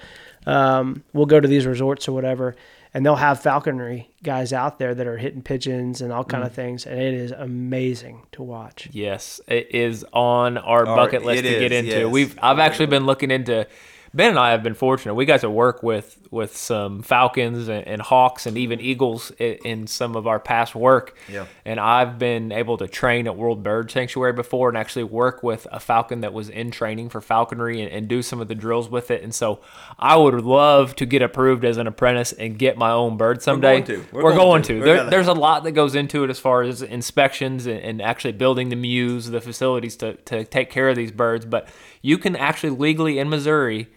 um, 0.47 1.03
we'll 1.13 1.27
go 1.27 1.41
to 1.41 1.49
these 1.49 1.67
resorts 1.67 2.09
or 2.09 2.13
whatever, 2.13 2.55
and 2.93 3.05
they'll 3.05 3.17
have 3.17 3.41
falconry 3.41 4.09
guys 4.23 4.53
out 4.53 4.79
there 4.79 4.95
that 4.95 5.07
are 5.07 5.17
hitting 5.17 5.43
pigeons 5.43 6.01
and 6.01 6.13
all 6.13 6.25
kind 6.25 6.45
of 6.45 6.53
Mm. 6.53 6.57
things, 6.57 6.87
and 6.87 7.01
it 7.01 7.15
is 7.15 7.33
amazing 7.33 8.23
to 8.33 8.43
watch. 8.43 8.89
Yes, 8.93 9.41
it 9.49 9.75
is 9.75 10.05
on 10.13 10.57
our 10.59 10.87
Our- 10.87 10.97
bucket 10.97 11.25
list 11.25 11.45
it 11.45 11.53
to 11.55 11.59
get 11.59 11.73
into. 11.73 11.91
yes. 11.91 12.07
We've 12.13 12.39
I've 12.43 12.59
actually 12.59 12.87
been 12.87 13.07
looking 13.07 13.31
into 13.31 13.67
Ben 14.15 14.31
and 14.31 14.39
I 14.39 14.53
have 14.53 14.63
been 14.63 14.75
fortunate. 14.75 15.15
We 15.15 15.25
got 15.25 15.41
to 15.41 15.51
work 15.51 15.83
with 15.83 16.19
with 16.31 16.57
some 16.57 17.03
falcons 17.03 17.69
and, 17.69 17.87
and 17.87 18.01
hawks 18.01 18.47
and 18.47 18.57
even 18.57 18.81
eagles 18.81 19.31
in, 19.39 19.55
in 19.65 19.87
some 19.87 20.17
of 20.17 20.27
our 20.27 20.39
past 20.39 20.75
work. 20.75 21.17
Yeah. 21.29 21.47
And 21.65 21.81
I've 21.81 22.19
been 22.19 22.53
able 22.53 22.77
to 22.79 22.89
train 22.89 23.27
at 23.27 23.37
World 23.37 23.63
Bird 23.63 23.91
Sanctuary 23.91 24.33
before 24.33 24.69
and 24.69 24.79
actually 24.79 25.05
work 25.05 25.43
with 25.43 25.67
a 25.73 25.81
falcon 25.81 26.21
that 26.21 26.33
was 26.33 26.49
in 26.49 26.71
training 26.71 27.09
for 27.09 27.21
falconry 27.21 27.81
and, 27.81 27.91
and 27.91 28.09
do 28.09 28.23
some 28.23 28.41
of 28.41 28.49
the 28.49 28.55
drills 28.55 28.89
with 28.89 29.11
it. 29.11 29.23
And 29.23 29.35
so 29.35 29.61
I 29.99 30.17
would 30.17 30.35
love 30.45 30.95
to 30.97 31.07
get 31.07 31.23
approved 31.23 31.65
as 31.65 31.77
an 31.77 31.87
apprentice 31.87 32.33
and 32.33 32.59
get 32.59 32.77
my 32.77 32.91
own 32.91 33.17
bird 33.17 33.43
someday. 33.43 33.81
going 33.81 33.85
to. 33.85 34.05
We're, 34.13 34.25
We're 34.25 34.35
going, 34.35 34.39
going 34.39 34.63
to. 34.63 34.75
to. 34.75 34.79
We're 34.81 34.85
There, 34.85 35.11
there's 35.11 35.29
a 35.29 35.33
lot 35.33 35.65
that 35.65 35.73
goes 35.73 35.95
into 35.95 36.23
it 36.25 36.31
as 36.31 36.39
far 36.39 36.63
as 36.63 36.83
inspections 36.83 37.67
and, 37.67 37.81
and 37.81 38.03
actually 38.03 38.33
building 38.33 38.69
the 38.69 38.77
mews, 38.77 39.27
the 39.27 39.41
facilities 39.41 39.97
to, 39.97 40.15
to 40.15 40.45
take 40.45 40.71
care 40.71 40.89
of 40.89 40.97
these 40.97 41.13
birds. 41.13 41.45
But 41.47 41.69
you 42.03 42.19
can 42.19 42.37
actually 42.37 42.71
legally 42.71 43.19
in 43.19 43.29
Missouri 43.29 43.89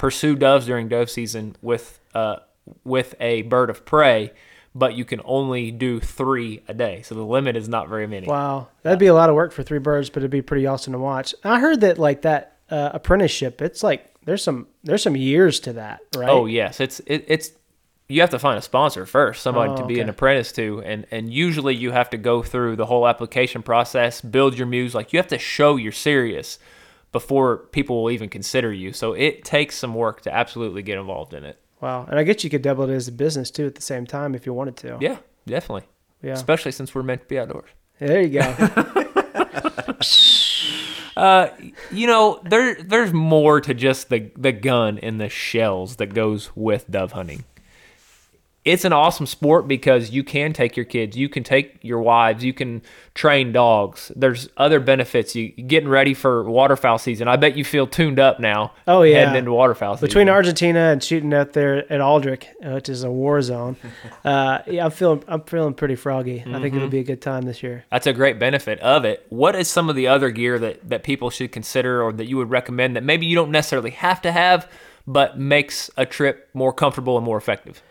pursue 0.00 0.34
doves 0.34 0.64
during 0.64 0.88
dove 0.88 1.10
season 1.10 1.54
with 1.60 2.00
uh, 2.14 2.36
with 2.84 3.14
a 3.20 3.42
bird 3.42 3.68
of 3.68 3.84
prey, 3.84 4.32
but 4.74 4.94
you 4.94 5.04
can 5.04 5.20
only 5.26 5.70
do 5.70 6.00
three 6.00 6.62
a 6.68 6.72
day. 6.72 7.02
So 7.02 7.14
the 7.14 7.22
limit 7.22 7.54
is 7.54 7.68
not 7.68 7.86
very 7.86 8.06
many. 8.06 8.26
Wow, 8.26 8.68
that'd 8.82 8.98
be 8.98 9.08
a 9.08 9.14
lot 9.14 9.28
of 9.28 9.34
work 9.34 9.52
for 9.52 9.62
three 9.62 9.78
birds, 9.78 10.08
but 10.08 10.20
it'd 10.22 10.30
be 10.30 10.40
pretty 10.40 10.66
awesome 10.66 10.94
to 10.94 10.98
watch. 10.98 11.34
I 11.44 11.60
heard 11.60 11.82
that 11.82 11.98
like 11.98 12.22
that 12.22 12.56
uh, 12.70 12.90
apprenticeship, 12.94 13.60
it's 13.60 13.82
like 13.82 14.06
there's 14.24 14.42
some 14.42 14.68
there's 14.82 15.02
some 15.02 15.16
years 15.16 15.60
to 15.60 15.74
that, 15.74 16.00
right? 16.16 16.30
Oh 16.30 16.46
yes, 16.46 16.80
it's 16.80 17.00
it, 17.00 17.26
it's 17.28 17.52
you 18.08 18.22
have 18.22 18.30
to 18.30 18.38
find 18.38 18.58
a 18.58 18.62
sponsor 18.62 19.04
first, 19.04 19.42
somebody 19.42 19.70
Oh, 19.72 19.76
to 19.76 19.84
be 19.84 20.00
an 20.00 20.08
apprentice 20.08 20.50
to, 20.52 20.80
and 20.82 21.06
and 21.10 21.30
usually 21.30 21.74
you 21.76 21.90
have 21.92 22.08
to 22.10 22.16
go 22.16 22.42
through 22.42 22.76
the 22.76 22.86
whole 22.86 23.06
application 23.06 23.62
process, 23.62 24.22
build 24.22 24.56
your 24.56 24.66
mews, 24.66 24.94
like 24.94 25.12
you 25.12 25.18
have 25.18 25.28
to 25.28 25.38
show 25.38 25.76
you're 25.76 25.92
serious 25.92 26.58
before 27.12 27.58
people 27.72 28.02
will 28.02 28.10
even 28.10 28.28
consider 28.28 28.72
you. 28.72 28.92
So 28.92 29.12
it 29.12 29.44
takes 29.44 29.76
some 29.76 29.94
work 29.94 30.22
to 30.22 30.34
absolutely 30.34 30.82
get 30.82 30.98
involved 30.98 31.34
in 31.34 31.44
it. 31.44 31.58
Wow, 31.80 32.06
and 32.08 32.18
I 32.18 32.24
guess 32.24 32.44
you 32.44 32.50
could 32.50 32.62
double 32.62 32.88
it 32.88 32.94
as 32.94 33.08
a 33.08 33.12
business 33.12 33.50
too 33.50 33.66
at 33.66 33.74
the 33.74 33.82
same 33.82 34.06
time 34.06 34.34
if 34.34 34.44
you 34.44 34.52
wanted 34.52 34.76
to. 34.78 34.98
Yeah, 35.00 35.16
definitely. 35.46 35.88
Yeah. 36.22 36.32
Especially 36.32 36.72
since 36.72 36.94
we're 36.94 37.02
meant 37.02 37.22
to 37.22 37.26
be 37.26 37.38
outdoors. 37.38 37.70
There 37.98 38.20
you 38.20 38.40
go. 38.40 39.96
Uh, 41.16 41.48
you 41.90 42.06
know, 42.06 42.40
there 42.44 42.82
there's 42.82 43.12
more 43.12 43.60
to 43.60 43.74
just 43.74 44.08
the 44.08 44.30
the 44.38 44.52
gun 44.52 44.98
and 44.98 45.20
the 45.20 45.28
shells 45.28 45.96
that 45.96 46.14
goes 46.14 46.50
with 46.54 46.90
dove 46.90 47.12
hunting. 47.12 47.44
It's 48.62 48.84
an 48.84 48.92
awesome 48.92 49.24
sport 49.24 49.66
because 49.66 50.10
you 50.10 50.22
can 50.22 50.52
take 50.52 50.76
your 50.76 50.84
kids, 50.84 51.16
you 51.16 51.30
can 51.30 51.42
take 51.42 51.78
your 51.80 52.02
wives, 52.02 52.44
you 52.44 52.52
can 52.52 52.82
train 53.14 53.52
dogs. 53.52 54.12
There's 54.14 54.50
other 54.58 54.80
benefits. 54.80 55.34
You 55.34 55.48
getting 55.48 55.88
ready 55.88 56.12
for 56.12 56.44
waterfowl 56.44 56.98
season. 56.98 57.26
I 57.26 57.36
bet 57.36 57.56
you 57.56 57.64
feel 57.64 57.86
tuned 57.86 58.18
up 58.18 58.38
now. 58.38 58.72
Oh, 58.86 59.00
yeah. 59.00 59.20
heading 59.20 59.36
into 59.36 59.52
waterfowl 59.52 59.96
season. 59.96 60.08
Between 60.08 60.28
Argentina 60.28 60.90
and 60.90 61.02
shooting 61.02 61.32
out 61.32 61.54
there 61.54 61.90
at 61.90 62.02
Aldrich, 62.02 62.48
uh, 62.62 62.72
which 62.72 62.90
is 62.90 63.02
a 63.02 63.10
war 63.10 63.40
zone, 63.40 63.76
uh, 64.26 64.58
yeah, 64.66 64.84
I'm 64.84 64.90
feeling 64.90 65.24
I'm 65.26 65.42
feeling 65.44 65.72
pretty 65.72 65.96
froggy. 65.96 66.44
I 66.46 66.60
think 66.60 66.74
it'll 66.74 66.88
be 66.88 66.98
a 66.98 67.04
good 67.04 67.22
time 67.22 67.42
this 67.46 67.62
year. 67.62 67.86
That's 67.90 68.06
a 68.06 68.12
great 68.12 68.38
benefit 68.38 68.78
of 68.80 69.06
it. 69.06 69.24
What 69.30 69.56
is 69.56 69.68
some 69.68 69.88
of 69.88 69.96
the 69.96 70.06
other 70.08 70.30
gear 70.30 70.58
that, 70.58 70.86
that 70.90 71.02
people 71.02 71.30
should 71.30 71.50
consider 71.50 72.02
or 72.02 72.12
that 72.12 72.26
you 72.26 72.36
would 72.36 72.50
recommend 72.50 72.94
that 72.96 73.04
maybe 73.04 73.24
you 73.24 73.36
don't 73.36 73.50
necessarily 73.50 73.90
have 73.90 74.20
to 74.20 74.32
have, 74.32 74.70
but 75.06 75.38
makes 75.38 75.90
a 75.96 76.04
trip 76.04 76.50
more 76.52 76.74
comfortable 76.74 77.16
and 77.16 77.24
more 77.24 77.38
effective? 77.38 77.82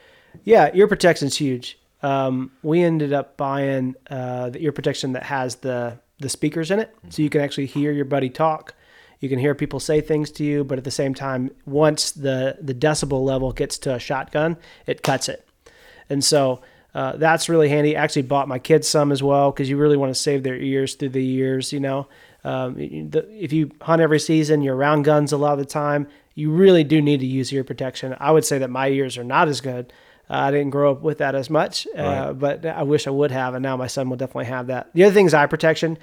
Yeah, 0.44 0.70
ear 0.74 0.88
protection's 0.88 1.38
huge. 1.38 1.80
Um, 2.02 2.52
we 2.64 2.82
ended 2.82 3.14
up 3.14 3.38
buying 3.38 3.96
uh, 4.10 4.50
the 4.50 4.62
ear 4.64 4.72
protection 4.72 5.14
that 5.14 5.24
has 5.24 5.56
the 5.58 6.00
the 6.22 6.30
speakers 6.30 6.70
in 6.70 6.80
it, 6.80 6.94
so 7.10 7.22
you 7.22 7.30
can 7.30 7.42
actually 7.42 7.66
hear 7.66 7.92
your 7.92 8.06
buddy 8.06 8.30
talk. 8.30 8.74
You 9.20 9.30
can 9.30 9.40
hear 9.40 9.56
people 9.56 9.80
say 9.80 10.02
things 10.02 10.32
to 10.32 10.44
you, 10.44 10.64
but 10.64 10.78
at 10.78 10.84
the 10.84 10.92
same 10.92 11.14
time, 11.14 11.52
once 11.66 12.12
the 12.12 12.58
the 12.62 12.74
decibel 12.74 13.24
level 13.24 13.52
gets 13.52 13.78
to 13.80 13.96
a 13.96 14.00
shotgun, 14.00 14.58
it 14.86 15.04
cuts 15.04 15.28
it. 15.28 15.46
And 16.10 16.24
so 16.24 16.62
uh, 16.94 17.18
that's 17.18 17.50
really 17.50 17.70
handy. 17.70 17.96
I 17.96 18.04
actually 18.04 18.24
bought 18.24 18.48
my 18.48 18.60
kids 18.60 18.88
some 18.88 19.12
as 19.12 19.22
well 19.22 19.52
because 19.52 19.70
you 19.70 19.78
really 19.78 19.98
want 19.98 20.14
to 20.14 20.20
save 20.20 20.44
their 20.44 20.58
ears 20.58 20.96
through 20.96 21.10
the 21.10 21.24
years. 21.24 21.72
You 21.74 21.80
know, 21.82 22.08
um, 22.44 22.76
the, 22.76 23.28
if 23.32 23.52
you 23.52 23.72
hunt 23.82 24.02
every 24.02 24.20
season, 24.20 24.62
you're 24.62 24.76
around 24.76 25.04
guns 25.04 25.32
a 25.32 25.38
lot 25.38 25.54
of 25.54 25.60
the 25.60 25.66
time. 25.66 26.08
You 26.36 26.52
really 26.52 26.86
do 26.86 27.02
need 27.02 27.20
to 27.20 27.26
use 27.26 27.52
ear 27.52 27.66
protection. 27.66 28.16
I 28.20 28.32
would 28.32 28.46
say 28.46 28.58
that 28.60 28.70
my 28.70 28.88
ears 28.88 29.18
are 29.18 29.24
not 29.24 29.50
as 29.50 29.60
good. 29.60 29.92
I 30.30 30.52
didn't 30.52 30.70
grow 30.70 30.92
up 30.92 31.02
with 31.02 31.18
that 31.20 31.34
as 31.34 31.50
much, 31.50 31.88
uh, 31.98 32.34
but 32.34 32.66
I 32.66 32.84
wish 32.84 33.08
I 33.08 33.10
would 33.10 33.32
have, 33.32 33.56
and 33.56 33.64
now 33.64 33.76
my 33.78 33.88
son 33.88 34.10
will 34.10 34.18
definitely 34.18 34.46
have 34.46 34.68
that. 34.68 34.92
The 34.94 35.04
other 35.06 35.14
thing 35.14 35.26
is 35.26 35.34
eye 35.34 35.48
protection. 35.48 35.98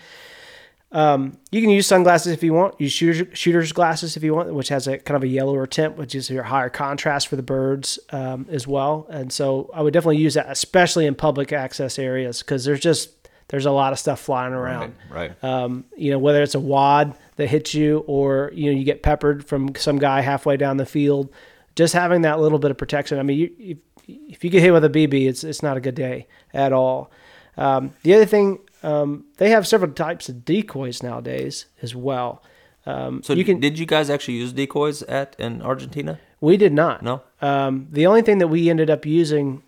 Um, 0.93 1.39
you 1.51 1.61
can 1.61 1.71
use 1.71 1.87
sunglasses 1.87 2.33
if 2.33 2.43
you 2.43 2.53
want. 2.53 2.81
Use 2.81 2.93
shooters, 2.93 3.39
shooter's 3.39 3.73
glasses 3.73 4.17
if 4.17 4.23
you 4.23 4.35
want, 4.35 4.53
which 4.55 4.69
has 4.69 4.87
a 4.89 4.99
kind 4.99 5.17
of 5.17 5.23
a 5.23 5.29
yellower 5.29 5.67
tint, 5.67 5.97
which 5.97 6.15
is 6.15 6.31
your 6.31 6.45
higher 6.45 6.71
contrast 6.71 7.29
for 7.29 7.37
the 7.37 7.43
birds 7.43 7.99
um, 8.11 8.47
as 8.51 8.67
well. 8.67 9.07
And 9.11 9.33
so 9.33 9.71
I 9.75 9.83
would 9.83 9.93
definitely 9.93 10.19
use 10.19 10.35
that, 10.35 10.47
especially 10.49 11.07
in 11.07 11.15
public 11.15 11.53
access 11.53 11.99
areas, 11.99 12.41
because 12.41 12.65
there's 12.65 12.81
just 12.81 13.11
there's 13.49 13.67
a 13.67 13.71
lot 13.71 13.93
of 13.93 13.99
stuff 13.99 14.21
flying 14.21 14.55
around. 14.55 14.95
Right. 15.11 15.33
Um, 15.45 15.85
you 15.97 16.11
know, 16.11 16.19
whether 16.19 16.43
it's 16.43 16.55
a 16.55 16.61
wad 16.61 17.17
that 17.37 17.49
hits 17.49 17.75
you 17.75 17.99
or 18.07 18.51
you 18.55 18.73
know 18.73 18.79
you 18.79 18.85
get 18.85 19.03
peppered 19.03 19.45
from 19.45 19.75
some 19.75 19.99
guy 19.99 20.21
halfway 20.21 20.57
down 20.57 20.79
the 20.79 20.87
field, 20.87 21.31
just 21.75 21.95
having 21.95 22.23
that 22.23 22.41
little 22.41 22.59
bit 22.59 22.71
of 22.71 22.79
protection. 22.79 23.19
I 23.19 23.23
mean, 23.23 23.39
you, 23.59 23.79
if, 24.07 24.45
you 24.45 24.51
get 24.51 24.63
hit 24.63 24.73
with 24.73 24.85
a 24.85 24.91
BB, 24.91 25.29
it's 25.29 25.45
it's 25.45 25.63
not 25.63 25.77
a 25.77 25.81
good 25.81 25.95
day 25.95 26.27
at 26.55 26.73
all. 26.73 27.11
Um, 27.57 27.95
the 28.03 28.15
other 28.15 28.27
thing, 28.27 28.59
um, 28.83 29.25
they 29.39 29.51
have 29.51 29.67
several 29.67 29.91
types 29.93 30.29
of 30.29 30.45
decoys 30.45 31.03
nowadays 31.03 31.67
as 31.83 31.95
well. 31.95 32.43
Um, 32.85 33.23
So 33.23 33.33
you 33.33 33.45
can. 33.45 33.59
did 33.61 33.79
you 33.79 33.87
guys 33.87 34.11
actually 34.11 34.35
use 34.35 34.53
decoys 34.53 35.03
at 35.03 35.35
in 35.39 35.63
Argentina? 35.63 36.21
we 36.41 36.57
did 36.57 36.73
not. 36.73 37.03
No. 37.03 37.23
Um, 37.41 37.89
the 37.91 38.07
only 38.07 38.23
thing 38.23 38.39
that 38.39 38.49
we 38.49 38.69
ended 38.71 38.91
up 38.91 39.07
using 39.07 39.63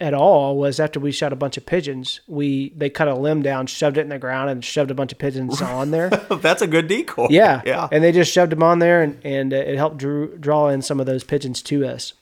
at 0.00 0.12
all 0.14 0.56
was 0.56 0.78
after 0.80 0.98
we 1.00 1.10
shot 1.12 1.32
a 1.32 1.36
bunch 1.36 1.56
of 1.56 1.64
pigeons. 1.64 2.20
We 2.26 2.72
they 2.76 2.90
cut 2.90 3.06
a 3.08 3.14
limb 3.14 3.42
down, 3.42 3.66
shoved 3.66 3.96
it 3.98 4.02
in 4.02 4.08
the 4.08 4.18
ground, 4.18 4.50
and 4.50 4.64
shoved 4.64 4.90
a 4.90 4.94
bunch 4.94 5.12
of 5.12 5.18
pigeons 5.18 5.60
on 5.78 5.90
there. 5.90 6.08
That's 6.30 6.62
a 6.62 6.66
good 6.66 6.88
decoy. 6.88 7.28
Yeah, 7.30 7.62
Yeah. 7.64 7.88
And 7.92 8.02
they 8.02 8.12
just 8.12 8.32
shoved 8.32 8.50
them 8.52 8.62
on 8.62 8.78
there, 8.78 9.02
and 9.02 9.18
and 9.24 9.52
it 9.52 9.76
helped 9.76 9.98
drew, 9.98 10.36
draw 10.38 10.68
in 10.68 10.82
some 10.82 10.98
of 11.00 11.06
those 11.06 11.22
pigeons 11.22 11.62
to 11.62 11.84
us. 11.86 12.14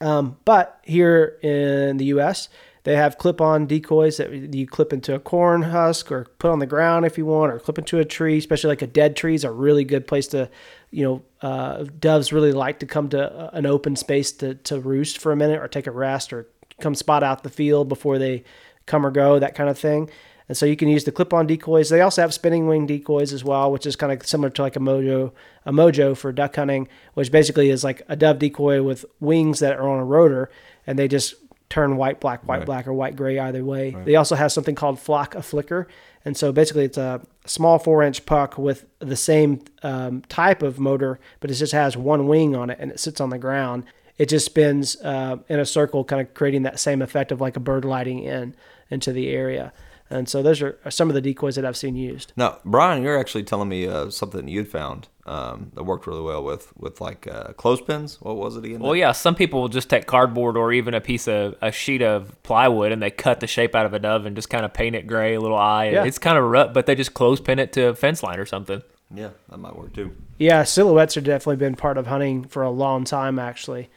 Um, 0.00 0.38
but 0.44 0.80
here 0.82 1.38
in 1.42 1.98
the 1.98 2.06
U.S., 2.06 2.48
they 2.84 2.96
have 2.96 3.18
clip-on 3.18 3.66
decoys 3.66 4.16
that 4.16 4.54
you 4.54 4.66
clip 4.66 4.92
into 4.92 5.14
a 5.14 5.18
corn 5.18 5.62
husk 5.62 6.10
or 6.10 6.24
put 6.38 6.50
on 6.50 6.60
the 6.60 6.66
ground 6.66 7.04
if 7.04 7.18
you 7.18 7.26
want, 7.26 7.52
or 7.52 7.58
clip 7.58 7.78
into 7.78 7.98
a 7.98 8.04
tree. 8.04 8.38
Especially 8.38 8.68
like 8.68 8.82
a 8.82 8.86
dead 8.86 9.16
tree 9.16 9.34
is 9.34 9.44
a 9.44 9.50
really 9.50 9.84
good 9.84 10.06
place 10.06 10.26
to, 10.28 10.48
you 10.90 11.04
know, 11.04 11.22
uh, 11.42 11.84
doves 11.98 12.32
really 12.32 12.52
like 12.52 12.78
to 12.78 12.86
come 12.86 13.10
to 13.10 13.30
uh, 13.30 13.50
an 13.52 13.66
open 13.66 13.96
space 13.96 14.32
to 14.32 14.54
to 14.54 14.80
roost 14.80 15.18
for 15.18 15.30
a 15.30 15.36
minute 15.36 15.60
or 15.60 15.68
take 15.68 15.86
a 15.86 15.90
rest 15.90 16.32
or 16.32 16.46
come 16.80 16.94
spot 16.94 17.22
out 17.22 17.42
the 17.42 17.50
field 17.50 17.88
before 17.88 18.18
they 18.18 18.44
come 18.86 19.04
or 19.04 19.10
go, 19.10 19.38
that 19.38 19.54
kind 19.54 19.68
of 19.68 19.78
thing. 19.78 20.10
And 20.50 20.56
so 20.56 20.66
you 20.66 20.74
can 20.74 20.88
use 20.88 21.04
the 21.04 21.12
clip-on 21.12 21.46
decoys. 21.46 21.90
They 21.90 22.00
also 22.00 22.22
have 22.22 22.34
spinning 22.34 22.66
wing 22.66 22.84
decoys 22.84 23.32
as 23.32 23.44
well, 23.44 23.70
which 23.70 23.86
is 23.86 23.94
kind 23.94 24.12
of 24.12 24.26
similar 24.26 24.50
to 24.50 24.62
like 24.62 24.74
a 24.74 24.80
mojo, 24.80 25.30
a 25.64 25.70
mojo 25.70 26.16
for 26.16 26.32
duck 26.32 26.56
hunting, 26.56 26.88
which 27.14 27.30
basically 27.30 27.70
is 27.70 27.84
like 27.84 28.02
a 28.08 28.16
dove 28.16 28.40
decoy 28.40 28.82
with 28.82 29.04
wings 29.20 29.60
that 29.60 29.78
are 29.78 29.88
on 29.88 30.00
a 30.00 30.04
rotor, 30.04 30.50
and 30.88 30.98
they 30.98 31.06
just 31.06 31.36
turn 31.68 31.96
white, 31.96 32.18
black, 32.18 32.44
white, 32.48 32.66
black, 32.66 32.88
or 32.88 32.92
white, 32.92 33.14
gray 33.14 33.38
either 33.38 33.64
way. 33.64 33.94
They 34.04 34.16
also 34.16 34.34
have 34.34 34.50
something 34.50 34.74
called 34.74 34.98
flock 34.98 35.36
a 35.36 35.42
flicker, 35.42 35.86
and 36.24 36.36
so 36.36 36.50
basically 36.50 36.84
it's 36.84 36.98
a 36.98 37.20
small 37.46 37.78
four-inch 37.78 38.26
puck 38.26 38.58
with 38.58 38.86
the 38.98 39.14
same 39.14 39.62
um, 39.84 40.22
type 40.22 40.64
of 40.64 40.80
motor, 40.80 41.20
but 41.38 41.52
it 41.52 41.54
just 41.54 41.74
has 41.74 41.96
one 41.96 42.26
wing 42.26 42.56
on 42.56 42.70
it, 42.70 42.78
and 42.80 42.90
it 42.90 42.98
sits 42.98 43.20
on 43.20 43.30
the 43.30 43.38
ground. 43.38 43.84
It 44.18 44.28
just 44.28 44.46
spins 44.46 45.00
uh, 45.04 45.36
in 45.48 45.60
a 45.60 45.64
circle, 45.64 46.02
kind 46.02 46.20
of 46.20 46.34
creating 46.34 46.64
that 46.64 46.80
same 46.80 47.02
effect 47.02 47.30
of 47.30 47.40
like 47.40 47.56
a 47.56 47.60
bird 47.60 47.84
lighting 47.84 48.18
in 48.24 48.56
into 48.90 49.12
the 49.12 49.28
area. 49.28 49.72
And 50.12 50.28
so 50.28 50.42
those 50.42 50.60
are 50.60 50.76
some 50.90 51.08
of 51.08 51.14
the 51.14 51.20
decoys 51.20 51.54
that 51.54 51.64
I've 51.64 51.76
seen 51.76 51.94
used. 51.94 52.32
Now, 52.36 52.58
Brian, 52.64 53.02
you're 53.04 53.16
actually 53.18 53.44
telling 53.44 53.68
me 53.68 53.86
uh, 53.86 54.10
something 54.10 54.48
you'd 54.48 54.66
found 54.68 55.06
um, 55.24 55.70
that 55.74 55.84
worked 55.84 56.08
really 56.08 56.22
well 56.22 56.42
with 56.42 56.72
with 56.76 57.00
like 57.00 57.28
uh, 57.28 57.52
clothespins. 57.52 58.20
What 58.20 58.36
was 58.36 58.56
it 58.56 58.64
again? 58.64 58.80
Well, 58.80 58.96
yeah, 58.96 59.12
some 59.12 59.36
people 59.36 59.60
will 59.60 59.68
just 59.68 59.88
take 59.88 60.06
cardboard 60.06 60.56
or 60.56 60.72
even 60.72 60.94
a 60.94 61.00
piece 61.00 61.28
of 61.28 61.54
a 61.62 61.70
sheet 61.70 62.02
of 62.02 62.42
plywood 62.42 62.90
and 62.90 63.00
they 63.00 63.10
cut 63.12 63.38
the 63.38 63.46
shape 63.46 63.76
out 63.76 63.86
of 63.86 63.94
a 63.94 64.00
dove 64.00 64.26
and 64.26 64.34
just 64.34 64.50
kind 64.50 64.64
of 64.64 64.72
paint 64.72 64.96
it 64.96 65.06
gray, 65.06 65.34
a 65.34 65.40
little 65.40 65.56
eye. 65.56 65.90
Yeah. 65.90 66.04
It's 66.04 66.18
kind 66.18 66.36
of 66.36 66.44
rough, 66.44 66.74
but 66.74 66.86
they 66.86 66.96
just 66.96 67.14
clothespin 67.14 67.60
it 67.60 67.72
to 67.74 67.82
a 67.90 67.94
fence 67.94 68.22
line 68.24 68.40
or 68.40 68.46
something. 68.46 68.82
yeah, 69.14 69.30
that 69.48 69.58
might 69.58 69.76
work 69.76 69.92
too. 69.94 70.10
Yeah, 70.38 70.64
silhouettes 70.64 71.14
have 71.14 71.22
definitely 71.24 71.56
been 71.56 71.76
part 71.76 71.98
of 71.98 72.08
hunting 72.08 72.44
for 72.44 72.62
a 72.64 72.70
long 72.70 73.04
time, 73.04 73.38
actually. 73.38 73.90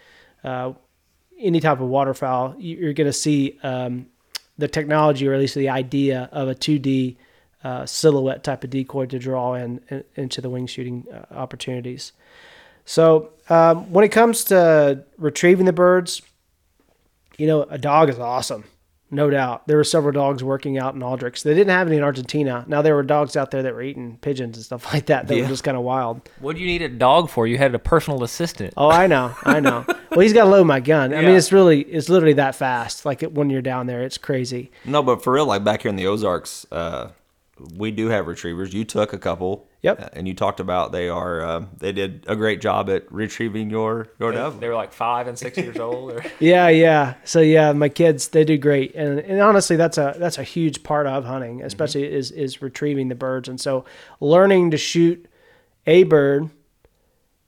Uh, 0.43 0.73
any 1.39 1.59
type 1.59 1.79
of 1.79 1.87
waterfowl, 1.87 2.53
you- 2.59 2.77
you're 2.77 2.93
going 2.93 3.07
to 3.09 3.13
see 3.13 3.57
um, 3.63 4.07
the 4.57 4.67
technology, 4.67 5.27
or 5.27 5.33
at 5.33 5.39
least 5.39 5.55
the 5.55 5.69
idea 5.69 6.29
of 6.31 6.47
a 6.47 6.55
2D 6.55 7.15
uh, 7.63 7.85
silhouette 7.85 8.43
type 8.43 8.63
of 8.63 8.69
decoy 8.69 9.05
to 9.05 9.17
draw 9.17 9.53
in, 9.53 9.79
in 9.89 10.03
into 10.15 10.41
the 10.41 10.49
wing 10.49 10.67
shooting 10.67 11.05
uh, 11.11 11.33
opportunities. 11.33 12.11
So 12.85 13.31
um, 13.49 13.91
when 13.91 14.03
it 14.03 14.09
comes 14.09 14.43
to 14.45 15.03
retrieving 15.17 15.65
the 15.65 15.73
birds, 15.73 16.21
you 17.37 17.47
know, 17.47 17.63
a 17.63 17.77
dog 17.77 18.09
is 18.09 18.19
awesome. 18.19 18.65
No 19.13 19.29
doubt. 19.29 19.67
There 19.67 19.77
were 19.77 19.83
several 19.83 20.11
dogs 20.11 20.43
working 20.43 20.77
out 20.77 20.95
in 20.95 21.03
Aldrich. 21.03 21.43
They 21.43 21.53
didn't 21.53 21.69
have 21.71 21.87
any 21.87 21.97
in 21.97 22.03
Argentina. 22.03 22.65
Now 22.67 22.81
there 22.81 22.95
were 22.95 23.03
dogs 23.03 23.37
out 23.37 23.51
there 23.51 23.63
that 23.63 23.73
were 23.73 23.81
eating 23.81 24.17
pigeons 24.21 24.57
and 24.57 24.65
stuff 24.65 24.85
like 24.93 25.05
that. 25.05 25.27
That 25.27 25.35
Yeah. 25.35 25.43
were 25.43 25.47
just 25.49 25.63
kind 25.63 25.77
of 25.77 25.83
wild. 25.83 26.21
What 26.39 26.55
do 26.55 26.61
you 26.61 26.67
need 26.67 26.81
a 26.81 26.89
dog 26.89 27.29
for? 27.29 27.47
You 27.47 27.57
had 27.57 27.73
a 27.75 27.79
personal 27.79 28.23
assistant. 28.23 28.73
Oh, 28.75 28.89
I 28.89 29.07
know, 29.07 29.33
I 29.43 29.59
know. 29.59 29.85
well, 30.11 30.19
he's 30.19 30.33
got 30.33 30.45
to 30.45 30.49
load 30.49 30.65
my 30.65 30.79
gun. 30.79 31.13
I 31.13 31.21
mean, 31.21 31.35
it's 31.35 31.51
really, 31.51 31.81
it's 31.81 32.09
literally 32.09 32.33
that 32.33 32.55
fast. 32.55 33.05
Like 33.05 33.23
it, 33.23 33.33
when 33.33 33.49
you're 33.49 33.61
down 33.61 33.87
there, 33.87 34.01
it's 34.03 34.17
crazy. 34.17 34.71
No, 34.85 35.01
but 35.03 35.23
for 35.23 35.31
real, 35.33 35.45
like 35.45 35.63
back 35.63 35.83
here 35.83 35.89
in 35.89 35.95
the 35.95 36.07
Ozarks, 36.07 36.65
uh, 36.71 37.09
we 37.75 37.91
do 37.91 38.07
have 38.07 38.27
retrievers. 38.27 38.73
You 38.73 38.83
took 38.85 39.13
a 39.13 39.17
couple. 39.17 39.67
Yep. 39.81 40.01
uh, 40.01 40.09
And 40.13 40.27
you 40.27 40.33
talked 40.33 40.59
about 40.59 40.91
they 40.91 41.09
are 41.09 41.41
uh, 41.41 41.65
they 41.77 41.91
did 41.91 42.23
a 42.27 42.35
great 42.35 42.61
job 42.61 42.89
at 42.89 43.11
retrieving 43.11 43.69
your 43.69 44.07
your 44.19 44.31
dove. 44.31 44.59
They 44.59 44.67
were 44.69 44.75
like 44.75 44.93
five 44.93 45.27
and 45.27 45.37
six 45.37 45.57
years 45.57 45.77
old. 45.77 46.11
Or, 46.13 46.25
Yeah, 46.39 46.69
yeah. 46.69 47.15
So 47.25 47.41
yeah, 47.41 47.73
my 47.73 47.89
kids 47.89 48.29
they 48.29 48.43
do 48.45 48.57
great, 48.57 48.95
and 48.95 49.19
and 49.19 49.41
honestly, 49.41 49.75
that's 49.75 49.97
a 49.97 50.15
that's 50.17 50.37
a 50.37 50.43
huge 50.43 50.83
part 50.83 51.05
of 51.07 51.25
hunting, 51.25 51.61
especially 51.61 52.11
is 52.11 52.31
is 52.31 52.61
retrieving 52.61 53.09
the 53.09 53.15
birds, 53.15 53.49
and 53.49 53.59
so 53.59 53.83
learning 54.19 54.71
to 54.71 54.77
shoot 54.77 55.25
a 55.85 56.03
bird 56.03 56.49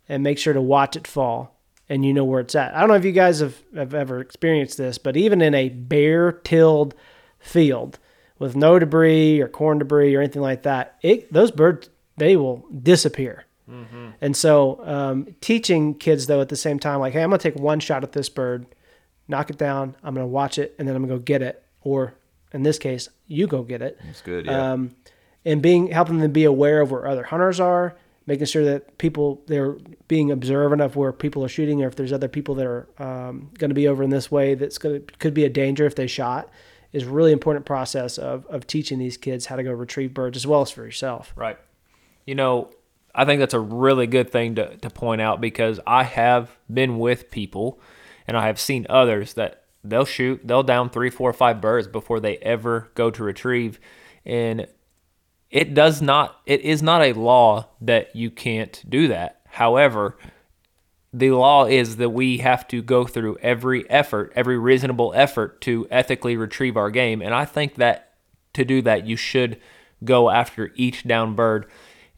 and 0.09 0.22
make 0.24 0.38
sure 0.38 0.53
to 0.53 0.61
watch 0.61 0.95
it 0.95 1.07
fall, 1.07 1.57
and 1.89 2.05
you 2.05 2.13
know 2.13 2.26
where 2.26 2.41
it's 2.41 2.53
at. 2.55 2.76
I 2.76 2.80
don't 2.82 2.89
know 2.89 2.95
if 2.95 3.05
you 3.05 3.11
guys 3.13 3.39
have 3.39 3.61
have 3.76 3.93
ever 3.93 4.20
experienced 4.20 4.78
this, 4.78 4.97
but 4.97 5.16
even 5.16 5.41
in 5.41 5.53
a 5.55 5.70
bare 5.70 6.32
tilled 6.34 6.93
field 7.39 7.97
with 8.40 8.56
no 8.56 8.80
debris 8.80 9.42
or 9.42 9.48
corn 9.48 9.80
debris 9.80 10.16
or 10.16 10.22
anything 10.22 10.42
like 10.42 10.64
that, 10.64 10.98
it 11.02 11.32
those 11.32 11.52
birds 11.52 11.90
they 12.18 12.36
will 12.36 12.66
disappear. 12.82 13.46
And 14.22 14.38
so, 14.38 14.80
um, 14.86 15.36
teaching 15.42 15.96
kids 15.96 16.28
though 16.28 16.40
at 16.42 16.50
the 16.50 16.56
same 16.56 16.78
time, 16.80 17.00
like, 17.00 17.14
hey, 17.14 17.24
I'm 17.24 17.30
gonna 17.30 17.40
take 17.40 17.56
one 17.56 17.80
shot 17.80 18.04
at 18.04 18.12
this 18.12 18.30
bird, 18.30 18.68
knock 19.28 19.50
it 19.50 19.58
down. 19.58 19.96
I'm 20.04 20.14
gonna 20.14 20.28
watch 20.28 20.60
it, 20.60 20.76
and 20.78 20.88
then 20.88 20.96
I'm 20.96 21.02
gonna 21.04 21.16
go 21.16 21.20
get 21.20 21.42
it. 21.42 21.64
Or 21.82 22.14
in 22.54 22.64
this 22.64 22.78
case, 22.78 23.10
you 23.28 23.48
go 23.48 23.64
get 23.64 23.82
it. 23.82 24.00
It's 24.10 24.22
good. 24.22 24.46
Yeah. 24.46 24.74
Um, 24.74 24.96
and 25.44 25.62
being 25.62 25.88
helping 25.88 26.20
them 26.20 26.32
be 26.32 26.44
aware 26.46 26.82
of 26.82 26.92
where 26.92 27.08
other 27.08 27.24
hunters 27.24 27.60
are, 27.60 27.96
making 28.28 28.46
sure 28.46 28.66
that 28.66 28.98
people 28.98 29.42
they're 29.48 29.78
being 30.08 30.32
observant 30.32 30.82
of 30.82 30.96
where 30.96 31.12
people 31.12 31.44
are 31.44 31.50
shooting, 31.50 31.84
or 31.84 31.88
if 31.88 31.96
there's 31.96 32.14
other 32.14 32.28
people 32.28 32.56
that 32.56 32.66
are 32.66 32.88
um, 32.98 33.50
going 33.58 33.70
to 33.70 33.76
be 33.76 33.88
over 33.88 34.04
in 34.04 34.10
this 34.10 34.32
way 34.32 34.56
that's 34.56 34.78
going 34.78 35.06
to 35.06 35.14
could 35.18 35.34
be 35.34 35.46
a 35.46 35.50
danger 35.50 35.86
if 35.86 35.96
they 35.96 36.08
shot, 36.08 36.50
is 36.96 37.06
really 37.06 37.32
important 37.32 37.66
process 37.66 38.18
of 38.18 38.46
of 38.48 38.66
teaching 38.66 39.00
these 39.00 39.18
kids 39.18 39.48
how 39.48 39.56
to 39.56 39.64
go 39.64 39.72
retrieve 39.72 40.14
birds 40.14 40.38
as 40.38 40.48
well 40.48 40.62
as 40.62 40.72
for 40.72 40.84
yourself. 40.84 41.34
Right. 41.36 41.58
You 42.26 42.36
know, 42.36 42.72
I 43.14 43.26
think 43.26 43.39
that's 43.39 43.54
a 43.54 43.60
really 43.60 44.08
good 44.08 44.32
thing 44.32 44.56
to, 44.56 44.76
to 44.78 44.89
point 44.89 45.22
out 45.22 45.39
because 45.39 45.80
I 45.86 46.04
have 46.04 46.58
been 46.72 47.00
with 47.00 47.32
people 47.32 47.80
and 48.28 48.36
I 48.36 48.48
have 48.48 48.60
seen 48.60 48.86
others 48.89 49.34
that 49.36 49.64
they'll 49.84 50.06
shoot, 50.06 50.41
they'll 50.43 50.64
down 50.64 50.89
three, 50.89 51.10
four, 51.10 51.32
five 51.32 51.62
birds 51.62 51.88
before 51.88 52.20
they 52.20 52.38
ever 52.38 52.89
go 52.96 53.12
to 53.12 53.24
retrieve. 53.24 53.80
And 54.26 54.68
it 55.52 55.74
does 55.74 56.02
not, 56.02 56.41
it 56.46 56.62
is 56.62 56.82
not 56.82 57.04
a 57.04 57.14
law 57.14 57.70
that 57.82 58.16
you 58.16 58.32
can't 58.32 58.84
do 58.89 59.08
that. 59.08 59.41
However, 59.48 60.18
the 61.18 61.32
law 61.32 61.66
is 61.66 61.95
that 61.95 62.09
we 62.09 62.39
have 62.39 62.68
to 62.68 62.82
go 62.82 63.05
through 63.05 63.38
every 63.38 63.89
effort, 63.89 64.34
every 64.36 64.57
reasonable 64.57 65.13
effort 65.16 65.61
to 65.61 65.88
ethically 65.89 66.36
retrieve 66.36 66.76
our 66.76 66.91
game. 66.91 67.22
And 67.22 67.34
I 67.34 67.45
think 67.45 67.76
that 67.76 68.16
to 68.53 68.66
do 68.66 68.82
that, 68.82 69.07
you 69.07 69.16
should 69.16 69.57
go 70.03 70.30
after 70.30 70.74
each 70.76 71.07
down 71.07 71.34
bird 71.34 71.68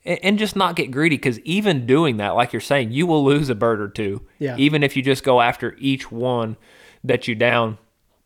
and, 0.03 0.19
and 0.23 0.39
just 0.39 0.55
not 0.55 0.75
get 0.75 0.89
greedy 0.89 1.15
because 1.15 1.39
even 1.41 1.85
doing 1.85 2.17
that, 2.17 2.29
like 2.29 2.51
you're 2.51 2.59
saying, 2.59 2.91
you 2.91 3.05
will 3.05 3.23
lose 3.23 3.49
a 3.49 3.55
bird 3.55 3.79
or 3.79 3.87
two. 3.87 4.23
Yeah. 4.39 4.55
Even 4.57 4.81
if 4.81 4.97
you 4.97 5.03
just 5.03 5.23
go 5.23 5.41
after 5.41 5.75
each 5.77 6.11
one 6.11 6.57
that 7.03 7.27
you 7.27 7.35
down, 7.35 7.77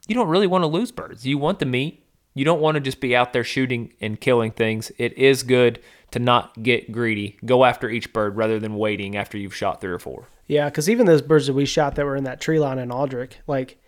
you 0.07 0.15
don't 0.15 0.29
really 0.29 0.47
want 0.47 0.61
to 0.61 0.67
lose 0.67 0.93
birds. 0.93 1.27
You 1.27 1.37
want 1.37 1.59
the 1.59 1.65
meat. 1.65 2.05
You 2.33 2.45
don't 2.45 2.61
want 2.61 2.75
to 2.75 2.81
just 2.81 3.01
be 3.01 3.13
out 3.13 3.33
there 3.33 3.43
shooting 3.43 3.91
and 3.99 4.21
killing 4.21 4.51
things. 4.51 4.89
It 4.97 5.17
is 5.17 5.43
good 5.43 5.81
to 6.11 6.19
not 6.19 6.63
get 6.63 6.93
greedy. 6.93 7.37
Go 7.43 7.65
after 7.65 7.89
each 7.89 8.13
bird 8.13 8.37
rather 8.37 8.57
than 8.57 8.77
waiting 8.77 9.17
after 9.17 9.37
you've 9.37 9.53
shot 9.53 9.81
three 9.81 9.91
or 9.91 9.99
four. 9.99 10.27
Yeah, 10.51 10.65
because 10.65 10.89
even 10.89 11.05
those 11.05 11.21
birds 11.21 11.47
that 11.47 11.53
we 11.53 11.65
shot 11.65 11.95
that 11.95 12.05
were 12.05 12.17
in 12.17 12.25
that 12.25 12.41
tree 12.41 12.59
line 12.59 12.77
in 12.77 12.91
Aldrich, 12.91 13.37
like, 13.47 13.81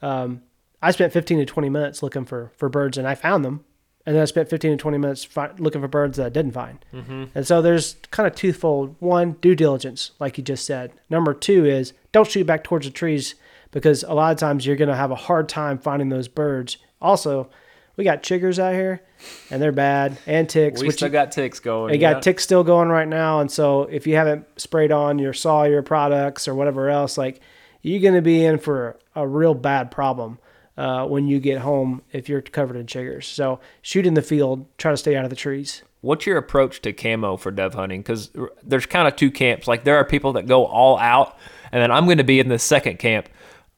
um, 0.00 0.42
I 0.80 0.92
spent 0.92 1.12
15 1.12 1.38
to 1.38 1.44
20 1.44 1.68
minutes 1.68 2.04
looking 2.04 2.24
for, 2.24 2.52
for 2.56 2.68
birds 2.68 2.96
and 2.96 3.08
I 3.08 3.16
found 3.16 3.44
them. 3.44 3.64
And 4.06 4.14
then 4.14 4.22
I 4.22 4.26
spent 4.26 4.48
15 4.48 4.70
to 4.70 4.76
20 4.76 4.96
minutes 4.96 5.24
fi- 5.24 5.50
looking 5.58 5.80
for 5.80 5.88
birds 5.88 6.16
that 6.18 6.26
I 6.26 6.28
didn't 6.28 6.52
find. 6.52 6.84
Mm-hmm. 6.92 7.24
And 7.34 7.44
so 7.44 7.60
there's 7.60 7.96
kind 8.12 8.28
of 8.28 8.36
twofold. 8.36 8.94
One, 9.00 9.32
due 9.40 9.56
diligence, 9.56 10.12
like 10.20 10.38
you 10.38 10.44
just 10.44 10.64
said. 10.64 10.92
Number 11.10 11.34
two 11.34 11.64
is 11.64 11.94
don't 12.12 12.30
shoot 12.30 12.46
back 12.46 12.62
towards 12.62 12.86
the 12.86 12.92
trees 12.92 13.34
because 13.72 14.04
a 14.04 14.14
lot 14.14 14.30
of 14.30 14.38
times 14.38 14.64
you're 14.64 14.76
going 14.76 14.88
to 14.88 14.94
have 14.94 15.10
a 15.10 15.16
hard 15.16 15.48
time 15.48 15.78
finding 15.78 16.10
those 16.10 16.28
birds. 16.28 16.76
Also, 17.02 17.50
we 17.96 18.04
got 18.04 18.22
chiggers 18.22 18.58
out 18.58 18.74
here 18.74 19.02
and 19.50 19.62
they're 19.62 19.72
bad 19.72 20.18
and 20.26 20.48
ticks. 20.48 20.80
We 20.80 20.88
which 20.88 20.96
still 20.96 21.08
you- 21.08 21.12
got 21.12 21.32
ticks 21.32 21.60
going. 21.60 21.92
they 21.92 21.98
got 21.98 22.22
ticks 22.22 22.42
still 22.42 22.64
going 22.64 22.88
right 22.88 23.08
now, 23.08 23.40
and 23.40 23.50
so 23.50 23.82
if 23.84 24.06
you 24.06 24.16
haven't 24.16 24.46
sprayed 24.60 24.92
on 24.92 25.18
your 25.18 25.32
Sawyer 25.32 25.82
products 25.82 26.48
or 26.48 26.54
whatever 26.54 26.88
else, 26.90 27.16
like 27.16 27.40
you're 27.82 28.00
going 28.00 28.14
to 28.14 28.22
be 28.22 28.44
in 28.44 28.58
for 28.58 28.98
a 29.14 29.26
real 29.26 29.54
bad 29.54 29.90
problem 29.90 30.38
uh, 30.76 31.06
when 31.06 31.28
you 31.28 31.38
get 31.38 31.58
home 31.58 32.02
if 32.12 32.28
you're 32.28 32.42
covered 32.42 32.76
in 32.76 32.86
chiggers. 32.86 33.24
So 33.24 33.60
shoot 33.82 34.06
in 34.06 34.14
the 34.14 34.22
field, 34.22 34.66
try 34.78 34.90
to 34.90 34.96
stay 34.96 35.16
out 35.16 35.24
of 35.24 35.30
the 35.30 35.36
trees. 35.36 35.82
What's 36.00 36.26
your 36.26 36.36
approach 36.36 36.82
to 36.82 36.92
camo 36.92 37.36
for 37.36 37.50
dove 37.50 37.74
hunting? 37.74 38.00
Because 38.02 38.30
there's 38.62 38.84
kind 38.86 39.08
of 39.08 39.16
two 39.16 39.30
camps. 39.30 39.66
Like 39.66 39.84
there 39.84 39.96
are 39.96 40.04
people 40.04 40.34
that 40.34 40.46
go 40.46 40.66
all 40.66 40.98
out, 40.98 41.38
and 41.72 41.82
then 41.82 41.90
I'm 41.90 42.04
going 42.04 42.18
to 42.18 42.24
be 42.24 42.40
in 42.40 42.48
the 42.48 42.58
second 42.58 42.98
camp. 42.98 43.28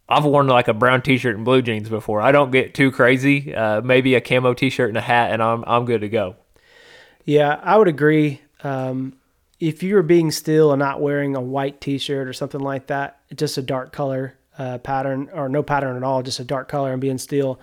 I've 0.09 0.25
worn 0.25 0.47
like 0.47 0.69
a 0.69 0.75
brown 0.75 1.03
T-shirt 1.03 1.35
and 1.35 1.45
blue 1.45 1.63
jeans 1.63 1.89
before. 1.89 2.21
I 2.21 2.33
don't 2.33 2.51
get 2.53 2.75
too 2.75 2.93
crazy. 2.93 3.55
Uh, 3.55 3.81
maybe 3.81 4.15
a 4.15 4.21
camo 4.21 4.55
T-shirt 4.55 4.89
and 4.89 4.99
a 4.99 5.01
hat, 5.01 5.33
and 5.33 5.43
I'm 5.43 5.65
I'm 5.67 5.85
good 5.85 6.03
to 6.03 6.09
go. 6.09 6.37
Yeah, 7.25 7.61
I 7.63 7.77
would 7.77 7.89
agree. 7.89 8.41
Um, 8.63 9.15
if 9.59 9.83
you 9.83 9.97
are 9.97 10.03
being 10.03 10.31
still 10.31 10.73
and 10.73 10.79
not 10.79 11.01
wearing 11.01 11.35
a 11.35 11.41
white 11.41 11.81
T-shirt 11.81 12.29
or 12.29 12.33
something 12.33 12.61
like 12.61 12.87
that, 12.87 13.19
just 13.35 13.59
a 13.59 13.63
dark 13.63 13.93
color 13.93 14.37
uh, 14.59 14.79
pattern 14.79 15.29
or 15.33 15.49
no 15.49 15.63
pattern 15.63 15.97
at 15.97 16.03
all, 16.03 16.23
just 16.23 16.41
a 16.41 16.45
dark 16.45 16.69
color 16.69 16.93
and 16.93 17.01
being 17.01 17.19
still, 17.19 17.59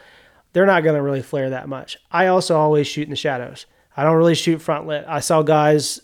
they're 0.51 0.65
not 0.65 0.83
going 0.83 0.95
to 0.95 1.01
really 1.01 1.21
flare 1.21 1.51
that 1.51 1.69
much. 1.69 1.97
I 2.11 2.27
also 2.27 2.57
always 2.57 2.87
shoot 2.87 3.03
in 3.03 3.09
the 3.09 3.15
shadows. 3.15 3.65
I 3.95 4.03
don't 4.03 4.17
really 4.17 4.35
shoot 4.35 4.61
front 4.61 4.87
lit. 4.87 5.05
I 5.07 5.19
saw 5.19 5.43
guys 5.43 6.01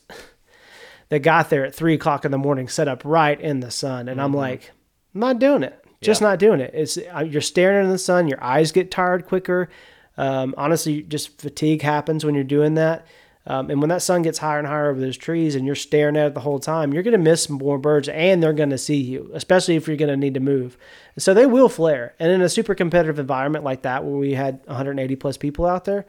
that 1.09 1.19
got 1.19 1.49
there 1.49 1.65
at 1.65 1.75
three 1.75 1.95
o'clock 1.95 2.23
in 2.23 2.31
the 2.31 2.37
morning, 2.37 2.67
set 2.67 2.87
up 2.87 3.01
right 3.03 3.39
in 3.39 3.59
the 3.59 3.71
sun, 3.71 4.07
and 4.07 4.21
I'm 4.21 4.33
like, 4.33 4.71
I'm 5.13 5.21
not 5.21 5.39
doing 5.39 5.63
it. 5.63 5.83
Just 6.01 6.21
not 6.21 6.39
doing 6.39 6.61
it. 6.61 6.71
It's 6.73 6.97
uh, 6.97 7.19
you're 7.19 7.41
staring 7.41 7.85
in 7.85 7.91
the 7.91 7.97
sun. 7.97 8.27
Your 8.27 8.43
eyes 8.43 8.71
get 8.71 8.91
tired 8.91 9.25
quicker. 9.25 9.69
Um, 10.17 10.53
honestly, 10.57 11.01
just 11.03 11.41
fatigue 11.41 11.81
happens 11.81 12.25
when 12.25 12.35
you're 12.35 12.43
doing 12.43 12.75
that. 12.75 13.05
Um, 13.45 13.71
and 13.71 13.81
when 13.81 13.89
that 13.89 14.01
sun 14.01 14.21
gets 14.21 14.37
higher 14.37 14.59
and 14.59 14.67
higher 14.67 14.89
over 14.89 14.99
those 14.99 15.17
trees 15.17 15.55
and 15.55 15.65
you're 15.65 15.73
staring 15.73 16.15
at 16.17 16.27
it 16.27 16.33
the 16.35 16.41
whole 16.41 16.59
time, 16.59 16.93
you're 16.93 17.03
going 17.03 17.13
to 17.13 17.17
miss 17.17 17.49
more 17.49 17.79
birds 17.79 18.07
and 18.09 18.43
they're 18.43 18.53
going 18.53 18.69
to 18.69 18.77
see 18.77 18.97
you, 18.97 19.31
especially 19.33 19.75
if 19.75 19.87
you're 19.87 19.97
going 19.97 20.09
to 20.09 20.17
need 20.17 20.35
to 20.35 20.39
move. 20.39 20.77
So 21.17 21.33
they 21.33 21.45
will 21.45 21.69
flare. 21.69 22.13
And 22.19 22.31
in 22.31 22.41
a 22.41 22.49
super 22.49 22.75
competitive 22.75 23.17
environment 23.17 23.63
like 23.63 23.81
that, 23.83 24.03
where 24.03 24.15
we 24.15 24.33
had 24.33 24.59
180 24.65 25.15
plus 25.15 25.37
people 25.37 25.65
out 25.65 25.85
there, 25.85 26.05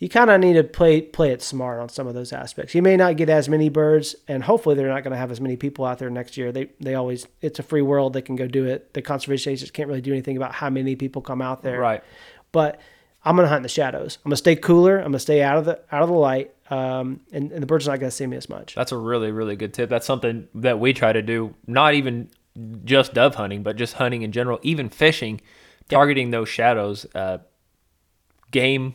you 0.00 0.08
kind 0.08 0.30
of 0.30 0.40
need 0.40 0.54
to 0.54 0.64
play 0.64 1.02
play 1.02 1.30
it 1.30 1.42
smart 1.42 1.78
on 1.78 1.90
some 1.90 2.06
of 2.06 2.14
those 2.14 2.32
aspects. 2.32 2.74
You 2.74 2.80
may 2.80 2.96
not 2.96 3.18
get 3.18 3.28
as 3.28 3.50
many 3.50 3.68
birds, 3.68 4.16
and 4.26 4.42
hopefully 4.42 4.74
they're 4.74 4.88
not 4.88 5.04
going 5.04 5.12
to 5.12 5.18
have 5.18 5.30
as 5.30 5.42
many 5.42 5.56
people 5.56 5.84
out 5.84 5.98
there 5.98 6.08
next 6.08 6.38
year. 6.38 6.50
They 6.50 6.70
they 6.80 6.94
always 6.94 7.26
it's 7.42 7.58
a 7.58 7.62
free 7.62 7.82
world; 7.82 8.14
they 8.14 8.22
can 8.22 8.34
go 8.34 8.46
do 8.46 8.64
it. 8.64 8.94
The 8.94 9.02
conservation 9.02 9.52
agents 9.52 9.70
can't 9.70 9.88
really 9.88 10.00
do 10.00 10.12
anything 10.12 10.38
about 10.38 10.54
how 10.54 10.70
many 10.70 10.96
people 10.96 11.20
come 11.20 11.42
out 11.42 11.62
there. 11.62 11.78
Right. 11.78 12.02
But 12.50 12.80
I'm 13.22 13.36
gonna 13.36 13.48
hunt 13.48 13.58
in 13.58 13.62
the 13.62 13.68
shadows. 13.68 14.18
I'm 14.24 14.30
gonna 14.30 14.36
stay 14.36 14.56
cooler. 14.56 14.96
I'm 14.96 15.04
gonna 15.04 15.18
stay 15.18 15.42
out 15.42 15.58
of 15.58 15.66
the 15.66 15.78
out 15.92 16.02
of 16.02 16.08
the 16.08 16.14
light, 16.14 16.54
um, 16.70 17.20
and, 17.30 17.52
and 17.52 17.62
the 17.62 17.66
birds 17.66 17.86
are 17.86 17.90
not 17.90 18.00
gonna 18.00 18.10
see 18.10 18.26
me 18.26 18.38
as 18.38 18.48
much. 18.48 18.74
That's 18.74 18.92
a 18.92 18.96
really 18.96 19.30
really 19.30 19.54
good 19.54 19.74
tip. 19.74 19.90
That's 19.90 20.06
something 20.06 20.48
that 20.54 20.80
we 20.80 20.94
try 20.94 21.12
to 21.12 21.20
do. 21.20 21.54
Not 21.66 21.92
even 21.92 22.30
just 22.86 23.12
dove 23.12 23.34
hunting, 23.34 23.62
but 23.62 23.76
just 23.76 23.92
hunting 23.94 24.22
in 24.22 24.32
general, 24.32 24.60
even 24.62 24.88
fishing, 24.88 25.42
targeting 25.90 26.30
those 26.30 26.48
shadows. 26.48 27.06
Uh, 27.14 27.38
game 28.50 28.94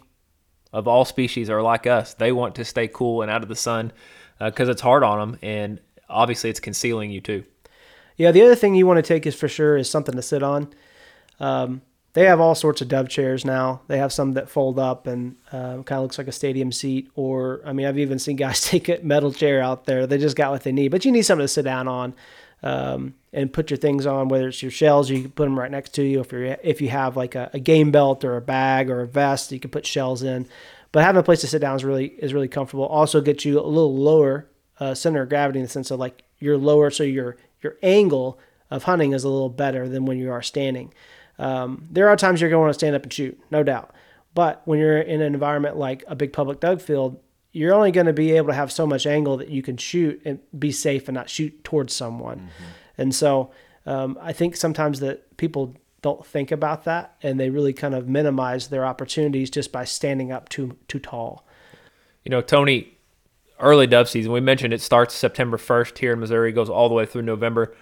of 0.76 0.88
all 0.88 1.06
species 1.06 1.50
are 1.50 1.62
like 1.62 1.88
us. 1.88 2.14
They 2.14 2.32
want 2.32 2.56
to 2.56 2.66
stay 2.66 2.88
cool 2.88 3.22
and 3.22 3.32
out 3.32 3.42
of 3.42 3.50
the 3.50 3.56
sun 3.56 3.94
because 4.40 4.68
it's 4.68 4.82
hard 4.82 5.04
on 5.04 5.20
them, 5.20 5.40
and 5.42 5.80
obviously 6.10 6.50
it's 6.50 6.60
concealing 6.60 7.12
you 7.12 7.22
too. 7.22 7.46
Yeah, 8.18 8.32
the 8.32 8.42
other 8.42 8.56
thing 8.56 8.76
you 8.76 8.86
want 8.86 8.98
to 8.98 9.14
take 9.14 9.26
is 9.26 9.36
for 9.36 9.48
sure 9.48 9.78
is 9.78 9.90
something 9.90 10.16
to 10.16 10.22
sit 10.22 10.44
on. 10.44 10.74
Um, 11.40 11.82
they 12.14 12.26
have 12.26 12.40
all 12.40 12.56
sorts 12.56 12.82
of 12.82 12.88
dove 12.88 13.10
chairs 13.10 13.44
now. 13.44 13.82
They 13.88 13.98
have 13.98 14.14
some 14.14 14.34
that 14.34 14.50
fold 14.50 14.80
up 14.80 15.06
and 15.06 15.36
uh, 15.52 15.84
kind 15.84 15.94
of 15.94 16.04
looks 16.04 16.18
like 16.18 16.30
a 16.30 16.34
stadium 16.34 16.72
seat. 16.72 17.10
Or 17.16 17.62
I 17.66 17.74
mean, 17.74 17.86
I've 17.86 18.00
even 18.00 18.20
seen 18.20 18.38
guys 18.38 18.62
take 18.66 18.88
a 18.90 19.00
metal 19.02 19.34
chair 19.34 19.62
out 19.62 19.86
there. 19.86 20.08
They 20.08 20.18
just 20.18 20.38
got 20.38 20.52
what 20.52 20.64
they 20.64 20.72
need, 20.72 20.90
but 20.90 21.04
you 21.04 21.12
need 21.12 21.24
something 21.24 21.44
to 21.44 21.48
sit 21.50 21.64
down 21.64 21.88
on 21.88 22.16
um, 22.66 23.13
and 23.32 23.53
put 23.53 23.70
your 23.70 23.78
things 23.78 24.05
on. 24.05 24.28
Whether 24.28 24.49
it's 24.49 24.61
your 24.61 24.72
shells, 24.72 25.09
you 25.09 25.22
can 25.22 25.32
put 25.32 25.45
them 25.45 25.57
right 25.57 25.72
next 25.72 25.93
to 25.93 26.03
you. 26.03 26.20
If 26.20 26.34
you 26.34 26.57
if 26.63 26.82
you 26.82 26.89
have 26.89 27.16
like 27.16 27.36
a, 27.36 27.49
a 27.53 27.59
game 27.59 27.91
belt 27.91 28.26
or 28.26 28.36
a 28.36 28.41
bag 28.41 28.89
or 28.89 29.01
a 29.01 29.07
vest, 29.07 29.51
you 29.53 29.59
can 29.59 29.70
put 29.72 29.86
shells 29.86 30.24
in. 30.24 30.47
But 30.91 31.03
having 31.03 31.20
a 31.20 31.24
place 31.24 31.41
to 31.41 31.47
sit 31.47 31.59
down 31.59 31.76
is 31.76 31.86
really 31.86 32.07
is 32.07 32.34
really 32.34 32.47
comfortable. 32.47 32.86
Also 32.86 33.22
gets 33.22 33.45
you 33.45 33.59
a 33.59 33.61
little 33.61 33.95
lower 33.95 34.47
uh, 34.80 34.93
center 34.95 35.22
of 35.22 35.30
gravity 35.30 35.59
in 35.59 35.63
the 35.63 35.70
sense 35.70 35.91
of 35.91 35.99
like 35.99 36.24
you're 36.39 36.57
lower, 36.57 36.89
so 36.89 37.03
your 37.03 37.38
your 37.61 37.78
angle 37.84 38.39
of 38.72 38.84
hunting 38.84 39.13
is 39.13 39.24
a 39.24 39.30
little 39.30 39.49
better 39.49 39.88
than 39.88 40.05
when 40.05 40.18
you 40.18 40.32
are 40.32 40.41
standing. 40.41 40.93
Um, 41.38 41.88
there 41.91 42.09
are 42.09 42.16
times 42.16 42.41
you're 42.41 42.49
going 42.49 42.59
to 42.59 42.63
want 42.63 42.74
to 42.74 42.80
stand 42.80 42.95
up 42.95 43.03
and 43.03 43.13
shoot, 43.13 43.39
no 43.51 43.61
doubt. 43.61 43.93
But 44.34 44.61
when 44.66 44.80
you're 44.80 44.99
in 44.99 45.22
an 45.22 45.34
environment 45.34 45.78
like 45.78 46.03
a 46.07 46.16
big 46.16 46.34
public 46.34 46.59
dug 46.59 46.82
field, 46.82 47.20
you're 47.56 47.74
only 47.74 47.89
going 47.89 48.06
to 48.06 48.14
be 48.14 48.34
able 48.34 48.47
to 48.47 48.53
have 48.53 48.70
so 48.70 48.86
much 48.86 49.08
angle 49.08 49.38
that 49.38 49.47
you 49.47 49.62
can 49.62 49.78
shoot 49.78 50.22
and 50.26 50.39
be 50.60 50.74
safe 50.74 51.08
and 51.08 51.16
not 51.16 51.30
shoot 51.30 51.64
towards 51.64 51.93
someone. 51.93 52.49
And 52.97 53.16
so 53.16 53.51
um, 53.86 54.20
I 54.22 54.34
think 54.34 54.58
sometimes 54.58 54.99
that 54.99 55.38
people 55.38 55.74
don't 56.01 56.26
think 56.26 56.51
about 56.51 56.84
that 56.84 57.16
and 57.24 57.39
they 57.39 57.49
really 57.49 57.72
kind 57.72 57.95
of 57.95 58.10
minimize 58.10 58.68
their 58.68 58.86
opportunities 58.86 59.49
just 59.49 59.72
by 59.72 59.86
standing 59.86 60.34
up 60.34 60.49
too 60.49 60.76
too 60.89 60.99
tall. 60.99 61.47
You 62.26 62.30
know, 62.30 62.41
Tony, 62.41 62.97
early 63.62 63.88
dove 63.88 64.10
season, 64.10 64.34
we 64.34 64.41
mentioned 64.41 64.74
it 64.74 64.82
starts 64.82 65.16
September 65.16 65.56
1st 65.56 65.97
here 65.97 66.12
in 66.12 66.20
Missouri, 66.20 66.51
goes 66.51 66.70
all 66.70 66.89
the 66.89 66.95
way 66.95 67.06
through 67.06 67.22
November. 67.22 67.74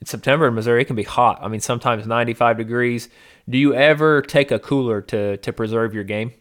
In 0.00 0.06
September 0.06 0.48
in 0.48 0.54
Missouri, 0.54 0.80
it 0.80 0.86
can 0.86 0.96
be 0.96 1.02
hot. 1.02 1.38
I 1.42 1.48
mean, 1.48 1.60
sometimes 1.60 2.06
95 2.06 2.56
degrees. 2.56 3.10
Do 3.50 3.58
you 3.58 3.74
ever 3.74 4.22
take 4.22 4.50
a 4.50 4.58
cooler 4.58 5.02
to, 5.02 5.36
to 5.36 5.52
preserve 5.52 5.92
your 5.92 6.04
game? 6.04 6.32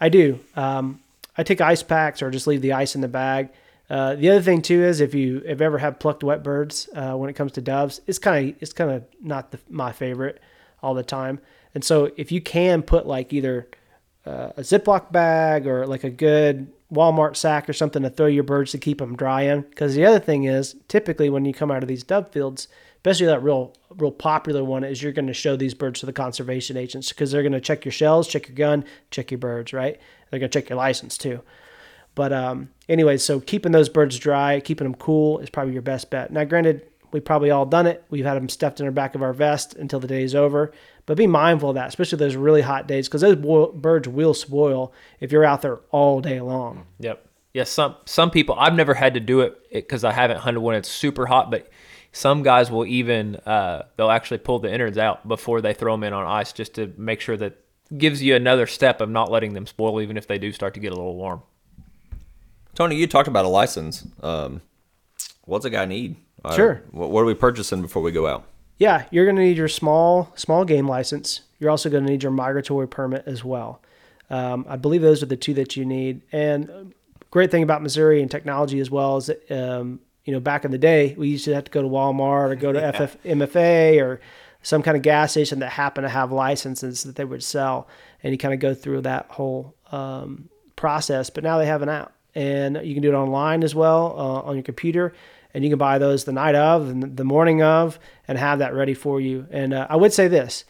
I 0.00 0.08
do. 0.08 0.40
Um, 0.56 1.00
I 1.36 1.42
take 1.42 1.60
ice 1.60 1.82
packs 1.82 2.22
or 2.22 2.30
just 2.30 2.46
leave 2.46 2.62
the 2.62 2.72
ice 2.72 2.94
in 2.94 3.00
the 3.00 3.08
bag. 3.08 3.50
Uh, 3.88 4.14
the 4.14 4.30
other 4.30 4.40
thing 4.42 4.62
too 4.62 4.84
is 4.84 5.00
if 5.00 5.14
you 5.14 5.40
have 5.48 5.60
ever 5.60 5.78
had 5.78 5.98
plucked 5.98 6.22
wet 6.22 6.44
birds 6.44 6.88
uh, 6.94 7.14
when 7.14 7.28
it 7.28 7.34
comes 7.34 7.52
to 7.52 7.60
doves, 7.60 8.00
it's 8.06 8.18
kind 8.18 8.50
of 8.50 8.56
it's 8.62 8.72
kind 8.72 8.90
of 8.90 9.04
not 9.20 9.50
the, 9.50 9.58
my 9.68 9.90
favorite 9.90 10.40
all 10.82 10.94
the 10.94 11.02
time. 11.02 11.40
And 11.74 11.84
so 11.84 12.10
if 12.16 12.30
you 12.30 12.40
can 12.40 12.82
put 12.82 13.06
like 13.06 13.32
either 13.32 13.68
uh, 14.26 14.50
a 14.56 14.60
Ziploc 14.60 15.10
bag 15.10 15.66
or 15.66 15.86
like 15.86 16.04
a 16.04 16.10
good 16.10 16.70
Walmart 16.92 17.36
sack 17.36 17.68
or 17.68 17.72
something 17.72 18.02
to 18.02 18.10
throw 18.10 18.26
your 18.26 18.42
birds 18.42 18.72
to 18.72 18.78
keep 18.78 18.98
them 18.98 19.16
dry 19.16 19.42
in, 19.42 19.62
because 19.62 19.94
the 19.94 20.04
other 20.04 20.18
thing 20.18 20.44
is 20.44 20.76
typically 20.88 21.30
when 21.30 21.44
you 21.44 21.52
come 21.52 21.70
out 21.70 21.82
of 21.82 21.88
these 21.88 22.02
dove 22.02 22.30
fields, 22.30 22.68
especially 22.96 23.26
that 23.26 23.42
real 23.42 23.74
real 23.96 24.12
popular 24.12 24.62
one, 24.62 24.84
is 24.84 25.02
you're 25.02 25.12
going 25.12 25.26
to 25.26 25.34
show 25.34 25.56
these 25.56 25.74
birds 25.74 26.00
to 26.00 26.06
the 26.06 26.12
conservation 26.12 26.76
agents 26.76 27.08
because 27.08 27.32
they're 27.32 27.42
going 27.42 27.52
to 27.52 27.60
check 27.60 27.84
your 27.84 27.92
shells, 27.92 28.28
check 28.28 28.48
your 28.48 28.56
gun, 28.56 28.84
check 29.10 29.30
your 29.30 29.38
birds, 29.38 29.72
right? 29.72 30.00
They're 30.30 30.40
going 30.40 30.50
to 30.50 30.60
check 30.60 30.68
your 30.68 30.76
license 30.76 31.18
too. 31.18 31.42
But 32.14 32.32
um, 32.32 32.70
anyway, 32.88 33.16
so 33.16 33.40
keeping 33.40 33.72
those 33.72 33.88
birds 33.88 34.18
dry, 34.18 34.60
keeping 34.60 34.84
them 34.84 34.94
cool 34.94 35.38
is 35.38 35.50
probably 35.50 35.72
your 35.72 35.82
best 35.82 36.10
bet. 36.10 36.32
Now, 36.32 36.44
granted, 36.44 36.86
we've 37.12 37.24
probably 37.24 37.50
all 37.50 37.66
done 37.66 37.86
it. 37.86 38.04
We've 38.10 38.24
had 38.24 38.34
them 38.34 38.48
stuffed 38.48 38.80
in 38.80 38.86
our 38.86 38.92
back 38.92 39.14
of 39.14 39.22
our 39.22 39.32
vest 39.32 39.74
until 39.74 40.00
the 40.00 40.08
day 40.08 40.22
is 40.22 40.34
over. 40.34 40.72
But 41.06 41.16
be 41.16 41.26
mindful 41.26 41.70
of 41.70 41.74
that, 41.76 41.88
especially 41.88 42.18
those 42.18 42.36
really 42.36 42.62
hot 42.62 42.86
days, 42.86 43.08
because 43.08 43.22
those 43.22 43.36
birds 43.36 44.08
will 44.08 44.34
spoil 44.34 44.92
if 45.18 45.32
you're 45.32 45.44
out 45.44 45.62
there 45.62 45.78
all 45.90 46.20
day 46.20 46.40
long. 46.40 46.86
Yep. 46.98 47.26
Yes, 47.52 47.68
some 47.68 47.96
some 48.04 48.30
people 48.30 48.54
I've 48.56 48.74
never 48.74 48.94
had 48.94 49.14
to 49.14 49.20
do 49.20 49.40
it 49.40 49.58
because 49.72 50.04
I 50.04 50.12
haven't 50.12 50.38
hunted 50.38 50.60
when 50.60 50.76
it's 50.76 50.88
super 50.88 51.26
hot, 51.26 51.50
but 51.50 51.68
some 52.12 52.44
guys 52.44 52.70
will 52.70 52.86
even 52.86 53.36
uh, 53.36 53.86
they'll 53.96 54.10
actually 54.10 54.38
pull 54.38 54.60
the 54.60 54.72
innards 54.72 54.98
out 54.98 55.26
before 55.26 55.60
they 55.60 55.74
throw 55.74 55.94
them 55.94 56.04
in 56.04 56.12
on 56.12 56.26
ice 56.26 56.52
just 56.52 56.74
to 56.74 56.92
make 56.96 57.20
sure 57.20 57.36
that 57.36 57.58
gives 57.96 58.22
you 58.22 58.34
another 58.36 58.66
step 58.66 59.00
of 59.00 59.08
not 59.10 59.30
letting 59.30 59.52
them 59.54 59.66
spoil 59.66 60.00
even 60.00 60.16
if 60.16 60.26
they 60.26 60.38
do 60.38 60.52
start 60.52 60.74
to 60.74 60.80
get 60.80 60.92
a 60.92 60.94
little 60.96 61.16
warm. 61.16 61.42
Tony, 62.74 62.96
you 62.96 63.06
talked 63.06 63.28
about 63.28 63.44
a 63.44 63.48
license. 63.48 64.06
Um, 64.22 64.62
what's 65.44 65.64
a 65.64 65.70
guy 65.70 65.84
need? 65.86 66.16
Uh, 66.44 66.54
Sure. 66.54 66.82
what, 66.92 67.10
what 67.10 67.20
are 67.20 67.26
we 67.26 67.34
purchasing 67.34 67.82
before 67.82 68.02
we 68.02 68.12
go 68.12 68.26
out? 68.26 68.44
Yeah, 68.78 69.04
you're 69.10 69.26
going 69.26 69.36
to 69.36 69.42
need 69.42 69.58
your 69.58 69.68
small 69.68 70.32
small 70.36 70.64
game 70.64 70.88
license. 70.88 71.42
You're 71.58 71.68
also 71.70 71.90
going 71.90 72.04
to 72.06 72.10
need 72.10 72.22
your 72.22 72.32
migratory 72.32 72.88
permit 72.88 73.24
as 73.26 73.44
well. 73.44 73.82
Um, 74.30 74.64
I 74.68 74.76
believe 74.76 75.02
those 75.02 75.22
are 75.22 75.26
the 75.26 75.36
two 75.36 75.52
that 75.54 75.76
you 75.76 75.84
need. 75.84 76.22
And 76.32 76.94
great 77.30 77.50
thing 77.50 77.62
about 77.62 77.82
Missouri 77.82 78.22
and 78.22 78.30
technology 78.30 78.80
as 78.80 78.90
well 78.90 79.18
is 79.18 79.26
that 79.26 79.50
um, 79.50 80.00
you 80.24 80.32
know 80.32 80.40
back 80.40 80.64
in 80.64 80.70
the 80.70 80.78
day 80.78 81.14
we 81.18 81.28
used 81.28 81.44
to 81.44 81.54
have 81.54 81.64
to 81.64 81.70
go 81.70 81.82
to 81.82 81.88
Walmart 81.88 82.52
or 82.52 82.54
go 82.54 82.72
to 82.72 82.92
FF, 82.92 83.22
MFA 83.24 84.00
or 84.00 84.20
some 84.62 84.82
kind 84.82 84.96
of 84.96 85.02
gas 85.02 85.32
station 85.32 85.60
that 85.60 85.70
happened 85.70 86.04
to 86.04 86.10
have 86.10 86.32
licenses 86.32 87.02
that 87.04 87.16
they 87.16 87.24
would 87.24 87.42
sell, 87.42 87.88
and 88.22 88.32
you 88.32 88.38
kind 88.38 88.54
of 88.54 88.60
go 88.60 88.74
through 88.74 89.02
that 89.02 89.26
whole 89.30 89.74
um, 89.92 90.48
process. 90.76 91.30
But 91.30 91.44
now 91.44 91.58
they 91.58 91.66
have 91.66 91.82
an 91.82 91.88
app, 91.88 92.12
and 92.34 92.78
you 92.82 92.94
can 92.94 93.02
do 93.02 93.12
it 93.12 93.16
online 93.16 93.62
as 93.64 93.74
well 93.74 94.14
uh, 94.18 94.48
on 94.48 94.56
your 94.56 94.62
computer 94.62 95.12
and 95.54 95.64
you 95.64 95.70
can 95.70 95.78
buy 95.78 95.98
those 95.98 96.24
the 96.24 96.32
night 96.32 96.54
of 96.54 96.88
and 96.88 97.16
the 97.16 97.24
morning 97.24 97.62
of 97.62 97.98
and 98.28 98.38
have 98.38 98.60
that 98.60 98.74
ready 98.74 98.94
for 98.94 99.20
you. 99.20 99.46
And 99.50 99.74
uh, 99.74 99.86
I 99.90 99.96
would 99.96 100.12
say 100.12 100.28
this 100.28 100.64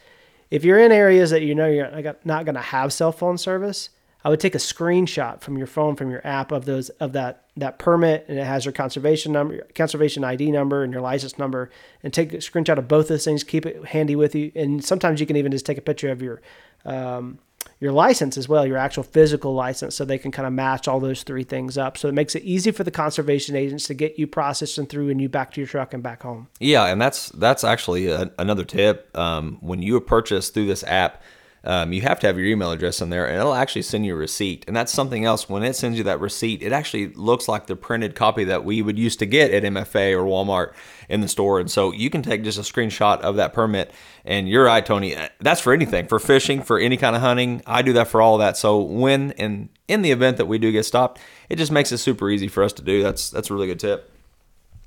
if 0.51 0.65
you're 0.65 0.79
in 0.79 0.93
areas 0.93 1.31
that 1.31 1.43
you 1.43 1.55
know 1.55 1.69
you're 1.69 2.15
not 2.25 2.45
going 2.45 2.55
to 2.55 2.61
have 2.61 2.93
cell 2.93 3.13
phone 3.13 3.39
service, 3.39 3.91
I 4.25 4.29
would 4.29 4.41
take 4.41 4.55
a 4.55 4.59
screenshot 4.59 5.41
from 5.41 5.57
your 5.57 5.67
phone 5.67 5.97
from 5.97 6.11
your 6.11 6.27
app 6.27 6.53
of 6.53 6.65
those 6.65 6.91
of 6.91 7.13
that 7.13 7.45
that 7.57 7.79
permit 7.79 8.25
and 8.29 8.39
it 8.39 8.45
has 8.45 8.65
your 8.65 8.73
conservation 8.73 9.33
number, 9.33 9.67
conservation 9.75 10.25
ID 10.25 10.51
number 10.51 10.83
and 10.83 10.93
your 10.93 11.03
license 11.03 11.39
number 11.39 11.71
and 12.03 12.13
take 12.13 12.33
a 12.33 12.39
screenshot 12.39 12.79
of 12.79 12.89
both 12.89 13.09
those 13.09 13.25
things, 13.25 13.45
keep 13.45 13.67
it 13.67 13.85
handy 13.87 14.17
with 14.17 14.35
you. 14.35 14.53
And 14.55 14.85
sometimes 14.85 15.21
you 15.21 15.27
can 15.27 15.37
even 15.37 15.53
just 15.53 15.67
take 15.67 15.79
a 15.79 15.83
picture 15.83 16.11
of 16.11 16.23
your 16.23 16.41
um, 16.85 17.39
your 17.79 17.93
license 17.93 18.37
as 18.37 18.49
well, 18.49 18.67
your 18.67 18.77
actual 18.77 19.03
physical 19.03 19.55
license, 19.55 19.95
so 19.95 20.05
they 20.05 20.19
can 20.19 20.31
kind 20.31 20.47
of 20.47 20.53
match 20.53 20.87
all 20.87 21.01
those 21.01 21.23
three 21.23 21.45
things 21.45 21.79
up. 21.79 21.97
So 21.97 22.09
it 22.09 22.13
makes 22.13 22.35
it 22.35 22.43
easy 22.43 22.71
for 22.71 22.85
the 22.85 22.91
conservation 22.91 23.57
agents 23.57 23.87
to 23.87 23.95
get 23.95 24.19
you 24.19 24.27
processed 24.27 24.77
and 24.77 24.89
through 24.89 25.09
and 25.09 25.21
you 25.21 25.29
back 25.29 25.53
to 25.53 25.61
your 25.61 25.69
truck 25.69 25.95
and 25.95 26.03
back 26.03 26.23
home. 26.23 26.49
Yeah, 26.59 26.87
and 26.87 27.01
that's 27.01 27.31
that's 27.31 27.65
actually 27.65 28.09
a, 28.09 28.31
another 28.39 28.65
tip. 28.65 29.17
Um, 29.17 29.59
when 29.61 29.81
you 29.81 29.99
purchase 30.01 30.51
through 30.51 30.67
this 30.67 30.85
app, 30.85 31.23
um, 31.63 31.93
you 31.93 32.01
have 32.03 32.19
to 32.21 32.27
have 32.27 32.39
your 32.39 32.47
email 32.47 32.73
address 32.73 33.03
in 33.03 33.11
there, 33.11 33.27
and 33.27 33.37
it'll 33.37 33.55
actually 33.55 33.83
send 33.83 34.07
you 34.07 34.15
a 34.15 34.17
receipt. 34.17 34.65
And 34.67 34.75
that's 34.75 34.93
something 34.93 35.25
else. 35.25 35.49
When 35.49 35.63
it 35.63 35.77
sends 35.77 35.99
you 35.99 36.05
that 36.05 36.19
receipt, 36.19 36.63
it 36.63 36.73
actually 36.73 37.09
looks 37.09 37.49
like 37.49 37.67
the 37.67 37.77
printed 37.77 38.15
copy 38.15 38.45
that 38.45 38.65
we 38.65 38.81
would 38.81 38.99
used 38.99 39.19
to 39.19 39.27
get 39.27 39.53
at 39.53 39.63
MFA 39.63 40.13
or 40.13 40.25
Walmart 40.25 40.73
in 41.11 41.21
the 41.21 41.29
store. 41.29 41.61
And 41.61 41.71
so 41.71 41.93
you 41.93 42.09
can 42.09 42.23
take 42.23 42.45
just 42.45 42.59
a 42.59 42.63
screenshot 42.63 43.21
of 43.21 43.37
that 43.37 43.53
permit. 43.53 43.93
And 44.25 44.49
you're 44.49 44.65
right, 44.65 44.85
Tony. 44.85 45.17
That's 45.41 45.61
for 45.61 45.73
anything, 45.75 46.07
for 46.07 46.19
fishing, 46.19 46.63
for 46.63 46.79
any 46.79 46.97
kind 46.97 47.15
of 47.15 47.21
hunting. 47.21 47.63
I 47.67 47.83
do 47.83 47.93
that 47.95 48.09
for 48.09 48.23
all 48.23 48.37
of 48.37 48.41
that. 48.41 48.57
So 48.57 48.81
when 48.81 49.33
and 49.33 49.69
in 49.87 50.03
the 50.03 50.13
event 50.13 50.39
that 50.39 50.47
we 50.47 50.59
do 50.59 50.73
get 50.73 50.85
stopped, 50.85 51.21
it 51.51 51.57
just 51.57 51.73
makes 51.73 51.93
it 51.93 51.99
super 51.99 52.31
easy 52.31 52.49
for 52.49 52.63
us 52.63 52.73
to 52.75 52.83
do. 52.83 53.03
That's 53.03 53.29
that's 53.29 53.51
a 53.51 53.55
really 53.55 53.67
good 53.67 53.81
tip. 53.81 54.11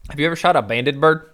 Have 0.10 0.20
you 0.20 0.26
ever 0.26 0.36
shot 0.36 0.56
a 0.56 0.62
banded 0.62 1.00
bird? 1.00 1.30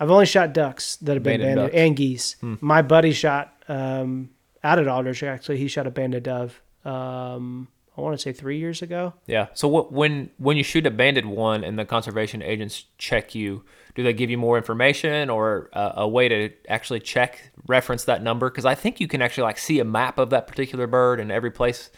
I've 0.00 0.10
only 0.10 0.26
shot 0.26 0.52
ducks 0.52 0.96
that 0.96 1.14
have 1.14 1.22
been 1.24 1.40
Banded 1.40 1.56
banded, 1.56 1.74
and 1.74 1.96
geese. 1.96 2.36
My 2.40 2.82
buddy 2.82 3.12
shot 3.12 3.52
um, 3.68 4.30
out 4.64 4.78
at 4.78 4.88
Aldrich. 4.88 5.22
Actually, 5.22 5.58
he 5.58 5.68
shot 5.68 5.86
a 5.86 5.90
banded 5.90 6.24
dove. 6.24 6.60
Um, 6.84 7.68
I 7.96 8.00
want 8.00 8.16
to 8.16 8.22
say 8.22 8.32
three 8.32 8.58
years 8.58 8.80
ago. 8.80 9.14
Yeah. 9.26 9.48
So 9.54 9.66
what, 9.66 9.92
when 9.92 10.30
when 10.38 10.56
you 10.56 10.62
shoot 10.62 10.86
a 10.86 10.90
banded 10.90 11.26
one 11.26 11.64
and 11.64 11.78
the 11.78 11.84
conservation 11.84 12.42
agents 12.42 12.84
check 12.96 13.34
you, 13.34 13.64
do 13.96 14.04
they 14.04 14.12
give 14.12 14.30
you 14.30 14.38
more 14.38 14.56
information 14.56 15.30
or 15.30 15.68
a, 15.72 15.92
a 15.96 16.08
way 16.08 16.28
to 16.28 16.50
actually 16.68 17.00
check 17.00 17.50
reference 17.66 18.04
that 18.04 18.22
number? 18.22 18.48
Because 18.50 18.64
I 18.64 18.76
think 18.76 19.00
you 19.00 19.08
can 19.08 19.20
actually 19.20 19.44
like 19.44 19.58
see 19.58 19.80
a 19.80 19.84
map 19.84 20.18
of 20.18 20.30
that 20.30 20.46
particular 20.46 20.86
bird 20.86 21.18
in 21.18 21.30
every 21.32 21.50
place. 21.50 21.90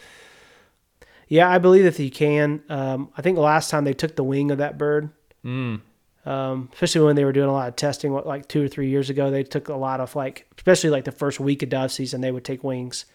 Yeah, 1.27 1.49
I 1.49 1.59
believe 1.59 1.83
that 1.83 1.97
you 2.03 2.11
can. 2.11 2.63
Um, 2.67 3.09
I 3.15 3.21
think 3.21 3.35
the 3.35 3.41
last 3.41 3.69
time 3.69 3.83
they 3.85 3.93
took 3.93 4.15
the 4.15 4.23
wing 4.23 4.51
of 4.51 4.57
that 4.57 4.77
bird, 4.77 5.11
Hmm. 5.43 5.77
Um, 6.25 6.69
especially 6.73 7.01
when 7.05 7.15
they 7.15 7.25
were 7.25 7.31
doing 7.33 7.49
a 7.49 7.53
lot 7.53 7.67
of 7.67 7.75
testing, 7.75 8.11
what 8.13 8.27
like 8.27 8.47
two 8.47 8.63
or 8.63 8.67
three 8.67 8.89
years 8.89 9.09
ago, 9.09 9.31
they 9.31 9.43
took 9.43 9.69
a 9.69 9.75
lot 9.75 9.99
of 9.99 10.15
like, 10.15 10.47
especially 10.57 10.89
like 10.89 11.05
the 11.05 11.11
first 11.11 11.39
week 11.39 11.63
of 11.63 11.69
dove 11.69 11.91
season, 11.91 12.21
they 12.21 12.31
would 12.31 12.43
take 12.45 12.63
wings. 12.63 13.05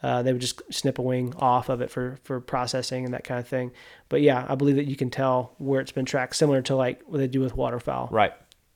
Uh, 0.00 0.22
they 0.22 0.32
would 0.32 0.40
just 0.40 0.62
snip 0.72 0.98
a 0.98 1.02
wing 1.02 1.34
off 1.38 1.68
of 1.68 1.80
it 1.80 1.90
for 1.90 2.18
for 2.22 2.40
processing 2.40 3.04
and 3.04 3.12
that 3.14 3.24
kind 3.24 3.40
of 3.40 3.48
thing. 3.48 3.72
But 4.08 4.22
yeah, 4.22 4.46
I 4.48 4.54
believe 4.54 4.76
that 4.76 4.86
you 4.86 4.94
can 4.94 5.10
tell 5.10 5.54
where 5.58 5.80
it's 5.80 5.90
been 5.90 6.04
tracked, 6.04 6.36
similar 6.36 6.62
to 6.62 6.76
like 6.76 7.02
what 7.06 7.18
they 7.18 7.26
do 7.26 7.40
with 7.40 7.56
waterfowl. 7.56 8.08
Right. 8.12 8.32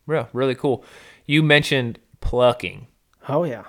Yeah. 0.09 0.26
Really 0.33 0.57
cool. 0.57 0.85
You 1.24 1.45
mentioned 1.45 2.01
plucking, 2.20 2.89
Oh 3.28 3.45
yeah, 3.45 3.64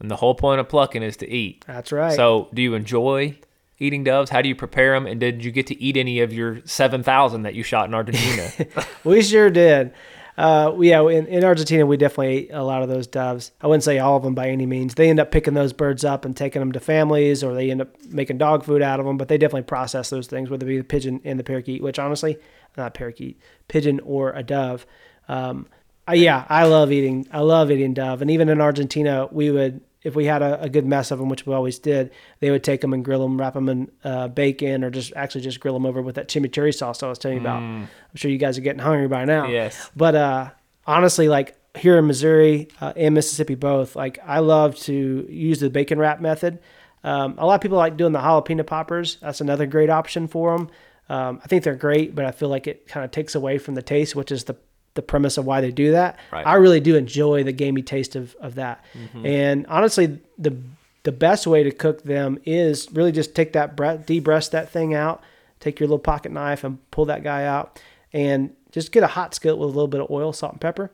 and 0.00 0.10
the 0.10 0.16
whole 0.16 0.34
point 0.34 0.60
of 0.60 0.68
plucking 0.68 1.02
is 1.02 1.16
to 1.18 1.30
eat. 1.30 1.64
that's 1.66 1.92
right. 1.92 2.14
So, 2.14 2.48
do 2.52 2.60
you 2.60 2.74
enjoy 2.74 3.38
eating 3.82 4.04
doves? 4.04 4.30
How 4.30 4.42
do 4.42 4.48
you 4.48 4.54
prepare 4.54 4.94
them? 4.94 5.06
And 5.06 5.18
did 5.20 5.44
you 5.44 5.50
get 5.50 5.66
to 5.68 5.82
eat 5.82 5.96
any 5.96 6.20
of 6.20 6.32
your 6.32 6.60
seven 6.64 7.02
thousand 7.02 7.42
that 7.42 7.54
you 7.54 7.62
shot 7.62 7.86
in 7.86 7.94
Argentina? 7.94 8.50
we 9.04 9.22
sure 9.22 9.50
did. 9.50 9.92
Uh, 10.38 10.74
yeah, 10.80 11.06
in, 11.08 11.26
in 11.26 11.44
Argentina, 11.44 11.84
we 11.84 11.96
definitely 11.96 12.28
ate 12.28 12.50
a 12.52 12.62
lot 12.62 12.82
of 12.82 12.88
those 12.88 13.06
doves. 13.06 13.52
I 13.60 13.66
wouldn't 13.66 13.84
say 13.84 13.98
all 13.98 14.16
of 14.16 14.22
them 14.22 14.34
by 14.34 14.48
any 14.48 14.64
means. 14.64 14.94
They 14.94 15.10
end 15.10 15.20
up 15.20 15.30
picking 15.30 15.52
those 15.52 15.74
birds 15.74 16.04
up 16.04 16.24
and 16.24 16.34
taking 16.34 16.60
them 16.60 16.72
to 16.72 16.80
families, 16.80 17.44
or 17.44 17.54
they 17.54 17.70
end 17.70 17.82
up 17.82 17.88
making 18.08 18.38
dog 18.38 18.64
food 18.64 18.80
out 18.80 18.98
of 18.98 19.04
them. 19.04 19.18
But 19.18 19.28
they 19.28 19.36
definitely 19.36 19.62
process 19.62 20.08
those 20.08 20.26
things, 20.26 20.48
whether 20.48 20.64
it 20.64 20.68
be 20.68 20.78
the 20.78 20.84
pigeon 20.84 21.20
and 21.24 21.38
the 21.38 21.44
parakeet. 21.44 21.82
Which 21.82 21.98
honestly, 21.98 22.38
not 22.76 22.94
parakeet, 22.94 23.38
pigeon 23.68 24.00
or 24.00 24.32
a 24.32 24.42
dove. 24.42 24.86
Um, 25.28 25.66
yeah, 26.10 26.46
I 26.48 26.64
love 26.64 26.90
eating. 26.90 27.26
I 27.30 27.40
love 27.40 27.70
eating 27.70 27.94
dove, 27.94 28.22
and 28.22 28.30
even 28.30 28.48
in 28.48 28.60
Argentina, 28.60 29.28
we 29.30 29.50
would. 29.50 29.80
If 30.04 30.14
we 30.14 30.24
had 30.26 30.42
a, 30.42 30.62
a 30.62 30.68
good 30.68 30.84
mess 30.84 31.10
of 31.10 31.18
them, 31.18 31.28
which 31.28 31.46
we 31.46 31.54
always 31.54 31.78
did, 31.78 32.10
they 32.40 32.50
would 32.50 32.64
take 32.64 32.80
them 32.80 32.92
and 32.92 33.04
grill 33.04 33.22
them, 33.22 33.38
wrap 33.38 33.54
them 33.54 33.68
in 33.68 33.90
uh, 34.04 34.28
bacon, 34.28 34.82
or 34.84 34.90
just 34.90 35.12
actually 35.14 35.42
just 35.42 35.60
grill 35.60 35.74
them 35.74 35.86
over 35.86 36.02
with 36.02 36.16
that 36.16 36.28
chimichurri 36.28 36.74
sauce 36.74 37.02
I 37.02 37.08
was 37.08 37.18
telling 37.18 37.38
you 37.38 37.42
about. 37.42 37.62
I'm 37.62 37.88
sure 38.14 38.30
you 38.30 38.38
guys 38.38 38.58
are 38.58 38.62
getting 38.62 38.80
hungry 38.80 39.08
by 39.08 39.24
now. 39.24 39.46
Yes. 39.46 39.90
But 39.94 40.14
uh, 40.14 40.50
honestly, 40.86 41.28
like 41.28 41.56
here 41.76 41.98
in 41.98 42.06
Missouri 42.06 42.68
uh, 42.80 42.92
and 42.96 43.14
Mississippi 43.14 43.54
both, 43.54 43.96
like 43.96 44.18
I 44.26 44.40
love 44.40 44.76
to 44.80 45.26
use 45.28 45.60
the 45.60 45.70
bacon 45.70 45.98
wrap 45.98 46.20
method. 46.20 46.58
Um, 47.04 47.34
a 47.38 47.46
lot 47.46 47.54
of 47.54 47.60
people 47.60 47.78
like 47.78 47.96
doing 47.96 48.12
the 48.12 48.20
jalapeno 48.20 48.66
poppers. 48.66 49.16
That's 49.20 49.40
another 49.40 49.66
great 49.66 49.90
option 49.90 50.28
for 50.28 50.56
them. 50.56 50.70
Um, 51.08 51.40
I 51.44 51.48
think 51.48 51.64
they're 51.64 51.74
great, 51.74 52.14
but 52.14 52.24
I 52.24 52.30
feel 52.30 52.48
like 52.48 52.66
it 52.66 52.86
kind 52.86 53.04
of 53.04 53.10
takes 53.10 53.34
away 53.34 53.58
from 53.58 53.74
the 53.74 53.82
taste, 53.82 54.14
which 54.14 54.30
is 54.30 54.44
the 54.44 54.56
the 54.94 55.02
premise 55.02 55.38
of 55.38 55.46
why 55.46 55.60
they 55.60 55.70
do 55.70 55.92
that. 55.92 56.18
Right. 56.30 56.46
I 56.46 56.54
really 56.54 56.80
do 56.80 56.96
enjoy 56.96 57.44
the 57.44 57.52
gamey 57.52 57.82
taste 57.82 58.16
of, 58.16 58.34
of 58.40 58.56
that. 58.56 58.84
And 59.24 59.66
honestly, 59.68 60.20
the 60.38 60.56
the 61.04 61.12
best 61.12 61.46
way 61.48 61.64
to 61.64 61.72
cook 61.72 62.04
them 62.04 62.38
is 62.44 62.90
really 62.92 63.10
just 63.10 63.34
take 63.34 63.54
that 63.54 63.74
bre- 63.76 63.96
debreast 64.06 64.52
that 64.52 64.70
thing 64.70 64.94
out, 64.94 65.20
take 65.58 65.80
your 65.80 65.88
little 65.88 65.98
pocket 65.98 66.30
knife 66.30 66.62
and 66.62 66.78
pull 66.92 67.06
that 67.06 67.24
guy 67.24 67.44
out, 67.44 67.82
and 68.12 68.54
just 68.70 68.92
get 68.92 69.02
a 69.02 69.08
hot 69.08 69.34
skillet 69.34 69.58
with 69.58 69.66
a 69.66 69.72
little 69.72 69.88
bit 69.88 70.00
of 70.00 70.10
oil, 70.10 70.32
salt, 70.32 70.52
and 70.52 70.60
pepper. 70.60 70.92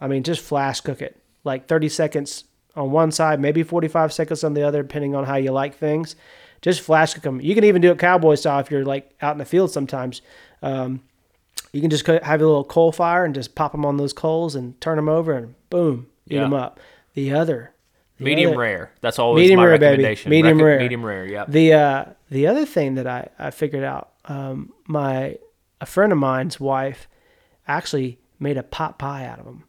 I 0.00 0.06
mean, 0.06 0.22
just 0.22 0.40
flash 0.40 0.80
cook 0.80 1.02
it 1.02 1.20
like 1.44 1.68
30 1.68 1.88
seconds 1.88 2.44
on 2.74 2.90
one 2.90 3.12
side, 3.12 3.40
maybe 3.40 3.62
45 3.62 4.12
seconds 4.12 4.42
on 4.42 4.54
the 4.54 4.62
other, 4.62 4.82
depending 4.82 5.14
on 5.14 5.24
how 5.24 5.36
you 5.36 5.52
like 5.52 5.76
things. 5.76 6.16
Just 6.62 6.80
flash 6.80 7.14
cook 7.14 7.22
them. 7.22 7.40
You 7.40 7.54
can 7.54 7.64
even 7.64 7.82
do 7.82 7.92
it 7.92 7.98
cowboy 7.98 8.34
style 8.36 8.58
if 8.60 8.70
you're 8.70 8.84
like 8.84 9.12
out 9.20 9.32
in 9.32 9.38
the 9.38 9.44
field 9.44 9.70
sometimes. 9.70 10.22
Um, 10.62 11.02
you 11.74 11.80
can 11.80 11.90
just 11.90 12.06
have 12.06 12.40
a 12.40 12.44
little 12.46 12.64
coal 12.64 12.92
fire 12.92 13.24
and 13.24 13.34
just 13.34 13.54
pop 13.54 13.72
them 13.72 13.84
on 13.84 13.96
those 13.96 14.12
coals 14.12 14.54
and 14.54 14.80
turn 14.80 14.96
them 14.96 15.08
over 15.08 15.32
and 15.32 15.54
boom, 15.70 16.06
eat 16.28 16.34
Yeah. 16.36 16.42
them 16.42 16.54
up. 16.54 16.78
The 17.14 17.32
other, 17.32 17.72
the 18.18 18.24
Medium 18.24 18.50
other- 18.52 18.58
rare. 18.60 18.92
That's 19.00 19.18
always 19.18 19.42
Medium 19.42 19.58
my 19.60 19.66
rare, 19.66 19.78
baby. 19.78 20.02
recommendation. 20.02 20.30
Medium 20.30 20.58
Rec- 20.58 20.64
rare. 20.66 20.78
Medium 20.78 21.04
rare. 21.04 21.26
Yeah. 21.26 21.44
The 21.48 21.72
uh, 21.72 22.04
the 22.30 22.46
other 22.46 22.64
thing 22.64 22.94
that 22.94 23.06
I, 23.06 23.28
I 23.38 23.50
figured 23.50 23.84
out, 23.84 24.12
um, 24.26 24.72
my 24.86 25.36
a 25.80 25.86
friend 25.86 26.12
of 26.12 26.18
mine's 26.18 26.58
wife 26.58 27.08
actually 27.68 28.18
made 28.38 28.56
a 28.56 28.62
pot 28.62 28.98
pie 28.98 29.26
out 29.26 29.38
of 29.38 29.44
them. 29.44 29.64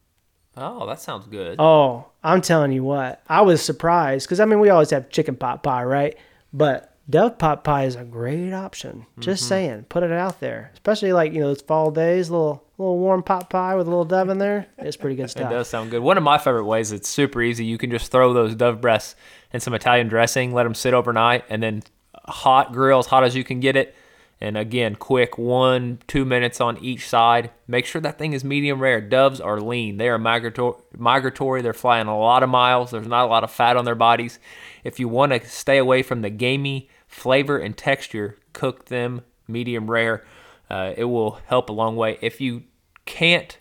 Oh, 0.57 0.87
that 0.87 1.01
sounds 1.01 1.27
good. 1.27 1.57
Oh, 1.59 2.05
I'm 2.23 2.41
telling 2.41 2.71
you 2.71 2.83
what, 2.83 3.21
I 3.27 3.41
was 3.41 3.61
surprised 3.61 4.25
because 4.27 4.39
I 4.39 4.45
mean 4.45 4.59
we 4.59 4.69
always 4.69 4.91
have 4.91 5.09
chicken 5.09 5.35
pot 5.35 5.63
pie, 5.63 5.83
right? 5.83 6.15
But 6.53 6.94
dove 7.09 7.37
pot 7.37 7.63
pie 7.63 7.83
is 7.85 7.95
a 7.95 8.03
great 8.03 8.51
option. 8.53 9.05
Just 9.19 9.43
Mm-hmm. 9.43 9.49
saying, 9.49 9.85
put 9.89 10.03
it 10.03 10.11
out 10.11 10.39
there, 10.39 10.71
especially 10.73 11.13
like 11.13 11.33
you 11.33 11.39
know 11.39 11.47
those 11.47 11.61
fall 11.61 11.91
days, 11.91 12.29
little 12.29 12.63
little 12.77 12.97
warm 12.99 13.23
pot 13.23 13.49
pie 13.49 13.75
with 13.75 13.87
a 13.87 13.89
little 13.89 14.05
dove 14.05 14.29
in 14.29 14.37
there. 14.37 14.67
It's 14.77 14.97
pretty 14.97 15.15
good 15.15 15.29
stuff. 15.31 15.51
It 15.51 15.53
does 15.53 15.67
sound 15.67 15.91
good. 15.91 16.01
One 16.01 16.17
of 16.17 16.23
my 16.23 16.37
favorite 16.37 16.65
ways, 16.65 16.91
it's 16.91 17.09
super 17.09 17.41
easy. 17.41 17.65
You 17.65 17.77
can 17.77 17.91
just 17.91 18.11
throw 18.11 18.33
those 18.33 18.55
dove 18.55 18.81
breasts 18.81 19.15
in 19.53 19.59
some 19.59 19.73
Italian 19.73 20.07
dressing, 20.07 20.53
let 20.53 20.63
them 20.63 20.73
sit 20.75 20.93
overnight, 20.93 21.45
and 21.49 21.61
then 21.63 21.83
hot 22.25 22.73
grill 22.73 22.99
as 22.99 23.05
hot 23.07 23.23
as 23.23 23.35
you 23.35 23.43
can 23.43 23.59
get 23.59 23.75
it. 23.75 23.95
And 24.41 24.57
again, 24.57 24.95
quick 24.95 25.37
one, 25.37 25.99
two 26.07 26.25
minutes 26.25 26.59
on 26.59 26.77
each 26.83 27.07
side. 27.07 27.51
Make 27.67 27.85
sure 27.85 28.01
that 28.01 28.17
thing 28.17 28.33
is 28.33 28.43
medium 28.43 28.81
rare. 28.81 28.99
Doves 28.99 29.39
are 29.39 29.61
lean. 29.61 29.95
They 29.95 30.09
are 30.09 30.17
migratory. 30.17 30.75
migratory. 30.97 31.61
They're 31.61 31.71
flying 31.71 32.07
a 32.07 32.19
lot 32.19 32.43
of 32.43 32.49
miles. 32.49 32.91
There's 32.91 33.07
not 33.07 33.23
a 33.23 33.29
lot 33.29 33.45
of 33.45 33.51
fat 33.51 33.77
on 33.77 33.85
their 33.85 33.95
bodies. 33.95 34.37
If 34.83 34.99
you 34.99 35.07
want 35.07 35.31
to 35.31 35.47
stay 35.47 35.77
away 35.77 36.03
from 36.03 36.21
the 36.21 36.29
gamey 36.29 36.89
flavor 37.15 37.57
and 37.57 37.77
texture, 37.77 38.37
cook 38.51 38.85
them 38.85 39.21
medium 39.47 39.89
rare. 39.89 40.25
Uh, 40.69 40.93
it 40.97 41.05
will 41.05 41.39
help 41.47 41.69
a 41.69 41.73
long 41.73 41.95
way. 41.95 42.17
If 42.21 42.41
you 42.41 42.63
can't 43.05 43.57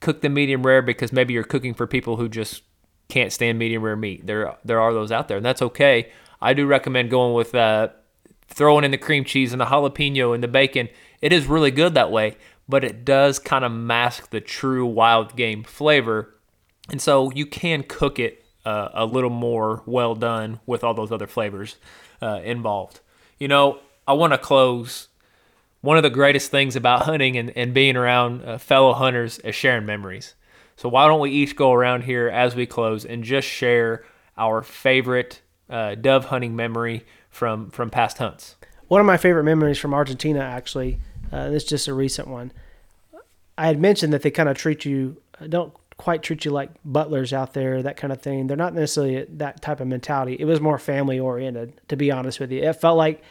cook 0.00 0.20
them 0.20 0.34
medium 0.34 0.66
rare 0.66 0.82
because 0.82 1.12
maybe 1.12 1.32
you're 1.32 1.42
cooking 1.42 1.72
for 1.72 1.86
people 1.86 2.16
who 2.16 2.28
just 2.28 2.62
can't 3.08 3.32
stand 3.32 3.58
medium 3.58 3.82
rare 3.82 3.96
meat. 3.96 4.26
There 4.26 4.56
there 4.64 4.80
are 4.80 4.92
those 4.92 5.10
out 5.10 5.28
there, 5.28 5.38
and 5.38 5.46
that's 5.46 5.62
okay. 5.62 6.12
I 6.40 6.52
do 6.52 6.66
recommend 6.66 7.10
going 7.10 7.34
with 7.34 7.54
uh, 7.54 7.88
throwing 8.48 8.84
in 8.84 8.90
the 8.90 8.98
cream 8.98 9.24
cheese 9.24 9.52
and 9.52 9.60
the 9.60 9.66
jalapeno 9.66 10.34
and 10.34 10.42
the 10.42 10.48
bacon. 10.48 10.88
It 11.22 11.32
is 11.32 11.46
really 11.46 11.70
good 11.70 11.94
that 11.94 12.10
way, 12.10 12.36
but 12.68 12.84
it 12.84 13.04
does 13.04 13.38
kind 13.38 13.64
of 13.64 13.72
mask 13.72 14.30
the 14.30 14.40
true 14.40 14.84
wild 14.84 15.34
game 15.34 15.62
flavor, 15.62 16.34
and 16.90 17.00
so 17.00 17.30
you 17.32 17.46
can 17.46 17.84
cook 17.84 18.18
it 18.18 18.44
uh, 18.66 18.90
a 18.92 19.06
little 19.06 19.30
more 19.30 19.82
well 19.86 20.14
done 20.14 20.60
with 20.66 20.84
all 20.84 20.94
those 20.94 21.12
other 21.12 21.26
flavors 21.26 21.76
uh, 22.22 22.40
involved. 22.44 23.00
You 23.38 23.48
know, 23.48 23.80
I 24.06 24.12
want 24.12 24.32
to 24.32 24.38
close 24.38 25.08
one 25.80 25.96
of 25.96 26.04
the 26.04 26.10
greatest 26.10 26.50
things 26.50 26.76
about 26.76 27.02
hunting 27.02 27.36
and, 27.36 27.52
and 27.56 27.74
being 27.74 27.96
around 27.96 28.44
uh, 28.44 28.58
fellow 28.58 28.92
hunters 28.92 29.40
is 29.40 29.54
sharing 29.54 29.84
memories. 29.84 30.34
So 30.76 30.88
why 30.88 31.06
don't 31.06 31.20
we 31.20 31.30
each 31.30 31.56
go 31.56 31.72
around 31.72 32.04
here 32.04 32.28
as 32.28 32.54
we 32.54 32.66
close 32.66 33.04
and 33.04 33.24
just 33.24 33.46
share 33.46 34.04
our 34.38 34.62
favorite 34.62 35.40
uh, 35.68 35.96
dove 35.96 36.26
hunting 36.26 36.56
memory 36.56 37.04
from 37.30 37.70
from 37.70 37.90
past 37.90 38.18
hunts? 38.18 38.56
One 38.88 39.00
of 39.00 39.06
my 39.06 39.16
favorite 39.16 39.44
memories 39.44 39.78
from 39.78 39.94
Argentina, 39.94 40.40
actually, 40.40 40.98
uh, 41.30 41.50
this 41.50 41.64
is 41.64 41.68
just 41.68 41.88
a 41.88 41.94
recent 41.94 42.28
one. 42.28 42.52
I 43.56 43.66
had 43.66 43.80
mentioned 43.80 44.12
that 44.12 44.22
they 44.22 44.30
kind 44.30 44.48
of 44.48 44.56
treat 44.56 44.84
you, 44.84 45.16
uh, 45.40 45.46
don't 45.46 45.72
quite 46.02 46.20
treat 46.20 46.44
you 46.44 46.50
like 46.50 46.68
butlers 46.84 47.32
out 47.32 47.52
there, 47.52 47.80
that 47.80 47.96
kind 47.96 48.12
of 48.12 48.20
thing. 48.20 48.48
They're 48.48 48.56
not 48.56 48.74
necessarily 48.74 49.24
that 49.36 49.62
type 49.62 49.78
of 49.78 49.86
mentality. 49.86 50.36
It 50.36 50.46
was 50.46 50.60
more 50.60 50.76
family 50.76 51.20
oriented, 51.20 51.80
to 51.90 51.96
be 51.96 52.10
honest 52.10 52.40
with 52.40 52.50
you. 52.50 52.60
It 52.60 52.72
felt 52.72 52.98
like 52.98 53.22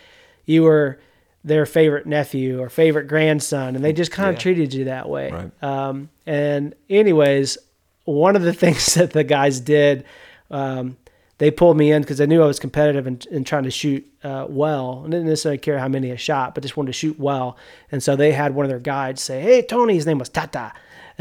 you 0.45 0.63
were 0.63 0.97
their 1.43 1.65
favorite 1.65 2.05
nephew 2.05 2.61
or 2.61 2.69
favorite 2.69 3.09
grandson, 3.09 3.75
and 3.75 3.83
they 3.83 3.91
just 3.91 4.11
kind 4.11 4.29
of 4.29 4.39
treated 4.41 4.73
you 4.73 4.85
that 4.85 5.09
way. 5.09 5.31
Right. 5.31 5.51
Um, 5.61 6.09
and, 6.25 6.73
anyways, 6.89 7.57
one 8.05 8.37
of 8.37 8.41
the 8.41 8.53
things 8.63 8.93
that 8.93 9.11
the 9.11 9.25
guys 9.25 9.59
did, 9.59 10.05
um, 10.49 10.95
they 11.39 11.51
pulled 11.51 11.75
me 11.75 11.91
in 11.91 12.03
because 12.03 12.19
they 12.19 12.25
knew 12.25 12.41
I 12.41 12.45
was 12.45 12.59
competitive 12.59 13.05
and, 13.05 13.27
and 13.33 13.45
trying 13.45 13.63
to 13.63 13.71
shoot 13.71 14.07
uh, 14.23 14.45
well. 14.47 15.01
I 15.05 15.09
didn't 15.09 15.25
necessarily 15.25 15.57
care 15.57 15.77
how 15.77 15.89
many 15.89 16.13
I 16.13 16.15
shot, 16.15 16.55
but 16.55 16.61
just 16.61 16.77
wanted 16.77 16.93
to 16.93 16.97
shoot 16.97 17.19
well. 17.19 17.57
And 17.91 18.01
so 18.01 18.15
they 18.15 18.31
had 18.31 18.55
one 18.55 18.63
of 18.63 18.69
their 18.69 18.79
guides 18.79 19.21
say, 19.21 19.41
"Hey, 19.41 19.61
Tony," 19.61 19.95
his 19.95 20.05
name 20.05 20.19
was 20.19 20.29
Tata. 20.29 20.71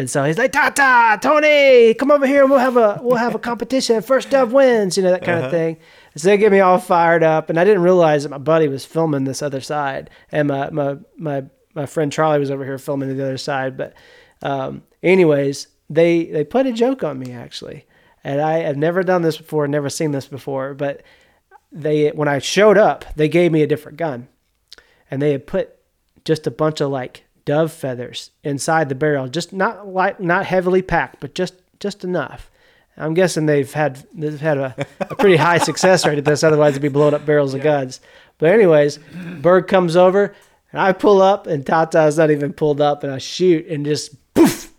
And 0.01 0.09
so 0.09 0.24
he's 0.24 0.39
like, 0.39 0.52
Tata, 0.52 1.18
Tony, 1.20 1.93
come 1.93 2.10
over 2.10 2.27
here 2.27 2.40
and 2.40 2.51
we'll 2.51 2.59
have 2.59 2.78
a 2.78 2.98
we'll 3.02 3.18
have 3.18 3.35
a 3.35 3.39
competition. 3.39 4.01
First 4.01 4.31
dove 4.31 4.51
wins, 4.51 4.97
you 4.97 5.02
know 5.02 5.10
that 5.10 5.22
kind 5.22 5.44
of 5.44 5.51
thing. 5.51 5.77
So 6.16 6.27
they 6.27 6.39
get 6.39 6.51
me 6.51 6.60
all 6.60 6.78
fired 6.78 7.22
up, 7.22 7.51
and 7.51 7.60
I 7.60 7.64
didn't 7.64 7.82
realize 7.82 8.22
that 8.22 8.31
my 8.31 8.39
buddy 8.39 8.66
was 8.66 8.82
filming 8.82 9.24
this 9.24 9.43
other 9.43 9.60
side, 9.60 10.09
and 10.32 10.48
my 10.48 10.70
my 10.70 10.97
my, 11.18 11.44
my 11.74 11.85
friend 11.85 12.10
Charlie 12.10 12.39
was 12.39 12.51
over 12.51 12.64
here 12.64 12.78
filming 12.78 13.14
the 13.14 13.22
other 13.22 13.36
side. 13.36 13.77
But 13.77 13.93
um, 14.40 14.85
anyways, 15.02 15.68
they 15.90 16.24
they 16.24 16.44
played 16.44 16.64
a 16.64 16.72
joke 16.72 17.05
on 17.05 17.18
me 17.18 17.32
actually, 17.32 17.85
and 18.24 18.40
I 18.40 18.60
have 18.60 18.78
never 18.78 19.02
done 19.02 19.20
this 19.20 19.36
before, 19.36 19.68
never 19.68 19.90
seen 19.90 20.12
this 20.12 20.28
before. 20.28 20.72
But 20.72 21.02
they 21.70 22.09
when 22.09 22.27
I 22.27 22.39
showed 22.39 22.78
up, 22.78 23.05
they 23.16 23.28
gave 23.28 23.52
me 23.52 23.60
a 23.60 23.66
different 23.66 23.98
gun, 23.98 24.28
and 25.10 25.20
they 25.20 25.32
had 25.32 25.47
put 25.47 25.77
just 26.24 26.47
a 26.47 26.51
bunch 26.51 26.81
of 26.81 26.89
like 26.89 27.24
dove 27.45 27.73
feathers 27.73 28.31
inside 28.45 28.89
the 28.89 28.95
barrel, 28.95 29.29
just 29.29 29.53
not 29.53 29.87
light, 29.89 30.21
not 30.21 30.47
heavily 30.47 30.83
packed, 30.83 31.21
but 31.21 31.35
just 31.35 31.55
just 31.79 32.05
enough. 32.05 32.51
I'm 32.97 33.15
guessing 33.15 33.47
they've 33.47 33.73
had 33.73 34.05
they've 34.15 34.41
had 34.41 34.59
a, 34.59 34.87
a 35.01 35.15
pretty 35.17 35.37
high 35.37 35.59
success 35.71 36.07
rate 36.07 36.19
at 36.19 36.25
this, 36.25 36.45
otherwise 36.45 36.75
they'd 36.75 36.83
be 36.83 36.89
blowing 36.89 37.15
up 37.15 37.25
barrels 37.25 37.55
of 37.55 37.62
guns. 37.62 38.01
But 38.39 38.51
anyways, 38.53 38.99
bird 39.41 39.69
comes 39.69 39.97
over 39.97 40.35
and 40.73 40.81
I 40.81 40.93
pull 40.93 41.21
up 41.21 41.47
and 41.47 41.65
Tata's 41.65 42.19
not 42.19 42.31
even 42.31 42.53
pulled 42.53 42.81
up 42.81 43.03
and 43.05 43.12
I 43.12 43.19
shoot 43.19 43.67
and 43.67 43.85
just 43.85 44.15
poof 44.35 44.73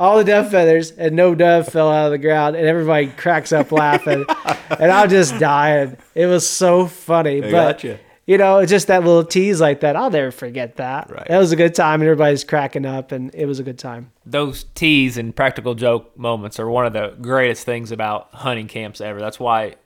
all 0.00 0.16
the 0.18 0.24
dove 0.24 0.50
feathers 0.50 0.92
and 0.92 1.16
no 1.16 1.34
dove 1.34 1.68
fell 1.68 1.90
out 1.90 2.06
of 2.06 2.12
the 2.12 2.18
ground 2.18 2.56
and 2.56 2.66
everybody 2.66 3.08
cracks 3.08 3.52
up 3.52 3.72
laughing 3.72 4.24
and 4.70 4.92
I'm 4.92 5.08
just 5.10 5.38
dying. 5.38 5.96
It 6.14 6.26
was 6.26 6.48
so 6.48 6.86
funny. 6.86 7.40
but 7.40 7.50
gotcha. 7.50 7.98
You 8.28 8.36
know, 8.36 8.62
just 8.66 8.88
that 8.88 9.02
little 9.04 9.24
tease 9.24 9.58
like 9.58 9.80
that. 9.80 9.96
I'll 9.96 10.10
never 10.10 10.30
forget 10.30 10.76
that. 10.76 11.10
Right. 11.10 11.26
That 11.28 11.38
was 11.38 11.50
a 11.50 11.56
good 11.56 11.74
time 11.74 12.02
and 12.02 12.10
everybody's 12.10 12.44
cracking 12.44 12.84
up 12.84 13.10
and 13.10 13.34
it 13.34 13.46
was 13.46 13.58
a 13.58 13.62
good 13.62 13.78
time. 13.78 14.12
Those 14.26 14.66
tease 14.74 15.16
and 15.16 15.34
practical 15.34 15.74
joke 15.74 16.16
moments 16.18 16.60
are 16.60 16.68
one 16.68 16.84
of 16.84 16.92
the 16.92 17.16
greatest 17.22 17.64
things 17.64 17.90
about 17.90 18.28
hunting 18.34 18.68
camps 18.68 19.00
ever. 19.00 19.18
That's 19.18 19.40
why 19.40 19.76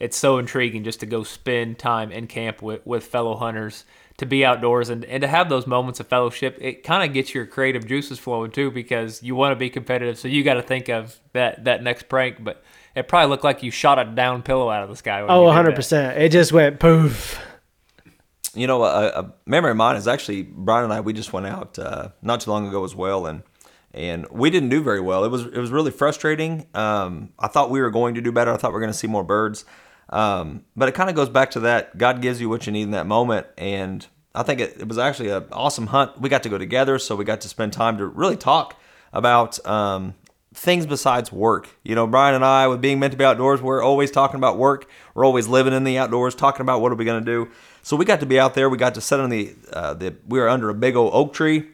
it's 0.00 0.16
so 0.16 0.38
intriguing 0.38 0.84
just 0.84 1.00
to 1.00 1.06
go 1.06 1.22
spend 1.22 1.78
time 1.78 2.10
in 2.10 2.28
camp 2.28 2.62
with, 2.62 2.80
with 2.86 3.04
fellow 3.04 3.36
hunters, 3.36 3.84
to 4.16 4.24
be 4.24 4.42
outdoors 4.42 4.88
and, 4.88 5.04
and 5.04 5.20
to 5.20 5.28
have 5.28 5.50
those 5.50 5.66
moments 5.66 6.00
of 6.00 6.06
fellowship. 6.06 6.56
It 6.62 6.84
kind 6.84 7.06
of 7.06 7.12
gets 7.12 7.34
your 7.34 7.44
creative 7.44 7.86
juices 7.86 8.18
flowing 8.18 8.52
too 8.52 8.70
because 8.70 9.22
you 9.22 9.34
want 9.34 9.52
to 9.52 9.56
be 9.56 9.68
competitive. 9.68 10.18
So 10.18 10.28
you 10.28 10.42
got 10.42 10.54
to 10.54 10.62
think 10.62 10.88
of 10.88 11.20
that, 11.34 11.64
that 11.64 11.82
next 11.82 12.08
prank. 12.08 12.42
But 12.42 12.64
it 12.94 13.06
probably 13.06 13.28
looked 13.28 13.44
like 13.44 13.62
you 13.62 13.70
shot 13.70 13.98
a 13.98 14.06
down 14.06 14.42
pillow 14.42 14.70
out 14.70 14.82
of 14.82 14.88
the 14.88 14.96
sky. 14.96 15.20
when 15.20 15.30
Oh, 15.30 15.44
you 15.46 15.54
100%. 15.54 16.16
It 16.16 16.30
just 16.30 16.52
went 16.52 16.80
poof. 16.80 17.38
You 18.54 18.66
know, 18.66 18.84
a, 18.84 19.08
a 19.08 19.32
memory 19.46 19.70
of 19.70 19.76
mine 19.76 19.96
is 19.96 20.06
actually 20.06 20.42
Brian 20.42 20.84
and 20.84 20.92
I. 20.92 21.00
We 21.00 21.12
just 21.12 21.32
went 21.32 21.46
out 21.46 21.78
uh, 21.78 22.08
not 22.20 22.40
too 22.40 22.50
long 22.50 22.68
ago 22.68 22.84
as 22.84 22.94
well, 22.94 23.26
and 23.26 23.42
and 23.94 24.26
we 24.30 24.50
didn't 24.50 24.68
do 24.68 24.82
very 24.82 25.00
well. 25.00 25.24
It 25.24 25.30
was 25.30 25.46
it 25.46 25.58
was 25.58 25.70
really 25.70 25.90
frustrating. 25.90 26.66
Um, 26.74 27.32
I 27.38 27.48
thought 27.48 27.70
we 27.70 27.80
were 27.80 27.90
going 27.90 28.14
to 28.14 28.20
do 28.20 28.32
better. 28.32 28.52
I 28.52 28.56
thought 28.56 28.70
we 28.70 28.74
were 28.74 28.80
going 28.80 28.92
to 28.92 28.98
see 28.98 29.06
more 29.06 29.24
birds, 29.24 29.64
um, 30.10 30.64
but 30.76 30.88
it 30.88 30.92
kind 30.92 31.08
of 31.08 31.16
goes 31.16 31.28
back 31.28 31.50
to 31.52 31.60
that 31.60 31.96
God 31.96 32.20
gives 32.20 32.40
you 32.40 32.48
what 32.48 32.66
you 32.66 32.72
need 32.72 32.82
in 32.82 32.90
that 32.92 33.06
moment, 33.06 33.46
and 33.56 34.06
I 34.34 34.42
think 34.42 34.60
it, 34.60 34.80
it 34.80 34.88
was 34.88 34.98
actually 34.98 35.30
an 35.30 35.44
awesome 35.52 35.88
hunt. 35.88 36.20
We 36.20 36.28
got 36.28 36.42
to 36.44 36.48
go 36.48 36.58
together, 36.58 36.98
so 36.98 37.16
we 37.16 37.24
got 37.24 37.40
to 37.42 37.48
spend 37.48 37.72
time 37.72 37.98
to 37.98 38.06
really 38.06 38.36
talk 38.36 38.78
about 39.12 39.64
um, 39.66 40.14
things 40.54 40.86
besides 40.86 41.30
work. 41.30 41.68
You 41.82 41.94
know, 41.94 42.06
Brian 42.06 42.34
and 42.34 42.44
I, 42.44 42.66
with 42.66 42.80
being 42.80 42.98
meant 42.98 43.12
to 43.12 43.18
be 43.18 43.24
outdoors, 43.24 43.60
we're 43.60 43.82
always 43.82 44.10
talking 44.10 44.36
about 44.36 44.58
work. 44.58 44.88
We're 45.14 45.24
always 45.24 45.48
living 45.48 45.72
in 45.72 45.84
the 45.84 45.98
outdoors, 45.98 46.34
talking 46.34 46.62
about 46.62 46.80
what 46.80 46.92
are 46.92 46.94
we 46.94 47.04
going 47.04 47.24
to 47.24 47.30
do. 47.30 47.50
So 47.82 47.96
we 47.96 48.04
got 48.04 48.20
to 48.20 48.26
be 48.26 48.38
out 48.38 48.54
there. 48.54 48.70
We 48.70 48.78
got 48.78 48.94
to 48.94 49.00
sit 49.00 49.20
on 49.20 49.30
the 49.30 49.54
uh, 49.72 49.94
the. 49.94 50.14
We 50.26 50.38
were 50.38 50.48
under 50.48 50.68
a 50.68 50.74
big 50.74 50.96
old 50.96 51.12
oak 51.12 51.32
tree, 51.32 51.68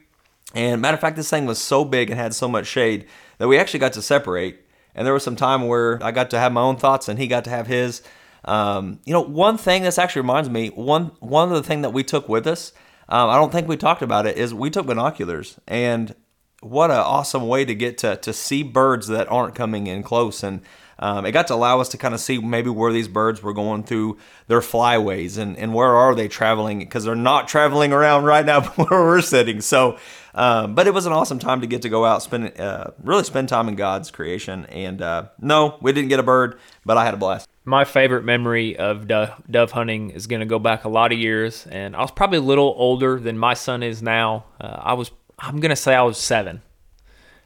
and 0.55 0.81
matter 0.81 0.95
of 0.95 1.01
fact, 1.01 1.15
this 1.15 1.29
thing 1.29 1.45
was 1.45 1.59
so 1.59 1.85
big 1.85 2.09
and 2.09 2.19
had 2.19 2.33
so 2.33 2.47
much 2.47 2.65
shade 2.65 3.05
that 3.37 3.47
we 3.47 3.57
actually 3.57 3.79
got 3.79 3.93
to 3.93 4.01
separate. 4.01 4.65
And 4.95 5.05
there 5.05 5.13
was 5.13 5.23
some 5.23 5.35
time 5.35 5.67
where 5.67 6.03
I 6.03 6.11
got 6.11 6.31
to 6.31 6.39
have 6.39 6.51
my 6.51 6.61
own 6.61 6.77
thoughts, 6.77 7.07
and 7.07 7.19
he 7.19 7.27
got 7.27 7.43
to 7.45 7.49
have 7.49 7.67
his. 7.67 8.01
Um, 8.45 8.99
you 9.05 9.13
know, 9.13 9.21
one 9.21 9.57
thing 9.57 9.83
this 9.83 9.97
actually 9.97 10.21
reminds 10.21 10.49
me 10.49 10.69
one 10.69 11.11
one 11.19 11.49
of 11.49 11.55
the 11.55 11.63
thing 11.63 11.83
that 11.83 11.91
we 11.91 12.03
took 12.03 12.27
with 12.27 12.47
us. 12.47 12.73
Um, 13.07 13.29
I 13.29 13.35
don't 13.35 13.51
think 13.51 13.67
we 13.67 13.77
talked 13.77 14.01
about 14.01 14.25
it. 14.25 14.37
Is 14.37 14.53
we 14.53 14.69
took 14.69 14.87
binoculars, 14.87 15.59
and 15.67 16.15
what 16.61 16.89
an 16.89 16.97
awesome 16.97 17.47
way 17.47 17.65
to 17.65 17.75
get 17.75 17.97
to 17.99 18.15
to 18.17 18.33
see 18.33 18.63
birds 18.63 19.07
that 19.07 19.31
aren't 19.31 19.55
coming 19.55 19.87
in 19.87 20.01
close 20.03 20.41
and 20.41 20.61
um, 20.99 21.25
it 21.25 21.31
got 21.31 21.47
to 21.47 21.53
allow 21.53 21.79
us 21.79 21.89
to 21.89 21.97
kind 21.97 22.13
of 22.13 22.19
see 22.19 22.39
maybe 22.39 22.69
where 22.69 22.91
these 22.91 23.07
birds 23.07 23.41
were 23.41 23.53
going 23.53 23.83
through 23.83 24.17
their 24.47 24.59
flyways 24.59 25.37
and, 25.37 25.57
and 25.57 25.73
where 25.73 25.95
are 25.95 26.13
they 26.13 26.27
traveling 26.27 26.79
because 26.79 27.05
they're 27.05 27.15
not 27.15 27.47
traveling 27.47 27.93
around 27.93 28.25
right 28.25 28.45
now 28.45 28.61
where 28.75 29.01
we're 29.01 29.21
sitting. 29.21 29.61
So, 29.61 29.97
um, 30.35 30.75
but 30.75 30.87
it 30.87 30.93
was 30.93 31.05
an 31.05 31.13
awesome 31.13 31.39
time 31.39 31.61
to 31.61 31.67
get 31.67 31.83
to 31.83 31.89
go 31.89 32.03
out, 32.03 32.21
spend 32.21 32.59
uh, 32.59 32.91
really 33.01 33.23
spend 33.23 33.47
time 33.47 33.69
in 33.69 33.75
God's 33.75 34.11
creation. 34.11 34.65
And 34.65 35.01
uh, 35.01 35.29
no, 35.39 35.77
we 35.81 35.93
didn't 35.93 36.09
get 36.09 36.19
a 36.19 36.23
bird, 36.23 36.59
but 36.85 36.97
I 36.97 37.05
had 37.05 37.13
a 37.13 37.17
blast. 37.17 37.47
My 37.63 37.85
favorite 37.85 38.25
memory 38.25 38.77
of 38.77 39.07
dove, 39.07 39.41
dove 39.49 39.71
hunting 39.71 40.09
is 40.09 40.27
going 40.27 40.41
to 40.41 40.45
go 40.45 40.59
back 40.59 40.83
a 40.83 40.89
lot 40.89 41.11
of 41.13 41.19
years, 41.19 41.67
and 41.67 41.95
I 41.95 42.01
was 42.01 42.11
probably 42.11 42.39
a 42.39 42.41
little 42.41 42.73
older 42.75 43.19
than 43.19 43.37
my 43.37 43.53
son 43.53 43.83
is 43.83 44.01
now. 44.01 44.45
Uh, 44.59 44.79
I 44.81 44.93
was, 44.93 45.11
I'm 45.37 45.59
going 45.59 45.69
to 45.69 45.75
say 45.75 45.93
I 45.93 46.01
was 46.01 46.17
seven, 46.17 46.63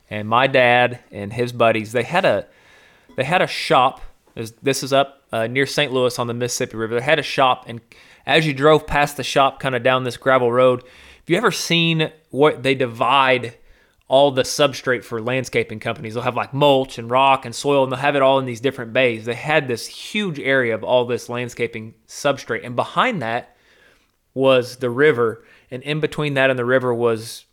and 0.09 0.29
my 0.29 0.47
dad 0.47 0.99
and 1.11 1.33
his 1.33 1.51
buddies 1.51 1.91
they 1.91 2.03
had 2.03 2.23
a 2.23 2.47
they 3.15 3.23
had 3.23 3.41
a 3.41 3.47
shop. 3.47 4.01
This 4.35 4.83
is 4.83 4.91
up 4.91 5.23
uh, 5.31 5.47
near 5.47 5.65
St. 5.65 5.91
Louis 5.91 6.17
on 6.17 6.27
the 6.27 6.33
Mississippi 6.33 6.77
River. 6.77 6.95
They 6.95 7.01
had 7.01 7.19
a 7.19 7.23
shop, 7.23 7.65
and 7.67 7.81
as 8.25 8.47
you 8.47 8.53
drove 8.53 8.87
past 8.87 9.17
the 9.17 9.23
shop, 9.23 9.59
kind 9.59 9.75
of 9.75 9.83
down 9.83 10.03
this 10.03 10.17
gravel 10.17 10.51
road, 10.51 10.81
have 10.81 11.29
you 11.29 11.37
ever 11.37 11.51
seen 11.51 12.11
what 12.31 12.63
they 12.63 12.75
divide 12.75 13.55
all 14.07 14.31
the 14.31 14.43
substrate 14.43 15.03
for 15.03 15.21
landscaping 15.21 15.79
companies? 15.79 16.13
They'll 16.13 16.23
have 16.23 16.35
like 16.35 16.53
mulch 16.53 16.97
and 16.97 17.09
rock 17.09 17.45
and 17.45 17.53
soil, 17.53 17.83
and 17.83 17.91
they'll 17.91 17.99
have 17.99 18.15
it 18.15 18.21
all 18.21 18.39
in 18.39 18.45
these 18.45 18.61
different 18.61 18.93
bays. 18.93 19.25
They 19.25 19.33
had 19.33 19.67
this 19.67 19.87
huge 19.87 20.39
area 20.39 20.75
of 20.75 20.83
all 20.83 21.05
this 21.05 21.29
landscaping 21.29 21.93
substrate, 22.07 22.65
and 22.65 22.75
behind 22.75 23.21
that 23.21 23.55
was 24.33 24.77
the 24.77 24.89
river, 24.89 25.45
and 25.69 25.83
in 25.83 25.99
between 25.99 26.33
that 26.33 26.49
and 26.49 26.57
the 26.57 26.65
river 26.65 26.93
was 26.93 27.45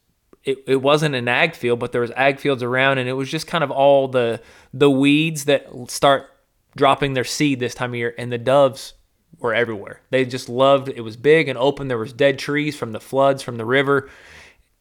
it, 0.44 0.58
it 0.66 0.76
wasn't 0.76 1.14
an 1.14 1.28
ag 1.28 1.54
field, 1.54 1.78
but 1.78 1.92
there 1.92 2.00
was 2.00 2.10
ag 2.12 2.38
fields 2.38 2.62
around, 2.62 2.98
and 2.98 3.08
it 3.08 3.12
was 3.12 3.30
just 3.30 3.46
kind 3.46 3.64
of 3.64 3.70
all 3.70 4.08
the 4.08 4.40
the 4.72 4.90
weeds 4.90 5.44
that 5.44 5.68
start 5.88 6.30
dropping 6.76 7.14
their 7.14 7.24
seed 7.24 7.60
this 7.60 7.74
time 7.74 7.90
of 7.90 7.96
year, 7.96 8.14
and 8.16 8.32
the 8.32 8.38
doves 8.38 8.94
were 9.38 9.54
everywhere. 9.54 10.00
They 10.10 10.24
just 10.24 10.48
loved 10.48 10.88
it 10.88 11.02
was 11.02 11.16
big 11.16 11.48
and 11.48 11.58
open. 11.58 11.88
There 11.88 11.98
was 11.98 12.12
dead 12.12 12.38
trees 12.38 12.76
from 12.76 12.92
the 12.92 13.00
floods 13.00 13.42
from 13.42 13.56
the 13.56 13.64
river. 13.64 14.08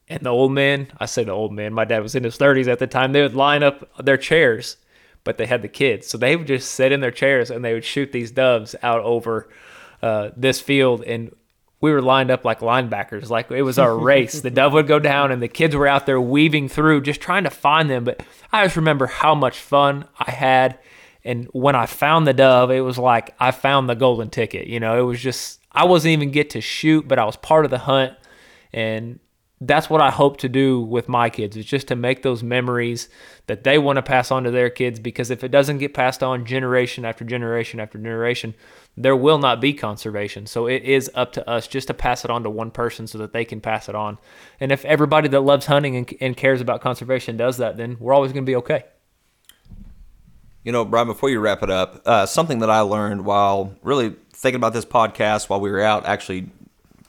And 0.10 0.24
the 0.24 0.32
old 0.32 0.52
men, 0.52 0.88
I 0.98 1.06
say 1.06 1.24
the 1.24 1.32
old 1.32 1.54
man, 1.54 1.72
my 1.72 1.86
dad 1.86 2.02
was 2.02 2.16
in 2.16 2.24
his 2.24 2.38
30s 2.38 2.68
at 2.68 2.80
the 2.80 2.88
time, 2.88 3.14
they 3.14 3.22
would 3.22 3.36
line 3.36 3.62
up 3.62 3.88
their 4.04 4.18
chairs, 4.18 4.78
but 5.24 5.38
they 5.38 5.46
had 5.46 5.62
the 5.62 5.68
kids. 5.68 6.08
So 6.08 6.18
they 6.18 6.36
would 6.36 6.48
just 6.48 6.74
sit 6.74 6.92
in 6.92 7.00
their 7.00 7.12
chairs 7.12 7.52
and 7.52 7.64
they 7.64 7.76
would 7.76 7.86
shoot 7.86 8.12
these 8.12 8.32
doves 8.32 8.76
out 8.82 9.02
over 9.02 9.50
uh, 10.02 10.32
this 10.36 10.60
field. 10.60 11.04
And 11.04 11.36
we 11.82 11.92
were 11.92 12.02
lined 12.02 12.32
up 12.32 12.44
like 12.44 12.60
linebackers. 12.60 13.30
Like 13.30 13.52
it 13.52 13.62
was 13.62 13.80
our 13.80 13.98
race. 13.98 14.42
the 14.42 14.52
dove 14.52 14.74
would 14.74 14.88
go 14.88 15.00
down, 15.00 15.32
and 15.32 15.42
the 15.42 15.48
kids 15.48 15.76
were 15.76 15.88
out 15.88 16.06
there 16.06 16.20
weaving 16.20 16.70
through, 16.70 17.02
just 17.02 17.22
trying 17.22 17.46
to 17.46 17.50
find 17.50 17.90
them. 17.90 18.04
But 18.04 18.24
I 18.52 18.66
just 18.66 18.76
remember 18.76 19.08
how 19.08 19.36
much 19.36 19.58
fun 19.58 20.06
I 20.20 20.32
had. 20.32 20.80
And 21.24 21.48
when 21.52 21.76
I 21.76 21.86
found 21.86 22.26
the 22.26 22.34
dove, 22.34 22.72
it 22.72 22.82
was 22.82 22.98
like 22.98 23.36
I 23.40 23.52
found 23.52 23.90
the 23.90 23.96
golden 23.96 24.30
ticket. 24.30 24.68
You 24.68 24.80
know, 24.80 25.00
it 25.00 25.04
was 25.04 25.22
just 25.22 25.60
I 25.72 25.86
wasn't 25.86 26.14
even 26.14 26.32
get 26.32 26.50
to 26.52 26.62
shoot, 26.62 27.08
but 27.08 27.20
I 27.20 27.26
was 27.26 27.36
part 27.38 27.66
of 27.66 27.72
the 27.72 27.80
hunt, 27.80 28.14
and 28.74 29.20
that's 29.62 29.90
what 29.90 30.00
I 30.00 30.10
hope 30.10 30.38
to 30.38 30.50
do 30.50 30.80
with 30.80 31.10
my 31.10 31.30
kids 31.30 31.58
is 31.58 31.66
just 31.66 31.90
to 31.90 31.96
make 31.96 32.22
those 32.22 32.42
memories 32.42 33.10
that 33.48 33.66
they 33.66 33.78
want 33.78 33.98
to 33.98 34.02
pass 34.02 34.32
on 34.32 34.44
to 34.44 34.52
their 34.52 34.70
kids 34.70 35.00
because 35.00 35.30
if 35.30 35.44
it 35.44 35.50
doesn't 35.50 35.80
get 35.80 35.94
passed 35.94 36.24
on 36.24 36.46
generation 36.46 37.04
after 37.04 37.26
generation 37.26 37.80
after 37.80 37.98
generation, 37.98 38.56
there 38.96 39.18
will 39.18 39.38
not 39.38 39.60
be 39.60 39.74
conservation. 39.74 40.46
So 40.46 40.68
it 40.68 40.84
is 40.84 41.12
up 41.14 41.34
to 41.34 41.50
us 41.50 41.68
just 41.68 41.88
to 41.88 41.94
pass 41.94 42.24
it 42.24 42.32
on 42.32 42.44
to 42.44 42.50
one 42.50 42.72
person 42.72 43.06
so 43.06 43.18
that 43.18 43.34
they 43.34 43.44
can 43.44 43.60
pass 43.60 43.90
it 43.90 43.96
on. 43.96 44.18
And 44.62 44.72
if 44.72 44.86
everybody 44.86 45.28
that 45.28 45.42
loves 45.42 45.66
hunting 45.66 45.98
and, 45.98 46.14
and 46.22 46.38
cares 46.38 46.62
about 46.62 46.80
conservation 46.80 47.36
does 47.36 47.58
that, 47.58 47.76
then 47.76 47.98
we're 48.00 48.14
always 48.14 48.32
going 48.32 48.46
to 48.46 48.50
be 48.50 48.56
okay. 48.58 48.86
You 50.64 50.72
know, 50.72 50.86
Brian, 50.86 51.08
before 51.08 51.30
you 51.30 51.40
wrap 51.40 51.64
it 51.64 51.70
up, 51.70 52.02
uh, 52.06 52.26
something 52.26 52.60
that 52.60 52.70
I 52.70 52.82
learned 52.82 53.26
while 53.26 53.76
really 53.82 54.16
thinking 54.32 54.58
about 54.58 54.74
this 54.74 54.86
podcast 54.86 55.50
while 55.50 55.60
we 55.60 55.70
were 55.70 55.82
out 55.82 56.06
actually 56.06 56.50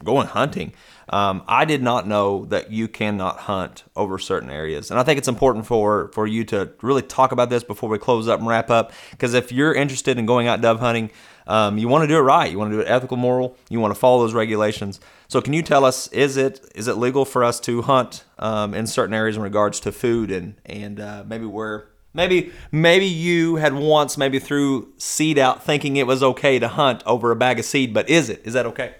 going 0.03 0.27
hunting 0.27 0.73
um, 1.11 1.43
I 1.49 1.65
did 1.65 1.82
not 1.82 2.07
know 2.07 2.45
that 2.47 2.70
you 2.70 2.87
cannot 2.87 3.41
hunt 3.41 3.82
over 3.97 4.19
certain 4.19 4.49
areas, 4.49 4.91
and 4.91 5.01
I 5.01 5.03
think 5.03 5.19
it's 5.19 5.28
important 5.28 5.66
for 5.66 6.11
for 6.15 6.27
you 6.27 6.45
to 6.47 6.70
really 6.82 7.03
talk 7.03 7.32
about 7.32 7.51
this 7.51 7.65
before 7.65 7.89
we 7.89 7.99
close 7.99 8.28
up 8.28 8.39
and 8.39 8.49
wrap 8.49 8.70
up. 8.70 8.93
Because 9.11 9.35
if 9.35 9.51
you're 9.51 9.74
interested 9.74 10.19
in 10.19 10.27
going 10.27 10.47
out 10.47 10.61
dove 10.61 10.78
hunting, 10.78 11.11
um, 11.49 11.78
you 11.78 11.89
want 11.89 12.03
to 12.03 12.09
do 12.09 12.16
it 12.16 12.20
right. 12.20 12.51
You 12.51 12.59
want 12.59 12.70
to 12.70 12.77
do 12.77 12.81
it 12.81 12.89
ethical, 12.89 13.16
moral. 13.16 13.57
You 13.69 13.81
want 13.81 13.93
to 13.93 13.99
follow 13.99 14.23
those 14.23 14.35
regulations. 14.35 15.01
So, 15.27 15.41
can 15.41 15.53
you 15.53 15.62
tell 15.62 15.85
us 15.85 16.07
is 16.09 16.37
it 16.37 16.61
is 16.77 16.87
it 16.87 16.97
legal 16.97 17.24
for 17.24 17.43
us 17.43 17.59
to 17.61 17.82
hunt 17.82 18.24
um, 18.39 18.73
in 18.73 18.87
certain 18.87 19.15
areas 19.15 19.37
in 19.37 19.43
regards 19.43 19.81
to 19.81 19.93
food 19.93 20.31
and 20.31 20.55
and 20.65 21.01
uh, 21.01 21.24
maybe 21.27 21.45
where 21.45 21.89
maybe 22.15 22.53
maybe 22.70 23.07
you 23.07 23.57
had 23.57 23.74
once 23.74 24.16
maybe 24.16 24.39
threw 24.39 24.93
seed 24.97 25.39
out 25.39 25.65
thinking 25.65 25.97
it 25.97 26.07
was 26.07 26.23
okay 26.23 26.61
to 26.61 26.69
hunt 26.69 27.03
over 27.05 27.32
a 27.32 27.37
bag 27.37 27.59
of 27.59 27.65
seed, 27.65 27.93
but 27.93 28.09
is 28.09 28.28
it 28.28 28.43
is 28.45 28.53
that 28.53 28.66
okay? 28.66 28.95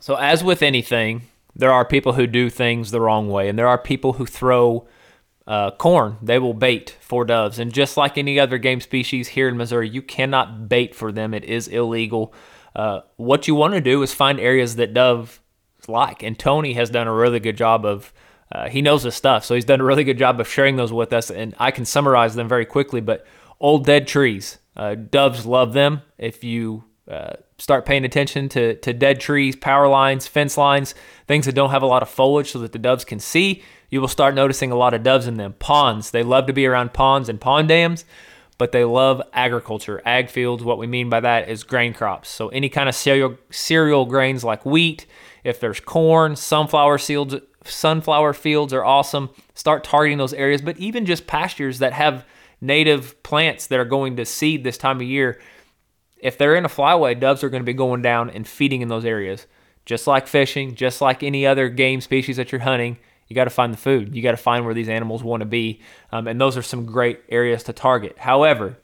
So, 0.00 0.14
as 0.14 0.42
with 0.42 0.62
anything, 0.62 1.22
there 1.54 1.72
are 1.72 1.84
people 1.84 2.14
who 2.14 2.26
do 2.26 2.48
things 2.48 2.90
the 2.90 3.00
wrong 3.00 3.28
way, 3.28 3.48
and 3.48 3.58
there 3.58 3.68
are 3.68 3.78
people 3.78 4.14
who 4.14 4.26
throw 4.26 4.88
uh, 5.46 5.72
corn. 5.72 6.16
They 6.22 6.38
will 6.38 6.54
bait 6.54 6.96
for 7.00 7.24
doves. 7.24 7.58
And 7.58 7.72
just 7.72 7.96
like 7.96 8.16
any 8.16 8.38
other 8.38 8.56
game 8.56 8.80
species 8.80 9.28
here 9.28 9.48
in 9.48 9.56
Missouri, 9.56 9.88
you 9.88 10.00
cannot 10.00 10.68
bait 10.68 10.94
for 10.94 11.12
them, 11.12 11.34
it 11.34 11.44
is 11.44 11.68
illegal. 11.68 12.32
Uh, 12.74 13.00
what 13.16 13.48
you 13.48 13.54
want 13.54 13.74
to 13.74 13.80
do 13.80 14.02
is 14.02 14.14
find 14.14 14.38
areas 14.38 14.76
that 14.76 14.94
doves 14.94 15.40
like. 15.88 16.22
And 16.22 16.38
Tony 16.38 16.74
has 16.74 16.88
done 16.88 17.08
a 17.08 17.12
really 17.14 17.40
good 17.40 17.56
job 17.56 17.84
of. 17.84 18.12
Uh, 18.52 18.68
he 18.68 18.82
knows 18.82 19.04
his 19.04 19.14
stuff, 19.14 19.44
so 19.44 19.54
he's 19.54 19.64
done 19.64 19.80
a 19.80 19.84
really 19.84 20.02
good 20.02 20.18
job 20.18 20.40
of 20.40 20.48
sharing 20.48 20.74
those 20.74 20.92
with 20.92 21.12
us, 21.12 21.30
and 21.30 21.54
I 21.60 21.70
can 21.70 21.84
summarize 21.84 22.34
them 22.34 22.48
very 22.48 22.66
quickly. 22.66 23.00
But 23.00 23.24
old 23.60 23.86
dead 23.86 24.08
trees, 24.08 24.58
uh, 24.76 24.96
doves 24.96 25.46
love 25.46 25.72
them. 25.72 26.02
If 26.18 26.42
you 26.42 26.82
uh, 27.08 27.34
start 27.60 27.84
paying 27.84 28.06
attention 28.06 28.48
to, 28.48 28.74
to 28.76 28.92
dead 28.92 29.20
trees, 29.20 29.54
power 29.54 29.86
lines, 29.86 30.26
fence 30.26 30.56
lines, 30.56 30.94
things 31.28 31.44
that 31.44 31.54
don't 31.54 31.70
have 31.70 31.82
a 31.82 31.86
lot 31.86 32.02
of 32.02 32.08
foliage 32.08 32.50
so 32.50 32.58
that 32.58 32.72
the 32.72 32.78
doves 32.78 33.04
can 33.04 33.20
see. 33.20 33.62
You 33.90 34.00
will 34.00 34.08
start 34.08 34.34
noticing 34.34 34.72
a 34.72 34.76
lot 34.76 34.94
of 34.94 35.02
doves 35.02 35.26
in 35.26 35.36
them. 35.36 35.54
Ponds, 35.58 36.10
they 36.10 36.22
love 36.22 36.46
to 36.46 36.54
be 36.54 36.66
around 36.66 36.94
ponds 36.94 37.28
and 37.28 37.38
pond 37.38 37.68
dams, 37.68 38.06
but 38.56 38.72
they 38.72 38.84
love 38.84 39.20
agriculture, 39.34 40.00
ag 40.06 40.30
fields. 40.30 40.64
What 40.64 40.78
we 40.78 40.86
mean 40.86 41.10
by 41.10 41.20
that 41.20 41.50
is 41.50 41.62
grain 41.62 41.92
crops. 41.92 42.30
So 42.30 42.48
any 42.48 42.70
kind 42.70 42.88
of 42.88 42.94
cereal, 42.94 43.36
cereal 43.50 44.06
grains 44.06 44.42
like 44.42 44.64
wheat, 44.64 45.04
if 45.44 45.60
there's 45.60 45.80
corn, 45.80 46.36
sunflower 46.36 46.96
fields, 46.96 47.34
sunflower 47.64 48.32
fields 48.32 48.72
are 48.72 48.84
awesome. 48.84 49.28
Start 49.54 49.84
targeting 49.84 50.16
those 50.16 50.32
areas, 50.32 50.62
but 50.62 50.78
even 50.78 51.04
just 51.04 51.26
pastures 51.26 51.78
that 51.80 51.92
have 51.92 52.24
native 52.62 53.22
plants 53.22 53.66
that 53.66 53.78
are 53.78 53.84
going 53.84 54.16
to 54.16 54.24
seed 54.24 54.64
this 54.64 54.78
time 54.78 54.96
of 54.96 55.02
year 55.02 55.38
if 56.22 56.38
they're 56.38 56.56
in 56.56 56.64
a 56.64 56.68
flyway, 56.68 57.18
doves 57.18 57.42
are 57.42 57.50
going 57.50 57.62
to 57.62 57.66
be 57.66 57.72
going 57.72 58.02
down 58.02 58.30
and 58.30 58.46
feeding 58.46 58.82
in 58.82 58.88
those 58.88 59.04
areas. 59.04 59.46
Just 59.86 60.06
like 60.06 60.26
fishing, 60.26 60.74
just 60.74 61.00
like 61.00 61.22
any 61.22 61.46
other 61.46 61.68
game 61.68 62.00
species 62.00 62.36
that 62.36 62.52
you're 62.52 62.60
hunting, 62.60 62.98
you 63.26 63.34
got 63.34 63.44
to 63.44 63.50
find 63.50 63.72
the 63.72 63.78
food. 63.78 64.14
You 64.14 64.22
got 64.22 64.32
to 64.32 64.36
find 64.36 64.64
where 64.64 64.74
these 64.74 64.88
animals 64.88 65.22
want 65.22 65.40
to 65.40 65.46
be. 65.46 65.80
Um, 66.12 66.26
and 66.26 66.40
those 66.40 66.56
are 66.56 66.62
some 66.62 66.84
great 66.84 67.20
areas 67.28 67.62
to 67.64 67.72
target. 67.72 68.18
However, 68.18 68.78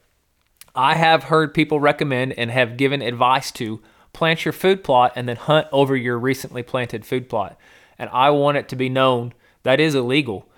I 0.74 0.94
have 0.94 1.24
heard 1.24 1.54
people 1.54 1.80
recommend 1.80 2.32
and 2.34 2.50
have 2.50 2.76
given 2.76 3.02
advice 3.02 3.50
to 3.52 3.82
plant 4.12 4.44
your 4.44 4.52
food 4.52 4.82
plot 4.82 5.12
and 5.16 5.28
then 5.28 5.36
hunt 5.36 5.66
over 5.72 5.96
your 5.96 6.18
recently 6.18 6.62
planted 6.62 7.04
food 7.04 7.28
plot. 7.28 7.58
And 7.98 8.08
I 8.12 8.30
want 8.30 8.56
it 8.56 8.68
to 8.70 8.76
be 8.76 8.88
known 8.88 9.34
that 9.62 9.80
is 9.80 9.94
illegal. 9.94 10.48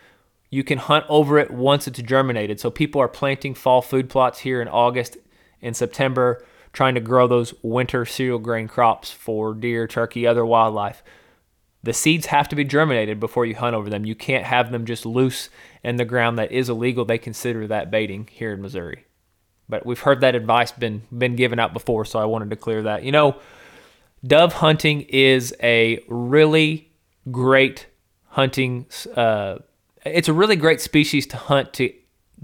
You 0.50 0.64
can 0.64 0.78
hunt 0.78 1.04
over 1.08 1.38
it 1.38 1.50
once 1.50 1.86
it's 1.86 2.00
germinated. 2.00 2.60
So 2.60 2.70
people 2.70 3.00
are 3.00 3.08
planting 3.08 3.54
fall 3.54 3.82
food 3.82 4.08
plots 4.08 4.40
here 4.40 4.60
in 4.60 4.68
August 4.68 5.16
and 5.62 5.76
September 5.76 6.44
trying 6.72 6.94
to 6.94 7.00
grow 7.00 7.26
those 7.26 7.54
winter 7.62 8.04
cereal 8.04 8.38
grain 8.38 8.68
crops 8.68 9.10
for 9.10 9.54
deer, 9.54 9.86
turkey, 9.86 10.26
other 10.26 10.44
wildlife. 10.44 11.02
The 11.82 11.92
seeds 11.92 12.26
have 12.26 12.48
to 12.48 12.56
be 12.56 12.64
germinated 12.64 13.20
before 13.20 13.46
you 13.46 13.54
hunt 13.54 13.76
over 13.76 13.88
them. 13.88 14.04
You 14.04 14.14
can't 14.14 14.44
have 14.44 14.72
them 14.72 14.84
just 14.84 15.06
loose 15.06 15.48
in 15.82 15.96
the 15.96 16.04
ground. 16.04 16.38
That 16.38 16.52
is 16.52 16.68
illegal. 16.68 17.04
They 17.04 17.18
consider 17.18 17.66
that 17.68 17.90
baiting 17.90 18.28
here 18.30 18.52
in 18.52 18.60
Missouri. 18.60 19.04
But 19.68 19.86
we've 19.86 20.00
heard 20.00 20.20
that 20.22 20.34
advice 20.34 20.72
been 20.72 21.02
been 21.16 21.36
given 21.36 21.58
out 21.58 21.72
before, 21.72 22.04
so 22.04 22.18
I 22.18 22.24
wanted 22.24 22.50
to 22.50 22.56
clear 22.56 22.82
that. 22.82 23.04
You 23.04 23.12
know, 23.12 23.36
dove 24.24 24.54
hunting 24.54 25.02
is 25.02 25.54
a 25.62 26.02
really 26.08 26.90
great 27.30 27.86
hunting. 28.28 28.86
Uh, 29.14 29.58
it's 30.04 30.28
a 30.28 30.32
really 30.32 30.56
great 30.56 30.80
species 30.80 31.26
to 31.28 31.36
hunt 31.36 31.72
to 31.74 31.92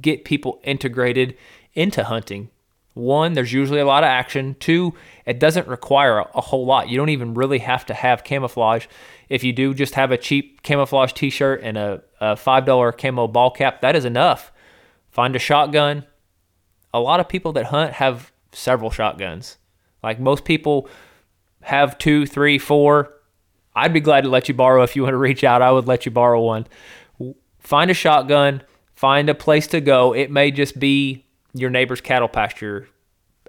get 0.01 0.25
people 0.25 0.61
integrated 0.65 1.37
into 1.75 2.05
hunting 2.05 2.51
one, 2.95 3.33
there's 3.33 3.53
usually 3.53 3.81
a 3.81 3.87
lot 3.87 4.05
of 4.05 4.09
action. 4.09 4.57
Two, 4.61 4.95
it 5.27 5.41
doesn't 5.41 5.67
require 5.67 6.19
a, 6.19 6.31
a, 6.35 6.41
whole 6.41 6.65
lot. 6.65 6.89
You 6.89 6.97
don't 6.97 7.09
even 7.09 7.35
really 7.35 7.59
have 7.59 7.85
to 7.87 7.95
have 7.95 8.23
camouflage. 8.23 8.87
If 9.29 9.43
you 9.43 9.53
do 9.53 9.75
just 9.75 9.95
have 9.95 10.13
a 10.13 10.17
cheap 10.17 10.63
camouflage 10.63 11.13
t 11.13 11.29
shirt 11.29 11.61
and 11.63 11.77
a, 11.77 12.03
a 12.21 12.35
$5 12.35 12.99
camo 12.99 13.27
ball 13.27 13.51
cap, 13.51 13.81
that 13.81 13.97
is 13.97 14.05
enough. 14.05 14.53
Find 15.11 15.35
a 15.35 15.41
shotgun. 15.41 16.07
A 16.93 17.01
lot 17.01 17.19
of 17.19 17.29
people 17.29 17.53
that 17.55 17.67
hunt 17.67 17.95
have 17.95 18.33
several 18.53 18.91
shotguns. 18.91 19.59
Like 20.03 20.21
most 20.21 20.45
people 20.45 20.89
have 21.63 21.99
two, 21.99 22.27
three, 22.27 22.59
four. 22.59 23.13
I'd 23.75 23.93
be 23.93 24.01
glad 24.01 24.23
to 24.23 24.31
let 24.31 24.49
you 24.49 24.55
borrow 24.55 24.85
if 24.85 24.95
you 24.95 25.03
want 25.03 25.15
to 25.15 25.19
reach 25.19 25.43
out. 25.43 25.63
I 25.63 25.73
would 25.73 25.89
let 25.89 26.07
you 26.07 26.13
borrow 26.13 26.41
one. 26.41 26.67
Find 27.59 27.91
a 27.91 27.95
shotgun, 27.95 28.63
find 28.95 29.29
a 29.29 29.35
place 29.35 29.67
to 29.69 29.81
go. 29.81 30.15
It 30.15 30.31
may 30.31 30.53
just 30.53 30.79
be 30.79 31.24
your 31.55 31.71
neighbor's 31.71 32.01
cattle 32.01 32.29
pasture. 32.29 32.89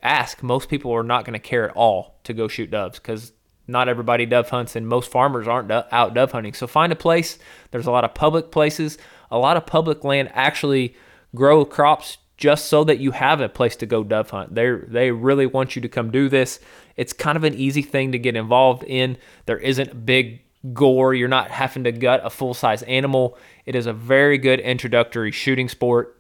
Ask. 0.01 0.43
Most 0.43 0.69
people 0.69 0.91
are 0.93 1.03
not 1.03 1.25
going 1.25 1.33
to 1.33 1.39
care 1.39 1.67
at 1.69 1.75
all 1.75 2.19
to 2.23 2.33
go 2.33 2.47
shoot 2.47 2.71
doves 2.71 2.99
because 2.99 3.33
not 3.67 3.89
everybody 3.89 4.25
dove 4.25 4.49
hunts 4.49 4.75
and 4.75 4.87
most 4.87 5.09
farmers 5.11 5.47
aren't 5.47 5.71
out 5.71 6.13
dove 6.13 6.31
hunting. 6.31 6.53
So 6.53 6.67
find 6.67 6.93
a 6.93 6.95
place. 6.95 7.39
There's 7.71 7.87
a 7.87 7.91
lot 7.91 8.03
of 8.03 8.13
public 8.13 8.51
places. 8.51 8.97
A 9.31 9.39
lot 9.39 9.57
of 9.57 9.65
public 9.65 10.03
land 10.03 10.29
actually 10.33 10.95
grow 11.33 11.65
crops 11.65 12.19
just 12.37 12.65
so 12.65 12.83
that 12.83 12.99
you 12.99 13.11
have 13.11 13.41
a 13.41 13.49
place 13.49 13.75
to 13.77 13.85
go 13.85 14.03
dove 14.03 14.29
hunt. 14.29 14.53
They 14.53 14.71
they 14.87 15.11
really 15.11 15.45
want 15.45 15.75
you 15.75 15.81
to 15.81 15.89
come 15.89 16.11
do 16.11 16.29
this. 16.29 16.59
It's 16.95 17.13
kind 17.13 17.37
of 17.37 17.43
an 17.43 17.55
easy 17.55 17.81
thing 17.81 18.11
to 18.11 18.19
get 18.19 18.35
involved 18.35 18.83
in. 18.83 19.17
There 19.45 19.57
isn't 19.57 20.05
big 20.05 20.41
gore. 20.73 21.13
You're 21.13 21.27
not 21.27 21.51
having 21.51 21.83
to 21.85 21.91
gut 21.91 22.21
a 22.23 22.29
full 22.29 22.53
size 22.53 22.83
animal. 22.83 23.37
It 23.65 23.75
is 23.75 23.87
a 23.87 23.93
very 23.93 24.37
good 24.37 24.59
introductory 24.59 25.31
shooting 25.31 25.69
sport. 25.69 26.14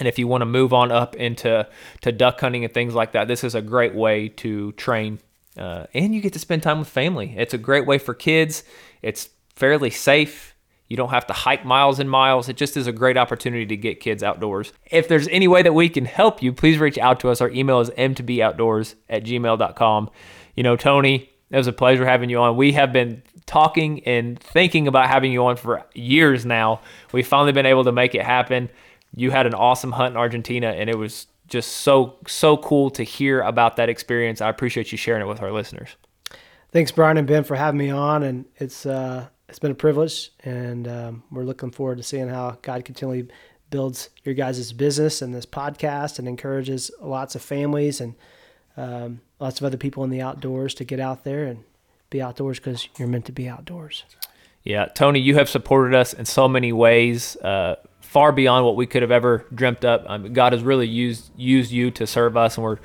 And 0.00 0.08
if 0.08 0.18
you 0.18 0.26
want 0.26 0.40
to 0.40 0.46
move 0.46 0.72
on 0.72 0.90
up 0.90 1.14
into 1.14 1.68
to 2.00 2.10
duck 2.12 2.40
hunting 2.40 2.64
and 2.64 2.74
things 2.74 2.94
like 2.94 3.12
that, 3.12 3.28
this 3.28 3.44
is 3.44 3.54
a 3.54 3.62
great 3.62 3.94
way 3.94 4.28
to 4.28 4.72
train. 4.72 5.20
Uh, 5.56 5.86
and 5.94 6.14
you 6.14 6.20
get 6.20 6.32
to 6.32 6.38
spend 6.38 6.62
time 6.62 6.78
with 6.78 6.88
family. 6.88 7.34
It's 7.36 7.54
a 7.54 7.58
great 7.58 7.86
way 7.86 7.98
for 7.98 8.14
kids. 8.14 8.64
It's 9.02 9.28
fairly 9.54 9.90
safe. 9.90 10.56
You 10.88 10.96
don't 10.96 11.10
have 11.10 11.26
to 11.28 11.32
hike 11.32 11.64
miles 11.64 12.00
and 12.00 12.10
miles. 12.10 12.48
It 12.48 12.56
just 12.56 12.76
is 12.76 12.86
a 12.86 12.92
great 12.92 13.16
opportunity 13.16 13.66
to 13.66 13.76
get 13.76 14.00
kids 14.00 14.22
outdoors. 14.22 14.72
If 14.90 15.06
there's 15.06 15.28
any 15.28 15.46
way 15.46 15.62
that 15.62 15.74
we 15.74 15.88
can 15.88 16.04
help 16.04 16.42
you, 16.42 16.52
please 16.52 16.78
reach 16.78 16.98
out 16.98 17.20
to 17.20 17.28
us. 17.28 17.40
Our 17.40 17.50
email 17.50 17.78
is 17.80 17.90
m2boutdoors 17.90 18.94
at 19.08 19.22
gmail.com. 19.22 20.10
You 20.56 20.62
know, 20.62 20.76
Tony, 20.76 21.30
it 21.50 21.56
was 21.56 21.66
a 21.66 21.72
pleasure 21.72 22.06
having 22.06 22.30
you 22.30 22.38
on. 22.38 22.56
We 22.56 22.72
have 22.72 22.92
been 22.92 23.22
talking 23.46 24.02
and 24.04 24.38
thinking 24.38 24.88
about 24.88 25.08
having 25.08 25.32
you 25.32 25.44
on 25.44 25.56
for 25.56 25.84
years 25.94 26.46
now. 26.46 26.80
We've 27.12 27.26
finally 27.26 27.52
been 27.52 27.66
able 27.66 27.84
to 27.84 27.92
make 27.92 28.14
it 28.14 28.22
happen. 28.22 28.70
You 29.14 29.30
had 29.30 29.46
an 29.46 29.54
awesome 29.54 29.92
hunt 29.92 30.12
in 30.12 30.16
Argentina, 30.16 30.68
and 30.68 30.88
it 30.88 30.96
was 30.96 31.26
just 31.46 31.78
so 31.78 32.16
so 32.26 32.56
cool 32.56 32.90
to 32.90 33.02
hear 33.02 33.40
about 33.40 33.76
that 33.76 33.88
experience. 33.88 34.40
I 34.40 34.48
appreciate 34.48 34.92
you 34.92 34.98
sharing 34.98 35.22
it 35.22 35.26
with 35.26 35.42
our 35.42 35.52
listeners. 35.52 35.96
Thanks, 36.72 36.92
Brian 36.92 37.16
and 37.16 37.26
Ben, 37.26 37.42
for 37.42 37.56
having 37.56 37.78
me 37.78 37.90
on, 37.90 38.22
and 38.22 38.44
it's 38.56 38.86
uh, 38.86 39.26
it's 39.48 39.58
been 39.58 39.72
a 39.72 39.74
privilege, 39.74 40.30
and 40.44 40.86
um, 40.86 41.22
we're 41.30 41.44
looking 41.44 41.72
forward 41.72 41.98
to 41.98 42.04
seeing 42.04 42.28
how 42.28 42.58
God 42.62 42.84
continually 42.84 43.28
builds 43.70 44.10
your 44.24 44.34
guys' 44.34 44.72
business 44.72 45.22
and 45.22 45.34
this 45.34 45.46
podcast, 45.46 46.18
and 46.18 46.28
encourages 46.28 46.90
lots 47.00 47.34
of 47.34 47.42
families 47.42 48.00
and 48.00 48.14
um, 48.76 49.20
lots 49.40 49.60
of 49.60 49.66
other 49.66 49.76
people 49.76 50.04
in 50.04 50.10
the 50.10 50.22
outdoors 50.22 50.74
to 50.74 50.84
get 50.84 51.00
out 51.00 51.24
there 51.24 51.44
and 51.44 51.64
be 52.10 52.22
outdoors 52.22 52.58
because 52.58 52.88
you're 52.98 53.08
meant 53.08 53.24
to 53.24 53.32
be 53.32 53.48
outdoors. 53.48 54.04
Yeah, 54.62 54.86
Tony, 54.86 55.20
you 55.20 55.36
have 55.36 55.48
supported 55.48 55.96
us 55.96 56.12
in 56.12 56.26
so 56.26 56.46
many 56.46 56.72
ways, 56.72 57.36
uh, 57.36 57.76
far 58.10 58.32
beyond 58.32 58.66
what 58.66 58.74
we 58.74 58.86
could 58.86 59.02
have 59.02 59.12
ever 59.12 59.46
dreamt 59.54 59.84
up. 59.84 60.04
Um, 60.08 60.32
God 60.32 60.52
has 60.52 60.64
really 60.64 60.88
used 60.88 61.30
used 61.36 61.70
you 61.70 61.92
to 61.92 62.08
serve 62.08 62.36
us, 62.36 62.56
and 62.56 62.64
we're 62.64 62.78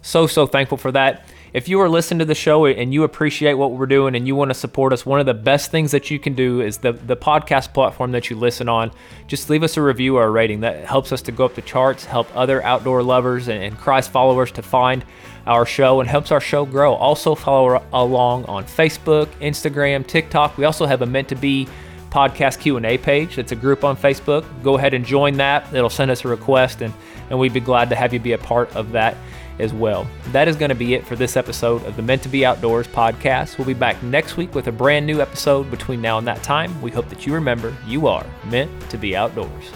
so 0.00 0.26
so 0.26 0.46
thankful 0.46 0.78
for 0.78 0.90
that. 0.92 1.28
If 1.52 1.68
you 1.68 1.78
are 1.82 1.90
listening 1.90 2.20
to 2.20 2.24
the 2.24 2.34
show 2.34 2.64
and 2.64 2.94
you 2.94 3.02
appreciate 3.02 3.52
what 3.52 3.72
we're 3.72 3.84
doing 3.84 4.14
and 4.14 4.26
you 4.26 4.34
want 4.34 4.48
to 4.48 4.54
support 4.54 4.94
us, 4.94 5.04
one 5.04 5.20
of 5.20 5.26
the 5.26 5.34
best 5.34 5.70
things 5.70 5.90
that 5.90 6.10
you 6.10 6.18
can 6.18 6.32
do 6.32 6.62
is 6.62 6.78
the 6.78 6.92
the 6.92 7.18
podcast 7.18 7.74
platform 7.74 8.12
that 8.12 8.30
you 8.30 8.36
listen 8.36 8.70
on. 8.70 8.92
Just 9.26 9.50
leave 9.50 9.62
us 9.62 9.76
a 9.76 9.82
review 9.82 10.16
or 10.16 10.24
a 10.24 10.30
rating. 10.30 10.60
That 10.60 10.86
helps 10.86 11.12
us 11.12 11.20
to 11.22 11.32
go 11.32 11.44
up 11.44 11.54
the 11.54 11.60
charts, 11.60 12.06
help 12.06 12.34
other 12.34 12.62
outdoor 12.62 13.02
lovers 13.02 13.48
and, 13.48 13.62
and 13.62 13.76
Christ 13.76 14.10
followers 14.10 14.52
to 14.52 14.62
find 14.62 15.04
our 15.46 15.66
show 15.66 16.00
and 16.00 16.08
helps 16.08 16.32
our 16.32 16.40
show 16.40 16.64
grow. 16.64 16.94
Also, 16.94 17.34
follow 17.34 17.84
along 17.92 18.46
on 18.46 18.64
Facebook, 18.64 19.26
Instagram, 19.42 20.06
TikTok. 20.06 20.56
We 20.56 20.64
also 20.64 20.86
have 20.86 21.02
a 21.02 21.06
meant 21.06 21.28
to 21.28 21.34
be 21.34 21.68
podcast 22.12 22.60
Q&A 22.60 22.98
page. 22.98 23.38
It's 23.38 23.52
a 23.52 23.56
group 23.56 23.82
on 23.82 23.96
Facebook. 23.96 24.44
Go 24.62 24.76
ahead 24.76 24.94
and 24.94 25.04
join 25.04 25.38
that. 25.38 25.72
It'll 25.74 25.90
send 25.90 26.10
us 26.10 26.24
a 26.24 26.28
request 26.28 26.82
and 26.82 26.92
and 27.30 27.38
we'd 27.38 27.54
be 27.54 27.60
glad 27.60 27.88
to 27.88 27.96
have 27.96 28.12
you 28.12 28.20
be 28.20 28.32
a 28.32 28.38
part 28.38 28.74
of 28.76 28.92
that 28.92 29.16
as 29.58 29.72
well. 29.72 30.06
That 30.28 30.48
is 30.48 30.56
going 30.56 30.68
to 30.68 30.74
be 30.74 30.92
it 30.92 31.06
for 31.06 31.16
this 31.16 31.36
episode 31.36 31.82
of 31.86 31.96
the 31.96 32.02
Meant 32.02 32.22
to 32.24 32.28
Be 32.28 32.44
Outdoors 32.44 32.86
podcast. 32.86 33.56
We'll 33.56 33.66
be 33.66 33.74
back 33.74 34.02
next 34.02 34.36
week 34.36 34.54
with 34.54 34.66
a 34.66 34.72
brand 34.72 35.06
new 35.06 35.20
episode 35.20 35.70
between 35.70 36.02
now 36.02 36.18
and 36.18 36.26
that 36.26 36.42
time. 36.42 36.80
We 36.82 36.90
hope 36.90 37.08
that 37.08 37.26
you 37.26 37.32
remember 37.32 37.74
you 37.86 38.06
are 38.06 38.26
meant 38.44 38.70
to 38.90 38.98
be 38.98 39.16
outdoors. 39.16 39.70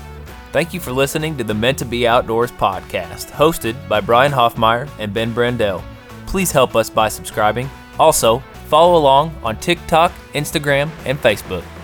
Thank 0.53 0.73
you 0.73 0.81
for 0.81 0.93
listening 0.93 1.37
to 1.37 1.45
the 1.45 1.55
Meant 1.55 1.79
to 1.79 1.85
Be 1.85 2.07
Outdoors 2.07 2.51
podcast, 2.53 3.31
hosted 3.31 3.77
by 3.89 4.01
Brian 4.01 4.33
Hoffmeyer 4.33 4.89
and 4.99 5.13
Ben 5.13 5.35
Brandell. 5.35 5.83
Please 6.27 6.51
help 6.51 6.75
us 6.75 6.89
by 6.89 7.09
subscribing. 7.09 7.69
Also, 7.99 8.41
follow 8.69 8.99
along 8.99 9.35
on 9.43 9.57
TikTok, 9.59 10.13
Instagram, 10.33 10.91
and 11.05 11.19
Facebook. 11.21 11.65